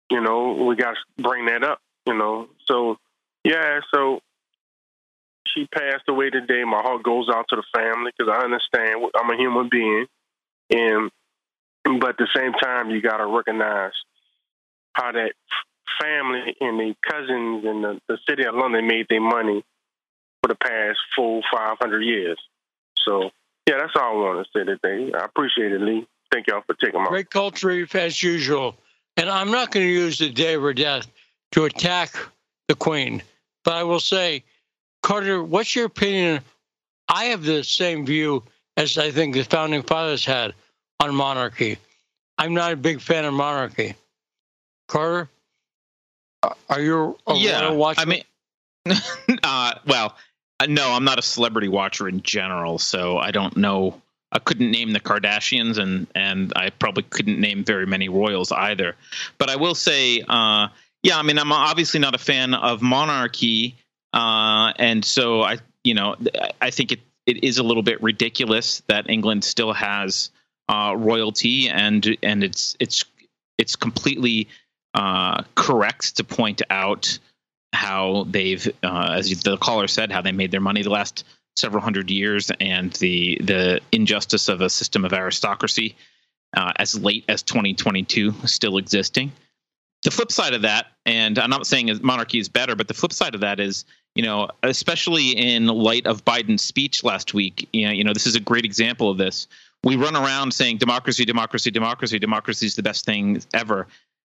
You 0.10 0.22
know, 0.22 0.54
we 0.54 0.76
got 0.76 0.96
to 0.96 1.24
bring 1.24 1.46
that 1.48 1.64
up. 1.64 1.80
You 2.06 2.18
know, 2.18 2.48
so 2.66 2.98
yeah, 3.44 3.82
so 3.94 4.22
she 5.54 5.68
passed 5.68 6.04
away 6.08 6.30
today. 6.30 6.64
My 6.64 6.82
heart 6.82 7.04
goes 7.04 7.28
out 7.30 7.46
to 7.50 7.58
the 7.58 7.64
family 7.76 8.12
because 8.18 8.32
I 8.34 8.44
understand 8.44 9.12
I'm 9.16 9.30
a 9.30 9.38
human 9.38 9.70
being, 9.70 10.06
and 10.70 11.12
but 12.00 12.12
at 12.12 12.18
the 12.18 12.28
same 12.36 12.54
time, 12.54 12.90
you 12.90 13.02
got 13.02 13.18
to 13.18 13.26
recognize 13.26 13.94
how 14.94 15.12
that 15.12 15.34
family 16.02 16.56
and 16.60 16.80
the 16.80 16.96
cousins 17.08 17.66
in 17.66 17.82
the, 17.82 18.00
the 18.08 18.18
city 18.28 18.46
of 18.46 18.56
London 18.56 18.88
made 18.88 19.08
their 19.10 19.22
money 19.22 19.64
for 20.42 20.48
the 20.50 20.56
past 20.56 21.00
full 21.16 21.42
500 21.52 22.02
years. 22.02 22.38
So, 23.06 23.32
yeah, 23.68 23.78
that's 23.80 23.94
all 23.96 24.12
I 24.12 24.34
want 24.34 24.48
to 24.48 24.60
say 24.60 24.66
today. 24.66 25.12
I 25.14 25.26
appreciate 25.26 25.74
it, 25.74 25.82
Lee. 25.82 26.08
Thank 26.32 26.48
y'all 26.48 26.62
for 26.66 26.74
taking 26.76 27.02
my. 27.02 27.10
Great 27.10 27.30
culture 27.30 27.86
as 27.94 28.24
usual. 28.24 28.76
And 29.18 29.30
I'm 29.30 29.52
not 29.52 29.72
going 29.72 29.86
to 29.86 29.92
use 29.92 30.20
the 30.20 30.30
day 30.30 30.54
of 30.54 30.62
her 30.62 30.74
death 30.74 31.08
to 31.52 31.66
attack 31.66 32.14
the 32.68 32.76
Queen, 32.76 33.22
but 33.64 33.74
I 33.74 33.84
will 33.84 34.00
say, 34.00 34.44
Carter, 35.04 35.44
what's 35.44 35.76
your 35.76 35.86
opinion? 35.86 36.42
I 37.10 37.26
have 37.26 37.44
the 37.44 37.64
same 37.64 38.06
view 38.06 38.44
as 38.76 38.98
I 38.98 39.12
think 39.12 39.34
the 39.34 39.44
founding 39.44 39.84
fathers 39.84 40.24
had 40.24 40.54
on 41.00 41.16
monarchy. 41.16 41.78
I'm 42.38 42.54
not 42.54 42.74
a 42.74 42.76
big 42.76 43.02
fan 43.02 43.26
of 43.26 43.34
monarchy. 43.34 43.96
Carter? 44.88 45.30
Are 46.70 46.80
you 46.80 47.18
a 47.26 47.36
yeah, 47.36 47.72
watcher? 47.72 48.02
I 48.02 48.06
mean, 48.06 48.24
uh, 49.44 49.74
well, 49.86 50.16
no, 50.66 50.92
I'm 50.92 51.04
not 51.04 51.20
a 51.20 51.22
celebrity 51.22 51.68
watcher 51.68 52.08
in 52.08 52.22
general, 52.24 52.80
so 52.80 53.18
I 53.18 53.32
don't 53.32 53.56
know. 53.58 54.02
I 54.32 54.40
couldn't 54.40 54.72
name 54.72 54.92
the 54.92 55.00
Kardashians, 55.00 55.78
and 55.78 56.08
and 56.16 56.52
I 56.56 56.72
probably 56.72 57.04
couldn't 57.04 57.40
name 57.40 57.64
very 57.64 57.86
many 57.86 58.10
royals 58.10 58.52
either. 58.52 58.96
But 59.38 59.50
I 59.50 59.56
will 59.56 59.76
say, 59.76 60.24
uh, 60.28 60.68
yeah, 61.04 61.18
I 61.18 61.22
mean, 61.22 61.38
I'm 61.38 61.52
obviously 61.52 62.00
not 62.00 62.16
a 62.16 62.18
fan 62.18 62.54
of 62.54 62.82
monarchy, 62.82 63.76
uh, 64.14 64.74
and 64.78 65.06
so 65.06 65.44
I, 65.44 65.60
you 65.84 65.94
know, 65.94 66.16
I 66.60 66.72
think 66.72 66.92
it 66.92 67.00
it 67.26 67.44
is 67.44 67.58
a 67.60 67.64
little 67.64 67.84
bit 67.84 68.02
ridiculous 68.02 68.82
that 68.88 69.10
England 69.10 69.44
still 69.44 69.74
has 69.74 70.32
uh, 70.70 70.96
royalty, 70.98 71.70
and 71.70 72.18
and 72.24 72.44
it's 72.44 72.76
it's 72.80 73.06
it's 73.58 73.76
completely 73.76 74.48
uh, 74.94 75.44
correct 75.56 76.18
to 76.18 76.24
point 76.24 76.62
out 76.70 77.20
how 77.74 78.26
they've, 78.30 78.68
uh, 78.84 79.16
as 79.18 79.30
the 79.42 79.58
caller 79.58 79.88
said, 79.88 80.12
how 80.12 80.22
they 80.22 80.32
made 80.32 80.52
their 80.52 80.62
money 80.62 80.82
the 80.84 80.90
last 80.90 81.24
several 81.56 81.84
hundred 81.84 82.10
years, 82.10 82.52
and 82.60 82.94
the 82.94 83.40
the 83.44 83.82
injustice 83.92 84.48
of 84.48 84.62
a 84.62 84.70
system 84.70 85.06
of 85.06 85.14
aristocracy 85.14 85.96
uh, 86.56 86.74
as 86.78 87.00
late 87.00 87.26
as 87.28 87.44
2022 87.44 88.34
still 88.46 88.78
existing. 88.78 89.32
The 90.04 90.12
flip 90.12 90.32
side 90.32 90.54
of 90.54 90.62
that, 90.62 90.88
and 91.06 91.38
I'm 91.40 91.50
not 91.50 91.68
saying 91.68 91.92
monarchy 92.02 92.40
is 92.40 92.50
better, 92.50 92.76
but 92.76 92.88
the 92.88 92.94
flip 92.94 93.12
side 93.12 93.36
of 93.36 93.42
that 93.42 93.60
is, 93.60 93.84
you 94.16 94.24
know, 94.24 94.50
especially 94.64 95.32
in 95.32 95.66
light 95.66 96.06
of 96.06 96.24
Biden's 96.24 96.62
speech 96.62 97.04
last 97.04 97.34
week, 97.34 97.68
you 97.74 97.88
know, 97.88 97.92
you 97.92 98.04
know, 98.04 98.14
this 98.14 98.28
is 98.28 98.36
a 98.36 98.40
great 98.40 98.64
example 98.64 99.10
of 99.10 99.18
this. 99.18 99.48
We 99.84 99.96
run 99.96 100.16
around 100.16 100.54
saying 100.54 100.78
democracy, 100.78 101.26
democracy, 101.26 101.72
democracy, 101.72 102.20
democracy 102.20 102.66
is 102.66 102.76
the 102.76 102.84
best 102.84 103.06
thing 103.06 103.42
ever. 103.54 103.88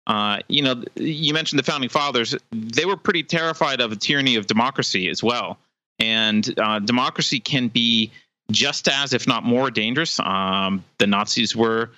Uh, 0.06 0.40
you 0.48 0.62
know, 0.62 0.82
you 0.96 1.32
mentioned 1.32 1.58
the 1.58 1.64
founding 1.64 1.90
fathers; 1.90 2.34
they 2.50 2.84
were 2.84 2.96
pretty 2.96 3.22
terrified 3.22 3.80
of 3.80 3.92
a 3.92 3.96
tyranny 3.96 4.36
of 4.36 4.46
democracy 4.46 5.08
as 5.08 5.22
well. 5.22 5.58
And 5.98 6.58
uh, 6.58 6.80
democracy 6.80 7.38
can 7.38 7.68
be 7.68 8.10
just 8.50 8.88
as, 8.88 9.12
if 9.12 9.28
not 9.28 9.44
more, 9.44 9.70
dangerous. 9.70 10.18
Um, 10.20 10.84
the 10.98 11.06
Nazis 11.06 11.54
were 11.54 11.90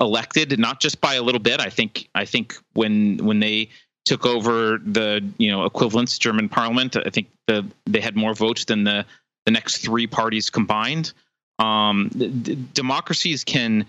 elected 0.00 0.58
not 0.58 0.80
just 0.80 1.00
by 1.00 1.14
a 1.14 1.22
little 1.22 1.40
bit. 1.40 1.60
I 1.60 1.70
think 1.70 2.08
I 2.14 2.24
think 2.24 2.56
when 2.74 3.18
when 3.18 3.40
they 3.40 3.70
took 4.04 4.26
over 4.26 4.78
the 4.84 5.24
you 5.38 5.50
know 5.50 5.64
equivalent 5.64 6.18
German 6.18 6.48
parliament, 6.48 6.96
I 6.96 7.10
think 7.10 7.28
the 7.46 7.64
they 7.86 8.00
had 8.00 8.16
more 8.16 8.34
votes 8.34 8.64
than 8.64 8.84
the 8.84 9.04
the 9.46 9.52
next 9.52 9.78
three 9.78 10.06
parties 10.06 10.50
combined. 10.50 11.12
Um, 11.58 12.10
d- 12.16 12.58
democracies 12.74 13.44
can 13.44 13.86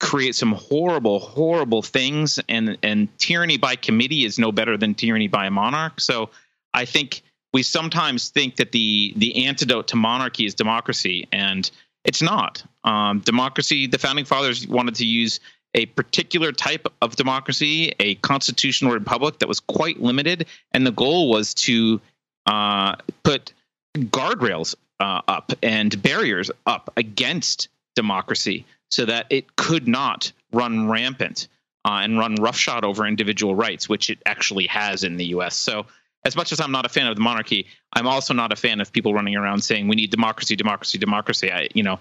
create 0.00 0.34
some 0.34 0.52
horrible, 0.52 1.18
horrible 1.20 1.82
things, 1.82 2.38
and 2.48 2.76
and 2.82 3.16
tyranny 3.18 3.56
by 3.56 3.76
committee 3.76 4.24
is 4.24 4.38
no 4.38 4.52
better 4.52 4.76
than 4.76 4.94
tyranny 4.94 5.28
by 5.28 5.46
a 5.46 5.50
monarch. 5.50 6.00
So 6.00 6.30
I 6.74 6.84
think 6.84 7.22
we 7.52 7.62
sometimes 7.62 8.30
think 8.30 8.56
that 8.56 8.72
the 8.72 9.12
the 9.16 9.46
antidote 9.46 9.88
to 9.88 9.96
monarchy 9.96 10.46
is 10.46 10.54
democracy, 10.54 11.28
and 11.32 11.70
it's 12.04 12.22
not. 12.22 12.64
Um, 12.84 13.20
democracy, 13.20 13.86
the 13.86 13.98
founding 13.98 14.24
fathers 14.24 14.66
wanted 14.66 14.96
to 14.96 15.06
use 15.06 15.40
a 15.74 15.86
particular 15.86 16.52
type 16.52 16.86
of 17.00 17.16
democracy, 17.16 17.94
a 17.98 18.16
constitutional 18.16 18.92
republic 18.92 19.38
that 19.38 19.48
was 19.48 19.60
quite 19.60 20.00
limited, 20.00 20.46
and 20.72 20.86
the 20.86 20.92
goal 20.92 21.30
was 21.30 21.54
to 21.54 22.00
uh, 22.46 22.96
put 23.22 23.52
guardrails 23.96 24.74
uh, 25.00 25.20
up 25.28 25.52
and 25.62 26.00
barriers 26.02 26.50
up 26.66 26.92
against 26.96 27.68
democracy 27.94 28.64
so 28.92 29.06
that 29.06 29.26
it 29.30 29.56
could 29.56 29.88
not 29.88 30.30
run 30.52 30.88
rampant 30.88 31.48
uh, 31.84 32.00
and 32.02 32.18
run 32.18 32.34
roughshod 32.36 32.84
over 32.84 33.06
individual 33.06 33.54
rights, 33.54 33.88
which 33.88 34.10
it 34.10 34.18
actually 34.26 34.66
has 34.66 35.02
in 35.02 35.16
the 35.16 35.24
U.S. 35.26 35.56
So, 35.56 35.86
as 36.24 36.36
much 36.36 36.52
as 36.52 36.60
I'm 36.60 36.70
not 36.70 36.86
a 36.86 36.88
fan 36.88 37.08
of 37.08 37.16
the 37.16 37.22
monarchy, 37.22 37.66
I'm 37.94 38.06
also 38.06 38.32
not 38.32 38.52
a 38.52 38.56
fan 38.56 38.80
of 38.80 38.92
people 38.92 39.12
running 39.12 39.34
around 39.34 39.64
saying 39.64 39.88
we 39.88 39.96
need 39.96 40.10
democracy, 40.10 40.54
democracy, 40.54 40.98
democracy. 40.98 41.50
I, 41.50 41.68
you 41.74 41.82
know, 41.82 41.98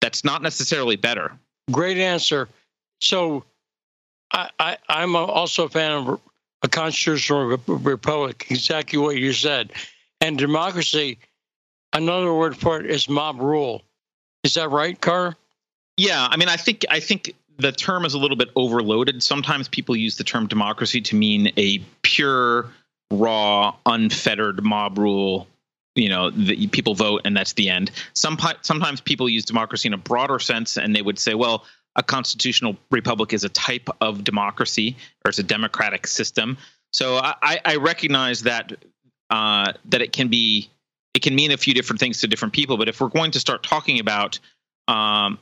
that's 0.00 0.24
not 0.24 0.40
necessarily 0.40 0.96
better. 0.96 1.32
Great 1.70 1.98
answer. 1.98 2.48
So, 3.00 3.44
I, 4.32 4.78
am 4.88 5.16
also 5.16 5.64
a 5.64 5.68
fan 5.68 5.92
of 5.92 6.20
a 6.62 6.68
constitutional 6.68 7.58
republic. 7.66 8.46
Exactly 8.50 8.98
what 9.00 9.16
you 9.16 9.32
said, 9.32 9.72
and 10.20 10.38
democracy 10.38 11.18
another 11.92 12.32
word 12.32 12.56
for 12.56 12.78
it 12.80 12.86
is 12.86 13.08
mob 13.08 13.40
rule. 13.40 13.82
Is 14.44 14.54
that 14.54 14.70
right, 14.70 14.98
Carr? 14.98 15.36
Yeah, 16.00 16.26
I 16.30 16.38
mean, 16.38 16.48
I 16.48 16.56
think 16.56 16.86
I 16.88 16.98
think 16.98 17.34
the 17.58 17.72
term 17.72 18.06
is 18.06 18.14
a 18.14 18.18
little 18.18 18.38
bit 18.38 18.48
overloaded. 18.56 19.22
Sometimes 19.22 19.68
people 19.68 19.94
use 19.94 20.16
the 20.16 20.24
term 20.24 20.46
democracy 20.46 21.02
to 21.02 21.14
mean 21.14 21.52
a 21.58 21.80
pure, 22.00 22.70
raw, 23.10 23.76
unfettered 23.84 24.64
mob 24.64 24.96
rule. 24.96 25.46
You 25.94 26.08
know, 26.08 26.30
the, 26.30 26.68
people 26.68 26.94
vote 26.94 27.20
and 27.26 27.36
that's 27.36 27.52
the 27.52 27.68
end. 27.68 27.90
Some 28.14 28.38
sometimes 28.62 29.02
people 29.02 29.28
use 29.28 29.44
democracy 29.44 29.88
in 29.88 29.92
a 29.92 29.98
broader 29.98 30.38
sense, 30.38 30.78
and 30.78 30.96
they 30.96 31.02
would 31.02 31.18
say, 31.18 31.34
well, 31.34 31.66
a 31.96 32.02
constitutional 32.02 32.78
republic 32.90 33.34
is 33.34 33.44
a 33.44 33.50
type 33.50 33.90
of 34.00 34.24
democracy 34.24 34.96
or 35.26 35.28
it's 35.28 35.38
a 35.38 35.42
democratic 35.42 36.06
system. 36.06 36.56
So 36.94 37.16
I, 37.16 37.60
I 37.62 37.76
recognize 37.76 38.44
that 38.44 38.72
uh, 39.28 39.74
that 39.90 40.00
it 40.00 40.14
can 40.14 40.28
be 40.28 40.70
it 41.12 41.20
can 41.20 41.34
mean 41.34 41.52
a 41.52 41.58
few 41.58 41.74
different 41.74 42.00
things 42.00 42.22
to 42.22 42.26
different 42.26 42.54
people. 42.54 42.78
But 42.78 42.88
if 42.88 43.02
we're 43.02 43.08
going 43.08 43.32
to 43.32 43.40
start 43.40 43.62
talking 43.62 44.00
about 44.00 44.38
um, 44.88 45.38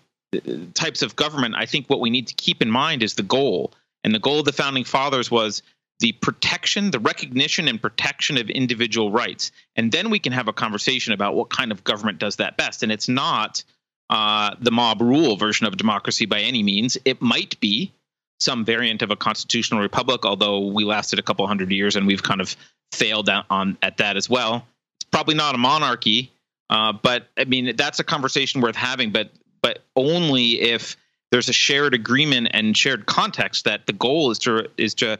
types 0.74 1.02
of 1.02 1.16
government, 1.16 1.54
I 1.56 1.66
think 1.66 1.88
what 1.88 2.00
we 2.00 2.10
need 2.10 2.28
to 2.28 2.34
keep 2.34 2.62
in 2.62 2.70
mind 2.70 3.02
is 3.02 3.14
the 3.14 3.22
goal. 3.22 3.72
And 4.04 4.14
the 4.14 4.18
goal 4.18 4.40
of 4.40 4.44
the 4.44 4.52
founding 4.52 4.84
fathers 4.84 5.30
was 5.30 5.62
the 6.00 6.12
protection, 6.12 6.90
the 6.90 7.00
recognition 7.00 7.66
and 7.66 7.80
protection 7.80 8.38
of 8.38 8.48
individual 8.50 9.10
rights. 9.10 9.50
And 9.74 9.90
then 9.90 10.10
we 10.10 10.18
can 10.18 10.32
have 10.32 10.48
a 10.48 10.52
conversation 10.52 11.12
about 11.12 11.34
what 11.34 11.50
kind 11.50 11.72
of 11.72 11.82
government 11.82 12.18
does 12.18 12.36
that 12.36 12.56
best. 12.56 12.82
And 12.82 12.92
it's 12.92 13.08
not 13.08 13.64
uh, 14.10 14.54
the 14.60 14.70
mob 14.70 15.00
rule 15.00 15.36
version 15.36 15.66
of 15.66 15.76
democracy 15.76 16.26
by 16.26 16.40
any 16.40 16.62
means. 16.62 16.96
It 17.04 17.20
might 17.20 17.58
be 17.60 17.92
some 18.40 18.64
variant 18.64 19.02
of 19.02 19.10
a 19.10 19.16
constitutional 19.16 19.80
republic, 19.80 20.24
although 20.24 20.68
we 20.68 20.84
lasted 20.84 21.18
a 21.18 21.22
couple 21.22 21.46
hundred 21.46 21.70
years 21.72 21.96
and 21.96 22.06
we've 22.06 22.22
kind 22.22 22.40
of 22.40 22.56
failed 22.92 23.28
on 23.50 23.76
at 23.82 23.96
that 23.96 24.16
as 24.16 24.30
well. 24.30 24.66
It's 24.96 25.10
probably 25.10 25.34
not 25.34 25.54
a 25.54 25.58
monarchy, 25.58 26.32
uh, 26.70 26.92
but 26.92 27.28
I 27.36 27.44
mean 27.44 27.74
that's 27.76 27.98
a 27.98 28.04
conversation 28.04 28.60
worth 28.60 28.76
having. 28.76 29.10
But 29.10 29.32
but 29.62 29.80
only 29.96 30.60
if 30.60 30.96
there's 31.30 31.48
a 31.48 31.52
shared 31.52 31.94
agreement 31.94 32.48
and 32.52 32.76
shared 32.76 33.06
context 33.06 33.64
that 33.64 33.86
the 33.86 33.92
goal 33.92 34.30
is 34.30 34.38
to 34.40 34.68
is 34.76 34.94
to 34.94 35.18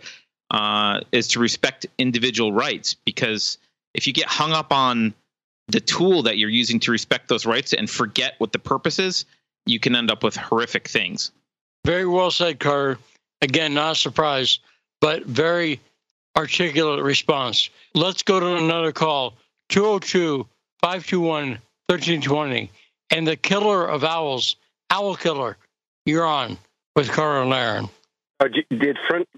uh, 0.51 1.01
is 1.13 1.29
to 1.29 1.39
respect 1.39 1.87
individual 1.99 2.53
rights. 2.53 2.95
Because 2.95 3.59
if 3.95 4.07
you 4.07 4.13
get 4.13 4.27
hung 4.27 4.53
up 4.53 4.73
on 4.73 5.15
the 5.69 5.81
tool 5.81 6.23
that 6.23 6.39
you're 6.39 6.49
using 6.49 6.81
to 6.81 6.91
respect 6.91 7.29
those 7.29 7.45
rights 7.45 7.73
and 7.73 7.91
forget 7.91 8.35
what 8.39 8.53
the 8.53 8.59
purpose 8.59 8.99
is, 8.99 9.27
you 9.67 9.79
can 9.79 9.95
end 9.95 10.11
up 10.11 10.23
with 10.23 10.35
horrific 10.37 10.89
things. 10.89 11.31
Very 11.85 12.07
well 12.07 12.31
said, 12.31 12.59
Carter. 12.59 12.99
Again, 13.43 13.75
not 13.75 13.93
a 13.93 13.95
surprise, 13.95 14.59
but 15.01 15.25
very 15.25 15.81
articulate 16.37 17.03
response. 17.03 17.71
Let's 17.95 18.23
go 18.23 18.41
to 18.41 18.57
another 18.57 18.93
call 18.93 19.35
202 19.69 20.47
521 20.81 21.59
1320. 21.87 22.71
And 23.11 23.27
the 23.27 23.37
killer 23.37 23.87
of 23.87 24.05
owls, 24.05 24.57
Owl 24.91 25.17
Killer, 25.17 25.57
you're 26.05 26.27
on 26.27 26.59
with 26.95 27.17
and 27.17 27.51
Laren. 27.51 27.89
Uh, 28.41 28.49
did 28.71 28.97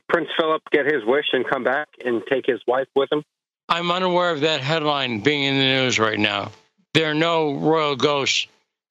Prince 0.09 0.29
Philip 0.39 0.63
get 0.71 0.87
his 0.87 1.05
wish 1.07 1.27
and 1.33 1.49
come 1.49 1.65
back 1.65 1.89
and 2.05 2.23
take 2.29 2.47
his 2.47 2.61
wife 2.67 2.89
with 2.95 3.11
him? 3.11 3.23
I'm 3.69 3.91
unaware 3.91 4.31
of 4.31 4.41
that 4.41 4.61
headline 4.61 5.21
being 5.21 5.45
in 5.45 5.59
the 5.59 5.65
news 5.65 5.99
right 5.99 6.19
now. 6.19 6.51
There 6.93 7.11
are 7.11 7.15
no 7.15 7.55
royal 7.55 7.97
ghosts 7.97 8.47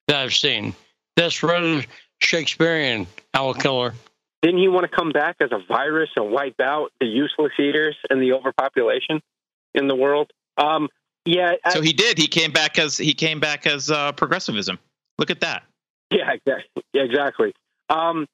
that 0.08 0.16
I've 0.16 0.34
seen. 0.34 0.74
That's 1.16 1.42
rather 1.42 1.84
Shakespearean, 2.18 3.06
Owl 3.34 3.54
Killer. 3.54 3.94
Didn't 4.42 4.58
he 4.58 4.68
want 4.68 4.90
to 4.90 4.96
come 4.96 5.12
back 5.12 5.36
as 5.40 5.50
a 5.52 5.58
virus 5.68 6.08
and 6.16 6.30
wipe 6.30 6.60
out 6.60 6.92
the 6.98 7.06
useless 7.06 7.52
eaters 7.58 7.96
and 8.08 8.22
the 8.22 8.32
overpopulation 8.32 9.20
in 9.74 9.86
the 9.86 9.94
world? 9.94 10.30
Um, 10.56 10.88
yeah. 11.24 11.54
I, 11.64 11.72
so 11.72 11.82
he 11.82 11.92
did. 11.92 12.18
He 12.18 12.26
came 12.26 12.52
back 12.52 12.78
as 12.78 12.96
he 12.96 13.14
came 13.14 13.40
back 13.40 13.66
as 13.66 13.90
uh, 13.90 14.12
progressivism. 14.12 14.78
Look 15.18 15.30
at 15.30 15.40
that. 15.40 15.64
Yeah, 16.10 16.32
exactly. 16.32 16.82
Yeah, 16.92 17.02
exactly. 17.02 17.52
Um, 17.88 18.26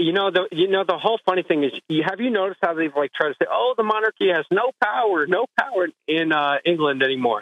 you 0.00 0.12
know 0.12 0.30
the 0.30 0.48
you 0.50 0.68
know 0.68 0.84
the 0.84 0.98
whole 0.98 1.20
funny 1.26 1.42
thing 1.42 1.62
is 1.62 1.72
you 1.88 2.02
have 2.02 2.20
you 2.20 2.30
noticed 2.30 2.60
how 2.62 2.74
they've 2.74 2.94
like 2.96 3.12
tried 3.12 3.28
to 3.28 3.34
say 3.42 3.46
oh 3.50 3.74
the 3.76 3.82
monarchy 3.82 4.28
has 4.28 4.46
no 4.50 4.70
power 4.82 5.26
no 5.26 5.44
power 5.58 5.88
in 6.08 6.32
uh, 6.32 6.56
England 6.64 7.02
anymore. 7.02 7.40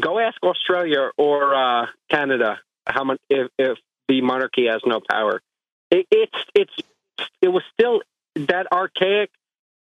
Go 0.00 0.18
ask 0.18 0.42
Australia 0.42 1.10
or 1.18 1.54
uh, 1.54 1.86
Canada 2.10 2.60
how 2.86 3.04
much 3.04 3.20
if, 3.28 3.48
if 3.58 3.78
the 4.08 4.20
monarchy 4.22 4.66
has 4.66 4.80
no 4.86 5.00
power. 5.08 5.40
It, 5.90 6.06
it's 6.10 6.38
it's 6.54 6.74
it 7.40 7.48
was 7.48 7.62
still 7.74 8.00
that 8.36 8.72
archaic 8.72 9.30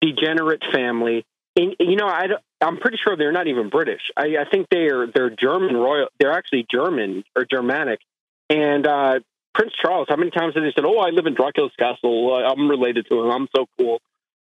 degenerate 0.00 0.62
family. 0.72 1.26
And 1.58 1.74
you 1.80 1.96
know 1.96 2.06
I 2.06 2.26
I'm 2.60 2.78
pretty 2.78 2.98
sure 3.02 3.16
they're 3.16 3.32
not 3.32 3.48
even 3.48 3.68
British. 3.68 4.02
I, 4.16 4.36
I 4.40 4.50
think 4.50 4.68
they're 4.70 5.06
they're 5.12 5.30
German 5.30 5.76
royal. 5.76 6.08
They're 6.18 6.32
actually 6.32 6.66
German 6.70 7.24
or 7.34 7.44
Germanic. 7.44 8.00
And 8.48 8.86
uh, 8.86 9.20
Prince 9.54 9.72
Charles, 9.82 10.06
how 10.08 10.16
many 10.16 10.30
times 10.30 10.54
have 10.54 10.62
they 10.62 10.72
said, 10.74 10.84
"Oh, 10.84 10.98
I 10.98 11.10
live 11.10 11.26
in 11.26 11.34
Dracula's 11.34 11.72
castle. 11.78 12.32
Uh, 12.32 12.50
I'm 12.50 12.68
related 12.68 13.06
to 13.10 13.20
him. 13.20 13.30
I'm 13.30 13.48
so 13.54 13.66
cool." 13.76 14.00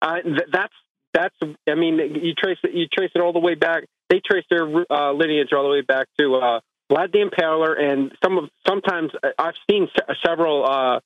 Uh, 0.02 0.20
th- 0.22 0.48
that's 0.52 0.74
that's. 1.14 1.34
I 1.68 1.74
mean, 1.74 1.98
you 1.98 2.34
trace 2.34 2.58
it. 2.64 2.74
You 2.74 2.86
trace 2.86 3.12
it 3.14 3.20
all 3.20 3.32
the 3.32 3.38
way 3.38 3.54
back. 3.54 3.84
They 4.10 4.20
trace 4.20 4.44
their 4.50 4.66
uh, 4.90 5.12
lineage 5.12 5.52
all 5.52 5.62
the 5.62 5.70
way 5.70 5.82
back 5.82 6.08
to 6.18 6.34
uh, 6.36 6.60
Vlad 6.90 7.12
the 7.12 7.20
Impaler, 7.20 7.80
and 7.80 8.12
some 8.22 8.38
of 8.38 8.50
sometimes 8.66 9.12
uh, 9.22 9.28
I've 9.38 9.54
seen 9.70 9.88
se- 9.96 10.14
several 10.26 10.66
uh, 10.66 11.00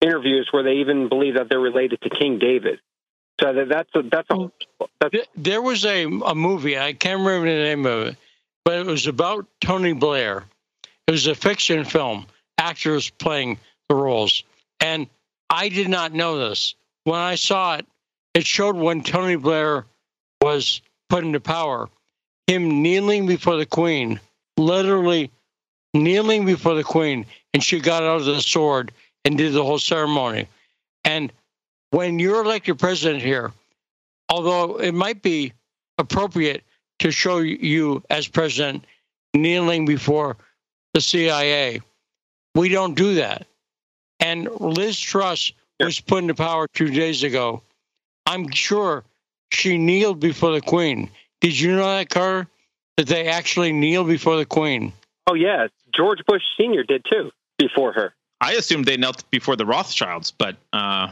interviews 0.00 0.48
where 0.50 0.62
they 0.62 0.80
even 0.80 1.08
believe 1.08 1.36
that 1.36 1.48
they're 1.48 1.60
related 1.60 2.00
to 2.02 2.10
King 2.10 2.38
David. 2.38 2.78
So 3.40 3.52
that, 3.52 3.68
that's 3.68 3.90
a, 3.94 4.02
that's 4.02 4.30
a. 4.30 4.50
That's, 5.00 5.28
there 5.34 5.62
was 5.62 5.84
a 5.84 6.04
a 6.04 6.34
movie 6.34 6.78
I 6.78 6.92
can't 6.92 7.20
remember 7.20 7.46
the 7.46 7.62
name 7.62 7.86
of 7.86 8.08
it, 8.08 8.16
but 8.64 8.78
it 8.78 8.86
was 8.86 9.06
about 9.06 9.46
Tony 9.60 9.92
Blair. 9.94 10.44
It 11.06 11.10
was 11.10 11.26
a 11.26 11.34
fiction 11.34 11.84
film 11.84 12.26
actors 12.58 13.10
playing 13.10 13.58
the 13.88 13.94
roles. 13.94 14.44
And 14.78 15.08
I 15.48 15.68
did 15.68 15.88
not 15.88 16.12
know 16.12 16.38
this. 16.38 16.74
When 17.04 17.18
I 17.18 17.34
saw 17.34 17.76
it, 17.76 17.86
it 18.34 18.46
showed 18.46 18.76
when 18.76 19.02
Tony 19.02 19.36
Blair 19.36 19.86
was 20.42 20.80
put 21.08 21.24
into 21.24 21.40
power, 21.40 21.88
him 22.46 22.82
kneeling 22.82 23.26
before 23.26 23.56
the 23.56 23.66
Queen, 23.66 24.20
literally 24.56 25.30
kneeling 25.94 26.44
before 26.44 26.74
the 26.74 26.84
Queen, 26.84 27.26
and 27.52 27.64
she 27.64 27.80
got 27.80 28.02
out 28.02 28.20
of 28.20 28.26
the 28.26 28.40
sword 28.40 28.92
and 29.24 29.36
did 29.36 29.52
the 29.52 29.64
whole 29.64 29.78
ceremony. 29.78 30.46
And 31.04 31.32
when 31.90 32.18
you're 32.18 32.42
elected 32.42 32.78
president 32.78 33.22
here, 33.22 33.52
although 34.28 34.76
it 34.76 34.92
might 34.92 35.22
be 35.22 35.52
appropriate 35.98 36.64
to 37.00 37.10
show 37.10 37.38
you 37.38 38.02
as 38.10 38.28
president 38.28 38.84
kneeling 39.34 39.86
before 39.86 40.36
the 40.94 41.00
CIA, 41.00 41.80
we 42.54 42.68
don't 42.68 42.94
do 42.94 43.14
that. 43.16 43.46
And 44.18 44.48
Liz 44.60 44.98
Truss 44.98 45.52
was 45.78 46.00
put 46.00 46.22
into 46.22 46.34
power 46.34 46.66
two 46.74 46.90
days 46.90 47.22
ago. 47.22 47.62
I'm 48.26 48.50
sure 48.50 49.04
she 49.50 49.78
kneeled 49.78 50.20
before 50.20 50.52
the 50.52 50.60
Queen. 50.60 51.10
Did 51.40 51.58
you 51.58 51.74
know 51.74 51.96
that, 51.96 52.10
Carter? 52.10 52.48
That 52.96 53.06
they 53.06 53.28
actually 53.28 53.72
kneel 53.72 54.04
before 54.04 54.36
the 54.36 54.44
Queen? 54.44 54.92
Oh, 55.26 55.34
yeah. 55.34 55.68
George 55.94 56.18
Bush 56.26 56.42
Sr. 56.56 56.82
did 56.82 57.04
too 57.10 57.30
before 57.58 57.92
her. 57.92 58.14
I 58.40 58.52
assumed 58.52 58.84
they 58.84 58.96
knelt 58.96 59.28
before 59.30 59.56
the 59.56 59.66
Rothschilds, 59.66 60.30
but 60.30 60.56
uh, 60.72 61.10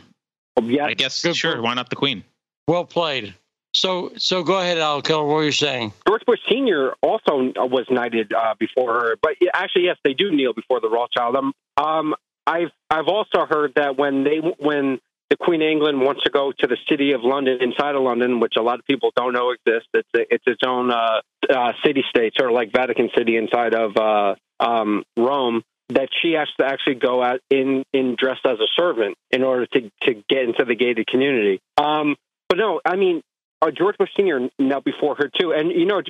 yeah, 0.62 0.86
I 0.86 0.94
guess 0.94 1.22
Good 1.22 1.36
sure. 1.36 1.52
Point. 1.52 1.64
Why 1.64 1.74
not 1.74 1.90
the 1.90 1.96
Queen? 1.96 2.24
Well 2.66 2.84
played. 2.84 3.34
So, 3.74 4.12
so 4.16 4.42
go 4.42 4.58
ahead, 4.58 4.78
Owl 4.78 5.02
Killer. 5.02 5.24
What 5.24 5.34
were 5.34 5.44
you 5.44 5.52
saying? 5.52 5.92
George 6.06 6.22
Bush 6.26 6.40
Senior 6.50 6.94
also 7.02 7.52
was 7.56 7.86
knighted 7.90 8.32
uh, 8.32 8.54
before 8.58 8.94
her, 8.94 9.16
but 9.20 9.32
actually, 9.52 9.84
yes, 9.84 9.96
they 10.04 10.14
do 10.14 10.30
kneel 10.32 10.52
before 10.54 10.80
the 10.80 10.88
Rothschild. 10.88 11.36
Um, 11.36 11.52
um, 11.76 12.14
I've 12.46 12.70
I've 12.90 13.08
also 13.08 13.44
heard 13.48 13.74
that 13.76 13.98
when 13.98 14.24
they 14.24 14.38
when 14.58 15.00
the 15.30 15.36
Queen 15.36 15.60
of 15.60 15.68
England 15.68 16.00
wants 16.00 16.22
to 16.24 16.30
go 16.30 16.52
to 16.58 16.66
the 16.66 16.78
city 16.88 17.12
of 17.12 17.20
London, 17.22 17.58
inside 17.60 17.94
of 17.94 18.02
London, 18.02 18.40
which 18.40 18.54
a 18.58 18.62
lot 18.62 18.78
of 18.78 18.86
people 18.86 19.12
don't 19.14 19.34
know 19.34 19.50
exists, 19.50 19.88
it's 19.92 20.08
a, 20.16 20.34
it's 20.34 20.44
its 20.46 20.62
own 20.66 20.90
uh, 20.90 21.20
uh, 21.50 21.72
city 21.84 22.02
state, 22.08 22.32
sort 22.38 22.50
of 22.50 22.54
like 22.54 22.72
Vatican 22.72 23.10
City 23.16 23.36
inside 23.36 23.74
of 23.74 23.96
uh, 23.96 24.34
um, 24.60 25.04
Rome. 25.16 25.62
That 25.90 26.10
she 26.20 26.32
has 26.32 26.48
to 26.60 26.66
actually 26.66 26.96
go 26.96 27.22
out 27.22 27.40
in 27.50 27.82
in 27.94 28.14
dressed 28.18 28.44
as 28.44 28.58
a 28.60 28.66
servant 28.78 29.16
in 29.30 29.42
order 29.42 29.66
to 29.66 29.90
to 30.02 30.14
get 30.28 30.44
into 30.44 30.64
the 30.66 30.74
gated 30.74 31.06
community. 31.06 31.60
Um, 31.78 32.16
but 32.48 32.58
no, 32.58 32.80
I 32.84 32.96
mean 32.96 33.22
uh, 33.62 33.70
George 33.70 33.96
Bush 33.96 34.10
Senior 34.16 34.48
now 34.58 34.80
before 34.80 35.16
her 35.16 35.30
too. 35.40 35.52
And 35.52 35.70
you 35.70 35.86
know, 35.86 36.02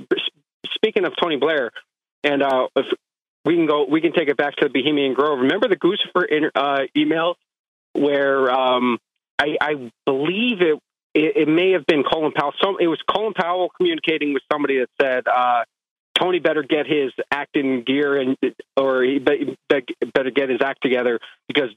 speaking 0.75 1.05
of 1.05 1.15
Tony 1.21 1.37
Blair, 1.37 1.71
and 2.25 2.43
uh, 2.43 2.67
if 2.77 2.87
we 3.45 3.55
can 3.55 3.67
go, 3.67 3.87
we 3.89 4.01
can 4.01 4.13
take 4.13 4.29
it 4.29 4.37
back 4.37 4.57
to 4.57 4.69
the 4.69 4.71
Bohemian 4.71 5.15
Grove. 5.15 5.39
Remember 5.39 5.69
the 5.69 5.77
Guccifer 5.77 6.51
uh, 6.55 6.83
email 6.97 7.37
where 7.93 8.51
um, 8.51 8.99
I, 9.39 9.57
I, 9.61 9.91
believe 10.05 10.61
it, 10.61 10.79
it, 11.15 11.37
it 11.37 11.49
may 11.49 11.73
have 11.73 11.87
been 11.87 12.03
Colin 12.05 12.33
Powell. 12.33 12.53
Some 12.63 12.77
it 12.81 12.87
was 12.89 13.01
Colin 13.11 13.33
Powell 13.35 13.71
communicating 13.77 14.35
with 14.35 14.43
somebody 14.53 14.79
that 14.79 14.89
said. 15.01 15.29
Uh, 16.19 16.23
Tony 16.23 16.39
better 16.39 16.63
get 16.63 16.87
his 16.87 17.13
acting 17.31 17.83
gear 17.85 18.21
and 18.21 18.37
or 18.77 19.03
he 19.03 19.19
better 19.19 20.31
get 20.31 20.49
his 20.49 20.61
act 20.63 20.83
together 20.83 21.21
because 21.47 21.71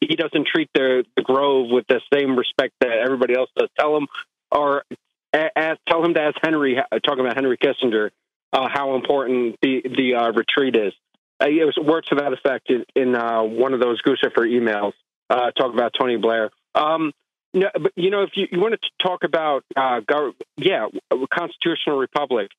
he 0.00 0.16
doesn't 0.16 0.46
treat 0.46 0.68
the, 0.74 1.04
the 1.16 1.22
Grove 1.22 1.68
with 1.70 1.86
the 1.88 2.00
same 2.12 2.36
respect 2.36 2.74
that 2.80 2.98
everybody 3.04 3.34
else 3.34 3.50
does. 3.56 3.68
Tell 3.78 3.96
him 3.96 4.06
or 4.50 4.84
tell 5.32 6.04
him 6.04 6.14
to 6.14 6.20
ask 6.20 6.36
Henry, 6.42 6.76
talking 7.04 7.20
about 7.20 7.36
Henry 7.36 7.56
Kissinger, 7.56 8.10
uh, 8.52 8.68
how 8.70 8.94
important 8.94 9.56
the 9.62 9.82
the 9.84 10.14
uh, 10.14 10.32
retreat 10.32 10.76
is. 10.76 10.92
Uh, 11.40 11.46
it 11.48 11.64
was 11.64 11.76
words 11.82 12.06
to 12.08 12.16
that 12.16 12.32
effect 12.32 12.70
in, 12.70 12.84
in 12.94 13.14
uh, 13.16 13.42
one 13.42 13.74
of 13.74 13.80
those 13.80 14.00
Guccifer 14.02 14.46
emails. 14.46 14.92
Uh, 15.30 15.50
talk 15.52 15.72
about 15.72 15.92
Tony 15.98 16.16
Blair. 16.16 16.50
Um, 16.74 17.12
no, 17.54 17.68
but 17.74 17.92
you 17.96 18.10
know, 18.10 18.22
if 18.22 18.30
you, 18.34 18.46
you 18.50 18.60
wanted 18.60 18.80
to 18.82 19.06
talk 19.06 19.24
about, 19.24 19.64
uh, 19.76 20.00
gov- 20.00 20.34
yeah, 20.56 20.88
constitutional 21.32 21.98
republic, 21.98 22.50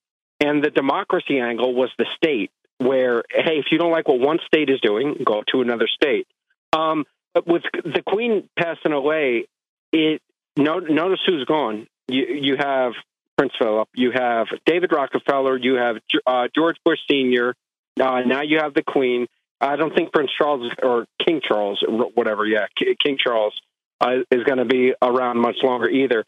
and 0.44 0.64
the 0.64 0.70
democracy 0.70 1.40
angle 1.40 1.74
was 1.74 1.90
the 1.98 2.06
state, 2.15 2.52
where 2.78 3.24
hey, 3.30 3.60
if 3.60 3.65
you 3.72 3.78
don't 3.78 3.91
like 3.91 4.07
what 4.07 4.20
one 4.20 4.40
state 4.45 4.70
is 4.70 4.80
doing, 4.82 5.24
go 5.26 5.44
to 5.52 5.61
another 5.61 5.88
state. 5.88 6.28
Um, 6.74 7.06
but 7.34 7.48
with 7.48 7.64
the 7.72 8.03
Queen 8.06 8.49
passing 8.57 8.91
away, 8.91 9.45
it 9.91 10.22
no, 10.57 10.80
notice 10.80 11.20
who's 11.26 11.45
gone. 11.45 11.88
You 12.07 12.26
you 12.26 12.56
have 12.57 12.94
Prince 13.38 13.53
Philip, 13.57 13.88
you 13.95 14.11
have 14.11 14.48
David 14.65 14.91
Rockefeller, 14.91 15.57
you 15.57 15.76
have 15.76 15.98
uh, 16.28 16.48
George 16.53 16.78
Bush 16.84 16.99
Senior. 17.10 17.56
Uh, 17.99 18.22
now 18.22 18.41
you 18.41 18.60
have 18.60 18.74
the 18.74 18.84
Queen. 18.84 19.28
I 19.61 19.78
don't 19.78 19.95
think 19.95 20.11
Prince 20.11 20.32
Charles 20.38 20.72
or 20.82 21.06
King 21.26 21.41
Charles, 21.48 21.84
whatever. 22.15 22.45
Yeah, 22.45 22.65
King 22.76 23.18
Charles 23.18 23.53
uh, 24.02 24.18
is 24.30 24.44
going 24.44 24.57
to 24.57 24.65
be 24.65 24.94
around 25.02 25.40
much 25.40 25.57
longer 25.64 25.88
either. 25.88 26.26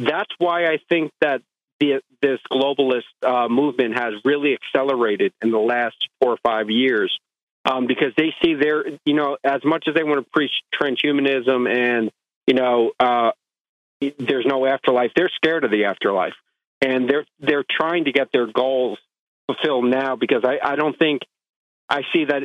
That's 0.00 0.30
why 0.38 0.64
I 0.64 0.78
think 0.88 1.12
that 1.20 1.42
the, 1.82 2.00
this 2.20 2.38
globalist 2.50 3.02
uh, 3.22 3.48
movement 3.48 3.98
has 3.98 4.14
really 4.24 4.54
accelerated 4.54 5.32
in 5.42 5.50
the 5.50 5.58
last 5.58 5.96
four 6.20 6.32
or 6.32 6.38
five 6.44 6.70
years 6.70 7.18
um, 7.64 7.86
because 7.86 8.12
they 8.16 8.32
see 8.42 8.54
their, 8.54 8.84
you 9.04 9.14
know, 9.14 9.36
as 9.42 9.64
much 9.64 9.84
as 9.88 9.94
they 9.94 10.04
want 10.04 10.24
to 10.24 10.30
preach 10.32 10.52
transhumanism 10.80 11.68
and, 11.68 12.10
you 12.46 12.54
know, 12.54 12.92
uh, 13.00 13.32
there's 14.00 14.46
no 14.46 14.66
afterlife, 14.66 15.10
they're 15.14 15.30
scared 15.34 15.64
of 15.64 15.70
the 15.70 15.84
afterlife. 15.84 16.34
And 16.80 17.08
they're 17.08 17.24
they're 17.38 17.64
trying 17.68 18.06
to 18.06 18.12
get 18.12 18.28
their 18.32 18.48
goals 18.52 18.98
fulfilled 19.46 19.84
now 19.84 20.16
because 20.16 20.42
I, 20.44 20.58
I 20.72 20.74
don't 20.74 20.98
think 20.98 21.22
I 21.88 22.02
see 22.12 22.24
that 22.24 22.42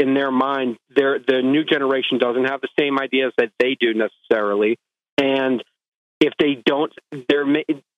in 0.00 0.14
their 0.14 0.32
mind, 0.32 0.76
their 0.94 1.20
the 1.20 1.42
new 1.42 1.62
generation 1.62 2.18
doesn't 2.18 2.44
have 2.46 2.60
the 2.60 2.68
same 2.78 2.98
ideas 2.98 3.32
that 3.38 3.50
they 3.60 3.76
do 3.78 3.94
necessarily, 3.94 4.76
and 5.18 5.62
if 6.18 6.32
they 6.40 6.60
don't, 6.66 6.92
they're 7.28 7.46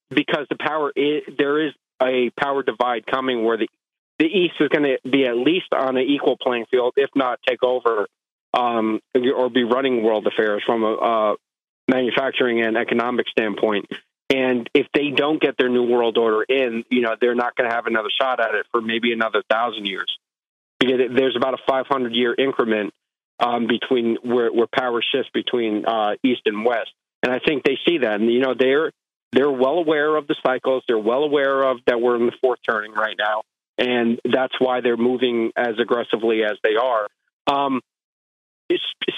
because 0.09 0.47
the 0.49 0.57
power 0.59 0.91
is, 0.95 1.23
there 1.37 1.67
is 1.67 1.73
a 2.01 2.31
power 2.39 2.63
divide 2.63 3.05
coming 3.05 3.43
where 3.43 3.57
the 3.57 3.67
the 4.19 4.25
East 4.25 4.55
is 4.59 4.67
going 4.67 4.83
to 4.83 5.09
be 5.09 5.25
at 5.25 5.37
least 5.37 5.67
on 5.73 5.95
an 5.95 6.03
equal 6.03 6.35
playing 6.37 6.65
field, 6.69 6.93
if 6.97 7.09
not 7.15 7.39
take 7.47 7.63
over 7.63 8.05
um, 8.53 8.99
or 9.15 9.49
be 9.49 9.63
running 9.63 10.03
world 10.03 10.27
affairs 10.27 10.61
from 10.65 10.83
a, 10.83 10.93
a 10.93 11.35
manufacturing 11.87 12.61
and 12.61 12.77
economic 12.77 13.27
standpoint. 13.29 13.85
And 14.29 14.69
if 14.73 14.87
they 14.93 15.09
don't 15.15 15.41
get 15.41 15.55
their 15.57 15.69
new 15.69 15.83
world 15.83 16.17
order 16.17 16.43
in, 16.43 16.83
you 16.89 17.01
know, 17.01 17.15
they're 17.19 17.33
not 17.33 17.55
going 17.55 17.69
to 17.69 17.75
have 17.75 17.87
another 17.87 18.09
shot 18.21 18.41
at 18.41 18.53
it 18.55 18.65
for 18.71 18.81
maybe 18.81 19.13
another 19.13 19.41
thousand 19.49 19.85
years. 19.85 20.13
Because 20.79 20.99
there's 21.15 21.35
about 21.35 21.53
a 21.53 21.57
500 21.67 22.13
year 22.13 22.35
increment 22.37 22.93
um, 23.39 23.67
between 23.67 24.17
where, 24.21 24.51
where 24.51 24.67
power 24.67 25.01
shifts 25.01 25.31
between 25.33 25.85
uh, 25.85 26.11
east 26.23 26.41
and 26.45 26.65
west, 26.65 26.91
and 27.23 27.33
I 27.33 27.39
think 27.39 27.63
they 27.63 27.77
see 27.87 27.99
that, 27.99 28.19
and 28.19 28.31
you 28.31 28.39
know 28.39 28.53
they're 28.57 28.91
they're 29.31 29.51
well 29.51 29.77
aware 29.77 30.15
of 30.15 30.27
the 30.27 30.35
cycles. 30.45 30.83
They're 30.87 30.97
well 30.97 31.23
aware 31.23 31.63
of 31.63 31.77
that 31.87 32.01
we're 32.01 32.15
in 32.15 32.25
the 32.25 32.33
fourth 32.41 32.59
turning 32.67 32.93
right 32.93 33.15
now, 33.17 33.43
and 33.77 34.19
that's 34.25 34.53
why 34.59 34.81
they're 34.81 34.97
moving 34.97 35.51
as 35.55 35.79
aggressively 35.79 36.43
as 36.43 36.57
they 36.63 36.75
are. 36.75 37.07
Um, 37.47 37.81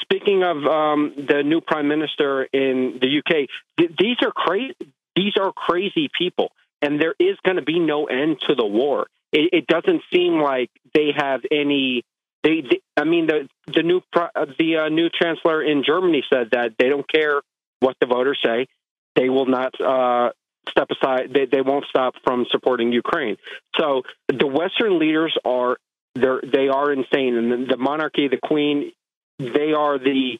speaking 0.02 0.44
of 0.44 0.58
um, 0.66 1.14
the 1.18 1.44
new 1.44 1.62
prime 1.62 1.88
minister 1.88 2.44
in 2.44 3.00
the 3.02 3.20
UK, 3.20 3.48
th- 3.78 3.92
these 4.00 4.18
are 4.24 4.32
crazy. 4.32 4.76
These 5.16 5.34
are 5.40 5.52
crazy 5.52 6.10
people, 6.18 6.52
and 6.82 7.02
there 7.02 7.16
is 7.20 7.38
going 7.44 7.58
to 7.58 7.64
be 7.64 7.80
no 7.80 8.06
end 8.06 8.38
to 8.48 8.56
the 8.56 8.66
war 8.66 9.08
it, 9.32 9.50
it 9.54 9.68
doesn't 9.68 10.02
seem 10.14 10.40
like 10.40 10.70
they 10.94 11.12
have 11.16 11.42
any. 11.50 12.04
They, 12.44 12.62
they 12.62 12.82
I 12.98 13.04
mean, 13.04 13.28
the 13.28 13.48
the 13.68 13.84
new 13.84 14.02
the 14.14 14.78
uh, 14.78 14.90
new 14.90 15.10
chancellor 15.10 15.64
in 15.64 15.84
Germany 15.86 16.24
said 16.32 16.50
that 16.52 16.72
they 16.78 16.90
don't 16.90 17.10
care 17.10 17.42
what 17.80 17.96
the 18.00 18.08
voters 18.08 18.40
say. 18.44 18.68
They 19.16 19.30
will 19.30 19.46
not 19.46 19.80
uh, 19.80 20.32
step 20.70 20.88
aside. 20.92 21.32
They, 21.34 21.46
they 21.46 21.62
won't 21.62 21.86
stop 21.90 22.16
from 22.24 22.46
supporting 22.50 22.92
Ukraine. 22.92 23.38
So 23.80 24.04
the 24.28 24.48
Western 24.48 25.00
leaders 25.00 25.36
are 25.46 25.78
they're 26.16 26.42
they 26.42 26.68
are 26.68 26.92
insane, 26.92 27.36
and 27.36 27.52
the, 27.52 27.76
the 27.76 27.78
monarchy, 27.78 28.28
the 28.28 28.40
Queen, 28.42 28.92
they 29.40 29.74
are 29.74 29.98
the. 29.98 30.38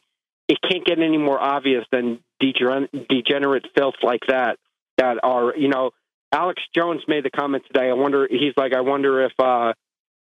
It 0.48 0.58
can't 0.68 0.84
get 0.84 0.98
any 0.98 1.18
more 1.18 1.40
obvious 1.40 1.84
than 1.90 2.18
degenerate 2.40 3.66
filth 3.74 3.94
like 4.02 4.22
that. 4.28 4.58
That 4.98 5.18
are 5.22 5.54
you 5.56 5.68
know 5.68 5.92
Alex 6.30 6.62
Jones 6.74 7.02
made 7.08 7.24
the 7.24 7.30
comment 7.30 7.64
today. 7.66 7.88
I 7.88 7.94
wonder. 7.94 8.26
He's 8.28 8.54
like, 8.56 8.74
I 8.74 8.80
wonder 8.80 9.24
if 9.24 9.32
uh, 9.38 9.72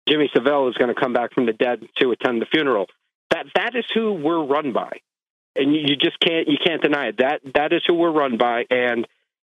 Jimmy 0.08 0.30
Savile 0.34 0.68
is 0.68 0.74
going 0.74 0.94
to 0.94 1.00
come 1.00 1.12
back 1.12 1.32
from 1.34 1.46
the 1.46 1.52
dead 1.52 1.80
to 2.00 2.12
attend 2.12 2.40
the 2.40 2.46
funeral. 2.46 2.86
That 3.30 3.46
that 3.54 3.74
is 3.74 3.84
who 3.94 4.12
we're 4.12 4.44
run 4.44 4.72
by, 4.72 4.98
and 5.56 5.74
you, 5.74 5.80
you 5.80 5.96
just 5.96 6.18
can't 6.20 6.48
you 6.48 6.58
can't 6.64 6.82
deny 6.82 7.08
it. 7.08 7.18
That 7.18 7.40
that 7.54 7.72
is 7.72 7.82
who 7.86 7.94
we're 7.94 8.12
run 8.12 8.38
by. 8.38 8.64
And 8.70 9.06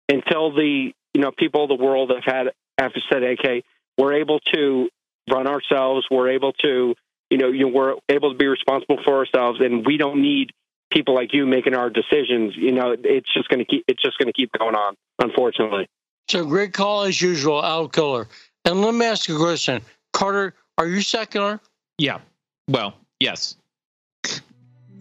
until 0.09 0.55
the 0.55 0.93
you 1.15 1.21
know 1.21 1.31
people 1.37 1.65
of 1.65 1.69
the 1.69 1.83
world 1.83 2.11
have 2.11 2.25
had 2.25 2.53
have 2.79 2.93
said, 3.11 3.23
okay, 3.23 3.63
we're 3.99 4.15
able 4.15 4.41
to 4.55 4.89
run 5.31 5.47
ourselves. 5.47 6.07
We're 6.11 6.31
able 6.31 6.53
to 6.65 6.95
you 7.31 7.39
know 7.39 7.49
you 7.49 7.69
we're 7.69 7.97
able 8.09 8.33
to 8.33 8.39
be 8.39 8.47
responsible 8.47 8.99
for 9.05 9.17
ourselves, 9.19 9.61
and 9.61 9.85
we 9.87 9.97
don't 9.97 10.21
need 10.21 10.53
people 10.93 11.15
like 11.15 11.33
you 11.33 11.47
making 11.47 11.75
our 11.75 11.91
decisions. 11.91 12.55
You 12.57 12.73
know, 12.73 12.95
it's 12.99 13.33
just 13.33 13.49
going 13.49 13.61
to 13.61 13.65
keep 13.65 13.85
it's 13.89 14.03
just 14.03 14.19
going 14.19 14.29
to 14.29 14.33
keep 14.33 14.53
going 14.53 14.75
on. 14.75 14.97
Unfortunately. 15.19 15.89
So 16.29 16.45
great 16.45 16.73
call 16.73 17.05
as 17.05 17.23
usual, 17.23 17.63
Owl 17.63 17.89
Killer. 17.89 18.27
And 18.65 18.83
let 18.83 18.95
me 18.95 19.07
ask 19.07 19.29
you 19.29 19.37
a 19.37 19.39
question. 19.39 19.81
Carter, 20.13 20.55
are 20.77 20.87
you 20.87 21.01
secular? 21.01 21.61
Yeah. 21.99 22.19
Well, 22.69 22.95
yes. 23.21 23.57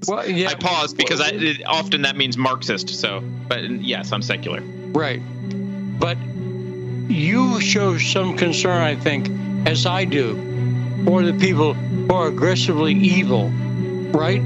Well, 0.08 0.28
yeah. 0.28 0.50
I 0.50 0.56
pause 0.56 0.94
because 0.94 1.22
I, 1.22 1.30
it, 1.30 1.66
often 1.66 2.04
that 2.04 2.16
means 2.16 2.38
Marxist. 2.38 2.90
So, 2.90 3.22
but 3.48 3.64
yes, 3.70 4.12
I'm 4.12 4.22
secular. 4.22 4.62
Right. 4.62 5.22
But 6.00 6.18
you 7.08 7.60
show 7.62 7.98
some 7.98 8.38
concern, 8.38 8.82
I 8.82 8.96
think, 8.96 9.30
as 9.68 9.86
I 9.86 10.06
do, 10.06 10.36
for 11.06 11.24
the 11.24 11.34
people 11.34 11.74
who 11.74 12.14
are 12.14 12.28
aggressively 12.28 12.94
evil, 12.94 13.50
right? 13.50 14.42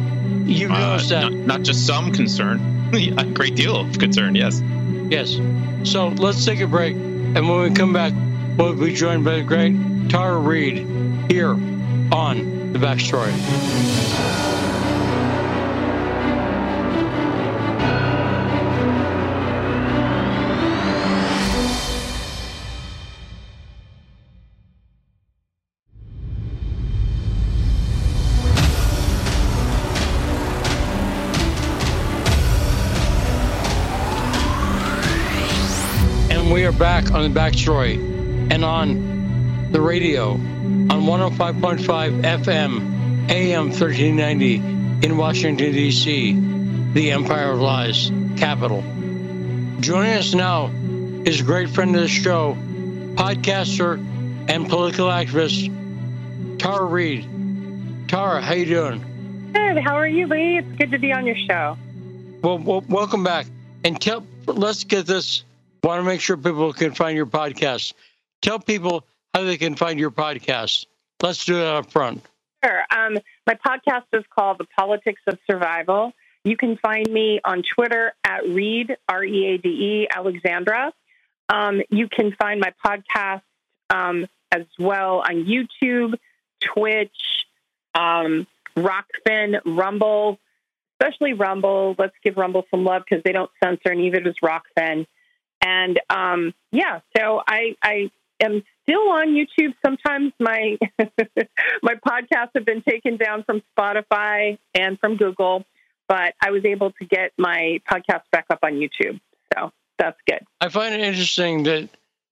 You 0.45 0.69
uh, 0.71 0.97
that. 0.97 1.31
Not, 1.31 1.33
not 1.33 1.61
just 1.63 1.85
some 1.85 2.11
concern, 2.11 2.93
a 2.93 3.25
great 3.25 3.55
deal 3.55 3.75
of 3.75 3.97
concern, 3.97 4.35
yes. 4.35 4.61
Yes. 5.09 5.39
So 5.83 6.09
let's 6.09 6.43
take 6.45 6.59
a 6.59 6.67
break. 6.67 6.95
And 6.95 7.47
when 7.47 7.61
we 7.61 7.71
come 7.71 7.93
back, 7.93 8.13
we'll 8.57 8.75
be 8.75 8.93
joined 8.93 9.23
by 9.23 9.37
the 9.37 9.43
great 9.43 9.75
Tara 10.09 10.37
Reade 10.37 11.31
here 11.31 11.51
on 11.51 12.73
The 12.73 12.79
Backstory. 12.79 13.98
Back 36.79 37.11
on 37.11 37.23
the 37.23 37.29
back 37.29 37.51
backstory 37.51 37.97
and 38.53 38.63
on 38.63 39.69
the 39.73 39.81
radio 39.81 40.31
on 40.31 40.87
105.5 40.87 41.81
FM, 42.21 43.29
AM 43.29 43.65
1390 43.65 44.55
in 45.05 45.17
Washington, 45.17 45.73
D.C., 45.73 46.39
the 46.93 47.11
Empire 47.11 47.51
of 47.51 47.59
Lies 47.59 48.13
capital. 48.37 48.81
Joining 49.81 50.13
us 50.13 50.33
now 50.33 50.71
is 51.25 51.41
a 51.41 51.43
great 51.43 51.69
friend 51.69 51.93
of 51.97 52.01
the 52.01 52.07
show, 52.07 52.55
podcaster 53.15 53.97
and 54.47 54.69
political 54.69 55.07
activist, 55.07 55.67
Tara 56.59 56.85
Reade. 56.85 58.07
Tara, 58.07 58.41
how 58.41 58.53
you 58.53 58.65
doing? 58.65 59.51
Good. 59.53 59.83
How 59.83 59.95
are 59.95 60.07
you, 60.07 60.27
Lee? 60.27 60.59
It's 60.59 60.77
good 60.77 60.91
to 60.91 60.97
be 60.97 61.11
on 61.11 61.25
your 61.25 61.35
show. 61.35 61.77
Well, 62.41 62.57
well 62.57 62.85
welcome 62.87 63.25
back. 63.25 63.47
And 63.83 63.99
tell, 63.99 64.25
let's 64.45 64.85
get 64.85 65.05
this 65.05 65.43
want 65.83 65.99
to 65.99 66.03
make 66.03 66.21
sure 66.21 66.37
people 66.37 66.73
can 66.73 66.93
find 66.93 67.15
your 67.15 67.25
podcast. 67.25 67.93
Tell 68.41 68.59
people 68.59 69.05
how 69.33 69.43
they 69.43 69.57
can 69.57 69.75
find 69.75 69.99
your 69.99 70.11
podcast. 70.11 70.85
Let's 71.21 71.45
do 71.45 71.57
it 71.57 71.65
up 71.65 71.91
front. 71.91 72.23
Sure. 72.63 72.83
Um, 72.95 73.17
my 73.47 73.55
podcast 73.55 74.05
is 74.13 74.23
called 74.33 74.57
The 74.57 74.65
Politics 74.77 75.21
of 75.27 75.37
Survival. 75.49 76.11
You 76.43 76.57
can 76.57 76.77
find 76.77 77.07
me 77.09 77.39
on 77.43 77.63
Twitter 77.75 78.13
at 78.23 78.47
Reade, 78.47 78.95
R 79.07 79.23
E 79.23 79.45
A 79.47 79.57
D 79.57 79.69
E, 79.69 80.07
Alexandra. 80.13 80.93
Um, 81.49 81.81
you 81.89 82.07
can 82.07 82.35
find 82.39 82.61
my 82.61 82.73
podcast 82.85 83.41
um, 83.89 84.27
as 84.51 84.65
well 84.77 85.19
on 85.19 85.45
YouTube, 85.45 86.13
Twitch, 86.61 87.09
um, 87.95 88.47
Rokfin, 88.77 89.59
Rumble, 89.65 90.39
especially 90.99 91.33
Rumble. 91.33 91.95
Let's 91.97 92.15
give 92.23 92.37
Rumble 92.37 92.65
some 92.71 92.83
love 92.85 93.03
because 93.07 93.23
they 93.23 93.31
don't 93.31 93.49
censor, 93.63 93.91
and 93.91 93.99
neither 93.99 94.19
does 94.19 94.35
Rokfin. 94.43 95.05
And 95.61 95.99
um, 96.09 96.53
yeah, 96.71 97.01
so 97.17 97.41
I, 97.45 97.75
I 97.83 98.11
am 98.39 98.63
still 98.83 99.09
on 99.09 99.29
YouTube. 99.29 99.73
Sometimes 99.85 100.33
my 100.39 100.77
my 101.81 101.95
podcasts 101.95 102.51
have 102.55 102.65
been 102.65 102.81
taken 102.81 103.17
down 103.17 103.43
from 103.43 103.61
Spotify 103.77 104.57
and 104.73 104.99
from 104.99 105.17
Google, 105.17 105.65
but 106.07 106.33
I 106.41 106.51
was 106.51 106.65
able 106.65 106.91
to 106.91 107.05
get 107.05 107.31
my 107.37 107.81
podcast 107.89 108.23
back 108.31 108.45
up 108.49 108.59
on 108.63 108.73
YouTube. 108.73 109.19
So 109.53 109.71
that's 109.97 110.17
good. 110.27 110.39
I 110.61 110.69
find 110.69 110.93
it 110.93 111.01
interesting 111.01 111.63
that 111.63 111.89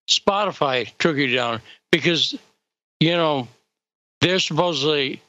Spotify 0.09 0.91
took 0.97 1.17
you 1.17 1.27
down 1.27 1.61
because, 1.91 2.35
you 2.99 3.11
know, 3.11 3.47
they're 4.21 4.39
supposedly, 4.39 5.21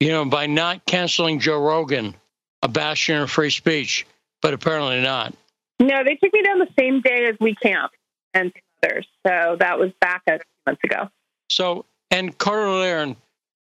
you 0.00 0.08
know, 0.08 0.24
by 0.24 0.46
not 0.46 0.84
canceling 0.86 1.38
Joe 1.38 1.60
Rogan, 1.60 2.14
a 2.62 2.68
bastion 2.68 3.18
of 3.18 3.30
free 3.30 3.50
speech, 3.50 4.06
but 4.42 4.54
apparently 4.54 5.00
not. 5.00 5.34
No, 5.80 6.04
they 6.04 6.16
took 6.16 6.32
me 6.32 6.42
down 6.42 6.58
the 6.58 6.68
same 6.78 7.00
day 7.00 7.26
as 7.26 7.36
We 7.40 7.54
Camp 7.54 7.92
and 8.32 8.52
others. 8.82 9.06
So 9.26 9.56
that 9.58 9.78
was 9.78 9.92
back 10.00 10.22
a 10.28 10.38
few 10.38 10.44
months 10.66 10.84
ago. 10.84 11.08
So, 11.50 11.84
and 12.10 12.36
Carter 12.36 12.70
Laren, 12.70 13.16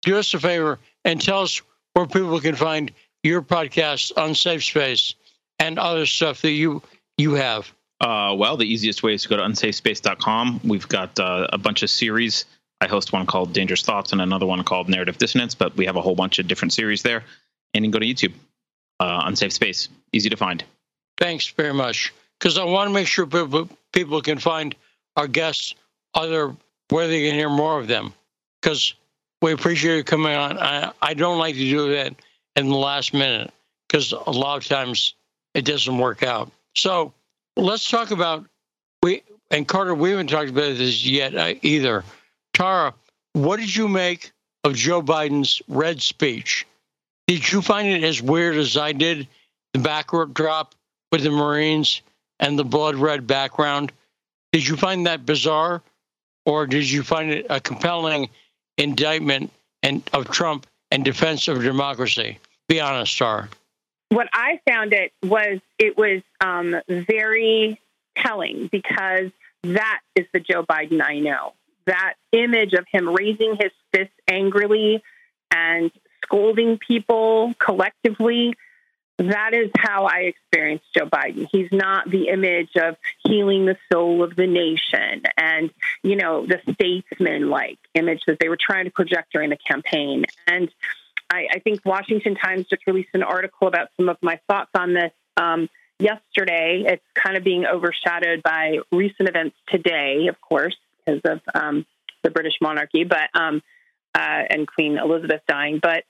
do 0.02 0.18
us 0.18 0.32
a 0.34 0.40
favor 0.40 0.78
and 1.04 1.20
tell 1.20 1.42
us 1.42 1.60
where 1.94 2.06
people 2.06 2.40
can 2.40 2.54
find 2.54 2.90
your 3.22 3.42
podcast 3.42 4.16
on 4.16 4.34
Safe 4.34 4.64
Space 4.64 5.14
and 5.58 5.78
other 5.78 6.06
stuff 6.06 6.42
that 6.42 6.52
you 6.52 6.82
you 7.18 7.34
have. 7.34 7.70
Uh, 8.00 8.34
well, 8.36 8.56
the 8.56 8.64
easiest 8.64 9.02
way 9.02 9.12
is 9.12 9.24
to 9.24 9.28
go 9.28 9.36
to 9.36 9.42
unsafespace.com. 9.42 10.60
We've 10.64 10.88
got 10.88 11.18
uh, 11.20 11.48
a 11.52 11.58
bunch 11.58 11.82
of 11.82 11.90
series. 11.90 12.46
I 12.80 12.86
host 12.86 13.12
one 13.12 13.26
called 13.26 13.52
Dangerous 13.52 13.82
Thoughts 13.82 14.12
and 14.12 14.22
another 14.22 14.46
one 14.46 14.64
called 14.64 14.88
Narrative 14.88 15.18
Dissonance, 15.18 15.54
but 15.54 15.76
we 15.76 15.84
have 15.84 15.96
a 15.96 16.00
whole 16.00 16.14
bunch 16.14 16.38
of 16.38 16.48
different 16.48 16.72
series 16.72 17.02
there. 17.02 17.24
And 17.74 17.84
you 17.84 17.90
can 17.90 18.00
go 18.00 18.04
to 18.04 18.06
YouTube, 18.06 18.32
uh, 19.00 19.24
Unsafe 19.26 19.52
Space. 19.52 19.88
Easy 20.14 20.30
to 20.30 20.36
find. 20.36 20.64
Thanks 21.20 21.46
very 21.46 21.74
much. 21.74 22.12
Because 22.38 22.58
I 22.58 22.64
want 22.64 22.88
to 22.88 22.94
make 22.94 23.06
sure 23.06 23.26
people, 23.26 23.68
people 23.92 24.20
can 24.22 24.38
find 24.38 24.74
our 25.16 25.28
guests 25.28 25.74
other 26.14 26.56
where 26.88 27.06
they 27.06 27.28
can 27.28 27.34
hear 27.34 27.50
more 27.50 27.78
of 27.78 27.86
them. 27.86 28.12
Because 28.60 28.94
we 29.42 29.52
appreciate 29.52 29.96
you 29.96 30.04
coming 30.04 30.34
on. 30.34 30.58
I, 30.58 30.92
I 31.00 31.14
don't 31.14 31.38
like 31.38 31.54
to 31.54 31.60
do 31.60 31.94
that 31.94 32.14
in 32.56 32.68
the 32.68 32.76
last 32.76 33.14
minute 33.14 33.52
because 33.86 34.12
a 34.12 34.30
lot 34.30 34.56
of 34.56 34.64
times 34.64 35.14
it 35.54 35.64
doesn't 35.64 35.98
work 35.98 36.22
out. 36.22 36.50
So 36.74 37.12
let's 37.56 37.88
talk 37.88 38.10
about 38.10 38.44
we 39.02 39.22
and 39.50 39.66
Carter. 39.66 39.94
We 39.94 40.10
haven't 40.10 40.28
talked 40.28 40.50
about 40.50 40.76
this 40.76 41.04
yet 41.04 41.34
uh, 41.34 41.54
either. 41.62 42.04
Tara, 42.54 42.94
what 43.32 43.58
did 43.58 43.74
you 43.74 43.88
make 43.88 44.32
of 44.64 44.74
Joe 44.74 45.02
Biden's 45.02 45.62
red 45.68 46.02
speech? 46.02 46.66
Did 47.26 47.50
you 47.50 47.62
find 47.62 47.88
it 47.88 48.04
as 48.04 48.20
weird 48.20 48.56
as 48.56 48.76
I 48.76 48.92
did? 48.92 49.26
The 49.72 49.78
backward 49.78 50.34
drop 50.34 50.74
with 51.10 51.22
the 51.22 51.30
Marines 51.30 52.02
and 52.38 52.58
the 52.58 52.64
blood 52.64 52.96
red 52.96 53.26
background. 53.26 53.92
Did 54.52 54.66
you 54.66 54.76
find 54.76 55.06
that 55.06 55.26
bizarre, 55.26 55.82
or 56.44 56.66
did 56.66 56.90
you 56.90 57.02
find 57.02 57.30
it 57.30 57.46
a 57.50 57.60
compelling 57.60 58.30
indictment 58.78 59.52
and 59.82 60.02
of 60.12 60.30
Trump 60.30 60.66
and 60.90 61.04
defense 61.04 61.48
of 61.48 61.62
democracy? 61.62 62.38
Be 62.68 62.80
honest, 62.80 63.16
Tara 63.16 63.48
what 64.10 64.28
I 64.32 64.60
found 64.68 64.92
it 64.92 65.12
was 65.22 65.60
it 65.78 65.96
was 65.96 66.22
um, 66.40 66.76
very 66.88 67.80
telling 68.16 68.68
because 68.70 69.30
that 69.62 70.00
is 70.14 70.26
the 70.32 70.40
Joe 70.40 70.64
Biden 70.64 71.00
I 71.02 71.20
know. 71.20 71.54
That 71.86 72.14
image 72.32 72.74
of 72.74 72.84
him 72.90 73.08
raising 73.08 73.56
his 73.58 73.70
fist 73.92 74.12
angrily 74.28 75.02
and 75.50 75.90
scolding 76.24 76.78
people 76.78 77.54
collectively, 77.58 78.54
that 79.20 79.52
is 79.52 79.70
how 79.76 80.06
I 80.06 80.20
experienced 80.20 80.86
Joe 80.96 81.06
Biden. 81.06 81.46
He's 81.52 81.70
not 81.70 82.10
the 82.10 82.28
image 82.28 82.70
of 82.76 82.96
healing 83.24 83.66
the 83.66 83.76
soul 83.92 84.22
of 84.22 84.34
the 84.34 84.46
nation 84.46 85.22
and, 85.36 85.70
you 86.02 86.16
know, 86.16 86.46
the 86.46 86.60
statesman 86.72 87.50
like 87.50 87.78
image 87.94 88.22
that 88.26 88.38
they 88.40 88.48
were 88.48 88.58
trying 88.58 88.86
to 88.86 88.90
project 88.90 89.32
during 89.32 89.50
the 89.50 89.58
campaign. 89.58 90.24
And 90.46 90.70
I, 91.28 91.48
I, 91.52 91.58
think 91.58 91.84
Washington 91.84 92.34
Times 92.34 92.66
just 92.68 92.86
released 92.86 93.10
an 93.12 93.22
article 93.22 93.68
about 93.68 93.88
some 93.96 94.08
of 94.08 94.16
my 94.22 94.40
thoughts 94.48 94.70
on 94.74 94.94
this 94.94 95.12
um, 95.36 95.68
yesterday. 95.98 96.84
It's 96.86 97.04
kind 97.14 97.36
of 97.36 97.44
being 97.44 97.66
overshadowed 97.66 98.42
by 98.42 98.78
recent 98.90 99.28
events 99.28 99.56
today, 99.68 100.28
of 100.28 100.40
course, 100.40 100.76
because 101.04 101.20
of 101.24 101.40
um, 101.54 101.84
the 102.22 102.30
British 102.30 102.54
monarchy, 102.60 103.04
but 103.04 103.28
um, 103.34 103.62
uh, 104.14 104.42
and 104.50 104.66
Queen 104.66 104.98
Elizabeth 104.98 105.42
dying. 105.46 105.78
But 105.80 106.04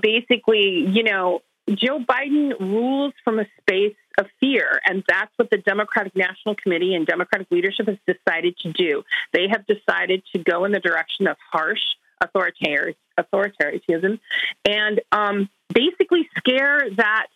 basically, 0.00 0.86
you 0.88 1.04
know, 1.04 1.40
Joe 1.76 1.98
Biden 2.00 2.58
rules 2.58 3.14
from 3.24 3.38
a 3.38 3.46
space 3.60 3.96
of 4.18 4.26
fear, 4.40 4.80
and 4.84 5.02
that's 5.08 5.30
what 5.36 5.50
the 5.50 5.58
Democratic 5.58 6.14
National 6.16 6.54
Committee 6.54 6.94
and 6.94 7.06
Democratic 7.06 7.50
leadership 7.50 7.88
has 7.88 7.98
decided 8.06 8.56
to 8.58 8.72
do. 8.72 9.02
They 9.32 9.48
have 9.48 9.66
decided 9.66 10.22
to 10.32 10.38
go 10.38 10.64
in 10.64 10.72
the 10.72 10.80
direction 10.80 11.26
of 11.26 11.36
harsh 11.50 11.80
authoritarianism 12.22 14.18
and 14.64 15.00
um, 15.10 15.48
basically 15.72 16.28
scare 16.38 16.88
that 16.96 17.26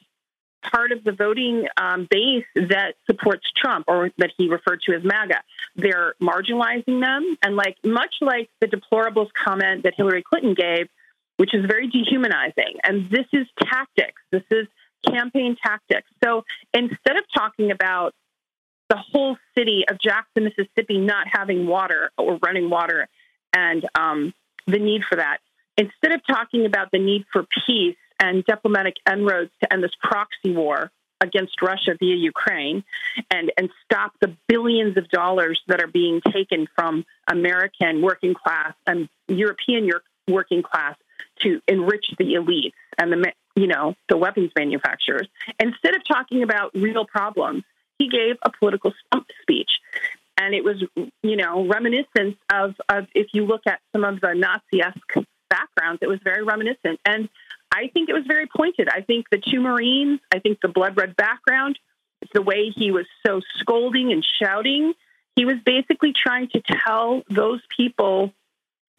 part 0.63 0.93
of 0.93 1.05
the 1.05 1.13
voting 1.13 1.67
um, 1.77 2.07
base 2.11 2.45
that 2.55 2.95
supports 3.09 3.45
Trump 3.57 3.85
or 3.89 4.11
that 4.19 4.33
he 4.37 4.49
referred 4.49 4.81
to 4.83 4.95
as 4.95 5.05
MAGA. 5.05 5.43
They're 5.77 6.15
marginalizing 6.21 7.01
them. 7.01 7.37
And 7.43 7.57
like 7.57 7.77
much 7.85 8.17
like 8.21 8.51
the 8.61 8.67
deplorables 8.67 9.29
comment 9.33 9.85
that 9.85 9.95
Hillary 9.97 10.23
Clinton 10.23 10.55
gave, 10.55 10.89
which 11.37 11.55
is 11.55 11.65
very 11.67 11.89
dehumanizing. 11.89 12.77
And 12.85 13.11
this 13.11 13.27
is 13.33 13.47
tactics. 13.63 14.21
This 14.31 14.45
is 14.51 14.67
campaign 15.07 15.57
tactics. 15.63 16.09
So 16.23 16.45
instead 16.75 17.17
of 17.17 17.25
talking 17.35 17.71
about 17.71 18.15
the 18.89 18.97
whole 18.97 19.37
city 19.57 19.85
of 19.89 19.99
Jackson, 20.01 20.45
Mississippi 20.45 20.99
not 20.99 21.27
having 21.31 21.67
water 21.67 22.11
or 22.17 22.37
running 22.37 22.71
water 22.71 23.09
and 23.53 23.87
um, 23.95 24.33
the 24.67 24.79
need 24.79 25.03
for 25.05 25.17
that. 25.17 25.39
Instead 25.77 26.13
of 26.13 26.21
talking 26.27 26.67
about 26.67 26.91
the 26.91 26.99
need 26.99 27.25
for 27.33 27.45
peace 27.67 27.97
and 28.19 28.45
diplomatic 28.45 28.97
inroads 29.11 29.51
to 29.63 29.73
end 29.73 29.83
this 29.83 29.93
proxy 30.01 30.53
war 30.53 30.91
against 31.21 31.61
Russia 31.63 31.97
via 31.99 32.15
Ukraine 32.15 32.85
and, 33.31 33.51
and 33.57 33.71
stop 33.85 34.13
the 34.21 34.35
billions 34.49 34.97
of 34.97 35.09
dollars 35.09 35.61
that 35.67 35.83
are 35.83 35.87
being 35.87 36.21
taken 36.21 36.69
from 36.75 37.05
American 37.27 38.03
working 38.03 38.35
class 38.35 38.75
and 38.87 39.09
European 39.29 39.91
working 40.29 40.63
class 40.63 40.97
to 41.41 41.61
enrich 41.69 42.07
the 42.19 42.35
elites 42.35 42.73
and 42.99 43.13
the 43.13 43.33
you 43.55 43.67
know 43.67 43.95
the 44.09 44.17
weapons 44.17 44.51
manufacturers. 44.57 45.29
Instead 45.61 45.95
of 45.95 46.03
talking 46.07 46.43
about 46.43 46.75
real 46.75 47.05
problems, 47.05 47.65
he 47.99 48.09
gave 48.09 48.37
a 48.43 48.51
political 48.51 48.93
stump 49.07 49.27
speech 49.43 49.71
and 50.39 50.55
it 50.55 50.65
was 50.65 50.83
you 51.23 51.37
know 51.37 51.67
reminiscent 51.67 52.37
of 52.53 52.75
of 52.89 53.07
if 53.15 53.29
you 53.33 53.47
look 53.47 53.63
at 53.67 53.81
some 53.93 54.05
of 54.05 54.21
the 54.21 54.35
Nazi-esque 54.35 55.27
backgrounds, 55.49 56.01
it 56.03 56.09
was 56.09 56.19
very 56.23 56.43
reminiscent, 56.43 57.01
and 57.05 57.29
I 57.73 57.89
think 57.93 58.09
it 58.09 58.15
was 58.15 58.25
very 58.27 58.47
pointed. 58.47 58.89
I 58.89 59.03
think 59.03 59.27
the 59.31 59.39
two 59.39 59.61
Marines, 59.61 60.21
I 60.33 60.39
think 60.39 60.61
the 60.61 60.69
blood 60.69 60.97
red 60.97 61.17
background, 61.17 61.79
the 62.33 62.43
way 62.43 62.73
he 62.75 62.91
was 62.91 63.07
so 63.27 63.41
scolding 63.59 64.13
and 64.13 64.25
shouting, 64.41 64.95
he 65.35 65.45
was 65.45 65.57
basically 65.65 66.13
trying 66.13 66.49
to 66.51 66.63
tell 66.63 67.23
those 67.29 67.61
people 67.77 68.33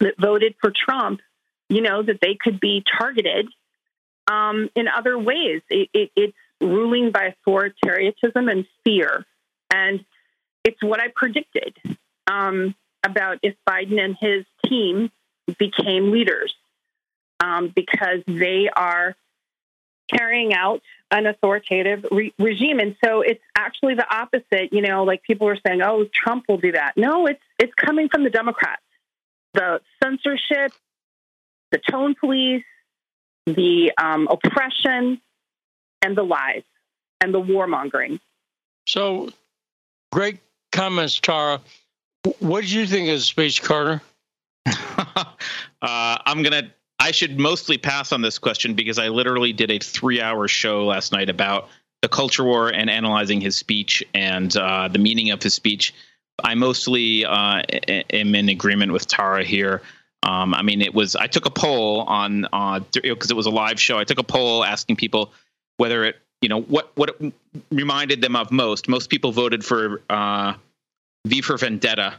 that 0.00 0.14
voted 0.18 0.54
for 0.60 0.72
Trump, 0.72 1.20
you 1.68 1.82
know, 1.82 2.02
that 2.02 2.20
they 2.20 2.34
could 2.34 2.60
be 2.60 2.84
targeted 2.98 3.48
um, 4.26 4.68
in 4.74 4.88
other 4.88 5.18
ways. 5.18 5.62
It, 5.70 5.88
it, 5.92 6.10
it's 6.16 6.36
ruling 6.60 7.10
by 7.12 7.34
authoritarianism 7.46 8.50
and 8.50 8.66
fear, 8.84 9.24
and 9.72 10.04
it's 10.64 10.82
what 10.82 11.00
I 11.00 11.08
predicted 11.14 11.76
um, 12.26 12.74
about 13.04 13.38
if 13.42 13.54
Biden 13.68 14.00
and 14.00 14.16
his 14.18 14.44
team 14.66 15.10
became 15.58 16.10
leaders 16.10 16.54
um, 17.40 17.72
because 17.74 18.20
they 18.26 18.68
are 18.74 19.16
carrying 20.12 20.54
out 20.54 20.82
an 21.10 21.26
authoritative 21.26 22.04
re- 22.10 22.34
regime. 22.38 22.80
And 22.80 22.96
so 23.04 23.20
it's 23.22 23.42
actually 23.56 23.94
the 23.94 24.06
opposite. 24.10 24.72
You 24.72 24.82
know, 24.82 25.04
like 25.04 25.22
people 25.22 25.48
are 25.48 25.58
saying, 25.66 25.80
"Oh, 25.82 26.06
Trump 26.12 26.44
will 26.48 26.58
do 26.58 26.72
that." 26.72 26.92
No, 26.96 27.26
it's 27.26 27.42
it's 27.58 27.74
coming 27.74 28.08
from 28.08 28.24
the 28.24 28.30
Democrats. 28.30 28.82
The 29.54 29.80
censorship, 30.02 30.72
the 31.70 31.78
tone 31.90 32.14
police, 32.18 32.64
the 33.46 33.92
um, 33.98 34.28
oppression, 34.30 35.20
and 36.02 36.16
the 36.16 36.22
lies 36.22 36.62
and 37.20 37.34
the 37.34 37.40
warmongering. 37.40 38.20
So, 38.86 39.30
great 40.12 40.38
comments, 40.72 41.18
Tara. 41.20 41.60
What 42.40 42.62
did 42.62 42.70
you 42.70 42.86
think 42.86 43.08
of 43.08 43.16
the 43.16 43.20
speech, 43.20 43.62
Carter? 43.62 44.02
uh, 44.66 45.24
I'm 45.82 46.42
gonna. 46.42 46.72
I 47.00 47.12
should 47.12 47.38
mostly 47.38 47.78
pass 47.78 48.12
on 48.12 48.22
this 48.22 48.38
question 48.38 48.74
because 48.74 48.98
I 48.98 49.08
literally 49.08 49.52
did 49.52 49.70
a 49.70 49.78
three-hour 49.78 50.48
show 50.48 50.84
last 50.84 51.12
night 51.12 51.30
about 51.30 51.68
the 52.02 52.08
culture 52.08 52.44
war 52.44 52.68
and 52.68 52.90
analyzing 52.90 53.40
his 53.40 53.56
speech 53.56 54.04
and 54.14 54.56
uh, 54.56 54.88
the 54.88 54.98
meaning 54.98 55.30
of 55.30 55.42
his 55.42 55.54
speech. 55.54 55.94
I 56.42 56.54
mostly 56.54 57.24
uh, 57.24 57.62
am 58.10 58.34
in 58.34 58.48
agreement 58.48 58.92
with 58.92 59.06
Tara 59.06 59.44
here. 59.44 59.82
Um, 60.22 60.54
I 60.54 60.62
mean, 60.62 60.82
it 60.82 60.94
was. 60.94 61.16
I 61.16 61.26
took 61.26 61.46
a 61.46 61.50
poll 61.50 62.02
on 62.02 62.42
because 62.42 63.30
uh, 63.30 63.30
it 63.30 63.36
was 63.36 63.46
a 63.46 63.50
live 63.50 63.80
show. 63.80 63.98
I 63.98 64.04
took 64.04 64.18
a 64.18 64.24
poll 64.24 64.64
asking 64.64 64.96
people 64.96 65.32
whether 65.76 66.04
it, 66.04 66.16
you 66.40 66.48
know, 66.48 66.60
what 66.60 66.90
what 66.96 67.10
it 67.20 67.32
reminded 67.70 68.20
them 68.20 68.36
of 68.36 68.50
most. 68.50 68.88
Most 68.88 69.10
people 69.10 69.32
voted 69.32 69.64
for 69.64 70.02
uh, 70.10 70.54
V 71.26 71.40
for 71.40 71.56
Vendetta, 71.56 72.14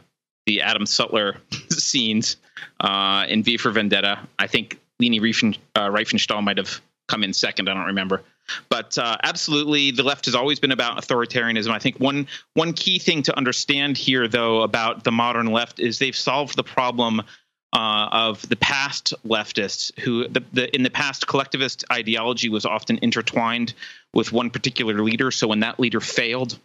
the 0.46 0.62
Adam 0.62 0.86
Sutler 0.86 1.36
scenes 1.70 2.36
uh, 2.80 3.26
in 3.28 3.42
V 3.42 3.58
for 3.58 3.70
Vendetta. 3.70 4.20
I 4.38 4.46
think 4.46 4.78
Leni 4.98 5.20
Riefenstahl, 5.20 5.58
uh, 5.74 5.88
Riefenstahl 5.90 6.42
might 6.42 6.58
have 6.58 6.80
come 7.08 7.22
in 7.22 7.32
second. 7.32 7.68
I 7.68 7.74
don't 7.74 7.86
remember. 7.86 8.22
But 8.68 8.98
uh, 8.98 9.16
absolutely, 9.22 9.90
the 9.90 10.02
left 10.02 10.24
has 10.24 10.34
always 10.34 10.58
been 10.58 10.72
about 10.72 11.00
authoritarianism. 11.00 11.70
I 11.70 11.78
think 11.78 12.00
one 12.00 12.26
one 12.54 12.72
key 12.72 12.98
thing 12.98 13.22
to 13.24 13.36
understand 13.36 13.96
here, 13.96 14.26
though, 14.26 14.62
about 14.62 15.04
the 15.04 15.12
modern 15.12 15.46
left 15.46 15.78
is 15.80 15.98
they've 15.98 16.16
solved 16.16 16.56
the 16.56 16.64
problem 16.64 17.22
uh, 17.72 18.08
of 18.10 18.48
the 18.48 18.56
past 18.56 19.14
leftists 19.24 19.96
who 20.00 20.26
the, 20.28 20.42
the, 20.52 20.74
in 20.74 20.82
the 20.82 20.90
past 20.90 21.26
collectivist 21.26 21.84
ideology 21.92 22.48
was 22.48 22.66
often 22.66 22.98
intertwined 23.02 23.74
with 24.12 24.32
one 24.32 24.50
particular 24.50 25.02
leader. 25.02 25.30
So 25.30 25.46
when 25.46 25.60
that 25.60 25.78
leader 25.78 26.00
failed 26.00 26.58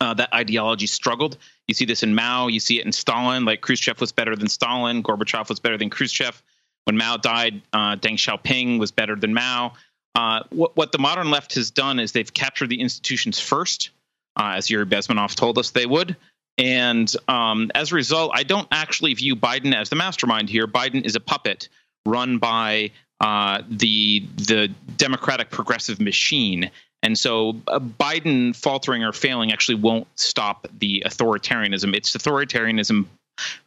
uh, 0.00 0.14
that 0.14 0.32
ideology 0.32 0.86
struggled. 0.86 1.36
You 1.66 1.74
see 1.74 1.84
this 1.84 2.02
in 2.02 2.14
mao 2.14 2.48
you 2.48 2.60
see 2.60 2.78
it 2.78 2.86
in 2.86 2.92
stalin 2.92 3.44
like 3.44 3.60
khrushchev 3.60 4.00
was 4.00 4.12
better 4.12 4.36
than 4.36 4.48
stalin 4.48 5.02
gorbachev 5.02 5.48
was 5.48 5.60
better 5.60 5.76
than 5.76 5.90
khrushchev. 5.90 6.40
When 6.84 6.96
mao 6.96 7.16
died 7.16 7.62
uh, 7.72 7.96
deng 7.96 8.14
xiaoping 8.14 8.78
was 8.78 8.92
better 8.92 9.16
than 9.16 9.34
mao. 9.34 9.74
Uh, 10.14 10.42
what, 10.50 10.76
what, 10.76 10.90
the 10.90 10.98
modern 10.98 11.30
left 11.30 11.54
has 11.54 11.70
done 11.70 12.00
is 12.00 12.12
they've 12.12 12.32
captured 12.32 12.70
the 12.70 12.80
institutions 12.80 13.38
first. 13.38 13.90
Uh, 14.36 14.54
as 14.56 14.70
yuri 14.70 14.86
bezmenov 14.86 15.34
told 15.34 15.58
us 15.58 15.70
they 15.70 15.86
would 15.86 16.16
and 16.58 17.14
um, 17.28 17.70
as 17.74 17.92
a 17.92 17.94
result, 17.94 18.32
I 18.34 18.42
don't 18.42 18.66
actually 18.72 19.14
view 19.14 19.36
Biden 19.36 19.74
as 19.74 19.88
the 19.88 19.96
mastermind 19.96 20.50
here. 20.50 20.66
Biden 20.66 21.04
is 21.04 21.14
a 21.14 21.20
puppet 21.20 21.68
run 22.04 22.38
by 22.38 22.90
uh, 23.20 23.62
the 23.68 24.26
the 24.36 24.68
Democratic 24.96 25.50
progressive 25.50 26.00
machine. 26.00 26.70
And 27.04 27.16
so 27.16 27.50
uh, 27.68 27.78
Biden 27.78 28.56
faltering 28.56 29.04
or 29.04 29.12
failing 29.12 29.52
actually 29.52 29.76
won't 29.76 30.08
stop 30.16 30.66
the 30.78 31.04
authoritarianism. 31.06 31.94
It's 31.94 32.16
authoritarianism, 32.16 33.06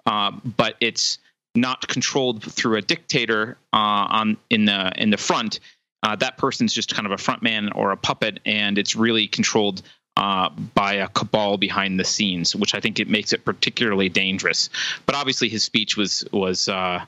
uh, 0.06 0.32
but 0.58 0.76
it's 0.82 1.18
not 1.56 1.88
controlled 1.88 2.44
through 2.44 2.78
a 2.78 2.82
dictator 2.82 3.58
uh, 3.74 3.78
on 4.10 4.38
in 4.50 4.66
the 4.66 4.92
in 4.98 5.12
the 5.12 5.18
front. 5.18 5.62
Uh, 6.04 6.16
that 6.16 6.38
person's 6.38 6.74
just 6.74 6.94
kind 6.94 7.06
of 7.06 7.12
a 7.12 7.18
front 7.18 7.42
man 7.44 7.72
or 7.74 7.92
a 7.92 7.98
puppet, 7.98 8.40
and 8.46 8.78
it's 8.78 8.96
really 8.96 9.28
controlled 9.28 9.82
uh, 10.18 10.50
by 10.50 10.94
a 10.94 11.08
cabal 11.08 11.58
behind 11.58 12.00
the 12.00 12.04
scenes, 12.04 12.56
which 12.56 12.76
I 12.76 12.80
think 12.80 13.00
it 13.00 13.08
makes 13.08 13.34
it 13.34 13.46
particularly 13.46 14.10
dangerous. 14.10 14.70
But 15.06 15.16
obviously, 15.16 15.50
his 15.50 15.64
speech 15.64 15.98
was 15.98 16.26
was 16.32 16.68
uh, 16.68 17.06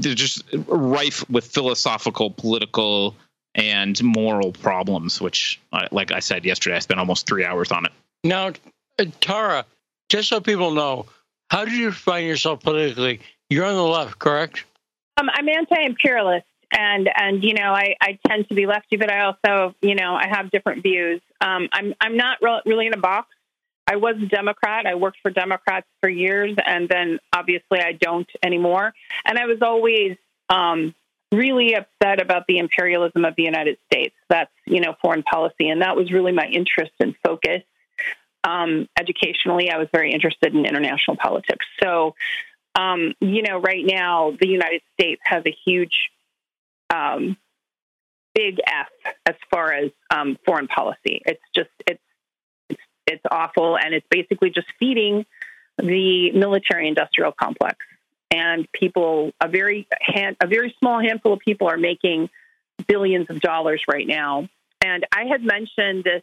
just 0.00 0.42
rife 0.66 1.28
with 1.30 1.46
philosophical, 1.46 2.30
political, 2.30 3.14
and 3.54 4.02
moral 4.02 4.52
problems. 4.52 5.20
Which, 5.20 5.60
uh, 5.72 5.88
like 5.90 6.12
I 6.12 6.20
said 6.20 6.44
yesterday, 6.44 6.76
I 6.76 6.80
spent 6.80 7.00
almost 7.00 7.26
three 7.26 7.44
hours 7.44 7.72
on 7.72 7.86
it. 7.86 7.92
Now, 8.24 8.52
uh, 8.98 9.04
Tara, 9.20 9.64
just 10.08 10.28
so 10.28 10.40
people 10.40 10.72
know, 10.72 11.06
how 11.50 11.64
do 11.64 11.72
you 11.72 11.92
find 11.92 12.26
yourself 12.26 12.62
politically? 12.62 13.20
You're 13.50 13.66
on 13.66 13.74
the 13.74 13.82
left, 13.82 14.18
correct? 14.18 14.64
Um, 15.18 15.30
I'm 15.32 15.48
anti-imperialist 15.48 16.46
and 16.72 17.08
and 17.14 17.42
you 17.42 17.54
know 17.54 17.72
I, 17.72 17.96
I 18.00 18.18
tend 18.26 18.48
to 18.48 18.54
be 18.54 18.66
lefty, 18.66 18.96
but 18.96 19.10
I 19.10 19.24
also 19.24 19.74
you 19.80 19.94
know 19.94 20.14
I 20.14 20.26
have 20.28 20.50
different 20.50 20.82
views. 20.82 21.20
Um, 21.40 21.68
I'm 21.72 21.94
I'm 22.00 22.16
not 22.16 22.38
re- 22.40 22.62
really 22.64 22.86
in 22.86 22.94
a 22.94 22.98
box. 22.98 23.28
I 23.86 23.96
was 23.96 24.16
a 24.20 24.26
Democrat. 24.26 24.86
I 24.86 24.96
worked 24.96 25.18
for 25.22 25.30
Democrats 25.30 25.86
for 26.00 26.08
years, 26.08 26.56
and 26.64 26.88
then 26.88 27.18
obviously 27.32 27.80
I 27.80 27.92
don't 27.92 28.28
anymore. 28.42 28.92
And 29.24 29.38
I 29.38 29.46
was 29.46 29.58
always 29.62 30.16
um, 30.48 30.94
really 31.30 31.74
upset 31.74 32.20
about 32.20 32.46
the 32.48 32.58
imperialism 32.58 33.24
of 33.24 33.36
the 33.36 33.44
United 33.44 33.78
States. 33.86 34.14
That's 34.28 34.50
you 34.64 34.80
know 34.80 34.94
foreign 35.00 35.22
policy, 35.22 35.68
and 35.68 35.82
that 35.82 35.96
was 35.96 36.10
really 36.10 36.32
my 36.32 36.46
interest 36.46 36.92
and 37.00 37.14
focus. 37.24 37.62
Um, 38.42 38.88
educationally, 38.98 39.70
I 39.70 39.78
was 39.78 39.88
very 39.92 40.12
interested 40.12 40.54
in 40.54 40.66
international 40.66 41.16
politics. 41.16 41.66
So, 41.82 42.14
um, 42.76 43.14
you 43.20 43.42
know, 43.42 43.58
right 43.58 43.84
now 43.84 44.36
the 44.40 44.46
United 44.48 44.82
States 44.94 45.20
has 45.24 45.42
a 45.46 45.56
huge 45.64 46.10
um, 46.90 47.36
big 48.36 48.58
F 48.66 49.14
as 49.24 49.34
far 49.50 49.72
as 49.72 49.90
um, 50.10 50.38
foreign 50.44 50.68
policy. 50.68 51.22
It's 51.24 51.42
just 51.54 51.70
it's, 51.86 52.02
it's 52.68 52.82
it's 53.06 53.26
awful, 53.30 53.78
and 53.78 53.94
it's 53.94 54.06
basically 54.10 54.50
just 54.50 54.68
feeding 54.78 55.24
the 55.78 56.32
military-industrial 56.32 57.32
complex. 57.32 57.76
And 58.30 58.70
people, 58.72 59.32
a 59.40 59.48
very 59.48 59.86
hand, 60.00 60.36
a 60.42 60.46
very 60.46 60.74
small 60.78 61.00
handful 61.00 61.32
of 61.32 61.40
people 61.40 61.68
are 61.68 61.76
making 61.76 62.28
billions 62.86 63.30
of 63.30 63.40
dollars 63.40 63.82
right 63.88 64.06
now. 64.06 64.48
And 64.82 65.06
I 65.12 65.24
had 65.24 65.42
mentioned 65.42 66.04
this 66.04 66.22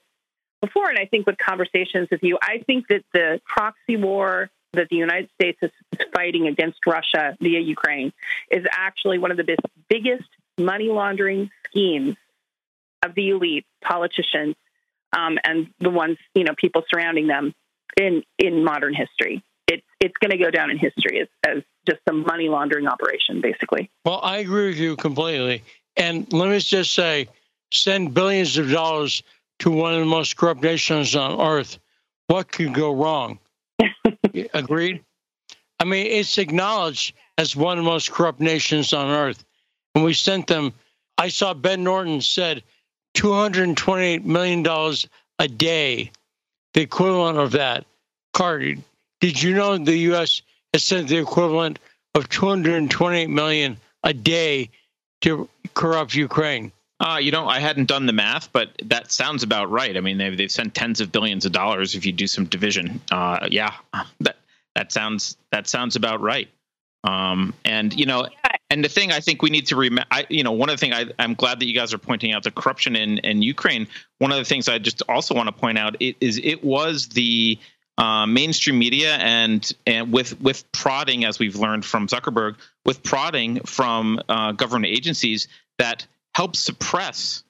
before, 0.61 0.89
and 0.89 0.99
I 0.99 1.05
think 1.05 1.25
with 1.25 1.37
conversations 1.37 2.09
with 2.11 2.21
you, 2.23 2.37
I 2.41 2.63
think 2.67 2.87
that 2.89 3.03
the 3.13 3.41
proxy 3.45 3.97
war 3.97 4.49
that 4.73 4.89
the 4.89 4.95
United 4.95 5.29
States 5.35 5.59
is 5.61 5.71
fighting 6.13 6.47
against 6.47 6.79
Russia 6.85 7.37
via 7.39 7.59
Ukraine 7.59 8.11
is 8.51 8.65
actually 8.71 9.19
one 9.19 9.31
of 9.31 9.37
the 9.37 9.57
biggest 9.87 10.27
money 10.57 10.87
laundering 10.89 11.49
schemes 11.67 12.15
of 13.03 13.15
the 13.15 13.29
elite 13.29 13.65
politicians 13.83 14.55
um, 15.15 15.37
and 15.43 15.69
the 15.79 15.89
ones 15.89 16.17
you 16.35 16.43
know 16.43 16.53
people 16.57 16.83
surrounding 16.91 17.27
them 17.27 17.53
in 17.97 18.23
in 18.37 18.63
modern 18.63 18.93
history. 18.93 19.43
It's 19.67 19.85
it's 19.99 20.15
going 20.19 20.31
to 20.31 20.43
go 20.43 20.51
down 20.51 20.69
in 20.69 20.77
history 20.77 21.21
as, 21.21 21.27
as 21.45 21.63
just 21.87 21.99
a 22.07 22.13
money 22.13 22.49
laundering 22.49 22.87
operation, 22.87 23.41
basically. 23.41 23.89
Well, 24.05 24.19
I 24.21 24.37
agree 24.37 24.67
with 24.67 24.77
you 24.77 24.95
completely. 24.95 25.63
And 25.95 26.31
let 26.33 26.49
me 26.49 26.59
just 26.59 26.93
say, 26.93 27.27
send 27.71 28.13
billions 28.13 28.57
of 28.57 28.69
dollars 28.69 29.21
to 29.59 29.69
one 29.69 29.93
of 29.93 29.99
the 29.99 30.05
most 30.05 30.35
corrupt 30.35 30.63
nations 30.63 31.15
on 31.15 31.39
earth. 31.39 31.77
What 32.27 32.51
could 32.51 32.73
go 32.73 32.93
wrong? 32.93 33.39
Agreed. 34.53 35.03
I 35.79 35.85
mean, 35.85 36.07
it's 36.07 36.37
acknowledged 36.37 37.15
as 37.37 37.55
one 37.55 37.77
of 37.77 37.83
the 37.83 37.89
most 37.89 38.11
corrupt 38.11 38.39
nations 38.39 38.93
on 38.93 39.09
earth 39.09 39.43
and 39.95 40.03
we 40.03 40.13
sent 40.13 40.47
them. 40.47 40.73
I 41.17 41.29
saw 41.29 41.53
Ben 41.53 41.83
Norton 41.83 42.21
said 42.21 42.63
$228 43.15 44.23
million 44.23 44.65
a 45.39 45.47
day, 45.47 46.11
the 46.73 46.81
equivalent 46.81 47.37
of 47.37 47.51
that. 47.51 47.85
Carter, 48.33 48.75
did 49.21 49.41
you 49.41 49.53
know 49.53 49.77
the 49.77 49.97
U.S. 49.97 50.41
has 50.73 50.83
sent 50.83 51.07
the 51.07 51.17
equivalent 51.17 51.79
of 52.15 52.29
228 52.29 53.29
million 53.29 53.77
a 54.03 54.13
day 54.13 54.69
to 55.21 55.47
corrupt 55.73 56.15
Ukraine? 56.15 56.71
Uh, 56.99 57.17
you 57.17 57.31
know, 57.31 57.47
I 57.47 57.59
hadn't 57.59 57.87
done 57.87 58.05
the 58.05 58.13
math, 58.13 58.51
but 58.53 58.69
that 58.83 59.11
sounds 59.11 59.43
about 59.43 59.69
right. 59.69 59.97
I 59.97 59.99
mean, 59.99 60.17
they've, 60.17 60.37
they've 60.37 60.51
sent 60.51 60.73
tens 60.73 61.01
of 61.01 61.11
billions 61.11 61.45
of 61.45 61.51
dollars 61.51 61.95
if 61.95 62.05
you 62.05 62.11
do 62.11 62.27
some 62.27 62.45
division. 62.45 63.01
Uh, 63.11 63.47
yeah, 63.51 63.73
that 64.21 64.37
that 64.75 64.91
sounds 64.91 65.37
that 65.51 65.67
sounds 65.67 65.95
about 65.95 66.21
right. 66.21 66.49
Um, 67.03 67.53
and 67.65 67.93
you 67.93 68.05
know, 68.05 68.27
and 68.69 68.83
the 68.83 68.89
thing 68.89 69.11
I 69.11 69.19
think 69.19 69.41
we 69.41 69.49
need 69.49 69.67
to 69.67 69.75
remember, 69.75 70.07
you 70.29 70.43
know, 70.43 70.53
one 70.53 70.69
of 70.69 70.79
the 70.79 70.79
things 70.79 70.95
I, 70.95 71.23
am 71.23 71.35
glad 71.35 71.59
that 71.59 71.65
you 71.65 71.75
guys 71.75 71.93
are 71.93 71.97
pointing 71.97 72.33
out 72.33 72.43
the 72.43 72.51
corruption 72.51 72.95
in, 72.95 73.19
in 73.19 73.41
Ukraine. 73.41 73.87
One 74.19 74.31
of 74.31 74.37
the 74.37 74.45
things 74.45 74.69
I 74.69 74.79
just 74.79 75.03
also 75.09 75.35
want 75.35 75.47
to 75.47 75.53
point 75.53 75.77
out 75.77 75.97
it, 75.99 76.15
is 76.21 76.39
it 76.41 76.63
was 76.63 77.09
the 77.09 77.59
uh, 77.97 78.25
mainstream 78.25 78.79
media 78.79 79.15
and 79.17 79.69
and 79.85 80.11
with 80.11 80.39
with 80.41 80.69
prodding, 80.71 81.25
as 81.25 81.39
we've 81.39 81.55
learned 81.55 81.85
from 81.85 82.07
Zuckerberg, 82.07 82.55
with 82.85 83.03
prodding 83.03 83.59
from 83.61 84.19
uh, 84.29 84.53
government 84.53 84.91
agencies 84.91 85.47
that 85.77 86.07
helped 86.33 86.55
suppress 86.55 87.43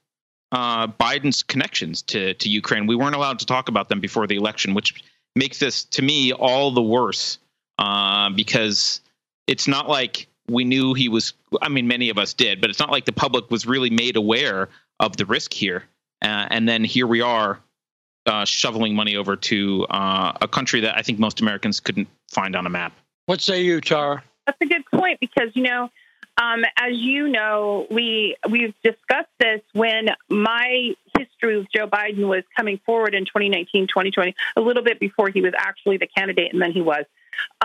uh, 0.52 0.88
Biden's 0.88 1.44
connections 1.44 2.02
to 2.04 2.34
to 2.34 2.50
Ukraine. 2.50 2.88
We 2.88 2.96
weren't 2.96 3.16
allowed 3.16 3.40
to 3.40 3.46
talk 3.46 3.70
about 3.70 3.88
them 3.88 4.00
before 4.00 4.28
the 4.28 4.36
election, 4.36 4.74
which 4.74 5.04
makes 5.36 5.60
this 5.60 5.86
to 5.86 6.02
me 6.02 6.34
all 6.34 6.72
the 6.72 6.82
worse 6.82 7.38
uh, 7.80 8.30
because 8.32 9.00
it's 9.48 9.68
not 9.68 9.90
like 9.90 10.28
we 10.50 10.64
knew 10.64 10.94
he 10.94 11.10
was 11.10 11.34
i 11.62 11.70
mean 11.70 11.88
many 11.88 12.10
of 12.10 12.18
us 12.18 12.34
did 12.34 12.60
but 12.60 12.70
it's 12.70 12.80
not 12.80 12.92
like 12.92 13.06
the 13.06 13.14
public 13.14 13.50
was 13.50 13.66
really 13.66 13.90
made 13.90 14.16
aware 14.16 14.70
of 15.00 15.18
the 15.18 15.26
risk 15.26 15.54
here. 15.54 15.84
Uh, 16.22 16.48
and 16.50 16.68
then 16.68 16.84
here 16.84 17.06
we 17.06 17.22
are 17.22 17.60
uh, 18.26 18.46
shoveling 18.46 18.96
money 18.96 19.18
over 19.18 19.36
to 19.36 19.86
uh, 19.90 20.32
a 20.42 20.48
country 20.48 20.80
that 20.80 20.98
i 20.98 21.02
think 21.02 21.20
most 21.20 21.42
americans 21.42 21.80
couldn't 21.80 22.08
find 22.30 22.56
on 22.56 22.66
a 22.66 22.70
map. 22.70 22.94
What 23.26 23.42
say 23.42 23.62
you 23.62 23.82
tara? 23.82 24.24
That's 24.46 24.58
a 24.62 24.66
good 24.66 24.84
point 24.94 25.20
because 25.20 25.50
you 25.54 25.64
know 25.64 25.90
um, 26.42 26.64
as 26.78 26.94
you 26.94 27.28
know 27.28 27.86
we 27.92 28.38
we've 28.50 28.74
discussed 28.84 29.30
this 29.40 29.62
when 29.74 30.08
my 30.30 30.94
history 31.18 31.58
with 31.58 31.68
joe 31.76 31.88
biden 31.88 32.28
was 32.28 32.44
coming 32.56 32.80
forward 32.86 33.14
in 33.14 33.26
2019 33.26 33.88
2020 33.88 34.34
a 34.56 34.62
little 34.62 34.84
bit 34.84 35.00
before 35.00 35.30
he 35.30 35.42
was 35.42 35.54
actually 35.58 35.98
the 35.98 36.08
candidate 36.08 36.54
and 36.54 36.62
then 36.62 36.72
he 36.72 36.82
was. 36.82 37.06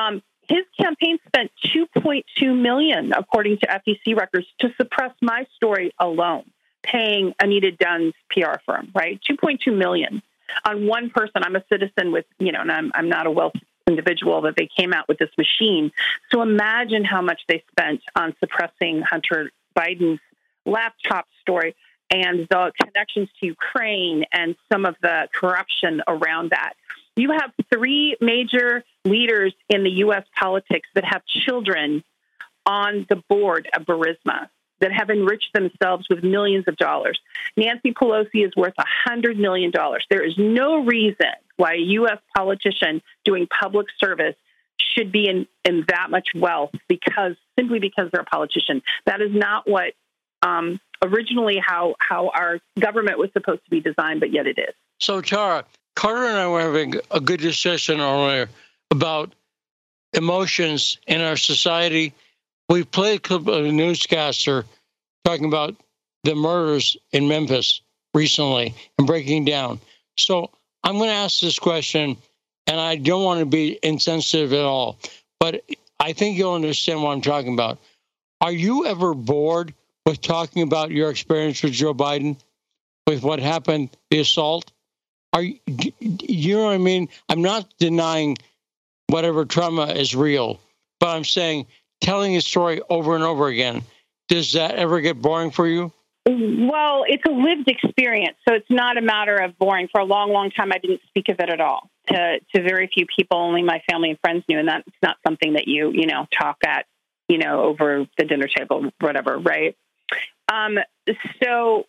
Um, 0.01 0.23
his 0.49 0.65
campaign 0.81 1.19
spent 1.27 1.51
2.2 1.67 2.61
million, 2.61 3.13
according 3.13 3.59
to 3.59 3.67
FEC 3.67 4.17
records, 4.17 4.47
to 4.61 4.73
suppress 4.77 5.13
my 5.21 5.47
story 5.57 5.93
alone, 5.99 6.45
paying 6.83 7.35
Anita 7.41 7.73
Dunn's 7.73 8.15
PR 8.31 8.59
firm, 8.65 8.91
right? 8.95 9.21
2.2 9.31 9.77
million 9.77 10.23
on 10.65 10.87
one 10.87 11.11
person. 11.11 11.43
I'm 11.43 11.57
a 11.57 11.65
citizen 11.71 12.13
with, 12.13 12.25
you 12.39 12.53
know, 12.53 12.61
and 12.61 12.73
I'm, 12.73 12.91
I'm 12.95 13.09
not 13.09 13.27
a 13.27 13.31
wealthy 13.31 13.63
individual 13.87 14.43
that 14.43 14.55
they 14.57 14.69
came 14.75 14.93
out 14.93 15.09
with 15.09 15.19
this 15.19 15.31
machine. 15.37 15.91
So 16.31 16.43
imagine 16.43 17.05
how 17.05 17.23
much 17.23 17.41
they 17.49 17.63
spent 17.71 18.01
on 18.17 18.35
suppressing 18.41 19.03
Hunter 19.03 19.51
Biden's 19.77 20.21
laptop 20.65 21.27
story 21.41 21.75
and 22.11 22.47
the 22.49 22.73
connections 22.81 23.29
to 23.41 23.47
Ukraine 23.47 24.25
and 24.33 24.57
some 24.73 24.87
of 24.87 24.97
the 25.03 25.29
corruption 25.35 26.03
around 26.07 26.51
that. 26.51 26.75
You 27.17 27.33
have 27.33 27.53
three 27.73 28.17
major 28.21 28.85
leaders 29.11 29.55
in 29.69 29.85
the 29.85 29.91
U.S. 29.91 30.25
politics 30.39 30.89
that 30.95 31.05
have 31.05 31.23
children 31.27 32.03
on 32.67 33.07
the 33.09 33.17
board 33.29 33.69
of 33.75 33.87
Burisma 33.87 34.49
that 34.81 34.93
have 34.93 35.11
enriched 35.11 35.53
themselves 35.55 36.07
with 36.09 36.23
millions 36.23 36.67
of 36.69 36.77
dollars. 36.77 37.19
Nancy 37.57 37.93
Pelosi 37.93 38.47
is 38.47 38.55
worth 38.57 38.75
$100 39.09 39.37
million. 39.37 39.73
There 40.09 40.25
is 40.25 40.35
no 40.39 40.85
reason 40.85 41.33
why 41.57 41.75
a 41.75 41.79
U.S. 41.79 42.19
politician 42.37 43.03
doing 43.25 43.49
public 43.49 43.89
service 43.99 44.37
should 44.95 45.11
be 45.11 45.29
in, 45.29 45.47
in 45.65 45.85
that 45.89 46.11
much 46.11 46.29
wealth 46.35 46.71
because 46.89 47.35
simply 47.59 47.81
because 47.81 48.11
they're 48.13 48.23
a 48.23 48.25
politician. 48.25 48.83
That 49.07 49.21
is 49.21 49.31
not 49.33 49.69
what 49.69 49.95
um, 50.43 50.81
originally 51.03 51.61
how 51.65 51.97
how 51.99 52.29
our 52.29 52.61
government 52.79 53.19
was 53.19 53.31
supposed 53.33 53.65
to 53.65 53.71
be 53.71 53.81
designed, 53.81 54.21
but 54.21 54.33
yet 54.33 54.47
it 54.47 54.59
is. 54.59 54.75
So 55.01 55.21
Tara, 55.21 55.65
Carter 55.97 56.25
and 56.27 56.37
I 56.37 56.47
were 56.47 56.61
having 56.61 56.95
a 57.11 57.21
good 57.21 57.41
discussion 57.41 58.01
earlier 58.01 58.49
about 58.91 59.35
emotions 60.13 60.99
in 61.07 61.21
our 61.21 61.37
society. 61.37 62.15
We 62.69 62.85
played 62.85 63.17
a 63.17 63.21
clip 63.21 63.47
of 63.47 63.65
a 63.65 63.73
newscaster 63.73 64.65
talking 65.25 65.47
about 65.47 65.77
the 66.25 66.35
murders 66.35 66.97
in 67.13 67.29
Memphis 67.29 67.81
recently 68.15 68.75
and 68.99 69.07
breaking 69.07 69.45
down. 69.45 69.81
So 70.17 70.51
I'm 70.83 70.97
going 70.97 71.09
to 71.09 71.15
ask 71.15 71.41
this 71.41 71.59
question, 71.59 72.17
and 72.67 72.81
I 72.81 72.97
don't 72.97 73.25
want 73.25 73.41
to 73.41 73.47
be 73.47 73.79
insensitive 73.83 74.53
at 74.53 74.65
all, 74.65 74.99
but 75.39 75.65
I 76.01 76.13
think 76.13 76.37
you'll 76.37 76.55
understand 76.55 77.03
what 77.03 77.13
I'm 77.13 77.21
talking 77.21 77.55
about. 77.55 77.79
Are 78.41 78.53
you 78.53 78.87
ever 78.87 79.15
bored 79.15 79.75
with 80.07 80.21
talking 80.21 80.63
about 80.63 80.91
your 80.91 81.11
experience 81.11 81.63
with 81.63 81.73
Joe 81.73 81.95
Biden, 81.95 82.37
with 83.07 83.23
what 83.23 83.41
happened, 83.41 83.91
the 84.11 84.21
assault? 84.21 84.73
Are 85.33 85.43
you, 85.43 85.59
you 86.01 86.57
know 86.57 86.65
what 86.65 86.75
I 86.75 86.79
mean? 86.79 87.09
I'm 87.29 87.43
not 87.43 87.69
denying 87.79 88.39
whatever 89.09 89.45
trauma 89.45 89.87
is 89.87 90.15
real, 90.15 90.61
but 91.01 91.09
I'm 91.09 91.25
saying 91.25 91.67
telling 92.01 92.37
a 92.37 92.41
story 92.41 92.81
over 92.89 93.15
and 93.15 93.25
over 93.25 93.49
again. 93.49 93.83
Does 94.29 94.53
that 94.53 94.75
ever 94.75 95.01
get 95.01 95.21
boring 95.21 95.51
for 95.51 95.67
you? 95.67 95.93
Well, 96.27 97.05
it's 97.07 97.23
a 97.27 97.31
lived 97.31 97.69
experience, 97.69 98.37
so 98.47 98.55
it's 98.55 98.69
not 98.69 98.99
a 98.99 99.01
matter 99.01 99.37
of 99.37 99.59
boring. 99.59 99.89
For 99.91 100.01
a 100.01 100.05
long, 100.05 100.31
long 100.31 100.51
time, 100.51 100.73
I 100.73 100.79
didn't 100.79 101.01
speak 101.09 101.31
of 101.31 101.37
it 101.41 101.49
at 101.49 101.61
all 101.61 101.89
to 102.09 102.39
to 102.55 102.63
very 102.63 102.91
few 102.93 103.07
people. 103.07 103.39
Only 103.39 103.63
my 103.63 103.83
family 103.91 104.11
and 104.11 104.19
friends 104.21 104.45
knew, 104.47 104.59
and 104.59 104.69
that's 104.69 104.87
not 105.03 105.17
something 105.27 105.55
that 105.55 105.69
you 105.69 105.91
you 105.91 106.07
know 106.07 106.27
talk 106.39 106.59
at 106.67 106.85
you 107.29 107.39
know 107.39 107.63
over 107.63 108.07
the 108.19 108.25
dinner 108.27 108.47
table, 108.47 108.91
whatever, 109.01 109.39
right? 109.39 109.75
Um, 110.53 110.79
so 111.43 111.87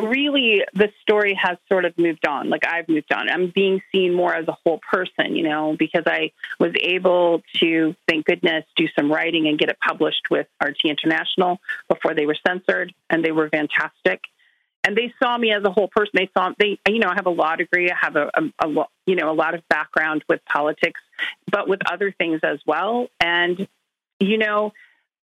really 0.00 0.62
the 0.74 0.90
story 1.02 1.38
has 1.40 1.58
sort 1.68 1.84
of 1.84 1.96
moved 1.98 2.26
on. 2.26 2.50
Like 2.50 2.66
I've 2.66 2.88
moved 2.88 3.12
on. 3.12 3.28
I'm 3.28 3.50
being 3.54 3.82
seen 3.92 4.14
more 4.14 4.34
as 4.34 4.46
a 4.48 4.56
whole 4.64 4.80
person, 4.90 5.36
you 5.36 5.48
know, 5.48 5.76
because 5.78 6.04
I 6.06 6.32
was 6.58 6.72
able 6.80 7.42
to, 7.60 7.94
thank 8.06 8.26
goodness, 8.26 8.64
do 8.76 8.86
some 8.98 9.10
writing 9.12 9.48
and 9.48 9.58
get 9.58 9.68
it 9.68 9.78
published 9.80 10.28
with 10.30 10.46
RT 10.62 10.78
International 10.84 11.58
before 11.88 12.14
they 12.14 12.26
were 12.26 12.36
censored, 12.46 12.94
and 13.10 13.24
they 13.24 13.32
were 13.32 13.48
fantastic. 13.48 14.22
And 14.84 14.96
they 14.96 15.12
saw 15.22 15.36
me 15.36 15.52
as 15.52 15.64
a 15.64 15.70
whole 15.70 15.88
person. 15.88 16.12
They 16.14 16.30
saw 16.32 16.52
they, 16.58 16.78
you 16.88 16.98
know, 16.98 17.08
I 17.08 17.14
have 17.14 17.26
a 17.26 17.30
law 17.30 17.56
degree. 17.56 17.90
I 17.90 17.96
have 18.00 18.16
a, 18.16 18.30
a, 18.34 18.68
a 18.68 18.86
you 19.06 19.16
know, 19.16 19.30
a 19.30 19.34
lot 19.34 19.54
of 19.54 19.66
background 19.68 20.24
with 20.28 20.40
politics, 20.44 21.00
but 21.50 21.68
with 21.68 21.80
other 21.90 22.12
things 22.12 22.40
as 22.42 22.58
well. 22.66 23.08
And 23.20 23.66
you 24.20 24.38
know, 24.38 24.72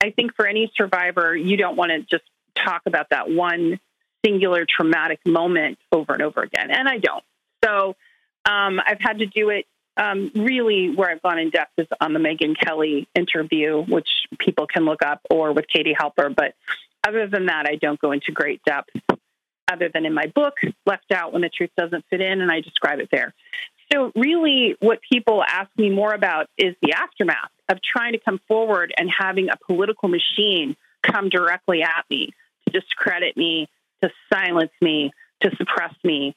I 0.04 0.12
think 0.12 0.36
for 0.36 0.46
any 0.46 0.72
survivor, 0.76 1.36
you 1.36 1.58
don't 1.58 1.76
want 1.76 1.92
to 1.92 2.02
just 2.02 2.30
talk 2.56 2.82
about 2.86 3.10
that 3.12 3.30
one 3.30 3.80
singular 4.26 4.66
traumatic 4.68 5.20
moment 5.26 5.78
over 5.92 6.14
and 6.14 6.22
over 6.22 6.42
again. 6.42 6.72
And 6.72 6.88
I 6.88 6.98
don't. 6.98 7.24
So 7.64 7.96
um, 8.46 8.80
I've 8.86 9.00
had 9.00 9.20
to 9.20 9.26
do 9.26 9.50
it 9.50 9.66
um, 9.98 10.32
really 10.34 10.94
where 10.96 11.10
I've 11.10 11.22
gone 11.22 11.40
in 11.40 11.50
depth 11.50 11.74
is 11.78 11.88
on 12.00 12.14
the 12.14 12.20
Megyn 12.20 12.58
Kelly 12.58 13.08
interview, 13.14 13.84
which 13.84 14.08
people 14.40 14.66
can 14.66 14.86
look 14.86 15.04
up, 15.04 15.22
or 15.30 15.52
with 15.52 15.66
Katie 15.68 15.96
Halper. 16.00 16.34
But 16.34 16.56
other 17.06 17.28
than 17.28 17.48
that, 17.48 17.66
I 17.68 17.76
don't 17.76 18.00
go 18.00 18.12
into 18.12 18.32
great 18.32 18.62
depth, 18.64 18.90
other 19.70 19.90
than 19.94 20.06
in 20.06 20.14
my 20.14 20.28
book, 20.34 20.56
Left 20.86 21.12
Out 21.14 21.34
When 21.34 21.42
the 21.42 21.50
Truth 21.50 21.72
Doesn't 21.78 22.06
Fit 22.10 22.22
In, 22.22 22.42
and 22.42 22.52
I 22.52 22.62
describe 22.62 23.00
it 23.00 23.10
there. 23.12 23.34
So, 23.92 24.12
really, 24.16 24.76
what 24.80 25.00
people 25.12 25.44
ask 25.44 25.70
me 25.76 25.90
more 25.90 26.14
about 26.14 26.48
is 26.58 26.76
the 26.82 26.94
aftermath 26.94 27.50
of 27.70 27.80
trying 27.82 28.14
to 28.14 28.20
come 28.20 28.40
forward 28.48 28.94
and 28.98 29.10
having 29.10 29.50
a 29.50 29.58
political 29.66 30.10
machine 30.10 30.76
come 31.04 31.30
directly 31.30 31.82
at 31.82 32.06
me 32.10 32.30
to 32.66 32.80
discredit 32.80 33.36
me, 33.36 33.68
to 34.04 34.10
silence 34.32 34.72
me, 34.82 35.12
to 35.42 35.52
suppress 35.56 35.94
me. 36.04 36.36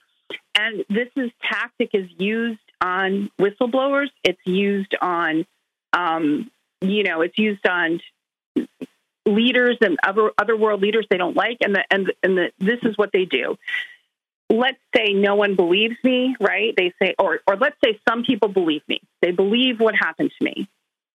And 0.55 0.85
this 0.89 1.09
is 1.17 1.31
tactic 1.43 1.91
is 1.95 2.09
used 2.19 2.61
on 2.81 3.31
whistleblowers. 3.41 4.09
It's 4.25 4.41
used 4.45 4.95
on, 5.01 5.47
um, 5.93 6.51
you 6.81 7.03
know, 7.03 7.21
it's 7.23 7.39
used 7.39 7.67
on 7.67 8.01
leaders 9.25 9.79
and 9.81 9.99
other 10.05 10.31
other 10.37 10.57
world 10.57 10.83
leaders 10.83 11.07
they 11.09 11.17
don't 11.17 11.37
like, 11.37 11.59
and 11.63 11.75
the 11.75 11.85
and 11.91 12.13
and 12.23 12.37
the, 12.37 12.53
this 12.59 12.81
is 12.83 12.97
what 12.99 13.11
they 13.13 13.25
do. 13.25 13.57
Let's 14.51 14.81
say 14.95 15.15
no 15.15 15.37
one 15.37 15.55
believes 15.55 15.97
me, 16.05 16.37
right? 16.41 16.75
They 16.77 16.93
say, 17.01 17.15
or 17.19 17.41
or 17.47 17.57
let's 17.57 17.77
say 17.85 17.99
some 18.09 18.25
people 18.25 18.49
believe 18.49 18.83
me. 18.89 19.01
They 19.23 19.31
believe 19.31 19.81
what 19.81 19.95
happened 19.95 20.33
to 20.39 20.45
me 20.45 20.69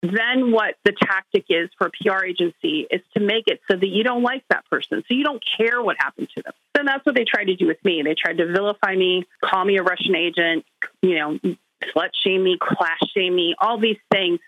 then 0.02 0.52
what 0.52 0.74
the 0.84 0.92
tactic 0.92 1.46
is 1.48 1.70
for 1.78 1.88
a 1.88 1.90
PR 1.90 2.24
agency 2.24 2.86
is 2.90 3.00
to 3.14 3.20
make 3.20 3.44
it 3.46 3.60
so 3.70 3.76
that 3.76 3.88
you 3.88 4.04
don't 4.04 4.22
like 4.22 4.44
that 4.50 4.64
person. 4.70 5.02
So 5.08 5.14
you 5.14 5.24
don't 5.24 5.42
care 5.56 5.82
what 5.82 5.96
happened 5.98 6.28
to 6.36 6.42
them. 6.42 6.52
And 6.78 6.86
that's 6.86 7.04
what 7.04 7.14
they 7.14 7.24
tried 7.24 7.46
to 7.46 7.56
do 7.56 7.66
with 7.66 7.82
me. 7.84 8.02
They 8.02 8.14
tried 8.14 8.38
to 8.38 8.46
vilify 8.46 8.94
me, 8.94 9.26
call 9.42 9.64
me 9.64 9.78
a 9.78 9.82
Russian 9.82 10.14
agent, 10.14 10.64
you 11.02 11.18
know, 11.18 11.38
slut 11.82 12.10
shame 12.22 12.44
me, 12.44 12.58
class 12.60 12.98
shame 13.14 13.34
me, 13.34 13.54
all 13.58 13.78
these 13.78 13.98
things. 14.10 14.40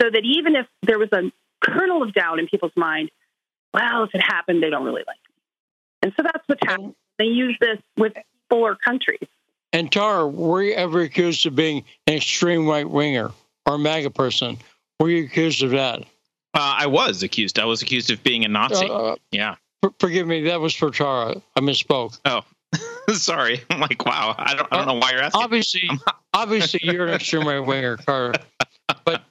So 0.00 0.10
that 0.10 0.22
even 0.24 0.56
if 0.56 0.66
there 0.82 0.98
was 0.98 1.10
a 1.12 1.30
kernel 1.60 2.02
of 2.02 2.12
doubt 2.14 2.38
in 2.38 2.46
people's 2.46 2.76
mind, 2.76 3.10
well, 3.72 4.04
if 4.04 4.14
it 4.14 4.20
happened, 4.20 4.62
they 4.62 4.70
don't 4.70 4.84
really 4.84 5.02
like 5.06 5.18
me. 5.28 5.34
And 6.02 6.12
so 6.16 6.22
that's 6.22 6.46
the 6.48 6.56
tactic. 6.56 6.94
They 7.18 7.26
use 7.26 7.56
this 7.60 7.78
with 7.96 8.12
or 8.54 8.76
countries. 8.76 9.26
And 9.72 9.90
Tara, 9.90 10.26
were 10.26 10.62
you 10.62 10.74
ever 10.74 11.00
accused 11.00 11.44
of 11.46 11.56
being 11.56 11.84
an 12.06 12.14
extreme 12.14 12.68
right 12.68 12.88
winger 12.88 13.32
or 13.66 13.78
MAGA 13.78 14.10
person? 14.10 14.58
Were 15.00 15.10
you 15.10 15.24
accused 15.24 15.62
of 15.62 15.70
that? 15.70 16.00
Uh, 16.54 16.74
I 16.78 16.86
was 16.86 17.22
accused. 17.22 17.58
I 17.58 17.64
was 17.64 17.82
accused 17.82 18.10
of 18.10 18.22
being 18.22 18.44
a 18.44 18.48
Nazi. 18.48 18.88
Uh, 18.88 19.16
yeah. 19.32 19.56
forgive 19.98 20.26
me. 20.26 20.42
That 20.42 20.60
was 20.60 20.74
for 20.74 20.90
Tara. 20.90 21.42
I 21.56 21.60
misspoke. 21.60 22.18
Oh, 22.24 22.42
sorry. 23.14 23.62
I'm 23.70 23.80
like, 23.80 24.04
wow. 24.06 24.34
I 24.38 24.54
don't. 24.54 24.68
I 24.72 24.76
don't 24.76 24.86
know 24.86 24.94
why 24.94 25.12
you're 25.12 25.22
asking. 25.22 25.42
Obviously, 25.42 25.90
obviously, 26.34 26.80
you're 26.84 27.06
an 27.06 27.14
extreme 27.14 27.46
right 27.46 27.58
winger, 27.58 27.96
Carter. 27.96 28.40
But 29.04 29.22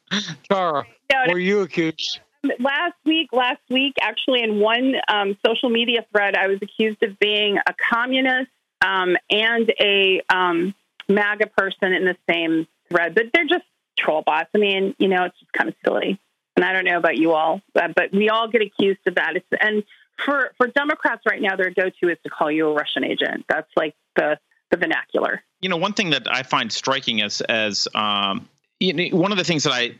Tara, 0.49 0.85
no, 1.11 1.31
were 1.31 1.39
you 1.39 1.61
accused? 1.61 2.19
Last 2.59 2.95
week, 3.05 3.29
last 3.31 3.61
week, 3.69 3.93
actually, 4.01 4.43
in 4.43 4.59
one 4.59 4.95
um, 5.07 5.37
social 5.45 5.69
media 5.69 6.05
thread, 6.11 6.35
I 6.35 6.47
was 6.47 6.59
accused 6.61 7.01
of 7.01 7.17
being 7.19 7.57
a 7.57 7.73
communist 7.89 8.51
um, 8.81 9.15
and 9.29 9.73
a 9.79 10.21
um, 10.29 10.75
MAGA 11.07 11.47
person 11.57 11.93
in 11.93 12.03
the 12.03 12.17
same 12.29 12.67
thread. 12.89 13.15
But 13.15 13.27
they're 13.33 13.45
just 13.45 13.63
troll 14.03 14.21
bots. 14.21 14.49
I 14.53 14.57
mean, 14.57 14.95
you 14.99 15.07
know, 15.07 15.25
it's 15.25 15.39
just 15.39 15.53
kind 15.53 15.69
of 15.69 15.75
silly. 15.85 16.19
And 16.55 16.63
I 16.63 16.73
don't 16.73 16.85
know 16.85 16.97
about 16.97 17.17
you 17.17 17.31
all, 17.31 17.61
but, 17.73 17.95
but 17.95 18.11
we 18.11 18.29
all 18.29 18.47
get 18.47 18.61
accused 18.61 18.99
of 19.07 19.15
that. 19.15 19.35
It's, 19.35 19.45
and 19.59 19.83
for, 20.23 20.51
for 20.57 20.67
Democrats 20.67 21.23
right 21.25 21.41
now, 21.41 21.55
their 21.55 21.71
go-to 21.71 22.09
is 22.09 22.17
to 22.23 22.29
call 22.29 22.51
you 22.51 22.67
a 22.67 22.73
Russian 22.73 23.03
agent. 23.03 23.45
That's 23.49 23.71
like 23.75 23.95
the, 24.15 24.37
the 24.69 24.77
vernacular. 24.77 25.41
You 25.61 25.69
know, 25.69 25.77
one 25.77 25.93
thing 25.93 26.11
that 26.11 26.27
I 26.29 26.43
find 26.43 26.71
striking 26.71 27.21
as, 27.21 27.41
as 27.41 27.87
um, 27.95 28.47
you 28.79 28.93
know, 28.93 29.17
one 29.17 29.31
of 29.31 29.37
the 29.37 29.43
things 29.43 29.63
that 29.63 29.73
I, 29.73 29.95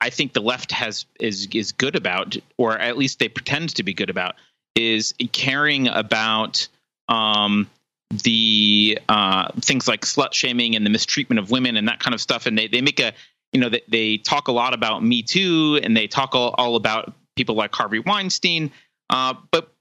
I 0.00 0.10
think 0.10 0.32
the 0.32 0.40
left 0.40 0.72
has 0.72 1.06
is 1.20 1.46
is 1.52 1.70
good 1.70 1.94
about, 1.94 2.36
or 2.56 2.76
at 2.76 2.98
least 2.98 3.20
they 3.20 3.28
pretend 3.28 3.76
to 3.76 3.84
be 3.84 3.94
good 3.94 4.10
about, 4.10 4.34
is 4.74 5.14
caring 5.30 5.86
about 5.86 6.66
um, 7.08 7.70
the 8.10 8.98
uh, 9.08 9.48
things 9.60 9.86
like 9.86 10.02
slut 10.02 10.32
shaming 10.32 10.74
and 10.74 10.84
the 10.84 10.90
mistreatment 10.90 11.38
of 11.38 11.50
women 11.50 11.76
and 11.76 11.88
that 11.88 12.00
kind 12.00 12.14
of 12.14 12.20
stuff. 12.20 12.46
And 12.46 12.58
they, 12.58 12.66
they 12.66 12.80
make 12.80 13.00
a, 13.00 13.12
you 13.52 13.60
know, 13.60 13.68
they, 13.68 13.82
they 13.88 14.16
talk 14.18 14.48
a 14.48 14.52
lot 14.52 14.74
about 14.74 15.02
Me 15.04 15.22
Too 15.22 15.80
and 15.82 15.96
they 15.96 16.06
talk 16.06 16.34
all, 16.34 16.54
all 16.58 16.76
about 16.76 17.14
people 17.36 17.54
like 17.54 17.74
Harvey 17.74 18.00
Weinstein. 18.00 18.72
Uh, 19.08 19.34
but, 19.50 19.72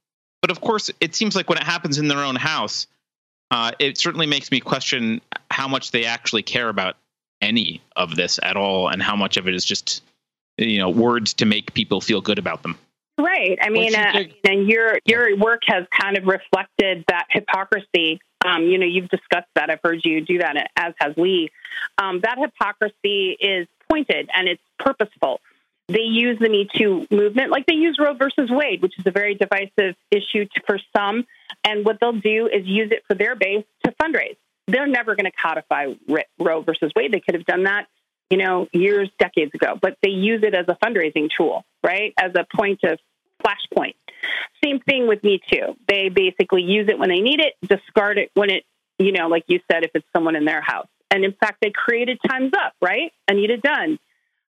but 0.41 0.51
of 0.51 0.61
course, 0.61 0.91
it 1.01 1.15
seems 1.15 1.35
like 1.35 1.49
when 1.49 1.57
it 1.57 1.63
happens 1.63 1.97
in 1.97 2.07
their 2.07 2.19
own 2.19 2.35
house, 2.35 2.87
uh, 3.51 3.71
it 3.79 3.97
certainly 3.97 4.27
makes 4.27 4.51
me 4.51 4.59
question 4.59 5.21
how 5.49 5.67
much 5.67 5.91
they 5.91 6.05
actually 6.05 6.43
care 6.43 6.69
about 6.69 6.97
any 7.41 7.81
of 7.95 8.15
this 8.15 8.39
at 8.43 8.57
all 8.57 8.89
and 8.89 9.01
how 9.01 9.15
much 9.15 9.37
of 9.37 9.47
it 9.47 9.55
is 9.55 9.65
just, 9.65 10.03
you 10.57 10.77
know, 10.77 10.89
words 10.89 11.33
to 11.33 11.45
make 11.45 11.73
people 11.73 11.99
feel 11.99 12.21
good 12.21 12.37
about 12.37 12.61
them. 12.61 12.77
Right. 13.19 13.59
I 13.61 13.69
mean, 13.69 13.93
uh, 13.95 14.23
and 14.45 14.69
your 14.69 14.97
your 15.03 15.35
work 15.35 15.63
has 15.67 15.85
kind 15.91 16.17
of 16.17 16.25
reflected 16.25 17.03
that 17.09 17.25
hypocrisy. 17.29 18.21
Um, 18.45 18.63
you 18.63 18.77
know, 18.77 18.85
you've 18.85 19.09
discussed 19.09 19.49
that. 19.55 19.69
I've 19.69 19.81
heard 19.83 19.99
you 20.05 20.21
do 20.21 20.37
that, 20.37 20.71
as 20.77 20.93
has 20.99 21.17
Lee. 21.17 21.51
Um, 21.97 22.21
that 22.21 22.37
hypocrisy 22.37 23.35
is 23.37 23.67
pointed 23.89 24.29
and 24.33 24.47
it's 24.47 24.63
purposeful. 24.79 25.41
They 25.89 26.03
use 26.03 26.39
the 26.39 26.47
Me 26.47 26.69
Too 26.73 27.07
movement, 27.11 27.51
like 27.51 27.65
they 27.65 27.73
use 27.73 27.97
Roe 27.99 28.13
versus 28.13 28.49
Wade, 28.49 28.81
which 28.81 28.97
is 28.97 29.05
a 29.05 29.11
very 29.11 29.35
divisive 29.35 29.95
issue 30.11 30.45
for 30.65 30.79
some. 30.95 31.25
And 31.65 31.83
what 31.83 31.97
they'll 31.99 32.13
do 32.13 32.47
is 32.47 32.65
use 32.65 32.91
it 32.91 33.03
for 33.05 33.15
their 33.15 33.35
base 33.35 33.65
to 33.83 33.91
fundraise. 34.01 34.37
They're 34.67 34.87
never 34.87 35.15
going 35.15 35.25
to 35.25 35.31
codify 35.31 35.87
Roe 36.39 36.61
versus 36.61 36.93
Wade. 36.95 37.11
They 37.11 37.19
could 37.19 37.35
have 37.35 37.45
done 37.45 37.63
that 37.63 37.87
you 38.29 38.37
know, 38.37 38.67
years, 38.71 39.09
decades 39.17 39.53
ago, 39.55 39.77
but 39.81 39.97
they 40.03 40.09
use 40.09 40.43
it 40.43 40.53
as 40.53 40.65
a 40.67 40.77
fundraising 40.83 41.29
tool, 41.35 41.65
right? 41.83 42.13
As 42.17 42.31
a 42.35 42.45
point 42.55 42.79
of 42.83 42.99
flashpoint. 43.43 43.95
Same 44.63 44.79
thing 44.79 45.07
with 45.07 45.23
Me 45.23 45.41
Too. 45.51 45.75
They 45.87 46.09
basically 46.09 46.63
use 46.63 46.87
it 46.89 46.99
when 46.99 47.09
they 47.09 47.21
need 47.21 47.39
it, 47.39 47.55
discard 47.67 48.17
it 48.17 48.31
when 48.33 48.49
it, 48.49 48.65
you 48.97 49.11
know, 49.11 49.27
like 49.27 49.45
you 49.47 49.59
said, 49.71 49.83
if 49.83 49.91
it's 49.93 50.07
someone 50.13 50.35
in 50.35 50.45
their 50.45 50.61
house. 50.61 50.87
And 51.11 51.23
in 51.23 51.33
fact, 51.33 51.59
they 51.61 51.71
created 51.71 52.19
Time's 52.27 52.53
Up, 52.53 52.73
right? 52.81 53.11
Anita 53.27 53.57
Dunn. 53.57 53.99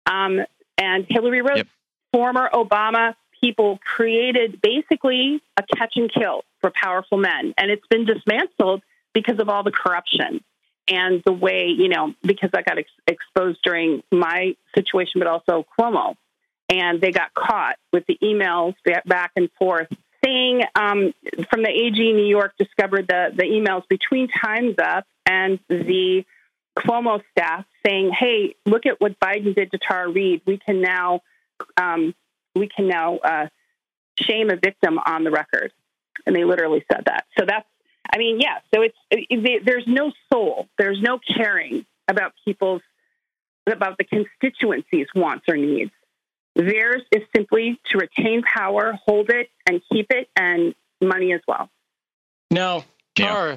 Um, 0.07 0.41
and 0.79 1.07
Hilary 1.09 1.41
Rosen, 1.41 1.57
yep. 1.59 1.67
former 2.13 2.49
Obama 2.53 3.15
people 3.41 3.79
created 3.85 4.61
basically 4.63 5.43
a 5.57 5.63
catch 5.77 5.95
and 5.97 6.11
kill 6.13 6.45
for 6.61 6.71
powerful 6.71 7.19
men. 7.19 7.55
And 7.59 7.71
it's 7.71 7.87
been 7.89 8.07
dismantled 8.07 8.83
because 9.13 9.39
of 9.39 9.49
all 9.49 9.63
the 9.63 9.71
corruption 9.71 10.43
and 10.89 11.23
the 11.25 11.33
way, 11.33 11.67
you 11.67 11.89
know, 11.89 12.15
because 12.23 12.51
I 12.55 12.63
got 12.63 12.79
ex- 12.79 12.91
exposed 13.07 13.61
during 13.63 14.03
my 14.11 14.57
situation, 14.75 15.19
but 15.19 15.27
also 15.27 15.67
Cuomo. 15.79 16.17
And 16.69 17.01
they 17.01 17.11
got 17.11 17.35
caught 17.35 17.77
with 17.93 18.05
the 18.07 18.19
emails 18.23 18.75
back 19.07 19.33
and 19.37 19.51
forth 19.59 19.89
saying 20.25 20.63
um, 20.75 21.13
from 21.51 21.63
the 21.63 21.69
AG 21.69 21.97
New 21.97 22.27
York 22.27 22.55
discovered 22.59 23.07
the, 23.09 23.33
the 23.37 23.43
emails 23.43 23.87
between 23.89 24.29
Time's 24.29 24.77
Up 24.79 25.05
and 25.27 25.59
the 25.69 26.25
Cuomo 26.79 27.23
staff 27.31 27.65
saying, 27.87 28.11
"Hey, 28.19 28.57
look 28.65 28.87
at 28.87 29.01
what 29.01 29.21
Biden 29.21 29.55
did 29.55 29.71
to 29.73 29.79
Tara 29.79 30.09
Reade. 30.09 30.43
We 30.47 30.59
can 30.59 30.81
now, 30.81 31.21
um, 31.77 32.15
we 32.55 32.69
can 32.69 32.89
now 32.89 33.19
uh, 33.19 33.49
shame 34.19 34.51
a 34.51 34.57
victim 34.57 34.99
on 34.99 35.25
the 35.25 35.31
record." 35.31 35.73
And 36.27 36.35
they 36.35 36.45
literally 36.45 36.85
said 36.91 37.05
that. 37.07 37.27
So 37.39 37.45
that's 37.47 37.67
I 38.13 38.19
mean, 38.19 38.41
yeah. 38.41 38.59
So 38.75 38.83
it's 38.83 38.97
it, 39.11 39.65
there's 39.65 39.87
no 39.87 40.13
soul, 40.33 40.69
there's 40.79 41.01
no 41.01 41.19
caring 41.19 41.85
about 42.09 42.33
people's 42.45 42.83
about 43.67 43.99
the 43.99 44.05
constituencies' 44.05 45.09
wants 45.15 45.45
or 45.49 45.57
needs. 45.57 45.91
Theirs 46.55 47.03
is 47.11 47.23
simply 47.35 47.81
to 47.91 47.99
retain 47.99 48.43
power, 48.43 48.99
hold 49.07 49.31
it, 49.31 49.49
and 49.69 49.81
keep 49.93 50.07
it, 50.11 50.29
and 50.37 50.75
money 51.03 51.33
as 51.33 51.41
well. 51.49 51.69
Now, 52.51 52.85
Tara, 53.17 53.53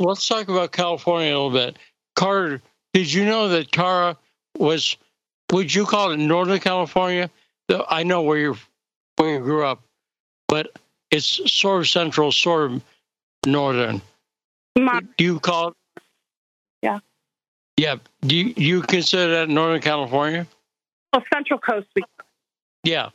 yeah. 0.00 0.06
let's 0.06 0.26
talk 0.26 0.48
about 0.48 0.72
California 0.72 1.28
a 1.28 1.36
little 1.36 1.50
bit. 1.50 1.76
Carter, 2.16 2.62
did 2.94 3.12
you 3.12 3.24
know 3.24 3.48
that 3.48 3.70
Tara 3.70 4.16
was? 4.58 4.96
Would 5.52 5.74
you 5.74 5.84
call 5.84 6.12
it 6.12 6.16
Northern 6.16 6.58
California? 6.58 7.30
I 7.88 8.02
know 8.02 8.22
where 8.22 8.38
you 8.38 8.56
where 9.16 9.34
you 9.34 9.40
grew 9.40 9.66
up, 9.66 9.82
but 10.46 10.72
it's 11.10 11.52
sort 11.52 11.80
of 11.80 11.88
central, 11.88 12.32
sort 12.32 12.72
of 12.72 12.82
northern. 13.46 14.00
My, 14.78 15.00
do 15.16 15.24
you 15.24 15.40
call 15.40 15.68
it? 15.68 15.74
Yeah. 16.82 16.98
Yeah. 17.76 17.96
Do 18.22 18.36
you, 18.36 18.54
you 18.56 18.82
consider 18.82 19.32
that 19.32 19.48
Northern 19.48 19.80
California? 19.80 20.46
Well, 21.12 21.24
Central 21.32 21.58
Coast. 21.58 21.88
Yeah. 22.84 23.10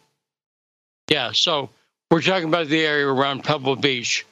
Yeah. 1.10 1.32
So 1.34 1.70
we're 2.12 2.22
talking 2.22 2.48
about 2.48 2.68
the 2.68 2.86
area 2.86 3.08
around 3.08 3.44
Pebble 3.44 3.76
Beach, 3.76 4.26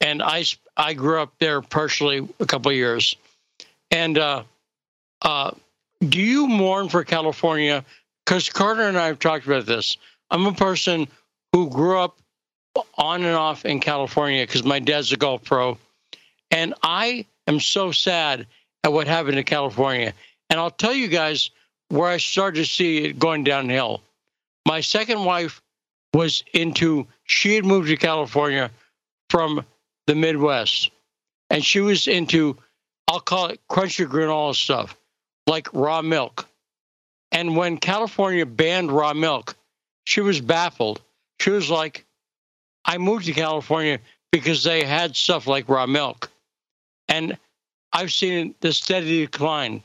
and 0.00 0.22
I 0.22 0.44
I 0.76 0.94
grew 0.94 1.20
up 1.20 1.32
there 1.38 1.62
personally 1.62 2.28
a 2.40 2.46
couple 2.46 2.70
years, 2.72 3.16
and 3.90 4.18
uh, 4.18 4.42
uh, 5.22 5.52
do 6.00 6.20
you 6.20 6.46
mourn 6.46 6.88
for 6.88 7.04
California? 7.04 7.84
Because 8.24 8.48
Carter 8.48 8.82
and 8.82 8.98
I 8.98 9.06
have 9.06 9.18
talked 9.18 9.46
about 9.46 9.66
this. 9.66 9.96
I'm 10.30 10.46
a 10.46 10.52
person 10.52 11.08
who 11.52 11.70
grew 11.70 11.98
up 11.98 12.18
on 12.98 13.22
and 13.22 13.34
off 13.34 13.64
in 13.64 13.80
California 13.80 14.46
because 14.46 14.64
my 14.64 14.78
dad's 14.78 15.12
a 15.12 15.16
golf 15.16 15.44
pro. 15.44 15.78
And 16.50 16.74
I 16.82 17.24
am 17.46 17.60
so 17.60 17.92
sad 17.92 18.46
at 18.84 18.92
what 18.92 19.06
happened 19.06 19.38
in 19.38 19.44
California. 19.44 20.12
And 20.50 20.60
I'll 20.60 20.70
tell 20.70 20.92
you 20.92 21.08
guys 21.08 21.50
where 21.88 22.08
I 22.08 22.18
started 22.18 22.58
to 22.58 22.66
see 22.66 23.04
it 23.04 23.18
going 23.18 23.44
downhill. 23.44 24.02
My 24.66 24.80
second 24.80 25.24
wife 25.24 25.62
was 26.12 26.42
into, 26.52 27.06
she 27.22 27.54
had 27.54 27.64
moved 27.64 27.86
to 27.86 27.96
California 27.96 28.72
from 29.30 29.64
the 30.08 30.16
Midwest. 30.16 30.90
And 31.50 31.64
she 31.64 31.78
was 31.78 32.08
into, 32.08 32.56
I'll 33.06 33.20
call 33.20 33.46
it 33.46 33.60
crunchy 33.70 34.06
granola 34.06 34.56
stuff, 34.56 34.96
like 35.46 35.72
raw 35.72 36.02
milk. 36.02 36.48
And 37.30 37.56
when 37.56 37.78
California 37.78 38.44
banned 38.44 38.90
raw 38.90 39.14
milk, 39.14 39.56
she 40.02 40.20
was 40.20 40.40
baffled. 40.40 41.00
She 41.40 41.50
was 41.50 41.70
like, 41.70 42.04
I 42.84 42.98
moved 42.98 43.26
to 43.26 43.32
California 43.32 44.00
because 44.32 44.64
they 44.64 44.82
had 44.82 45.14
stuff 45.14 45.46
like 45.46 45.68
raw 45.68 45.86
milk. 45.86 46.28
And 47.08 47.38
I've 47.92 48.12
seen 48.12 48.56
the 48.60 48.72
steady 48.72 49.20
decline. 49.26 49.84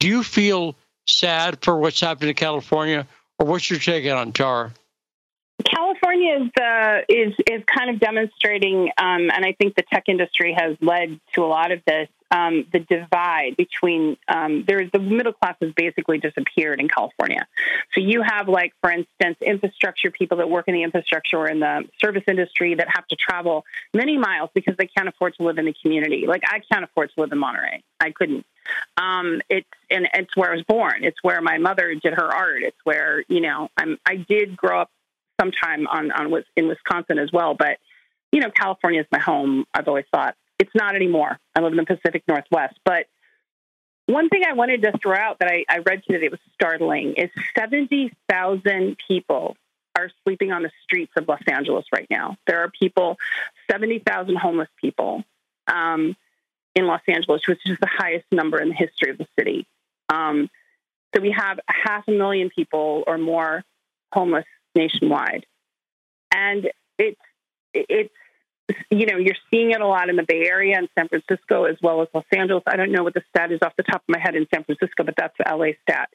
Do 0.00 0.08
you 0.08 0.24
feel 0.24 0.74
sad 1.06 1.58
for 1.62 1.78
what's 1.78 2.00
happened 2.00 2.30
in 2.30 2.34
California, 2.34 3.06
or 3.38 3.46
what's 3.46 3.70
your 3.70 3.78
take 3.78 4.06
on 4.10 4.32
Tara? 4.32 4.72
California 6.16 6.46
is 6.46 6.62
uh, 6.62 7.00
is 7.08 7.34
is 7.50 7.62
kind 7.66 7.90
of 7.90 8.00
demonstrating, 8.00 8.90
um, 8.98 9.30
and 9.30 9.44
I 9.44 9.54
think 9.58 9.74
the 9.74 9.82
tech 9.82 10.04
industry 10.08 10.54
has 10.56 10.76
led 10.80 11.20
to 11.34 11.44
a 11.44 11.46
lot 11.46 11.72
of 11.72 11.80
this 11.86 12.08
um, 12.30 12.66
the 12.72 12.80
divide 12.80 13.56
between 13.56 14.16
um, 14.28 14.64
there's 14.66 14.90
the 14.92 14.98
middle 14.98 15.32
class 15.32 15.56
has 15.60 15.72
basically 15.72 16.18
disappeared 16.18 16.80
in 16.80 16.88
California. 16.88 17.46
So 17.94 18.00
you 18.00 18.22
have 18.22 18.48
like, 18.48 18.72
for 18.82 18.90
instance, 18.90 19.36
infrastructure 19.40 20.10
people 20.10 20.38
that 20.38 20.50
work 20.50 20.66
in 20.68 20.74
the 20.74 20.82
infrastructure 20.82 21.38
or 21.38 21.48
in 21.48 21.60
the 21.60 21.84
service 22.02 22.24
industry 22.26 22.74
that 22.74 22.88
have 22.94 23.06
to 23.08 23.16
travel 23.16 23.64
many 23.94 24.18
miles 24.18 24.50
because 24.54 24.74
they 24.76 24.88
can't 24.88 25.08
afford 25.08 25.34
to 25.36 25.44
live 25.44 25.58
in 25.58 25.66
the 25.66 25.74
community. 25.80 26.26
Like 26.26 26.42
I 26.46 26.60
can't 26.70 26.84
afford 26.84 27.10
to 27.14 27.20
live 27.20 27.32
in 27.32 27.38
Monterey. 27.38 27.82
I 28.00 28.10
couldn't. 28.10 28.44
Um, 28.96 29.40
it's 29.48 29.68
and 29.90 30.08
it's 30.12 30.36
where 30.36 30.50
I 30.50 30.56
was 30.56 30.64
born. 30.64 31.04
It's 31.04 31.22
where 31.22 31.40
my 31.40 31.58
mother 31.58 31.94
did 31.94 32.14
her 32.14 32.34
art. 32.34 32.62
It's 32.62 32.76
where 32.82 33.24
you 33.28 33.40
know 33.40 33.68
I'm. 33.76 33.98
I 34.04 34.16
did 34.16 34.56
grow 34.56 34.80
up 34.80 34.90
sometime 35.40 35.86
on 35.86 36.10
on 36.10 36.44
in 36.56 36.68
Wisconsin 36.68 37.18
as 37.18 37.30
well, 37.32 37.54
but 37.54 37.78
you 38.32 38.40
know 38.40 38.50
California 38.50 39.00
is 39.00 39.06
my 39.10 39.18
home. 39.18 39.64
I've 39.74 39.88
always 39.88 40.06
thought 40.12 40.36
it's 40.58 40.74
not 40.74 40.94
anymore. 40.94 41.38
I 41.54 41.60
live 41.60 41.72
in 41.72 41.76
the 41.76 41.84
Pacific 41.84 42.22
Northwest. 42.26 42.78
But 42.84 43.06
one 44.06 44.28
thing 44.28 44.42
I 44.48 44.52
wanted 44.52 44.82
to 44.82 44.92
throw 45.02 45.16
out 45.16 45.40
that 45.40 45.50
I, 45.50 45.64
I 45.68 45.78
read 45.78 46.02
today 46.04 46.20
that 46.20 46.30
was 46.30 46.40
startling 46.54 47.14
is 47.14 47.30
70,000 47.56 48.96
people 49.06 49.56
are 49.96 50.10
sleeping 50.24 50.52
on 50.52 50.62
the 50.62 50.70
streets 50.82 51.12
of 51.16 51.26
Los 51.26 51.42
Angeles 51.46 51.86
right 51.92 52.06
now. 52.10 52.36
There 52.46 52.60
are 52.60 52.70
people, 52.70 53.18
70,000 53.70 54.36
homeless 54.36 54.68
people 54.80 55.24
um, 55.66 56.16
in 56.74 56.86
Los 56.86 57.00
Angeles, 57.08 57.46
which 57.48 57.60
is 57.64 57.78
the 57.80 57.88
highest 57.88 58.26
number 58.30 58.60
in 58.60 58.68
the 58.68 58.74
history 58.74 59.10
of 59.10 59.18
the 59.18 59.26
city. 59.38 59.66
Um, 60.08 60.50
so 61.14 61.20
we 61.20 61.30
have 61.32 61.58
half 61.66 62.06
a 62.08 62.12
million 62.12 62.50
people 62.50 63.04
or 63.06 63.18
more 63.18 63.64
homeless 64.12 64.44
nationwide. 64.76 65.46
And 66.32 66.70
it's, 66.98 67.20
it's 67.74 68.12
you 68.90 69.06
know, 69.06 69.16
you're 69.16 69.36
seeing 69.50 69.70
it 69.70 69.80
a 69.80 69.86
lot 69.86 70.08
in 70.08 70.16
the 70.16 70.24
Bay 70.24 70.46
Area 70.46 70.76
and 70.76 70.88
San 70.98 71.08
Francisco 71.08 71.64
as 71.64 71.76
well 71.82 72.02
as 72.02 72.08
Los 72.12 72.24
Angeles. 72.32 72.64
I 72.66 72.76
don't 72.76 72.92
know 72.92 73.04
what 73.04 73.14
the 73.14 73.22
stat 73.28 73.52
is 73.52 73.60
off 73.62 73.74
the 73.76 73.84
top 73.84 74.02
of 74.02 74.08
my 74.08 74.18
head 74.18 74.34
in 74.34 74.46
San 74.52 74.64
Francisco, 74.64 75.04
but 75.04 75.14
that's 75.16 75.34
the 75.38 75.44
LA 75.48 75.72
stat. 75.82 76.08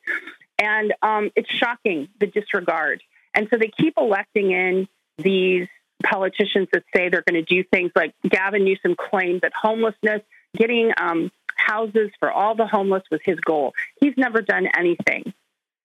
And 0.60 0.94
um, 1.02 1.32
it's 1.36 1.50
shocking 1.50 2.10
the 2.20 2.28
disregard. 2.28 3.02
And 3.34 3.48
so 3.50 3.58
they 3.58 3.70
keep 3.70 3.94
electing 3.98 4.52
in 4.52 4.88
these 5.18 5.68
politicians 6.04 6.68
that 6.74 6.84
say 6.94 7.10
they're 7.10 7.24
going 7.28 7.44
to 7.44 7.56
do 7.56 7.64
things 7.64 7.92
like 7.96 8.14
Gavin 8.28 8.66
Newsom 8.66 8.96
claimed 8.96 9.42
that 9.42 9.54
homelessness, 9.60 10.22
getting 10.58 10.92
um, 11.00 11.32
houses 11.56 12.10
for 12.20 12.32
all 12.32 12.56
the 12.56 12.68
homeless 12.68 13.04
was 13.10 13.22
his 13.24 13.40
goal. 13.40 13.74
He's 14.00 14.14
never 14.18 14.42
done 14.42 14.68
anything 14.78 15.34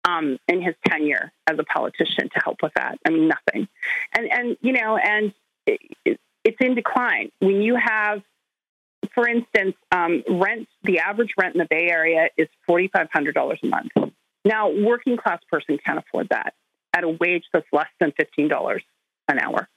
um, 0.07 0.39
in 0.49 0.63
his 0.63 0.75
tenure 0.87 1.33
as 1.47 1.59
a 1.59 1.65
politician 1.65 2.29
to 2.35 2.41
help 2.43 2.59
with 2.63 2.73
that. 2.77 2.99
I 3.05 3.11
mean, 3.11 3.29
nothing. 3.29 3.69
And 4.17 4.33
and 4.33 4.57
you 4.61 4.73
know, 4.73 4.97
and 4.97 5.35
it, 5.67 5.81
it's 6.45 6.57
in 6.61 6.75
decline. 6.77 7.33
When 7.41 7.61
you 7.61 7.77
have, 7.77 8.23
for 9.15 9.29
instance, 9.29 9.75
um, 9.91 10.23
rent, 10.29 10.69
the 10.85 11.01
average 11.01 11.33
rent 11.37 11.57
in 11.57 11.59
the 11.59 11.67
Bay 11.69 11.89
Area 11.91 12.29
is 12.37 12.49
$4,500 12.69 13.63
a 13.63 13.67
month. 13.67 14.13
Now, 14.45 14.71
working 14.71 15.17
class 15.17 15.41
person 15.51 15.77
can't 15.85 15.99
afford 15.99 16.29
that 16.29 16.55
at 16.95 17.03
a 17.03 17.09
wage 17.09 17.43
that's 17.53 17.67
less 17.73 17.89
than 17.99 18.13
$15 18.13 18.81
an 19.29 19.39
hour. 19.41 19.69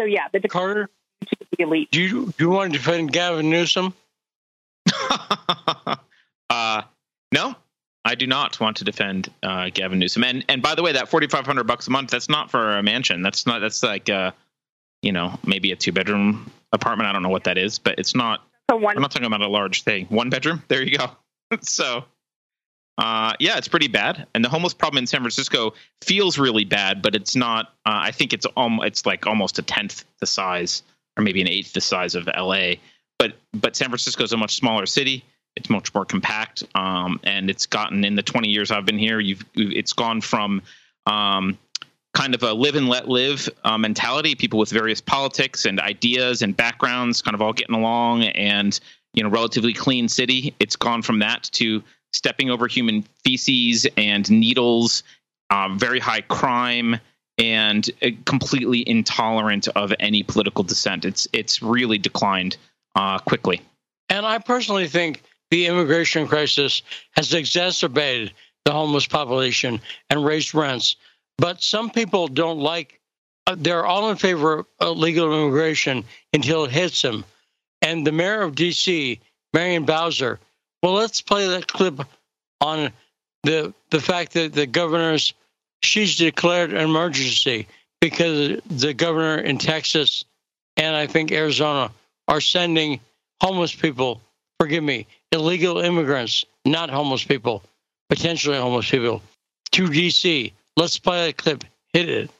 So, 0.00 0.06
yeah, 0.06 0.28
the 0.32 0.40
Carter, 0.48 0.88
the 1.20 1.62
elite. 1.64 1.90
Do 1.90 2.00
you, 2.00 2.26
do 2.26 2.44
you 2.44 2.48
want 2.48 2.72
to 2.72 2.78
defend 2.78 3.12
Gavin 3.12 3.50
Newsom? 3.50 3.92
uh, 6.50 6.82
no, 7.30 7.56
I 8.04 8.14
do 8.14 8.26
not 8.26 8.58
want 8.60 8.78
to 8.78 8.84
defend 8.84 9.30
uh, 9.42 9.70
Gavin 9.72 9.98
Newsom. 9.98 10.24
And 10.24 10.44
and 10.48 10.62
by 10.62 10.74
the 10.74 10.82
way, 10.82 10.92
that 10.92 11.08
forty 11.08 11.26
five 11.26 11.46
hundred 11.46 11.64
bucks 11.64 11.86
a 11.86 11.90
month 11.90 12.10
that's 12.10 12.28
not 12.28 12.50
for 12.50 12.76
a 12.78 12.82
mansion. 12.82 13.22
That's 13.22 13.46
not 13.46 13.60
that's 13.60 13.82
like 13.82 14.08
uh, 14.08 14.32
you 15.02 15.12
know, 15.12 15.38
maybe 15.44 15.72
a 15.72 15.76
two 15.76 15.92
bedroom 15.92 16.50
apartment. 16.72 17.08
I 17.08 17.12
don't 17.12 17.22
know 17.22 17.28
what 17.28 17.44
that 17.44 17.58
is, 17.58 17.78
but 17.78 17.98
it's 17.98 18.14
not. 18.14 18.42
So 18.70 18.76
one, 18.76 18.96
I'm 18.96 19.02
not 19.02 19.10
talking 19.10 19.26
about 19.26 19.40
a 19.40 19.48
large 19.48 19.82
thing. 19.82 20.06
One 20.06 20.30
bedroom. 20.30 20.62
There 20.68 20.82
you 20.82 20.98
go. 20.98 21.10
so, 21.62 22.04
uh, 22.98 23.34
yeah, 23.40 23.58
it's 23.58 23.68
pretty 23.68 23.88
bad. 23.88 24.26
And 24.34 24.44
the 24.44 24.48
homeless 24.48 24.74
problem 24.74 24.98
in 24.98 25.06
San 25.06 25.20
Francisco 25.20 25.74
feels 26.02 26.38
really 26.38 26.64
bad, 26.64 27.02
but 27.02 27.14
it's 27.14 27.34
not. 27.34 27.66
Uh, 27.86 28.00
I 28.02 28.10
think 28.12 28.32
it's 28.32 28.46
um, 28.56 28.80
it's 28.82 29.06
like 29.06 29.26
almost 29.26 29.58
a 29.58 29.62
tenth 29.62 30.04
the 30.20 30.26
size, 30.26 30.82
or 31.16 31.24
maybe 31.24 31.40
an 31.40 31.48
eighth 31.48 31.72
the 31.72 31.80
size 31.80 32.14
of 32.14 32.28
L.A. 32.32 32.80
But 33.18 33.34
but 33.52 33.76
San 33.76 33.88
Francisco 33.88 34.22
is 34.22 34.32
a 34.32 34.36
much 34.36 34.54
smaller 34.54 34.86
city. 34.86 35.24
It's 35.60 35.70
much 35.70 35.94
more 35.94 36.04
compact, 36.04 36.64
um, 36.74 37.20
and 37.22 37.50
it's 37.50 37.66
gotten 37.66 38.04
in 38.04 38.16
the 38.16 38.22
20 38.22 38.48
years 38.48 38.70
I've 38.70 38.86
been 38.86 38.98
here. 38.98 39.20
You've 39.20 39.44
it's 39.54 39.92
gone 39.92 40.20
from 40.20 40.62
um, 41.06 41.58
kind 42.14 42.34
of 42.34 42.42
a 42.42 42.52
live 42.52 42.76
and 42.76 42.88
let 42.88 43.08
live 43.08 43.48
uh, 43.62 43.76
mentality. 43.78 44.34
People 44.34 44.58
with 44.58 44.70
various 44.70 45.00
politics 45.00 45.66
and 45.66 45.78
ideas 45.78 46.42
and 46.42 46.56
backgrounds, 46.56 47.22
kind 47.22 47.34
of 47.34 47.42
all 47.42 47.52
getting 47.52 47.74
along, 47.74 48.24
and 48.24 48.80
you 49.12 49.22
know, 49.22 49.28
relatively 49.28 49.74
clean 49.74 50.08
city. 50.08 50.54
It's 50.60 50.76
gone 50.76 51.02
from 51.02 51.18
that 51.18 51.44
to 51.52 51.82
stepping 52.12 52.50
over 52.50 52.66
human 52.66 53.04
feces 53.22 53.86
and 53.96 54.28
needles, 54.30 55.02
uh, 55.50 55.68
very 55.74 56.00
high 56.00 56.22
crime, 56.22 56.98
and 57.36 57.88
uh, 58.02 58.08
completely 58.24 58.88
intolerant 58.88 59.68
of 59.68 59.92
any 60.00 60.22
political 60.22 60.64
dissent. 60.64 61.04
It's 61.04 61.28
it's 61.34 61.62
really 61.62 61.98
declined 61.98 62.56
uh, 62.96 63.18
quickly. 63.18 63.60
And 64.08 64.26
I 64.26 64.38
personally 64.38 64.88
think 64.88 65.22
the 65.50 65.66
immigration 65.66 66.26
crisis 66.26 66.82
has 67.12 67.34
exacerbated 67.34 68.32
the 68.64 68.72
homeless 68.72 69.06
population 69.06 69.80
and 70.08 70.24
raised 70.24 70.54
rents. 70.54 70.96
But 71.38 71.62
some 71.62 71.90
people 71.90 72.28
don't 72.28 72.58
like, 72.58 73.00
uh, 73.46 73.56
they're 73.58 73.86
all 73.86 74.10
in 74.10 74.16
favor 74.16 74.66
of 74.78 74.98
legal 74.98 75.32
immigration 75.32 76.04
until 76.32 76.64
it 76.64 76.70
hits 76.70 77.02
them. 77.02 77.24
And 77.82 78.06
the 78.06 78.12
mayor 78.12 78.42
of 78.42 78.54
D.C., 78.54 79.20
Marion 79.52 79.84
Bowser, 79.84 80.38
well, 80.82 80.92
let's 80.92 81.20
play 81.20 81.48
that 81.48 81.66
clip 81.66 82.00
on 82.60 82.92
the 83.42 83.72
the 83.90 84.00
fact 84.00 84.34
that 84.34 84.52
the 84.52 84.66
governor's 84.66 85.32
she's 85.82 86.16
declared 86.16 86.72
an 86.72 86.78
emergency 86.78 87.66
because 88.00 88.60
the 88.66 88.94
governor 88.94 89.38
in 89.38 89.58
Texas 89.58 90.24
and 90.76 90.94
I 90.94 91.06
think 91.06 91.32
Arizona 91.32 91.90
are 92.28 92.40
sending 92.40 93.00
homeless 93.40 93.74
people, 93.74 94.20
forgive 94.58 94.84
me, 94.84 95.06
illegal 95.32 95.78
immigrants, 95.78 96.44
not 96.64 96.90
homeless 96.90 97.24
people, 97.24 97.62
potentially 98.08 98.56
homeless 98.56 98.90
people, 98.90 99.22
to 99.72 99.84
DC. 99.84 100.52
Let's 100.76 100.98
play 100.98 101.26
that 101.26 101.36
clip. 101.36 101.64
Hit 101.92 102.08
it. 102.08 102.30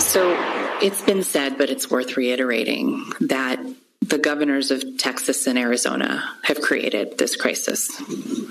So 0.00 0.36
it's 0.82 1.02
been 1.02 1.22
said, 1.22 1.58
but 1.58 1.70
it's 1.70 1.90
worth 1.90 2.16
reiterating 2.16 3.04
that 3.20 3.60
the 4.00 4.18
governors 4.18 4.70
of 4.70 4.98
Texas 4.98 5.46
and 5.46 5.58
Arizona 5.58 6.24
have 6.42 6.60
created 6.60 7.18
this 7.18 7.36
crisis. 7.36 7.88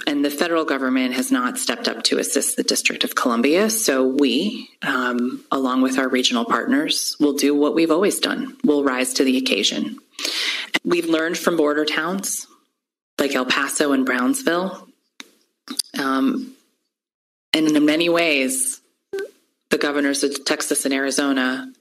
And 0.08 0.24
the 0.24 0.30
federal 0.30 0.64
government 0.64 1.14
has 1.14 1.32
not 1.32 1.58
stepped 1.58 1.88
up 1.90 2.04
to 2.04 2.20
assist 2.20 2.56
the 2.56 2.64
District 2.64 3.04
of 3.04 3.16
Columbia. 3.16 3.70
So 3.70 4.08
we, 4.08 4.70
um, 4.82 5.44
along 5.52 5.82
with 5.82 6.00
our 6.00 6.08
regional 6.08 6.46
partners, 6.46 7.18
will 7.20 7.34
do 7.34 7.54
what 7.54 7.76
we've 7.76 7.92
always 7.92 8.20
done. 8.20 8.58
We'll 8.64 8.84
rise 8.84 9.14
to 9.16 9.26
the 9.26 9.38
occasion. 9.38 10.00
We've 10.86 11.08
learned 11.08 11.38
from 11.38 11.58
border 11.58 11.86
towns 11.86 12.48
like 13.22 13.36
El 13.36 13.46
Paso 13.46 13.94
and 13.94 14.04
Brownsville. 14.04 14.88
Um, 15.98 16.56
and 17.54 17.68
in 17.68 17.86
many 17.86 18.10
ways, 18.10 18.82
the 19.70 19.78
governors 19.78 20.24
of 20.24 20.44
Texas 20.44 20.86
and 20.86 20.94
Arizona 20.94 21.72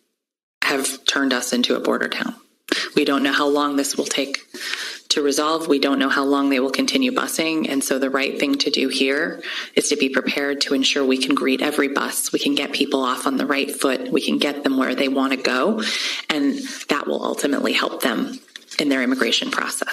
have 0.63 1.05
turned 1.07 1.33
us 1.33 1.55
into 1.55 1.77
a 1.77 1.81
border 1.81 2.09
town. 2.09 2.37
We 2.95 3.07
don't 3.07 3.23
know 3.23 3.33
how 3.33 3.49
long 3.49 3.77
this 3.77 3.97
will 3.97 4.05
take 4.05 4.39
to 5.09 5.23
resolve. 5.23 5.67
We 5.67 5.79
don't 5.79 5.99
know 5.99 6.11
how 6.11 6.25
long 6.25 6.51
they 6.51 6.61
will 6.61 6.71
continue 6.71 7.11
busing. 7.11 7.69
And 7.71 7.83
so 7.83 7.99
the 7.99 8.11
right 8.11 8.39
thing 8.39 8.59
to 8.59 8.71
do 8.71 8.89
here 8.89 9.43
is 9.75 9.89
to 9.89 9.97
be 9.97 10.11
prepared 10.11 10.61
to 10.63 10.75
ensure 10.75 11.05
we 11.05 11.19
can 11.19 11.35
greet 11.35 11.63
every 11.63 11.89
bus. 11.89 12.33
We 12.33 12.39
can 12.39 12.55
get 12.55 12.73
people 12.73 13.03
off 13.03 13.27
on 13.27 13.39
the 13.39 13.47
right 13.47 13.71
foot. 13.71 14.13
We 14.13 14.21
can 14.21 14.39
get 14.39 14.63
them 14.63 14.77
where 14.77 14.95
they 14.95 15.09
want 15.09 15.33
to 15.33 15.39
go. 15.39 15.83
And 16.29 16.59
that 16.91 17.07
will 17.07 17.25
ultimately 17.25 17.73
help 17.73 18.03
them 18.03 18.39
in 18.79 18.91
their 18.91 19.03
immigration 19.03 19.51
process. 19.51 19.93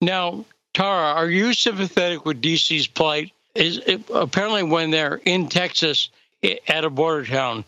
Now, 0.00 0.46
Tara, 0.74 1.14
are 1.14 1.28
you 1.28 1.52
sympathetic 1.52 2.24
with 2.24 2.40
DC's 2.40 2.86
plight? 2.86 3.32
Is 3.54 3.78
it, 3.78 4.02
apparently 4.14 4.62
when 4.62 4.90
they're 4.90 5.20
in 5.24 5.48
Texas 5.48 6.10
at 6.42 6.84
a 6.84 6.90
border 6.90 7.26
town, 7.26 7.64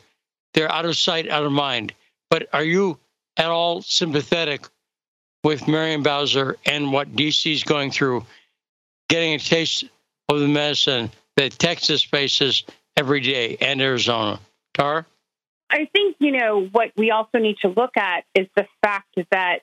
they're 0.55 0.71
out 0.71 0.85
of 0.85 0.97
sight, 0.97 1.29
out 1.29 1.45
of 1.45 1.53
mind. 1.53 1.93
But 2.31 2.49
are 2.53 2.65
you 2.65 2.99
at 3.37 3.47
all 3.47 3.83
sympathetic 3.83 4.69
with 5.45 5.67
Marion 5.67 6.03
Bowser 6.03 6.57
and 6.65 6.93
what 6.93 7.15
DC 7.15 7.53
is 7.53 7.65
going 7.65 7.91
through, 7.91 8.25
getting 9.09 9.35
a 9.35 9.39
taste 9.39 9.85
of 10.29 10.41
the 10.41 10.49
medicine 10.49 11.11
that 11.37 11.53
Texas 11.59 12.03
faces 12.03 12.65
every 12.97 13.21
day 13.21 13.57
and 13.61 13.81
Arizona. 13.81 14.39
Tara? 14.75 15.07
I 15.71 15.89
think, 15.93 16.17
you 16.19 16.33
know, 16.33 16.69
what 16.73 16.93
we 16.97 17.11
also 17.11 17.39
need 17.39 17.57
to 17.63 17.69
look 17.69 17.97
at 17.97 18.25
is 18.35 18.47
the 18.57 18.67
fact 18.83 19.19
that, 19.31 19.61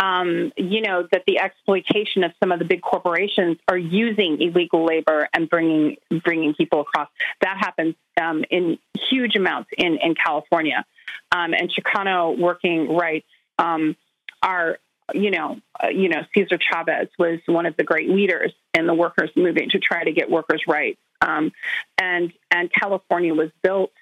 um, 0.00 0.52
you 0.56 0.80
know, 0.80 1.06
that 1.12 1.24
the 1.26 1.38
exploitation 1.38 2.24
of 2.24 2.32
some 2.40 2.52
of 2.52 2.58
the 2.58 2.64
big 2.64 2.80
corporations 2.80 3.58
are 3.68 3.76
using 3.76 4.40
illegal 4.40 4.84
labor 4.86 5.28
and 5.34 5.48
bringing 5.48 5.96
bringing 6.24 6.54
people 6.54 6.80
across. 6.80 7.08
That 7.42 7.58
happens 7.58 7.94
um, 8.20 8.44
in 8.50 8.78
huge 9.10 9.36
amounts 9.36 9.70
in, 9.76 9.98
in 9.98 10.14
California 10.14 10.84
um, 11.32 11.52
and 11.52 11.70
Chicano 11.70 12.38
working 12.38 12.96
rights 12.96 13.26
um, 13.58 13.94
are, 14.42 14.78
you 15.12 15.30
know, 15.30 15.60
uh, 15.82 15.88
you 15.88 16.08
know, 16.08 16.22
Cesar 16.34 16.58
Chavez 16.58 17.08
was 17.18 17.40
one 17.44 17.66
of 17.66 17.76
the 17.76 17.84
great 17.84 18.08
leaders 18.08 18.52
in 18.72 18.86
the 18.86 18.94
workers' 18.94 19.30
movement 19.36 19.72
to 19.72 19.78
try 19.78 20.02
to 20.02 20.12
get 20.12 20.30
workers' 20.30 20.62
rights, 20.66 21.00
um, 21.20 21.52
and 21.98 22.32
and 22.50 22.72
California 22.72 23.34
was 23.34 23.50
built, 23.62 23.92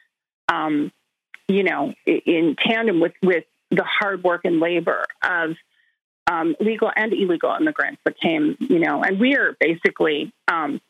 um, 0.48 0.92
you 1.48 1.64
know, 1.64 1.92
in 2.06 2.54
tandem 2.56 3.00
with 3.00 3.14
with 3.20 3.44
the 3.70 3.84
hard 3.84 4.22
work 4.22 4.44
and 4.44 4.60
labor 4.60 5.04
of 5.22 5.56
um, 6.30 6.54
legal 6.60 6.90
and 6.94 7.12
illegal 7.12 7.54
immigrants 7.58 8.00
that 8.04 8.18
came, 8.20 8.56
you 8.60 8.78
know, 8.78 9.02
and 9.02 9.18
we 9.18 9.34
are 9.34 9.56
basically 9.58 10.32
um, 10.46 10.80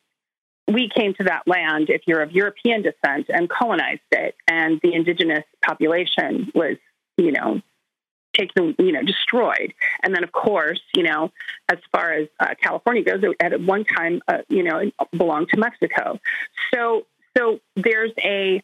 we 0.66 0.90
came 0.94 1.14
to 1.14 1.24
that 1.24 1.46
land 1.46 1.88
if 1.88 2.02
you're 2.06 2.20
of 2.20 2.32
European 2.32 2.82
descent 2.82 3.26
and 3.28 3.48
colonized 3.48 4.00
it, 4.12 4.34
and 4.46 4.80
the 4.82 4.92
indigenous 4.92 5.44
population 5.64 6.52
was, 6.54 6.76
you 7.16 7.32
know, 7.32 7.62
taken, 8.34 8.74
you 8.78 8.92
know, 8.92 9.02
destroyed. 9.02 9.72
And 10.02 10.14
then, 10.14 10.24
of 10.24 10.32
course, 10.32 10.80
you 10.94 11.04
know, 11.04 11.32
as 11.70 11.78
far 11.90 12.12
as 12.12 12.28
uh, 12.38 12.54
California 12.62 13.02
goes, 13.02 13.22
it 13.22 13.36
at 13.40 13.58
one 13.60 13.84
time, 13.84 14.20
uh, 14.28 14.38
you 14.48 14.62
know, 14.62 14.78
it 14.78 14.94
belonged 15.16 15.48
to 15.50 15.56
Mexico. 15.58 16.20
So, 16.74 17.06
so 17.36 17.60
there's 17.76 18.12
a 18.22 18.62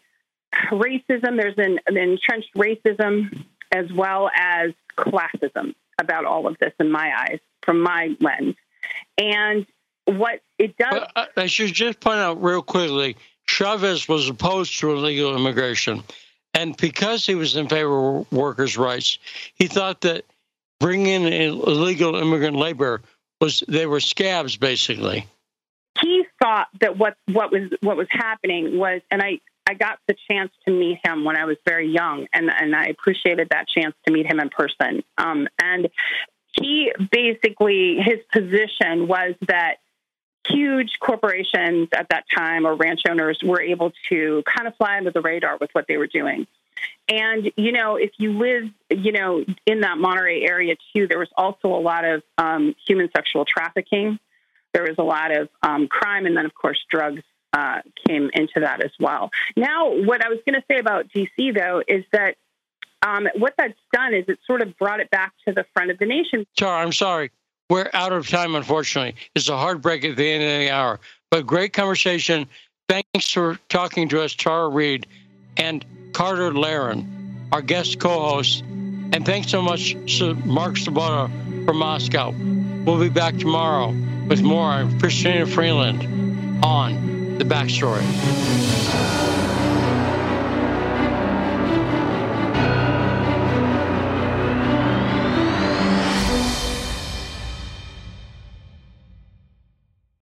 racism, 0.71 1.37
there's 1.37 1.59
an, 1.59 1.81
an 1.87 1.97
entrenched 1.97 2.55
racism 2.55 3.45
as 3.73 3.91
well 3.93 4.31
as 4.37 4.73
classism 4.97 5.75
about 6.01 6.25
all 6.25 6.47
of 6.47 6.57
this 6.59 6.73
in 6.81 6.91
my 6.91 7.12
eyes, 7.16 7.41
from 7.62 7.81
my 7.81 8.16
lens. 8.21 8.57
And 9.19 9.66
what 10.07 10.41
it 10.59 10.77
does. 10.77 10.91
But 10.91 11.12
uh, 11.16 11.27
I 11.37 11.47
should 11.47 11.73
just 11.73 12.01
point 12.01 12.19
out 12.19 12.43
real 12.43 12.62
quickly 12.62 13.16
Chavez 13.47 14.09
was 14.09 14.29
opposed 14.29 14.79
to 14.81 14.93
illegal 14.93 15.37
immigration. 15.37 16.03
And 16.53 16.77
because 16.77 17.27
he 17.27 17.35
was 17.35 17.57
in 17.57 17.69
favor 17.69 18.19
of 18.19 18.33
workers' 18.33 18.77
rights, 18.77 19.19
he 19.55 19.66
thought 19.66 20.03
that 20.03 20.25
bringing 20.79 21.25
in 21.25 21.61
illegal 21.61 22.15
immigrant 22.15 22.57
labor 22.57 23.03
was 23.41 23.62
they 23.66 23.87
were 23.87 24.01
scabs, 24.01 24.57
basically. 24.57 25.27
He 26.01 26.25
thought 26.43 26.69
that 26.81 26.97
what 26.97 27.16
what 27.33 27.51
was 27.51 27.71
what 27.81 27.97
was 27.97 28.09
happening 28.11 28.79
was, 28.79 29.01
and 29.11 29.23
I 29.23 29.41
I 29.66 29.74
got 29.74 29.99
the 30.07 30.15
chance 30.31 30.53
to 30.66 30.73
meet 30.73 30.99
him 31.05 31.24
when 31.24 31.36
I 31.36 31.45
was 31.45 31.57
very 31.66 31.89
young, 31.89 32.27
and 32.32 32.51
and 32.51 32.74
I 32.74 32.86
appreciated 32.86 33.49
that 33.51 33.66
chance 33.69 33.95
to 34.07 34.12
meet 34.12 34.27
him 34.27 34.41
in 34.41 34.51
person. 34.51 35.03
Um, 35.16 35.49
and 35.61 35.89
he 36.53 36.93
basically 37.11 37.99
his 38.01 38.20
position 38.32 39.09
was 39.09 39.35
that 39.49 39.77
huge 40.47 40.99
corporations 41.01 41.89
at 41.93 42.09
that 42.11 42.24
time 42.35 42.66
or 42.66 42.74
ranch 42.74 43.01
owners 43.09 43.39
were 43.43 43.62
able 43.62 43.93
to 44.11 44.43
kind 44.47 44.69
of 44.69 44.77
fly 44.77 44.99
under 44.99 45.11
the 45.11 45.20
radar 45.20 45.57
with 45.59 45.70
what 45.73 45.86
they 45.89 45.97
were 45.97 46.07
doing. 46.07 46.47
And, 47.09 47.51
you 47.57 47.73
know, 47.73 47.97
if 47.97 48.12
you 48.19 48.39
live, 48.39 48.65
you 48.91 49.12
know, 49.12 49.45
in 49.66 49.81
that 49.81 49.99
Monterey 49.99 50.43
area 50.43 50.77
too, 50.95 51.07
there 51.07 51.19
was 51.19 51.28
also 51.36 51.69
a 51.69 51.81
lot 51.81 52.05
of 52.05 52.23
um, 52.39 52.74
human 52.86 53.11
sexual 53.15 53.45
trafficking. 53.45 54.19
There 54.73 54.82
was 54.82 54.97
a 54.99 55.03
lot 55.03 55.31
of 55.36 55.49
um, 55.62 55.89
crime. 55.89 56.27
And 56.27 56.36
then, 56.36 56.47
of 56.47 56.55
course, 56.55 56.78
drugs 56.91 57.23
uh, 57.55 57.81
came 58.07 58.31
into 58.35 58.61
that 58.61 58.85
as 58.85 58.91
well. 58.99 59.31
Now, 59.57 59.95
what 59.95 60.25
I 60.25 60.29
was 60.29 60.41
going 60.45 60.61
to 60.61 60.65
say 60.69 60.79
about 60.79 61.09
DC, 61.09 61.55
though, 61.55 61.83
is 61.87 62.05
that 62.13 62.37
um, 63.03 63.29
what 63.37 63.55
that's 63.57 63.79
done 63.93 64.13
is 64.13 64.25
it 64.29 64.39
sort 64.45 64.61
of 64.61 64.77
brought 64.77 65.01
it 65.01 65.09
back 65.11 65.33
to 65.47 65.55
the 65.55 65.65
front 65.73 65.91
of 65.91 65.99
the 65.99 66.07
nation. 66.07 66.47
Tara, 66.57 66.83
I'm 66.83 66.93
sorry. 66.93 67.31
We're 67.71 67.89
out 67.95 68.13
of 68.13 68.29
time, 68.29 68.57
unfortunately. 68.57 69.15
It's 69.35 69.49
a 69.49 69.57
hard 69.57 69.81
break 69.83 70.05
at 70.05 70.17
the 70.17 70.29
end 70.29 70.43
of 70.43 70.49
the 70.49 70.71
hour, 70.71 71.01
but 71.31 71.47
great 71.47 71.73
conversation. 71.73 72.47
Thanks 72.89 73.31
for 73.31 73.59
talking 73.69 74.09
to 74.11 74.23
us, 74.23 74.35
Tara 74.35 74.69
Reade 74.69 75.07
and 75.57 75.85
Carter 76.13 76.53
Laren, 76.53 77.49
our 77.53 77.63
guest 77.63 78.01
co 78.01 78.21
host. 78.21 78.63
And 78.63 79.25
thanks 79.25 79.49
so 79.49 79.63
much 79.63 79.97
to 80.19 80.35
Mark 80.35 80.75
Sleboda 80.75 81.65
from 81.65 81.79
Moscow. 81.79 82.35
We'll 82.85 83.01
be 83.01 83.09
back 83.09 83.37
tomorrow 83.37 83.95
with 84.29 84.43
more 84.43 84.65
on 84.65 84.99
Chrystia 84.99 85.49
Freeland 85.49 86.65
on 86.65 87.24
The 87.36 87.44
Backstory. 87.44 88.84